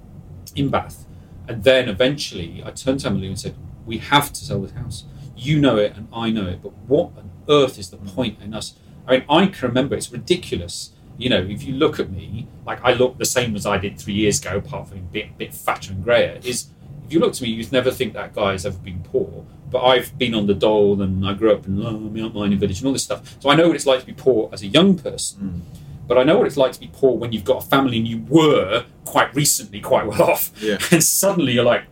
in 0.56 0.70
Bath. 0.70 1.04
And 1.46 1.64
then 1.64 1.88
eventually 1.90 2.62
I 2.64 2.70
turned 2.70 3.00
to 3.00 3.08
Emily 3.08 3.26
and 3.26 3.38
said, 3.38 3.56
We 3.84 3.98
have 3.98 4.32
to 4.32 4.44
sell 4.44 4.62
this 4.62 4.72
house. 4.72 5.04
You 5.36 5.60
know 5.60 5.76
it 5.76 5.94
and 5.96 6.08
I 6.12 6.30
know 6.30 6.46
it, 6.46 6.62
but 6.62 6.72
what 6.88 7.12
on 7.18 7.30
earth 7.48 7.78
is 7.78 7.90
the 7.90 7.98
point 7.98 8.40
in 8.42 8.54
us? 8.54 8.74
I 9.06 9.18
mean, 9.18 9.24
I 9.28 9.46
can 9.48 9.68
remember 9.68 9.94
it's 9.94 10.10
ridiculous. 10.10 10.92
You 11.18 11.28
know, 11.28 11.42
if 11.42 11.62
you 11.64 11.74
look 11.74 12.00
at 12.00 12.10
me, 12.10 12.46
like 12.66 12.82
I 12.82 12.94
look 12.94 13.18
the 13.18 13.26
same 13.26 13.54
as 13.54 13.66
I 13.66 13.76
did 13.76 13.98
three 13.98 14.14
years 14.14 14.40
ago, 14.40 14.56
apart 14.56 14.88
from 14.88 15.06
being 15.08 15.26
a 15.26 15.28
bit 15.28 15.38
bit 15.38 15.54
fatter 15.54 15.92
and 15.92 16.02
grayer. 16.02 16.40
is 16.42 16.68
you 17.12 17.20
look 17.20 17.32
to 17.34 17.42
me, 17.42 17.50
you'd 17.50 17.72
never 17.72 17.90
think 17.90 18.14
that 18.14 18.34
guy 18.34 18.52
has 18.52 18.66
ever 18.66 18.78
been 18.78 19.02
poor. 19.02 19.44
But 19.70 19.84
I've 19.84 20.16
been 20.18 20.34
on 20.34 20.46
the 20.46 20.54
dole 20.54 21.00
and 21.00 21.26
I 21.26 21.34
grew 21.34 21.52
up 21.52 21.66
in 21.66 21.84
oh, 21.84 21.92
Mount 21.92 22.34
Mining 22.34 22.58
Village 22.58 22.78
and 22.78 22.86
all 22.86 22.92
this 22.92 23.04
stuff. 23.04 23.36
So 23.40 23.50
I 23.50 23.54
know 23.54 23.68
what 23.68 23.76
it's 23.76 23.86
like 23.86 24.00
to 24.00 24.06
be 24.06 24.12
poor 24.12 24.50
as 24.52 24.62
a 24.62 24.66
young 24.66 24.98
person. 24.98 25.64
Mm. 25.76 25.80
But 26.08 26.18
I 26.18 26.24
know 26.24 26.38
what 26.38 26.48
it's 26.48 26.56
like 26.56 26.72
to 26.72 26.80
be 26.80 26.90
poor 26.92 27.16
when 27.16 27.32
you've 27.32 27.44
got 27.44 27.64
a 27.64 27.66
family 27.66 27.98
and 27.98 28.08
you 28.08 28.24
were 28.28 28.84
quite 29.04 29.32
recently 29.34 29.80
quite 29.80 30.06
well 30.06 30.22
off. 30.22 30.50
Yeah. 30.60 30.78
And 30.90 31.04
suddenly 31.04 31.52
you're 31.52 31.64
like, 31.64 31.84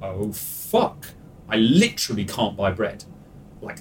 oh 0.00 0.32
fuck, 0.32 1.08
I 1.48 1.56
literally 1.56 2.24
can't 2.24 2.56
buy 2.56 2.70
bread. 2.70 3.04
Like, 3.60 3.78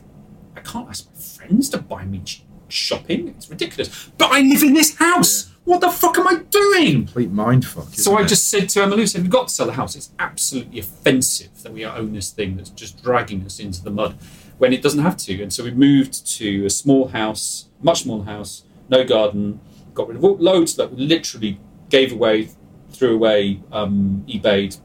I 0.56 0.62
can't 0.62 0.90
ask 0.90 1.08
my 1.14 1.20
friends 1.20 1.70
to 1.70 1.78
buy 1.78 2.06
me 2.06 2.24
shopping. 2.68 3.28
It's 3.30 3.50
ridiculous. 3.50 4.10
But 4.18 4.32
I 4.32 4.40
live 4.40 4.64
in 4.64 4.74
this 4.74 4.96
house. 4.96 5.52
What 5.66 5.82
the 5.82 5.90
fuck 5.90 6.18
am 6.18 6.28
I 6.28 6.36
doing? 6.36 7.06
complete 7.06 7.34
mindfuck. 7.34 7.94
So 7.96 8.16
I 8.18 8.22
it? 8.22 8.28
just 8.28 8.50
said 8.50 8.70
to 8.70 8.84
Emma 8.84 8.96
Lou, 8.96 9.08
said, 9.08 9.22
we've 9.22 9.32
got 9.32 9.48
to 9.48 9.54
sell 9.54 9.66
the 9.66 9.74
house. 9.74 9.96
It's 9.96 10.12
absolutely 10.20 10.80
offensive 10.80 11.64
that 11.64 11.74
we 11.74 11.84
own 11.84 12.14
this 12.14 12.30
thing 12.30 12.56
that's 12.56 12.70
just 12.70 13.04
dragging 13.04 13.44
us 13.46 13.60
into 13.60 13.84
the 13.84 13.90
mud 13.90 14.16
when 14.60 14.74
it 14.74 14.82
doesn't 14.82 15.02
have 15.02 15.18
to. 15.18 15.42
And 15.42 15.52
so 15.52 15.64
we 15.64 15.72
moved 15.72 16.26
to 16.38 16.66
a 16.66 16.70
small 16.70 17.08
house, 17.08 17.68
much 17.82 18.04
smaller 18.04 18.26
house, 18.26 18.64
no 18.90 19.04
garden, 19.04 19.60
got 19.96 20.08
rid 20.08 20.18
of 20.18 20.24
all, 20.24 20.38
loads 20.38 20.76
that 20.76 20.94
literally 20.94 21.60
gave 21.90 22.12
away, 22.12 22.50
threw 22.92 23.16
away, 23.16 23.62
um, 23.72 24.24
eBayed 24.28 24.80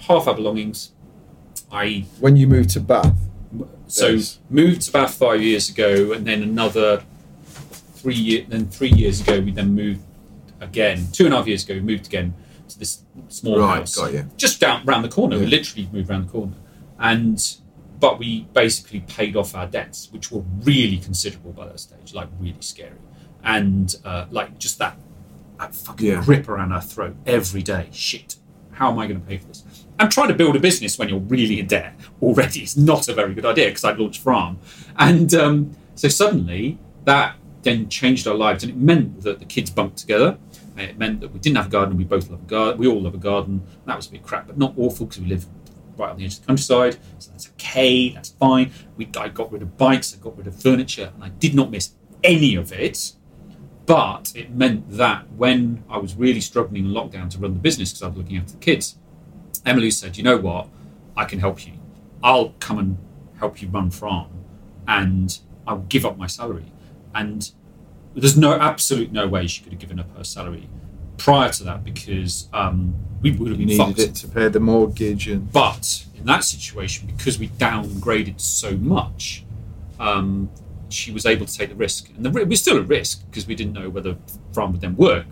half 0.00 0.28
our 0.28 0.34
belongings. 0.34 0.92
I 1.72 2.06
when 2.20 2.36
you 2.36 2.46
moved 2.46 2.70
to 2.70 2.80
Bath. 2.80 3.16
so 3.86 4.18
moved 4.48 4.82
to 4.82 4.92
Bath 4.92 5.14
five 5.14 5.42
years 5.42 5.68
ago, 5.68 6.12
and 6.12 6.26
then 6.26 6.42
another 6.42 7.02
three 7.94 8.14
year, 8.14 8.44
then 8.48 8.68
three 8.68 8.90
years 8.90 9.20
ago 9.20 9.40
we 9.40 9.50
then 9.50 9.74
moved 9.74 10.00
again. 10.60 11.06
Two 11.12 11.24
and 11.24 11.34
a 11.34 11.36
half 11.38 11.46
years 11.46 11.64
ago 11.64 11.74
we 11.74 11.80
moved 11.80 12.06
again 12.06 12.34
to 12.68 12.78
this 12.78 13.02
small 13.28 13.58
Right, 13.58 13.78
house, 13.78 13.96
got 13.96 14.12
you. 14.12 14.28
just 14.36 14.60
down 14.60 14.84
round 14.84 15.04
the 15.04 15.08
corner. 15.08 15.38
We 15.38 15.46
literally 15.46 15.88
moved 15.92 16.10
around 16.10 16.26
the 16.26 16.32
corner, 16.32 16.54
and 16.98 17.40
but 18.00 18.18
we 18.18 18.42
basically 18.52 19.00
paid 19.00 19.36
off 19.36 19.54
our 19.54 19.66
debts, 19.66 20.08
which 20.12 20.30
were 20.30 20.42
really 20.62 20.98
considerable 20.98 21.52
by 21.52 21.66
that 21.66 21.80
stage, 21.80 22.14
like 22.14 22.28
really 22.38 22.60
scary, 22.60 22.92
and 23.42 23.96
uh, 24.04 24.26
like 24.30 24.58
just 24.58 24.78
that 24.78 24.98
that 25.58 25.74
fucking 25.74 26.06
Yeah. 26.06 26.22
grip 26.24 26.48
around 26.48 26.72
our 26.72 26.82
throat 26.82 27.16
every 27.26 27.62
day. 27.62 27.88
Shit, 27.92 28.36
how 28.72 28.92
am 28.92 28.98
I 28.98 29.06
going 29.08 29.20
to 29.20 29.26
pay 29.26 29.38
for 29.38 29.48
this? 29.48 29.64
And 29.98 30.08
trying 30.12 30.28
to 30.28 30.34
build 30.34 30.54
a 30.54 30.60
business 30.60 30.96
when 30.96 31.08
you're 31.08 31.18
really 31.18 31.58
in 31.58 31.66
debt 31.66 31.94
already 32.22 32.62
is 32.62 32.76
not 32.76 33.08
a 33.08 33.12
very 33.14 33.34
good 33.34 33.44
idea 33.44 33.66
because 33.66 33.82
I'd 33.82 33.98
launched 33.98 34.24
Frahm. 34.24 34.58
And 34.96 35.34
um, 35.34 35.76
so 35.96 36.06
suddenly 36.06 36.78
that 37.04 37.34
then 37.62 37.88
changed 37.88 38.28
our 38.28 38.36
lives. 38.36 38.62
And 38.62 38.70
it 38.72 38.76
meant 38.76 39.22
that 39.22 39.40
the 39.40 39.44
kids 39.44 39.70
bunked 39.70 39.96
together. 39.96 40.38
It 40.80 40.98
meant 40.98 41.20
that 41.20 41.32
we 41.32 41.40
didn't 41.40 41.56
have 41.56 41.66
a 41.66 41.70
garden. 41.70 41.96
We 41.96 42.04
both 42.04 42.30
love 42.30 42.40
a 42.40 42.46
garden. 42.46 42.78
We 42.78 42.86
all 42.86 43.00
love 43.00 43.14
a 43.14 43.18
garden. 43.18 43.62
That 43.86 43.96
was 43.96 44.06
a 44.06 44.12
bit 44.12 44.22
crap, 44.22 44.46
but 44.46 44.58
not 44.58 44.74
awful 44.76 45.06
because 45.06 45.20
we 45.20 45.28
live 45.28 45.46
right 45.96 46.10
on 46.10 46.16
the 46.18 46.24
edge 46.24 46.34
of 46.34 46.40
the 46.42 46.46
countryside. 46.46 46.98
So 47.18 47.30
that's 47.30 47.48
okay. 47.50 48.10
That's 48.10 48.30
fine. 48.30 48.70
We, 48.96 49.08
I 49.16 49.28
got 49.28 49.50
rid 49.52 49.62
of 49.62 49.76
bikes. 49.76 50.14
I 50.14 50.18
got 50.18 50.36
rid 50.38 50.46
of 50.46 50.60
furniture. 50.60 51.12
And 51.14 51.24
I 51.24 51.28
did 51.28 51.54
not 51.54 51.70
miss 51.70 51.92
any 52.22 52.54
of 52.54 52.72
it. 52.72 53.12
But 53.86 54.32
it 54.36 54.50
meant 54.50 54.90
that 54.90 55.30
when 55.32 55.82
I 55.88 55.96
was 55.98 56.14
really 56.14 56.42
struggling 56.42 56.84
in 56.84 56.92
lockdown 56.92 57.30
to 57.30 57.38
run 57.38 57.54
the 57.54 57.60
business 57.60 57.90
because 57.90 58.02
I 58.02 58.08
was 58.08 58.18
looking 58.18 58.36
after 58.36 58.52
the 58.52 58.58
kids, 58.58 58.96
Emily 59.64 59.90
said, 59.90 60.18
"You 60.18 60.24
know 60.24 60.36
what? 60.36 60.68
I 61.16 61.24
can 61.24 61.40
help 61.40 61.66
you. 61.66 61.72
I'll 62.22 62.50
come 62.60 62.78
and 62.78 62.98
help 63.38 63.62
you 63.62 63.68
run 63.68 63.90
Frahm, 63.90 64.28
and 64.86 65.38
I'll 65.66 65.86
give 65.88 66.04
up 66.04 66.18
my 66.18 66.26
salary." 66.26 66.70
And 67.14 67.50
there's 68.20 68.36
no 68.36 68.58
absolute 68.58 69.12
no 69.12 69.26
way 69.26 69.46
she 69.46 69.62
could 69.62 69.72
have 69.72 69.80
given 69.80 69.98
up 69.98 70.16
her 70.16 70.24
salary 70.24 70.68
prior 71.18 71.50
to 71.50 71.64
that 71.64 71.84
because 71.84 72.48
um, 72.52 72.94
we 73.20 73.32
would 73.32 73.48
have 73.48 73.58
been 73.58 73.68
needed 73.68 73.84
fucked. 73.84 73.98
it 73.98 74.14
to 74.14 74.28
pay 74.28 74.48
the 74.48 74.60
mortgage 74.60 75.28
and 75.28 75.52
But 75.52 76.06
in 76.16 76.24
that 76.26 76.44
situation, 76.44 77.06
because 77.06 77.38
we 77.38 77.48
downgraded 77.48 78.40
so 78.40 78.76
much, 78.76 79.44
um, 80.00 80.50
she 80.88 81.12
was 81.12 81.26
able 81.26 81.44
to 81.44 81.52
take 81.52 81.68
the 81.68 81.74
risk, 81.74 82.10
and 82.16 82.24
the, 82.24 82.40
it 82.40 82.48
was 82.48 82.60
still 82.60 82.78
a 82.78 82.82
risk 82.82 83.28
because 83.28 83.46
we 83.46 83.54
didn't 83.54 83.74
know 83.74 83.90
whether 83.90 84.16
Frahm 84.52 84.72
would 84.72 84.80
then 84.80 84.96
work, 84.96 85.26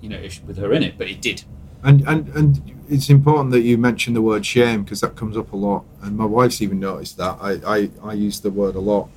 you 0.00 0.08
know, 0.08 0.16
if, 0.16 0.42
with 0.44 0.56
her 0.56 0.72
in 0.72 0.82
it. 0.82 0.96
But 0.96 1.08
it 1.08 1.20
did. 1.20 1.44
And 1.82 2.02
and 2.08 2.28
and 2.28 2.72
it's 2.88 3.10
important 3.10 3.50
that 3.50 3.62
you 3.62 3.76
mention 3.76 4.14
the 4.14 4.22
word 4.22 4.46
shame 4.46 4.84
because 4.84 5.00
that 5.00 5.16
comes 5.16 5.36
up 5.36 5.52
a 5.52 5.56
lot, 5.56 5.84
and 6.00 6.16
my 6.16 6.24
wife's 6.24 6.62
even 6.62 6.80
noticed 6.80 7.16
that. 7.18 7.36
I 7.40 7.52
I, 7.66 7.90
I 8.02 8.12
use 8.14 8.40
the 8.40 8.50
word 8.50 8.74
a 8.74 8.80
lot 8.80 9.10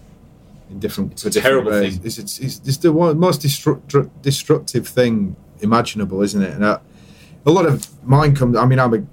in 0.76 0.80
different. 0.80 1.14
It's 1.14 1.26
a 1.26 1.30
different 1.30 1.66
terrible 1.66 1.72
ways. 1.72 1.98
thing. 1.98 2.06
It's, 2.06 2.18
it's, 2.18 2.40
it's, 2.40 2.62
it's 2.66 2.78
the 2.78 2.92
one, 2.92 3.18
most 3.18 3.42
destruct, 3.42 4.10
destructive 4.22 4.88
thing 4.88 5.36
imaginable, 5.62 6.22
isn't 6.22 6.42
it? 6.42 6.54
And 6.54 6.66
I, 6.66 6.80
a 7.46 7.52
lot 7.52 7.66
of 7.66 7.88
mine 8.06 8.36
comes. 8.36 8.58
I 8.58 8.66
mean, 8.66 8.80
I'm 8.80 8.94
a 8.94 9.04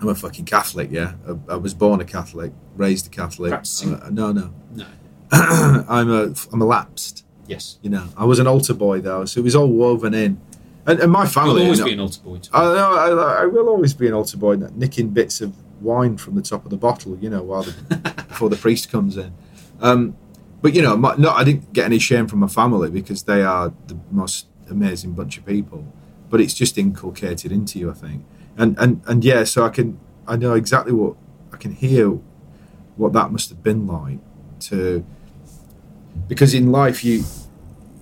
I'm 0.00 0.08
a 0.08 0.14
fucking 0.14 0.44
Catholic. 0.44 0.90
Yeah, 0.90 1.14
I, 1.28 1.54
I 1.54 1.56
was 1.56 1.74
born 1.74 2.00
a 2.00 2.04
Catholic, 2.04 2.52
raised 2.76 3.06
a 3.08 3.10
Catholic. 3.10 3.52
Uh, 3.52 4.10
no, 4.10 4.32
no. 4.32 4.54
No. 4.74 4.86
I'm 5.32 6.10
a 6.10 6.34
I'm 6.52 6.62
a 6.62 6.66
lapsed. 6.66 7.24
Yes. 7.46 7.78
You 7.82 7.90
know, 7.90 8.08
I 8.16 8.24
was 8.24 8.38
an 8.38 8.46
altar 8.46 8.74
boy 8.74 9.00
though, 9.00 9.24
so 9.24 9.40
it 9.40 9.44
was 9.44 9.56
all 9.56 9.68
woven 9.68 10.14
in. 10.14 10.40
And, 10.86 11.00
and 11.00 11.12
my 11.12 11.26
family, 11.26 11.64
always 11.64 11.78
you 11.78 11.84
know- 11.84 11.88
be 11.88 11.92
an 11.94 12.00
altar 12.00 12.20
boy. 12.22 12.38
too. 12.38 12.50
I. 12.54 12.62
I, 12.62 13.42
I 13.42 13.46
will 13.46 13.68
always 13.68 13.92
be 13.92 14.06
an 14.06 14.14
altar 14.14 14.38
boy, 14.38 14.56
nicking 14.56 15.08
bits 15.08 15.40
of 15.40 15.52
wine 15.82 16.16
from 16.16 16.34
the 16.34 16.42
top 16.42 16.64
of 16.64 16.70
the 16.70 16.76
bottle, 16.76 17.16
you 17.18 17.28
know, 17.28 17.42
while 17.42 17.62
the, 17.62 18.24
before 18.28 18.48
the 18.48 18.56
priest 18.56 18.90
comes 18.90 19.16
in. 19.16 19.32
Um, 19.80 20.16
but 20.60 20.74
you 20.74 20.82
know, 20.82 20.96
my, 20.96 21.14
no, 21.16 21.30
I 21.30 21.44
didn't 21.44 21.72
get 21.72 21.84
any 21.84 21.98
shame 21.98 22.26
from 22.26 22.40
my 22.40 22.48
family 22.48 22.90
because 22.90 23.22
they 23.24 23.42
are 23.42 23.72
the 23.86 23.98
most 24.10 24.46
amazing 24.68 25.12
bunch 25.12 25.38
of 25.38 25.46
people. 25.46 25.92
But 26.30 26.40
it's 26.40 26.54
just 26.54 26.76
inculcated 26.76 27.52
into 27.52 27.78
you, 27.78 27.90
I 27.90 27.94
think. 27.94 28.24
And 28.56 28.76
and 28.78 29.00
and 29.06 29.24
yeah, 29.24 29.44
so 29.44 29.64
I 29.64 29.70
can 29.70 29.98
I 30.26 30.36
know 30.36 30.54
exactly 30.54 30.92
what 30.92 31.16
I 31.52 31.56
can 31.56 31.72
hear 31.72 32.18
what 32.96 33.12
that 33.12 33.30
must 33.30 33.48
have 33.50 33.62
been 33.62 33.86
like 33.86 34.18
to 34.60 35.04
because 36.26 36.52
in 36.52 36.72
life 36.72 37.04
you 37.04 37.22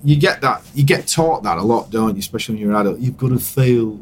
you 0.02 0.16
get 0.16 0.40
that 0.40 0.62
you 0.74 0.84
get 0.84 1.06
taught 1.06 1.42
that 1.42 1.58
a 1.58 1.62
lot, 1.62 1.90
don't 1.90 2.14
you? 2.14 2.20
Especially 2.20 2.54
when 2.54 2.62
you're 2.62 2.70
an 2.70 2.76
adult, 2.76 2.98
you've 2.98 3.16
got 3.16 3.28
to 3.28 3.38
fail 3.38 4.00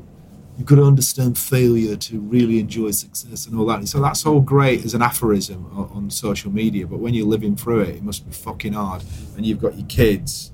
you've 0.57 0.67
got 0.67 0.77
to 0.77 0.85
understand 0.85 1.37
failure 1.37 1.97
to 1.97 2.21
really 2.21 2.61
enjoy 2.61 2.91
success 2.93 3.47
and 3.47 3.59
all 3.59 3.67
that. 3.67 3.87
So 3.89 4.01
that's 4.01 4.25
all 4.25 4.41
great 4.41 4.85
as 4.85 4.95
an 4.95 5.03
aphorism 5.03 5.67
on, 5.75 6.11
social 6.11 6.53
media, 6.53 6.87
but 6.87 7.01
when 7.01 7.15
you're 7.15 7.27
living 7.27 7.57
through 7.57 7.81
it, 7.81 7.97
it 7.97 8.03
must 8.03 8.25
be 8.25 8.33
fucking 8.33 8.75
hard. 8.75 9.03
And 9.37 9.45
you've 9.45 9.61
got 9.61 9.77
your 9.77 9.87
kids 9.87 10.53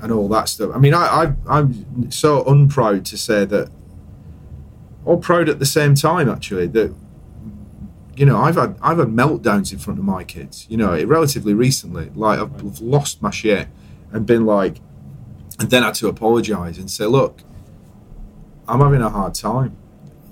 and 0.00 0.12
all 0.12 0.28
that 0.28 0.48
stuff. 0.48 0.70
I 0.74 0.78
mean, 0.78 0.94
I, 0.94 1.04
I 1.06 1.34
I'm 1.48 2.10
so 2.10 2.44
unproud 2.44 3.04
to 3.06 3.18
say 3.18 3.44
that, 3.44 3.70
or 5.04 5.18
proud 5.18 5.48
at 5.48 5.58
the 5.58 5.66
same 5.66 5.94
time. 5.94 6.28
Actually, 6.28 6.66
that 6.68 6.94
you 8.16 8.26
know, 8.26 8.38
I've 8.38 8.56
had 8.56 8.76
I've 8.82 8.98
had 8.98 9.08
meltdowns 9.08 9.72
in 9.72 9.78
front 9.78 9.98
of 9.98 10.04
my 10.04 10.24
kids. 10.24 10.66
You 10.68 10.76
know, 10.76 11.02
relatively 11.04 11.54
recently, 11.54 12.10
like 12.14 12.38
I've 12.38 12.80
lost 12.80 13.22
my 13.22 13.30
shit 13.30 13.68
and 14.12 14.24
been 14.26 14.46
like, 14.46 14.80
and 15.58 15.70
then 15.70 15.82
had 15.82 15.94
to 15.94 16.08
apologise 16.08 16.78
and 16.78 16.90
say, 16.90 17.06
look, 17.06 17.40
I'm 18.68 18.80
having 18.80 19.02
a 19.02 19.10
hard 19.10 19.34
time 19.34 19.76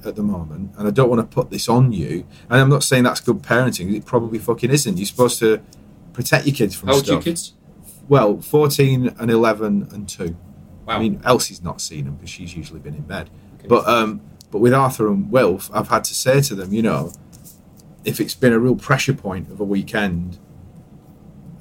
at 0.04 0.16
the 0.16 0.22
moment, 0.22 0.74
and 0.76 0.88
I 0.88 0.90
don't 0.90 1.08
want 1.08 1.20
to 1.20 1.34
put 1.34 1.50
this 1.50 1.68
on 1.68 1.92
you. 1.92 2.26
And 2.50 2.60
I'm 2.60 2.68
not 2.68 2.82
saying 2.82 3.04
that's 3.04 3.20
good 3.20 3.42
parenting; 3.42 3.94
it 3.94 4.04
probably 4.04 4.38
fucking 4.38 4.70
isn't. 4.70 4.96
You're 4.96 5.06
supposed 5.06 5.38
to 5.40 5.62
protect 6.12 6.46
your 6.46 6.54
kids 6.54 6.74
from 6.74 6.88
How 6.88 6.96
old 6.96 7.08
are 7.08 7.12
your 7.12 7.22
kids? 7.22 7.54
Well, 8.08 8.40
14 8.40 9.14
and 9.18 9.30
11 9.30 9.88
and 9.92 10.08
2. 10.08 10.36
Wow. 10.84 10.96
I 10.96 10.98
mean, 10.98 11.20
Elsie's 11.24 11.62
not 11.62 11.80
seen 11.80 12.04
them 12.04 12.16
because 12.16 12.30
she's 12.30 12.56
usually 12.56 12.80
been 12.80 12.94
in 12.94 13.02
bed. 13.02 13.30
Okay. 13.58 13.68
But 13.68 13.86
um, 13.86 14.20
but 14.50 14.58
with 14.58 14.74
Arthur 14.74 15.08
and 15.08 15.30
Wilf, 15.30 15.70
I've 15.72 15.88
had 15.88 16.04
to 16.04 16.14
say 16.14 16.40
to 16.42 16.54
them, 16.54 16.72
you 16.72 16.82
know, 16.82 17.12
if 18.04 18.20
it's 18.20 18.34
been 18.34 18.52
a 18.52 18.58
real 18.58 18.76
pressure 18.76 19.14
point 19.14 19.50
of 19.50 19.60
a 19.60 19.64
weekend, 19.64 20.38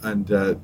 and 0.02 0.32
uh, 0.32 0.56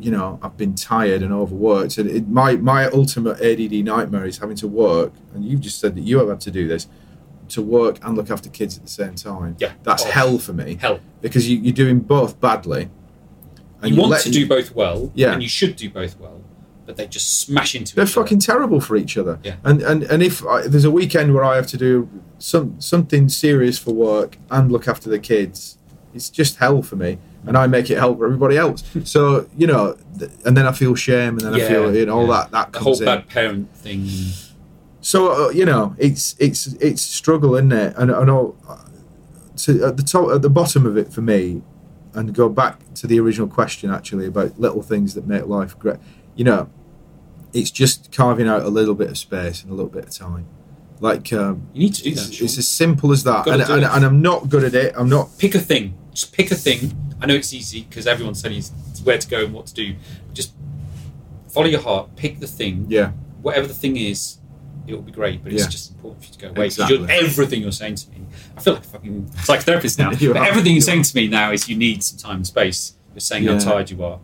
you 0.00 0.10
know 0.10 0.38
I've 0.42 0.56
been 0.56 0.74
tired 0.74 1.22
and 1.22 1.32
overworked, 1.32 1.98
and 1.98 2.08
it, 2.10 2.28
my 2.28 2.56
my 2.56 2.86
ultimate 2.86 3.40
ADD 3.40 3.84
nightmare 3.84 4.24
is 4.26 4.38
having 4.38 4.56
to 4.56 4.68
work. 4.68 5.12
And 5.34 5.44
you've 5.44 5.60
just 5.60 5.78
said 5.80 5.94
that 5.96 6.02
you 6.02 6.18
have 6.18 6.28
had 6.28 6.40
to 6.42 6.50
do 6.50 6.66
this 6.68 6.86
to 7.50 7.60
work 7.62 7.98
and 8.02 8.16
look 8.16 8.30
after 8.30 8.48
kids 8.48 8.76
at 8.78 8.82
the 8.84 8.90
same 8.90 9.14
time. 9.14 9.56
Yeah. 9.58 9.72
that's 9.82 10.04
Oh. 10.06 10.10
hell 10.10 10.38
for 10.38 10.54
me 10.54 10.78
Hell, 10.80 11.00
because 11.20 11.48
you, 11.48 11.58
you're 11.58 11.74
doing 11.74 12.00
both 12.00 12.40
badly. 12.40 12.88
And 13.82 13.94
you 13.94 14.00
want 14.00 14.12
let- 14.12 14.22
to 14.22 14.30
do 14.30 14.46
both 14.48 14.74
well, 14.74 15.12
Yeah. 15.14 15.32
and 15.34 15.42
you 15.42 15.48
should 15.48 15.76
do 15.76 15.90
both 15.90 16.18
well, 16.18 16.40
but 16.86 16.96
they 16.96 17.06
just 17.06 17.40
smash 17.40 17.74
into 17.74 17.92
it. 17.92 17.96
They're 17.96 18.04
each 18.06 18.16
other. 18.16 18.24
fucking 18.24 18.38
terrible 18.40 18.80
for 18.80 18.96
each 18.96 19.18
other. 19.18 19.38
Yeah. 19.44 19.56
And 19.62 19.82
and 19.82 20.02
and 20.04 20.22
if, 20.22 20.44
I, 20.46 20.60
if 20.60 20.70
there's 20.72 20.86
a 20.86 20.90
weekend 20.90 21.34
where 21.34 21.44
I 21.44 21.56
have 21.56 21.66
to 21.68 21.76
do 21.76 22.08
some 22.38 22.80
something 22.80 23.28
serious 23.28 23.78
for 23.78 23.92
work 23.92 24.38
and 24.50 24.72
look 24.72 24.88
after 24.88 25.10
the 25.10 25.18
kids, 25.18 25.76
it's 26.14 26.30
just 26.30 26.56
hell 26.56 26.80
for 26.82 26.96
me. 26.96 27.18
And 27.46 27.58
I 27.58 27.66
make 27.66 27.90
it 27.90 27.98
hell 27.98 28.16
for 28.16 28.24
everybody 28.24 28.56
else. 28.56 28.82
So 29.04 29.48
you 29.56 29.66
know, 29.66 29.96
th- 30.18 30.30
and 30.44 30.56
then 30.56 30.66
I 30.66 30.72
feel 30.72 30.94
shame, 30.94 31.38
and 31.38 31.40
then 31.40 31.54
I 31.54 31.68
feel 31.68 31.94
you 31.94 32.06
know 32.06 32.18
all 32.18 32.26
yeah. 32.26 32.42
that 32.42 32.50
that 32.52 32.72
the 32.72 32.80
whole 32.80 32.98
in. 32.98 33.04
bad 33.04 33.28
parent 33.28 33.74
thing. 33.76 34.06
So 35.00 35.46
uh, 35.46 35.50
you 35.50 35.66
know, 35.66 35.94
it's 35.98 36.34
it's 36.38 36.66
it's 36.74 37.02
struggle, 37.02 37.54
isn't 37.56 37.72
it? 37.72 37.94
And 37.96 38.10
I 38.10 38.24
know 38.24 38.56
uh, 38.68 38.78
to 39.58 39.84
at 39.84 39.96
the 39.96 40.02
top, 40.02 40.30
at 40.30 40.42
the 40.42 40.50
bottom 40.50 40.86
of 40.86 40.96
it 40.96 41.12
for 41.12 41.20
me, 41.20 41.62
and 42.14 42.34
go 42.34 42.48
back 42.48 42.80
to 42.94 43.06
the 43.06 43.20
original 43.20 43.48
question 43.48 43.90
actually 43.90 44.26
about 44.26 44.58
little 44.58 44.82
things 44.82 45.14
that 45.14 45.26
make 45.26 45.46
life 45.46 45.78
great. 45.78 45.98
You 46.36 46.44
know, 46.44 46.70
it's 47.52 47.70
just 47.70 48.12
carving 48.12 48.48
out 48.48 48.62
a 48.62 48.68
little 48.68 48.94
bit 48.94 49.10
of 49.10 49.18
space 49.18 49.62
and 49.62 49.70
a 49.70 49.74
little 49.74 49.90
bit 49.90 50.04
of 50.04 50.10
time. 50.10 50.46
Like 51.00 51.32
um, 51.32 51.68
You 51.72 51.84
need 51.84 51.94
to 51.94 52.02
do 52.02 52.14
that. 52.14 52.20
it's, 52.20 52.34
Sean. 52.34 52.44
it's 52.46 52.58
as 52.58 52.68
simple 52.68 53.12
as 53.12 53.24
that, 53.24 53.46
and, 53.46 53.62
and, 53.62 53.84
and 53.84 54.04
I'm 54.04 54.22
not 54.22 54.48
good 54.48 54.64
at 54.64 54.74
it. 54.74 54.94
I'm 54.96 55.08
not. 55.08 55.28
pick 55.38 55.54
a 55.54 55.60
thing. 55.60 55.98
Just 56.12 56.32
pick 56.32 56.50
a 56.50 56.54
thing. 56.54 56.92
I 57.24 57.26
know 57.26 57.34
it's 57.34 57.52
easy 57.54 57.82
because 57.88 58.06
everyone's 58.06 58.42
telling 58.42 58.58
you 58.58 58.64
where 59.02 59.16
to 59.18 59.28
go 59.28 59.44
and 59.46 59.54
what 59.54 59.66
to 59.68 59.74
do. 59.74 59.94
Just 60.34 60.52
follow 61.48 61.66
your 61.66 61.80
heart. 61.80 62.14
Pick 62.16 62.38
the 62.40 62.46
thing. 62.46 62.86
Yeah, 62.88 63.12
Whatever 63.42 63.66
the 63.66 63.74
thing 63.74 63.96
is, 63.96 64.38
it 64.86 64.94
will 64.94 65.02
be 65.02 65.12
great. 65.12 65.42
But 65.42 65.52
it's 65.52 65.62
Yeah. 65.64 65.68
just 65.70 65.92
important 65.92 66.22
for 66.22 66.26
you 66.28 66.32
to 66.34 66.38
go 66.38 66.48
away. 66.50 66.66
Exactly. 66.66 66.96
You're, 66.98 67.10
everything 67.10 67.62
you're 67.62 67.72
saying 67.72 67.94
to 67.96 68.10
me, 68.10 68.18
I 68.56 68.60
feel 68.60 68.74
like 68.74 68.84
a 68.84 68.88
fucking 68.88 69.24
psychotherapist 69.48 69.98
now. 69.98 70.10
You 70.20 70.34
everything 70.34 70.72
You 70.72 70.72
you're 70.74 70.80
saying 70.82 71.02
to 71.04 71.16
me 71.16 71.28
now 71.28 71.50
is 71.52 71.68
you 71.68 71.76
need 71.76 72.02
some 72.04 72.18
time 72.18 72.36
and 72.36 72.46
space. 72.46 72.94
You're 73.14 73.20
saying 73.20 73.44
Yeah. 73.44 73.52
how 73.54 73.58
tired 73.72 73.90
you 73.90 74.02
are. 74.04 74.18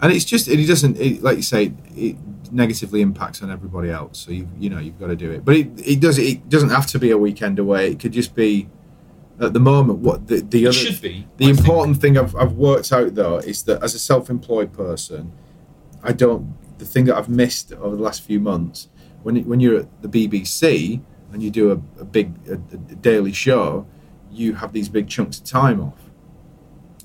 and 0.00 0.12
it's 0.12 0.24
just 0.24 0.48
it 0.48 0.64
doesn't 0.66 0.96
it, 0.98 1.22
like 1.22 1.36
you 1.36 1.42
say 1.42 1.72
it 1.96 2.16
negatively 2.52 3.00
impacts 3.02 3.42
on 3.42 3.50
everybody 3.50 3.90
else 3.90 4.16
so 4.20 4.30
you 4.30 4.48
you 4.58 4.70
know 4.70 4.78
you've 4.78 4.98
got 4.98 5.08
to 5.08 5.16
do 5.16 5.30
it 5.30 5.44
but 5.44 5.54
it, 5.56 5.66
it 5.92 5.98
does 6.00 6.16
it 6.18 6.48
doesn't 6.48 6.70
have 6.70 6.86
to 6.86 6.98
be 7.00 7.10
a 7.10 7.18
weekend 7.18 7.58
away 7.58 7.90
it 7.90 7.98
could 8.00 8.12
just 8.12 8.32
be 8.34 8.68
at 9.40 9.52
the 9.52 9.60
moment 9.60 10.00
what 10.00 10.26
the, 10.26 10.40
the 10.40 10.66
other 10.66 10.72
should 10.72 11.00
be. 11.00 11.26
the 11.36 11.44
I 11.44 11.48
think. 11.52 11.58
important 11.58 12.00
thing 12.00 12.18
I've, 12.18 12.34
I've 12.36 12.52
worked 12.52 12.92
out 12.92 13.14
though 13.14 13.38
is 13.38 13.62
that 13.64 13.82
as 13.82 13.94
a 13.94 13.98
self-employed 13.98 14.72
person 14.72 15.32
i 16.02 16.12
don't 16.12 16.54
the 16.78 16.84
thing 16.84 17.04
that 17.06 17.16
i've 17.16 17.28
missed 17.28 17.72
over 17.72 17.94
the 17.96 18.02
last 18.02 18.22
few 18.22 18.40
months 18.40 18.88
when 19.22 19.36
it, 19.36 19.46
when 19.46 19.60
you're 19.60 19.80
at 19.80 20.02
the 20.02 20.08
bbc 20.08 21.00
and 21.32 21.42
you 21.42 21.50
do 21.50 21.70
a, 21.70 21.74
a 22.00 22.04
big 22.04 22.34
a, 22.48 22.54
a 22.54 22.76
daily 23.10 23.32
show 23.32 23.86
you 24.30 24.54
have 24.54 24.72
these 24.72 24.88
big 24.88 25.08
chunks 25.08 25.38
of 25.38 25.44
time 25.44 25.80
off 25.80 25.98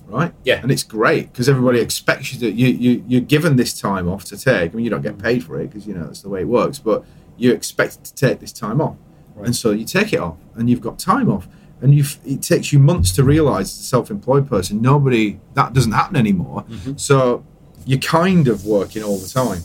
right 0.08 0.34
Yeah. 0.44 0.60
and 0.62 0.72
it's 0.72 0.84
great 0.84 1.32
because 1.32 1.48
everybody 1.48 1.80
expects 1.80 2.34
you 2.34 2.40
to 2.42 2.52
you, 2.52 2.68
you 2.68 3.04
you're 3.08 3.22
given 3.22 3.56
this 3.56 3.80
time 3.80 4.08
off 4.10 4.26
to 4.26 4.38
take 4.38 4.72
i 4.72 4.76
mean 4.76 4.84
you 4.84 4.90
don't 4.92 5.02
get 5.02 5.18
paid 5.18 5.44
for 5.44 5.60
it 5.60 5.68
because 5.68 5.88
you 5.88 5.94
know 5.94 6.06
that's 6.06 6.22
the 6.22 6.30
way 6.30 6.42
it 6.42 6.48
works 6.48 6.78
but 6.80 7.04
you're 7.38 7.56
expected 7.56 8.04
to 8.04 8.14
take 8.16 8.40
this 8.40 8.52
time 8.52 8.82
off 8.82 8.96
Right. 9.36 9.48
and 9.48 9.56
so 9.56 9.72
you 9.72 9.84
take 9.86 10.14
it 10.14 10.20
off 10.20 10.38
and 10.54 10.70
you've 10.70 10.82
got 10.82 11.00
time 11.00 11.28
off 11.32 11.48
and 11.84 11.94
you 11.94 12.04
it 12.26 12.42
takes 12.42 12.68
you 12.74 12.80
months 12.80 13.12
to 13.18 13.24
realize 13.24 13.68
as 13.74 13.80
a 13.80 13.84
self-employed 13.96 14.46
person 14.50 14.82
nobody 14.82 15.40
that 15.54 15.74
doesn't 15.74 15.92
happen 16.02 16.16
anymore 16.16 16.64
Mhm. 16.70 17.00
so 17.00 17.44
you're 17.86 18.00
kind 18.00 18.48
of 18.48 18.66
working 18.66 19.04
all 19.04 19.18
the 19.26 19.28
time 19.28 19.62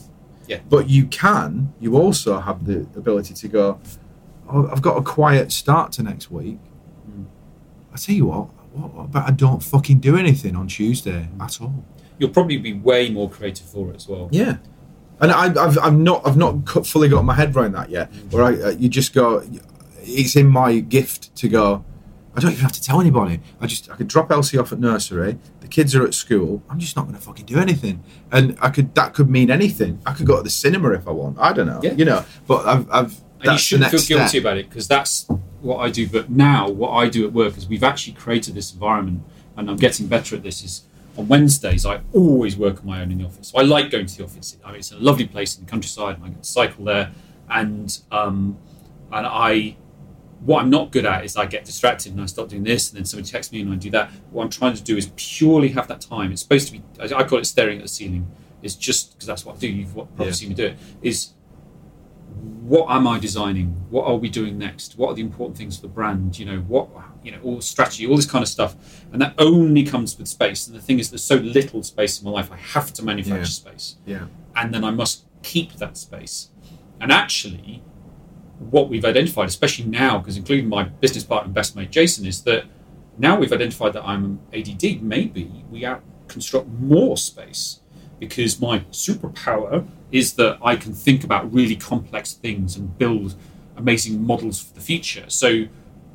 Yeah. 0.48 0.58
but 0.68 0.82
you 0.90 1.02
can 1.06 1.72
you 1.80 1.96
also 1.96 2.40
have 2.48 2.58
the 2.66 2.78
ability 3.02 3.34
to 3.42 3.48
go 3.48 3.78
oh, 4.50 4.68
i've 4.72 4.82
got 4.88 4.96
a 5.02 5.02
quiet 5.16 5.52
start 5.52 5.92
to 5.96 6.02
next 6.02 6.26
week 6.30 6.58
Mm. 7.08 7.24
i 7.94 7.96
tell 7.96 8.14
you 8.20 8.26
what 8.32 8.46
what 8.74 9.04
about 9.04 9.24
i 9.28 9.32
don't 9.44 9.62
fucking 9.62 9.98
do 10.08 10.12
anything 10.24 10.54
on 10.56 10.66
tuesday 10.66 11.28
at 11.40 11.60
all 11.62 11.84
You'll 12.20 12.30
probably 12.38 12.56
be 12.56 12.72
way 12.72 13.10
more 13.10 13.30
creative 13.30 13.66
for 13.74 13.90
it 13.90 13.96
as 14.00 14.08
well. 14.08 14.28
yeah, 14.32 14.56
and 15.20 15.30
I, 15.30 15.44
I've 15.64 15.78
I've 15.86 15.96
not 16.10 16.18
I've 16.26 16.36
not 16.36 16.64
cut- 16.64 16.84
fully 16.84 17.08
got 17.08 17.24
my 17.24 17.34
head 17.40 17.54
around 17.54 17.72
that 17.78 17.90
yet. 17.90 18.06
Where 18.32 18.42
I 18.42 18.52
uh, 18.60 18.70
you 18.70 18.88
just 18.88 19.14
go, 19.14 19.26
it's 20.02 20.34
in 20.34 20.48
my 20.48 20.80
gift 20.80 21.32
to 21.36 21.46
go. 21.48 21.84
I 22.38 22.40
don't 22.40 22.52
even 22.52 22.62
have 22.62 22.72
to 22.72 22.82
tell 22.82 23.00
anybody. 23.00 23.40
I 23.60 23.66
just 23.66 23.90
I 23.90 23.96
could 23.96 24.06
drop 24.06 24.30
Elsie 24.30 24.58
off 24.58 24.72
at 24.72 24.78
nursery. 24.78 25.38
The 25.58 25.66
kids 25.66 25.96
are 25.96 26.04
at 26.04 26.14
school. 26.14 26.62
I'm 26.70 26.78
just 26.78 26.94
not 26.94 27.02
going 27.02 27.16
to 27.16 27.20
fucking 27.20 27.46
do 27.46 27.58
anything. 27.58 28.04
And 28.30 28.56
I 28.62 28.70
could 28.70 28.94
that 28.94 29.12
could 29.12 29.28
mean 29.28 29.50
anything. 29.50 30.00
I 30.06 30.12
could 30.12 30.26
go 30.26 30.36
to 30.36 30.42
the 30.44 30.50
cinema 30.50 30.92
if 30.92 31.08
I 31.08 31.10
want. 31.10 31.36
I 31.40 31.52
don't 31.52 31.66
know. 31.66 31.80
Yeah. 31.82 31.94
You 31.94 32.04
know. 32.04 32.24
But 32.46 32.64
I've 32.64 32.90
I've 32.92 33.20
and 33.40 33.52
you 33.52 33.58
shouldn't 33.58 33.90
feel 33.90 34.00
guilty 34.00 34.28
step. 34.28 34.40
about 34.40 34.56
it 34.56 34.68
because 34.68 34.86
that's 34.86 35.26
what 35.60 35.78
I 35.78 35.90
do. 35.90 36.08
But 36.08 36.30
now, 36.30 36.68
what 36.68 36.90
I 36.90 37.08
do 37.08 37.26
at 37.26 37.32
work 37.32 37.56
is 37.56 37.66
we've 37.66 37.82
actually 37.82 38.14
created 38.14 38.54
this 38.54 38.72
environment, 38.72 39.22
and 39.56 39.68
I'm 39.68 39.76
getting 39.76 40.06
better 40.06 40.36
at 40.36 40.44
this. 40.44 40.62
Is 40.62 40.82
on 41.16 41.26
Wednesdays 41.26 41.84
I 41.84 42.00
always 42.12 42.56
work 42.56 42.78
on 42.78 42.86
my 42.86 43.00
own 43.00 43.10
in 43.10 43.18
the 43.18 43.24
office. 43.24 43.48
So 43.48 43.58
I 43.58 43.62
like 43.62 43.90
going 43.90 44.06
to 44.06 44.16
the 44.16 44.22
office. 44.22 44.56
I 44.64 44.68
mean, 44.68 44.78
it's 44.78 44.92
a 44.92 44.98
lovely 44.98 45.26
place 45.26 45.58
in 45.58 45.64
the 45.64 45.70
countryside, 45.70 46.16
and 46.16 46.24
I 46.24 46.28
get 46.28 46.44
to 46.44 46.48
cycle 46.48 46.84
there. 46.84 47.10
And 47.50 47.98
um, 48.12 48.58
and 49.10 49.26
I, 49.26 49.76
what 50.40 50.62
I'm 50.62 50.70
not 50.70 50.92
good 50.92 51.04
at 51.04 51.24
is 51.24 51.36
I 51.36 51.46
get 51.46 51.64
distracted 51.64 52.12
and 52.12 52.20
I 52.20 52.26
start 52.26 52.48
doing 52.48 52.62
this, 52.64 52.90
and 52.90 52.98
then 52.98 53.04
somebody 53.04 53.28
texts 53.28 53.52
me 53.52 53.60
and 53.60 53.72
I 53.72 53.76
do 53.76 53.90
that. 53.90 54.10
What 54.30 54.44
I'm 54.44 54.50
trying 54.50 54.74
to 54.74 54.82
do 54.82 54.96
is 54.96 55.10
purely 55.16 55.68
have 55.70 55.88
that 55.88 56.00
time. 56.00 56.32
It's 56.32 56.42
supposed 56.42 56.66
to 56.68 56.72
be. 56.74 56.82
I 57.00 57.24
call 57.24 57.38
it 57.38 57.46
staring 57.46 57.78
at 57.78 57.82
the 57.82 57.88
ceiling. 57.88 58.30
It's 58.62 58.74
just 58.74 59.12
because 59.12 59.26
that's 59.26 59.44
what 59.44 59.56
I 59.56 59.58
do. 59.58 59.68
You've 59.68 59.92
probably 59.94 60.26
Yeah. 60.26 60.32
seen 60.32 60.48
me 60.50 60.54
do 60.54 60.66
it. 60.66 60.76
Is 61.02 61.30
what 62.62 62.90
am 62.90 63.06
I 63.06 63.18
designing? 63.18 63.68
What 63.90 64.04
are 64.06 64.16
we 64.16 64.28
doing 64.28 64.58
next? 64.58 64.98
What 64.98 65.08
are 65.10 65.14
the 65.14 65.22
important 65.22 65.56
things 65.56 65.76
for 65.76 65.82
the 65.82 65.88
brand? 65.88 66.38
You 66.38 66.46
know, 66.46 66.58
what 66.60 66.88
you 67.24 67.32
know, 67.32 67.38
all 67.42 67.60
strategy, 67.60 68.06
all 68.06 68.14
this 68.16 68.26
kind 68.30 68.42
of 68.42 68.48
stuff, 68.48 68.76
and 69.12 69.20
that 69.20 69.34
only 69.38 69.82
comes 69.82 70.16
with 70.18 70.28
space. 70.28 70.66
And 70.68 70.76
the 70.76 70.80
thing 70.80 70.98
is, 71.00 71.10
there's 71.10 71.24
so 71.24 71.34
little 71.36 71.82
space 71.82 72.20
in 72.20 72.24
my 72.24 72.30
life. 72.30 72.50
I 72.52 72.56
have 72.56 72.92
to 72.94 73.04
manufacture 73.04 73.38
Yeah. 73.40 73.44
space, 73.44 73.96
Yeah. 74.06 74.26
and 74.54 74.72
then 74.72 74.84
I 74.84 74.90
must 74.92 75.24
keep 75.42 75.74
that 75.76 75.96
space. 75.96 76.50
And 77.00 77.10
actually, 77.10 77.82
what 78.58 78.88
we've 78.88 79.04
identified, 79.04 79.48
especially 79.48 79.86
now, 79.86 80.18
because 80.18 80.36
including 80.36 80.68
my 80.68 80.84
business 80.84 81.24
partner 81.24 81.46
and 81.46 81.54
best 81.54 81.76
mate 81.76 81.90
Jason, 81.90 82.26
is 82.26 82.42
that 82.42 82.64
now 83.18 83.38
we've 83.38 83.52
identified 83.52 83.92
that 83.94 84.04
I'm 84.04 84.40
ADD. 84.52 85.02
Maybe 85.02 85.64
we 85.70 85.84
out 85.84 86.02
construct 86.28 86.68
more 86.68 87.16
space 87.16 87.80
because 88.18 88.60
my 88.60 88.80
superpower 88.90 89.86
is 90.10 90.34
that 90.34 90.58
I 90.62 90.76
can 90.76 90.92
think 90.92 91.24
about 91.24 91.52
really 91.52 91.76
complex 91.76 92.32
things 92.32 92.76
and 92.76 92.96
build 92.98 93.34
amazing 93.76 94.22
models 94.22 94.60
for 94.60 94.74
the 94.74 94.80
future. 94.80 95.24
So, 95.28 95.66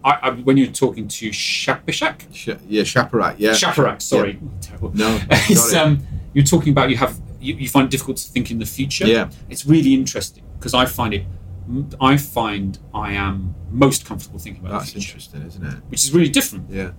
I, 0.03 0.11
I, 0.22 0.30
when 0.32 0.57
you're 0.57 0.68
talking 0.68 1.07
to 1.07 1.30
Shapishak, 1.30 2.34
Sh- 2.34 2.49
yeah. 2.68 2.82
Shaparak. 2.82 3.36
Yeah. 3.38 3.52
Shaparak, 3.52 4.02
sorry, 4.02 4.40
terrible. 4.61 4.91
No. 4.94 5.20
it's, 5.30 5.74
um, 5.74 6.06
you're 6.34 6.44
talking 6.44 6.72
about 6.72 6.90
you 6.90 6.98
have 6.98 7.20
you, 7.40 7.56
you 7.56 7.70
find 7.70 7.88
it 7.88 7.91
difficult 7.91 8.18
to 8.18 8.28
think 8.30 8.52
in 8.52 8.60
the 8.60 8.65
future. 8.65 9.06
Yeah. 9.06 9.30
it's 9.49 9.65
really 9.65 9.94
interesting 9.94 10.44
because 10.57 10.74
I 10.74 10.86
find 10.86 11.14
it. 11.14 11.26
I 12.02 12.18
find 12.18 12.77
I 12.94 13.14
am 13.14 13.56
most 13.72 14.06
comfortable 14.06 14.40
thinking 14.40 14.65
about 14.65 14.80
That's 14.81 14.95
interesting, 14.95 15.41
isn't 15.44 15.65
it? 15.65 15.76
which 15.90 16.03
is 16.03 16.11
really 16.14 16.30
different. 16.30 16.69
Yeah. 16.69 16.91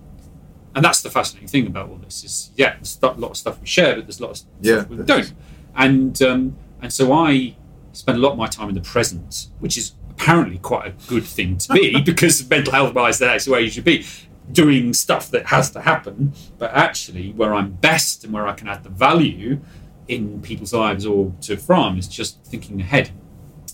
And 0.75 0.83
that's 0.83 1.01
the 1.01 1.09
fascinating 1.09 1.47
thing 1.47 1.67
about 1.67 1.89
all 1.89 1.95
this 1.97 2.23
is, 2.23 2.51
yeah, 2.55 2.73
there's 2.75 2.99
a 3.01 3.07
lot 3.11 3.31
of 3.31 3.37
stuff 3.37 3.61
we 3.61 3.67
share, 3.67 3.95
but 3.95 4.07
there's 4.07 4.19
a 4.19 4.23
lot 4.25 4.31
of 4.39 4.45
Yeah, 4.61 4.79
stuff 4.79 4.89
we 4.89 4.97
don't. 4.97 5.19
is. 5.21 5.33
And 5.75 6.21
um, 6.21 6.57
and 6.81 6.91
so 6.91 7.13
I 7.13 7.55
spend 7.93 8.17
a 8.17 8.21
lot 8.21 8.33
of 8.33 8.37
my 8.37 8.47
time 8.47 8.67
in 8.69 8.75
the 8.75 8.81
present, 8.81 9.47
which 9.59 9.77
is 9.77 9.93
apparently 10.09 10.57
quite 10.57 10.87
a 10.87 10.93
good 11.07 11.23
thing 11.23 11.57
to 11.59 11.73
be 11.73 12.01
because 12.05 12.47
mental 12.49 12.73
health 12.73 12.93
wise, 12.93 13.19
that's 13.19 13.45
the 13.45 13.51
way 13.51 13.61
you 13.61 13.69
should 13.69 13.83
be. 13.85 14.05
Doing 14.51 14.93
stuff 14.93 15.31
that 15.31 15.47
has 15.47 15.71
to 15.71 15.81
happen, 15.81 16.33
but 16.59 16.71
actually, 16.73 17.31
where 17.31 17.53
I'm 17.55 17.71
best 17.71 18.23
and 18.23 18.31
where 18.33 18.45
I 18.47 18.53
can 18.53 18.67
add 18.67 18.83
the 18.83 18.89
value 18.89 19.59
in 20.07 20.39
people's 20.41 20.71
lives 20.73 21.03
or 21.05 21.33
to 21.41 21.55
Frahm 21.55 21.97
is 21.97 22.07
just 22.07 22.43
thinking 22.43 22.79
ahead. 22.79 23.09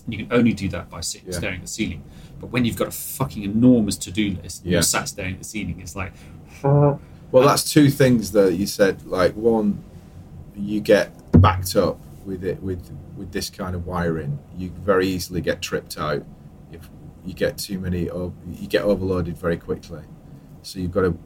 And 0.04 0.14
you 0.14 0.24
can 0.26 0.32
only 0.32 0.52
do 0.52 0.68
that 0.70 0.90
by 0.90 1.00
sitting 1.00 1.28
Yeah. 1.30 1.38
staring 1.38 1.56
at 1.56 1.62
the 1.62 1.68
ceiling. 1.68 2.02
But 2.40 2.48
when 2.50 2.64
you've 2.64 2.76
got 2.76 2.88
a 2.88 2.92
fucking 2.92 3.42
enormous 3.44 3.96
to 3.98 4.10
do 4.10 4.36
list, 4.42 4.62
and 4.62 4.70
Yeah. 4.72 4.76
you're 4.76 4.82
sat 4.82 5.08
staring 5.08 5.34
at 5.34 5.38
the 5.38 5.44
ceiling, 5.44 5.80
it's 5.80 5.94
like, 5.94 6.12
Well, 6.62 6.98
that's 7.32 7.70
two 7.72 7.88
things 7.90 8.32
that 8.32 8.54
you 8.54 8.66
said. 8.66 9.06
Like 9.06 9.34
one, 9.34 9.82
you 10.56 10.80
get 10.80 11.12
backed 11.40 11.76
up 11.76 11.98
with 12.24 12.44
it 12.44 12.62
with 12.62 12.90
with 13.16 13.30
this 13.32 13.50
kind 13.50 13.76
of 13.76 13.86
wiring. 13.86 14.38
You 14.56 14.70
very 14.84 15.06
easily 15.06 15.40
get 15.40 15.60
tripped 15.62 15.98
out 15.98 16.24
if 16.72 16.88
you 17.24 17.34
get 17.34 17.58
too 17.58 17.78
many. 17.78 18.10
o- 18.10 18.32
You 18.50 18.66
get 18.66 18.82
overloaded 18.82 19.36
very 19.38 19.56
quickly. 19.56 20.02
So 20.62 20.78
you've 20.80 20.90
got 20.92 21.02
to 21.02 21.16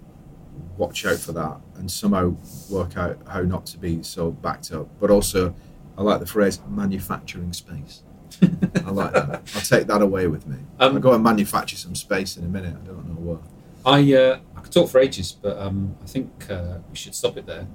watch 0.76 1.06
out 1.06 1.16
for 1.18 1.32
that 1.32 1.60
and 1.76 1.90
somehow 1.90 2.34
work 2.70 2.96
out 2.96 3.18
how 3.28 3.42
not 3.42 3.66
to 3.66 3.78
be 3.78 4.02
so 4.02 4.30
backed 4.30 4.72
up. 4.72 4.88
But 5.00 5.10
also, 5.10 5.54
I 5.96 6.02
like 6.02 6.20
the 6.20 6.26
phrase 6.26 6.60
manufacturing 6.68 7.52
space. 7.52 8.02
I 8.42 8.90
like 8.90 9.12
that. 9.12 9.42
I'll 9.54 9.60
take 9.62 9.86
that 9.88 10.02
away 10.02 10.26
with 10.26 10.46
me. 10.46 10.56
Um, 10.78 10.94
I'll 10.94 11.00
go 11.00 11.12
and 11.12 11.22
manufacture 11.24 11.76
some 11.76 11.94
space 11.94 12.36
in 12.36 12.44
a 12.44 12.48
minute. 12.48 12.76
I 12.82 12.86
don't 12.86 13.06
know 13.08 13.14
what. 13.14 13.40
I 13.84 14.12
uh, 14.14 14.38
I 14.56 14.60
could 14.60 14.72
talk 14.72 14.90
for 14.90 14.98
ages, 15.00 15.32
but 15.32 15.58
um, 15.58 15.96
I 16.02 16.06
think 16.06 16.30
uh, 16.50 16.78
we 16.90 16.96
should 16.96 17.14
stop 17.14 17.36
it 17.36 17.46
there. 17.46 17.66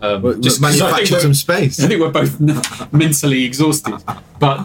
Um, 0.00 0.22
But 0.22 0.40
just 0.40 0.60
think 0.60 0.78
manufacture 0.78 1.14
we're- 1.14 1.22
some 1.22 1.34
space. 1.34 1.80
I 1.80 1.88
think 1.88 2.00
we're 2.00 2.10
both 2.10 2.40
mentally 2.92 3.44
exhausted, 3.44 3.96
but 4.38 4.64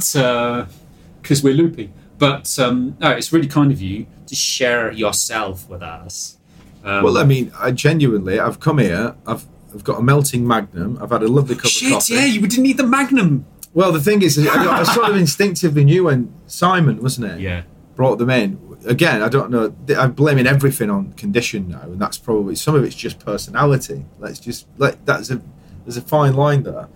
because 1.21 1.43
we're 1.43 1.53
loopy. 1.53 1.91
But 2.17 2.57
um, 2.59 2.95
no, 2.99 3.09
it's 3.11 3.33
really 3.33 3.47
kind 3.47 3.71
of 3.71 3.81
you 3.81 4.05
to 4.27 4.35
share 4.35 4.91
yourself 4.91 5.67
with 5.67 5.81
us. 5.81 6.37
Um, 6.83 7.03
Well, 7.03 7.17
I 7.17 7.23
mean, 7.23 7.51
I 7.57 7.71
genuinely, 7.71 8.39
I've 8.39 8.59
come 8.59 8.77
here. 8.77 9.15
I've 9.25 9.45
I've 9.73 9.83
got 9.85 9.99
a 9.99 10.03
melting 10.03 10.45
Magnum. 10.45 10.99
I've 11.01 11.11
had 11.11 11.23
a 11.23 11.27
lovely 11.27 11.55
cup 11.55 11.65
of 11.65 11.71
shit, 11.71 11.93
coffee. 11.93 12.13
yeah, 12.13 12.25
you 12.25 12.41
didn't 12.41 12.63
need 12.63 12.77
the 12.77 12.85
Magnum. 12.85 13.45
Well, 13.73 13.91
the 13.91 14.01
thing 14.01 14.21
is, 14.21 14.37
I, 14.37 14.79
I 14.79 14.83
sort 14.83 15.09
of 15.09 15.15
instinctively 15.25 15.83
knew 15.83 16.05
when 16.05 16.33
Simon, 16.47 17.01
wasn't 17.01 17.27
it, 17.27 17.39
Yeah, 17.39 17.63
brought 17.95 18.17
them 18.17 18.29
in. 18.29 18.59
Again, 18.85 19.21
I 19.21 19.29
don't 19.29 19.51
know. 19.51 19.73
I'm 19.97 20.13
blaming 20.13 20.47
everything 20.47 20.89
on 20.89 21.13
condition 21.13 21.69
now, 21.69 21.83
and 21.83 21.99
that's 22.01 22.17
probably 22.17 22.55
some 22.55 22.75
of 22.75 22.83
it's 22.83 22.95
just 22.95 23.19
personality. 23.19 24.05
Let's 24.19 24.39
just 24.39 24.67
let 24.77 25.05
that's 25.05 25.29
a 25.29 25.41
there's 25.85 25.97
a 25.97 26.01
fine 26.01 26.35
line 26.35 26.63
there. 26.63 26.87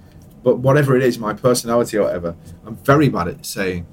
But 0.44 0.58
whatever 0.60 0.96
it 0.96 1.04
is, 1.04 1.18
my 1.18 1.34
personality 1.34 1.98
or 1.98 2.04
whatever, 2.04 2.36
I'm 2.66 2.76
very 2.76 3.10
bad 3.10 3.28
at 3.28 3.46
saying 3.46 3.86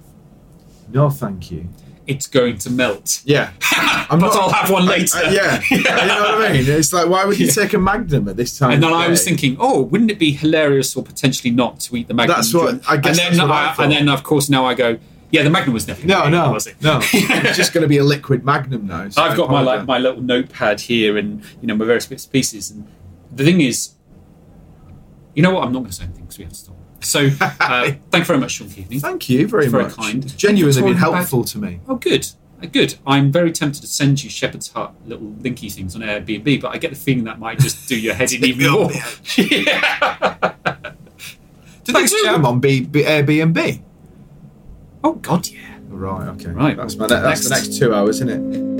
no, 0.92 1.08
thank 1.10 1.50
you. 1.50 1.68
It's 2.06 2.26
going 2.26 2.58
to 2.58 2.70
melt. 2.70 3.22
Yeah, 3.24 3.52
I'm 4.10 4.18
But 4.18 4.32
I'll 4.34 4.50
have 4.50 4.70
one 4.70 4.86
later. 4.86 5.18
I- 5.18 5.30
yeah, 5.30 5.62
you 5.70 5.82
know 5.82 5.90
what 5.92 6.50
I 6.50 6.52
mean. 6.52 6.64
It's 6.68 6.92
like, 6.92 7.08
why 7.08 7.24
would 7.24 7.38
you 7.38 7.46
take 7.50 7.72
a 7.74 7.78
Magnum 7.78 8.28
at 8.28 8.36
this 8.36 8.58
time? 8.58 8.72
And 8.72 8.82
then 8.82 8.92
I 8.92 9.08
was 9.08 9.24
thinking, 9.24 9.56
oh, 9.60 9.82
wouldn't 9.82 10.10
it 10.10 10.18
be 10.18 10.32
hilarious 10.32 10.96
or 10.96 11.02
potentially 11.04 11.50
not 11.52 11.80
to 11.80 11.96
eat 11.96 12.08
the 12.08 12.14
Magnum? 12.14 12.36
That's 12.36 12.52
what- 12.52 12.80
I 12.88 12.96
guess 12.96 13.18
and 13.20 13.38
then 13.38 13.50
I 13.50 13.74
and 13.78 13.92
then 13.92 14.08
of 14.08 14.22
course 14.24 14.50
now 14.50 14.64
I 14.66 14.74
go, 14.74 14.98
yeah, 15.30 15.42
the 15.42 15.50
Magnum 15.50 15.72
was 15.72 15.88
never. 15.88 16.06
No, 16.06 16.28
no, 16.28 16.52
was 16.52 16.66
it? 16.66 16.76
no. 16.82 17.00
it's 17.12 17.56
just 17.56 17.72
going 17.72 17.82
to 17.82 17.88
be 17.88 17.96
a 17.96 18.04
liquid 18.04 18.44
Magnum 18.44 18.86
now. 18.86 19.08
so 19.08 19.22
I've 19.22 19.36
got 19.36 19.50
my 19.50 19.62
like 19.62 19.86
my 19.86 19.98
little 19.98 20.20
notepad 20.20 20.80
here, 20.82 21.16
and 21.16 21.42
you 21.62 21.68
know 21.68 21.74
my 21.74 21.86
various 21.86 22.04
bits 22.04 22.24
and 22.24 22.32
pieces. 22.32 22.70
And 22.70 22.86
the 23.34 23.42
thing 23.42 23.62
is, 23.62 23.92
you 25.34 25.42
know 25.42 25.52
what? 25.52 25.64
I'm 25.64 25.72
not 25.72 25.78
going 25.80 25.90
to 25.90 25.96
say 25.96 26.04
anything 26.04 26.24
because 26.24 26.36
we 26.38 26.44
have 26.44 26.52
to 26.52 26.58
stop. 26.58 26.76
So, 27.02 27.28
uh, 27.40 27.92
thank 28.10 28.22
you 28.22 28.24
very 28.24 28.38
much, 28.38 28.52
Sean 28.52 28.68
Keaveny. 28.68 29.00
Thank 29.00 29.28
you 29.28 29.46
very 29.48 29.68
Very 29.68 29.84
much. 29.84 29.96
kind. 29.96 30.24
It's 30.24 30.34
genuinely 30.34 30.82
been 30.82 30.94
helpful 30.94 31.44
to 31.44 31.58
me. 31.58 31.80
Oh, 31.88 31.96
good, 31.96 32.26
Uh, 32.62 32.66
good. 32.66 32.94
I'm 33.06 33.32
very 33.32 33.50
tempted 33.52 33.80
to 33.80 33.86
send 33.88 34.22
you 34.22 34.30
Shepherd's 34.30 34.70
Hut 34.72 34.94
little 35.06 35.26
linky 35.40 35.72
things 35.72 35.96
on 35.96 36.02
Airbnb, 36.02 36.60
but 36.60 36.68
I 36.68 36.78
get 36.78 36.90
the 36.90 36.96
feeling 36.96 37.24
that 37.24 37.38
might 37.38 37.58
just 37.58 37.88
do 37.88 37.98
your 37.98 38.14
head 38.14 38.32
in 38.32 38.44
even 38.50 38.70
more. 38.72 38.90
yeah. 39.36 40.52
Did 41.84 41.94
Thanks, 41.94 42.12
they 42.12 42.16
do 42.18 42.22
Jam. 42.24 42.32
them 42.34 42.46
on 42.46 42.60
B, 42.60 42.82
B, 42.82 43.02
Airbnb? 43.02 43.82
Oh 45.02 45.14
God, 45.14 45.48
yeah. 45.48 45.58
Right. 45.88 46.28
Okay. 46.28 46.50
Right. 46.50 46.76
That's 46.76 46.94
my. 46.96 47.06
Ne- 47.06 47.20
that's 47.20 47.42
the 47.44 47.50
next 47.50 47.76
two 47.76 47.92
hours, 47.92 48.20
isn't 48.20 48.28
it? 48.30 48.71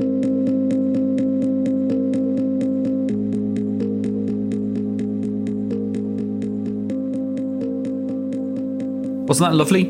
Wasn't 9.33 9.49
that 9.49 9.57
lovely? 9.57 9.89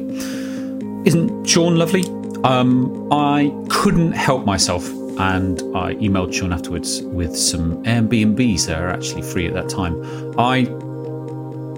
Isn't 1.06 1.46
Sean 1.46 1.76
lovely? 1.76 2.06
Um, 2.46 3.12
I 3.12 3.54
couldn't 3.70 4.14
help 4.14 4.46
myself, 4.46 4.88
and 5.20 5.60
I 5.76 5.96
emailed 5.96 6.34
Sean 6.34 6.54
afterwards 6.54 7.02
with 7.02 7.36
some 7.36 7.84
Airbnbs 7.84 8.68
that 8.68 8.80
are 8.80 8.88
actually 8.88 9.22
free 9.22 9.46
at 9.46 9.54
that 9.54 9.68
time. 9.68 10.02
I 10.40 10.64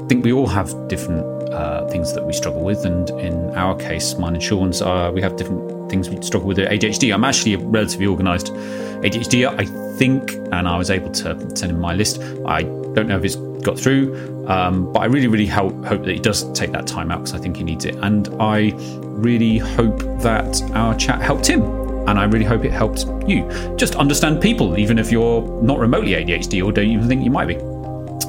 think 0.07 0.23
we 0.23 0.31
all 0.31 0.45
have 0.45 0.87
different 0.89 1.25
uh, 1.51 1.87
things 1.87 2.13
that 2.13 2.23
we 2.23 2.33
struggle 2.33 2.63
with, 2.63 2.85
and 2.85 3.09
in 3.19 3.49
our 3.55 3.75
case, 3.75 4.13
mine 4.13 4.35
and 4.35 4.43
Sean's, 4.43 4.83
uh, 4.83 5.09
we 5.11 5.19
have 5.23 5.35
different 5.35 5.89
things 5.89 6.07
we 6.07 6.21
struggle 6.21 6.47
with 6.47 6.59
ADHD. 6.59 7.11
I'm 7.11 7.23
actually 7.23 7.55
a 7.55 7.57
relatively 7.57 8.05
organised 8.05 8.53
ADHD, 9.01 9.47
I 9.47 9.65
think, 9.97 10.33
and 10.51 10.67
I 10.67 10.77
was 10.77 10.91
able 10.91 11.09
to 11.13 11.57
send 11.57 11.71
him 11.71 11.79
my 11.79 11.95
list. 11.95 12.21
I 12.45 12.61
don't 12.61 13.07
know 13.07 13.17
if 13.17 13.25
it's 13.25 13.37
got 13.65 13.77
through, 13.77 14.45
um, 14.47 14.91
but 14.93 14.99
I 14.99 15.05
really, 15.05 15.27
really 15.27 15.47
hope, 15.47 15.83
hope 15.83 16.03
that 16.03 16.11
he 16.11 16.19
does 16.19 16.49
take 16.53 16.71
that 16.71 16.87
time 16.87 17.11
out 17.11 17.19
because 17.19 17.33
I 17.33 17.39
think 17.39 17.57
he 17.57 17.63
needs 17.63 17.85
it, 17.85 17.95
and 17.95 18.29
I 18.39 18.71
really 18.75 19.57
hope 19.57 19.99
that 20.21 20.61
our 20.73 20.95
chat 20.95 21.21
helped 21.21 21.47
him. 21.47 21.63
And 22.07 22.19
I 22.19 22.25
really 22.25 22.45
hope 22.45 22.63
it 22.63 22.71
helped 22.71 23.07
you. 23.27 23.49
Just 23.77 23.95
understand 23.95 24.39
people, 24.39 24.77
even 24.77 24.99
if 24.99 25.11
you're 25.11 25.41
not 25.63 25.79
remotely 25.79 26.11
ADHD 26.11 26.63
or 26.63 26.71
don't 26.71 26.85
even 26.85 27.07
think 27.07 27.23
you 27.23 27.31
might 27.31 27.47
be. 27.47 27.57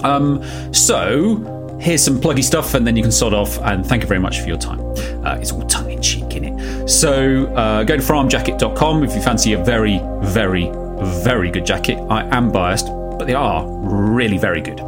Um, 0.02 0.42
so 0.72 1.76
here's 1.78 2.02
some 2.02 2.18
pluggy 2.18 2.42
stuff, 2.42 2.72
and 2.72 2.86
then 2.86 2.96
you 2.96 3.02
can 3.02 3.12
sod 3.12 3.34
off. 3.34 3.58
And 3.58 3.84
thank 3.84 4.02
you 4.02 4.08
very 4.08 4.20
much 4.20 4.40
for 4.40 4.48
your 4.48 4.56
time. 4.56 4.80
Uh, 5.24 5.36
it's 5.40 5.52
all 5.52 5.62
tongue 5.66 5.90
in 5.90 6.00
cheek, 6.00 6.34
in 6.34 6.44
it. 6.44 6.88
So 6.88 7.46
uh, 7.54 7.84
go 7.84 7.98
to 7.98 8.02
frahmjacket.com 8.02 9.04
if 9.04 9.14
you 9.14 9.20
fancy 9.20 9.52
a 9.52 9.62
very, 9.62 10.00
very, 10.22 10.70
very 11.22 11.50
good 11.50 11.66
jacket. 11.66 11.98
I 12.08 12.24
am 12.34 12.50
biased, 12.50 12.86
but 13.18 13.26
they 13.26 13.34
are 13.34 13.66
really 13.66 14.38
very 14.38 14.60
good. 14.60 14.80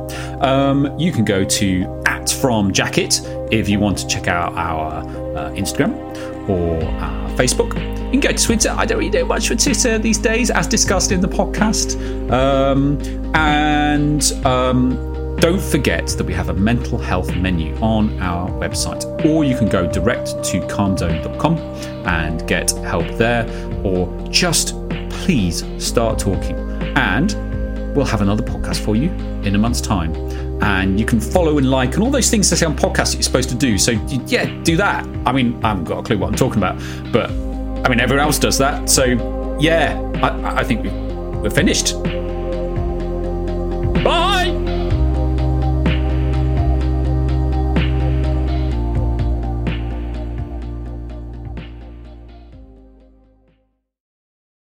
Um, 0.42 0.98
you 0.98 1.12
can 1.12 1.24
go 1.24 1.44
to 1.44 2.02
at 2.06 2.22
frahmjacket 2.22 3.52
if 3.52 3.68
you 3.68 3.78
want 3.78 3.98
to 3.98 4.06
check 4.06 4.28
out 4.28 4.52
our 4.55 5.02
uh, 5.36 5.50
Instagram 5.52 5.96
or 6.48 6.80
Facebook. 7.36 7.74
You 8.06 8.12
can 8.12 8.20
go 8.20 8.32
to 8.32 8.44
Twitter. 8.44 8.70
I 8.70 8.86
don't 8.86 8.98
really 8.98 9.10
do 9.10 9.24
much 9.24 9.48
for 9.48 9.55
Twitter 9.55 9.98
these 9.98 10.18
days, 10.18 10.50
as 10.50 10.66
discussed 10.66 11.12
in 11.12 11.20
the 11.20 11.28
podcast. 11.28 12.00
Um, 12.32 12.98
and 13.34 14.32
um, 14.46 15.36
don't 15.40 15.60
forget 15.60 16.09
that 16.09 16.24
we 16.24 16.34
have 16.34 16.48
a 16.48 16.55
mental 16.55 16.98
health 16.98 17.34
menu 17.36 17.76
on 17.76 18.18
our 18.20 18.48
website, 18.50 19.05
or 19.24 19.44
you 19.44 19.56
can 19.56 19.68
go 19.68 19.86
direct 19.86 20.42
to 20.44 20.60
calmzone.com 20.62 21.59
and 22.06 22.46
get 22.48 22.70
help 22.70 23.06
there, 23.18 23.46
or 23.84 24.09
just 24.30 24.74
please 25.10 25.64
start 25.78 26.18
talking. 26.18 26.56
And 26.96 27.47
we'll 27.98 28.06
have 28.06 28.20
another 28.22 28.42
podcast 28.44 28.78
for 28.84 28.94
you 28.96 29.10
in 29.42 29.54
a 29.56 29.58
month's 29.58 29.80
time. 29.80 30.14
And 30.62 30.98
you 30.98 31.04
can 31.04 31.20
follow 31.20 31.58
and 31.58 31.68
like 31.70 31.94
and 31.94 32.02
all 32.02 32.10
those 32.10 32.30
things 32.30 32.48
they 32.48 32.56
say 32.56 32.64
on 32.66 32.76
podcasts 32.76 33.10
that 33.10 33.14
you're 33.14 33.22
supposed 33.22 33.48
to 33.50 33.54
do. 33.56 33.76
So, 33.76 33.92
yeah, 34.26 34.44
do 34.62 34.76
that. 34.76 35.04
I 35.26 35.32
mean, 35.32 35.58
I 35.64 35.68
haven't 35.70 35.84
got 35.84 35.98
a 35.98 36.02
clue 36.02 36.16
what 36.18 36.28
I'm 36.28 36.34
talking 36.36 36.58
about, 36.58 36.78
but 37.12 37.28
I 37.30 37.88
mean, 37.88 38.00
everyone 38.00 38.24
else 38.24 38.38
does 38.38 38.56
that. 38.58 38.88
So, 38.88 39.04
yeah, 39.60 39.98
I, 40.22 40.60
I 40.60 40.64
think 40.64 40.84
we- 40.84 40.90
we're 41.40 41.50
finished. 41.50 41.94
Bye! 44.04 44.77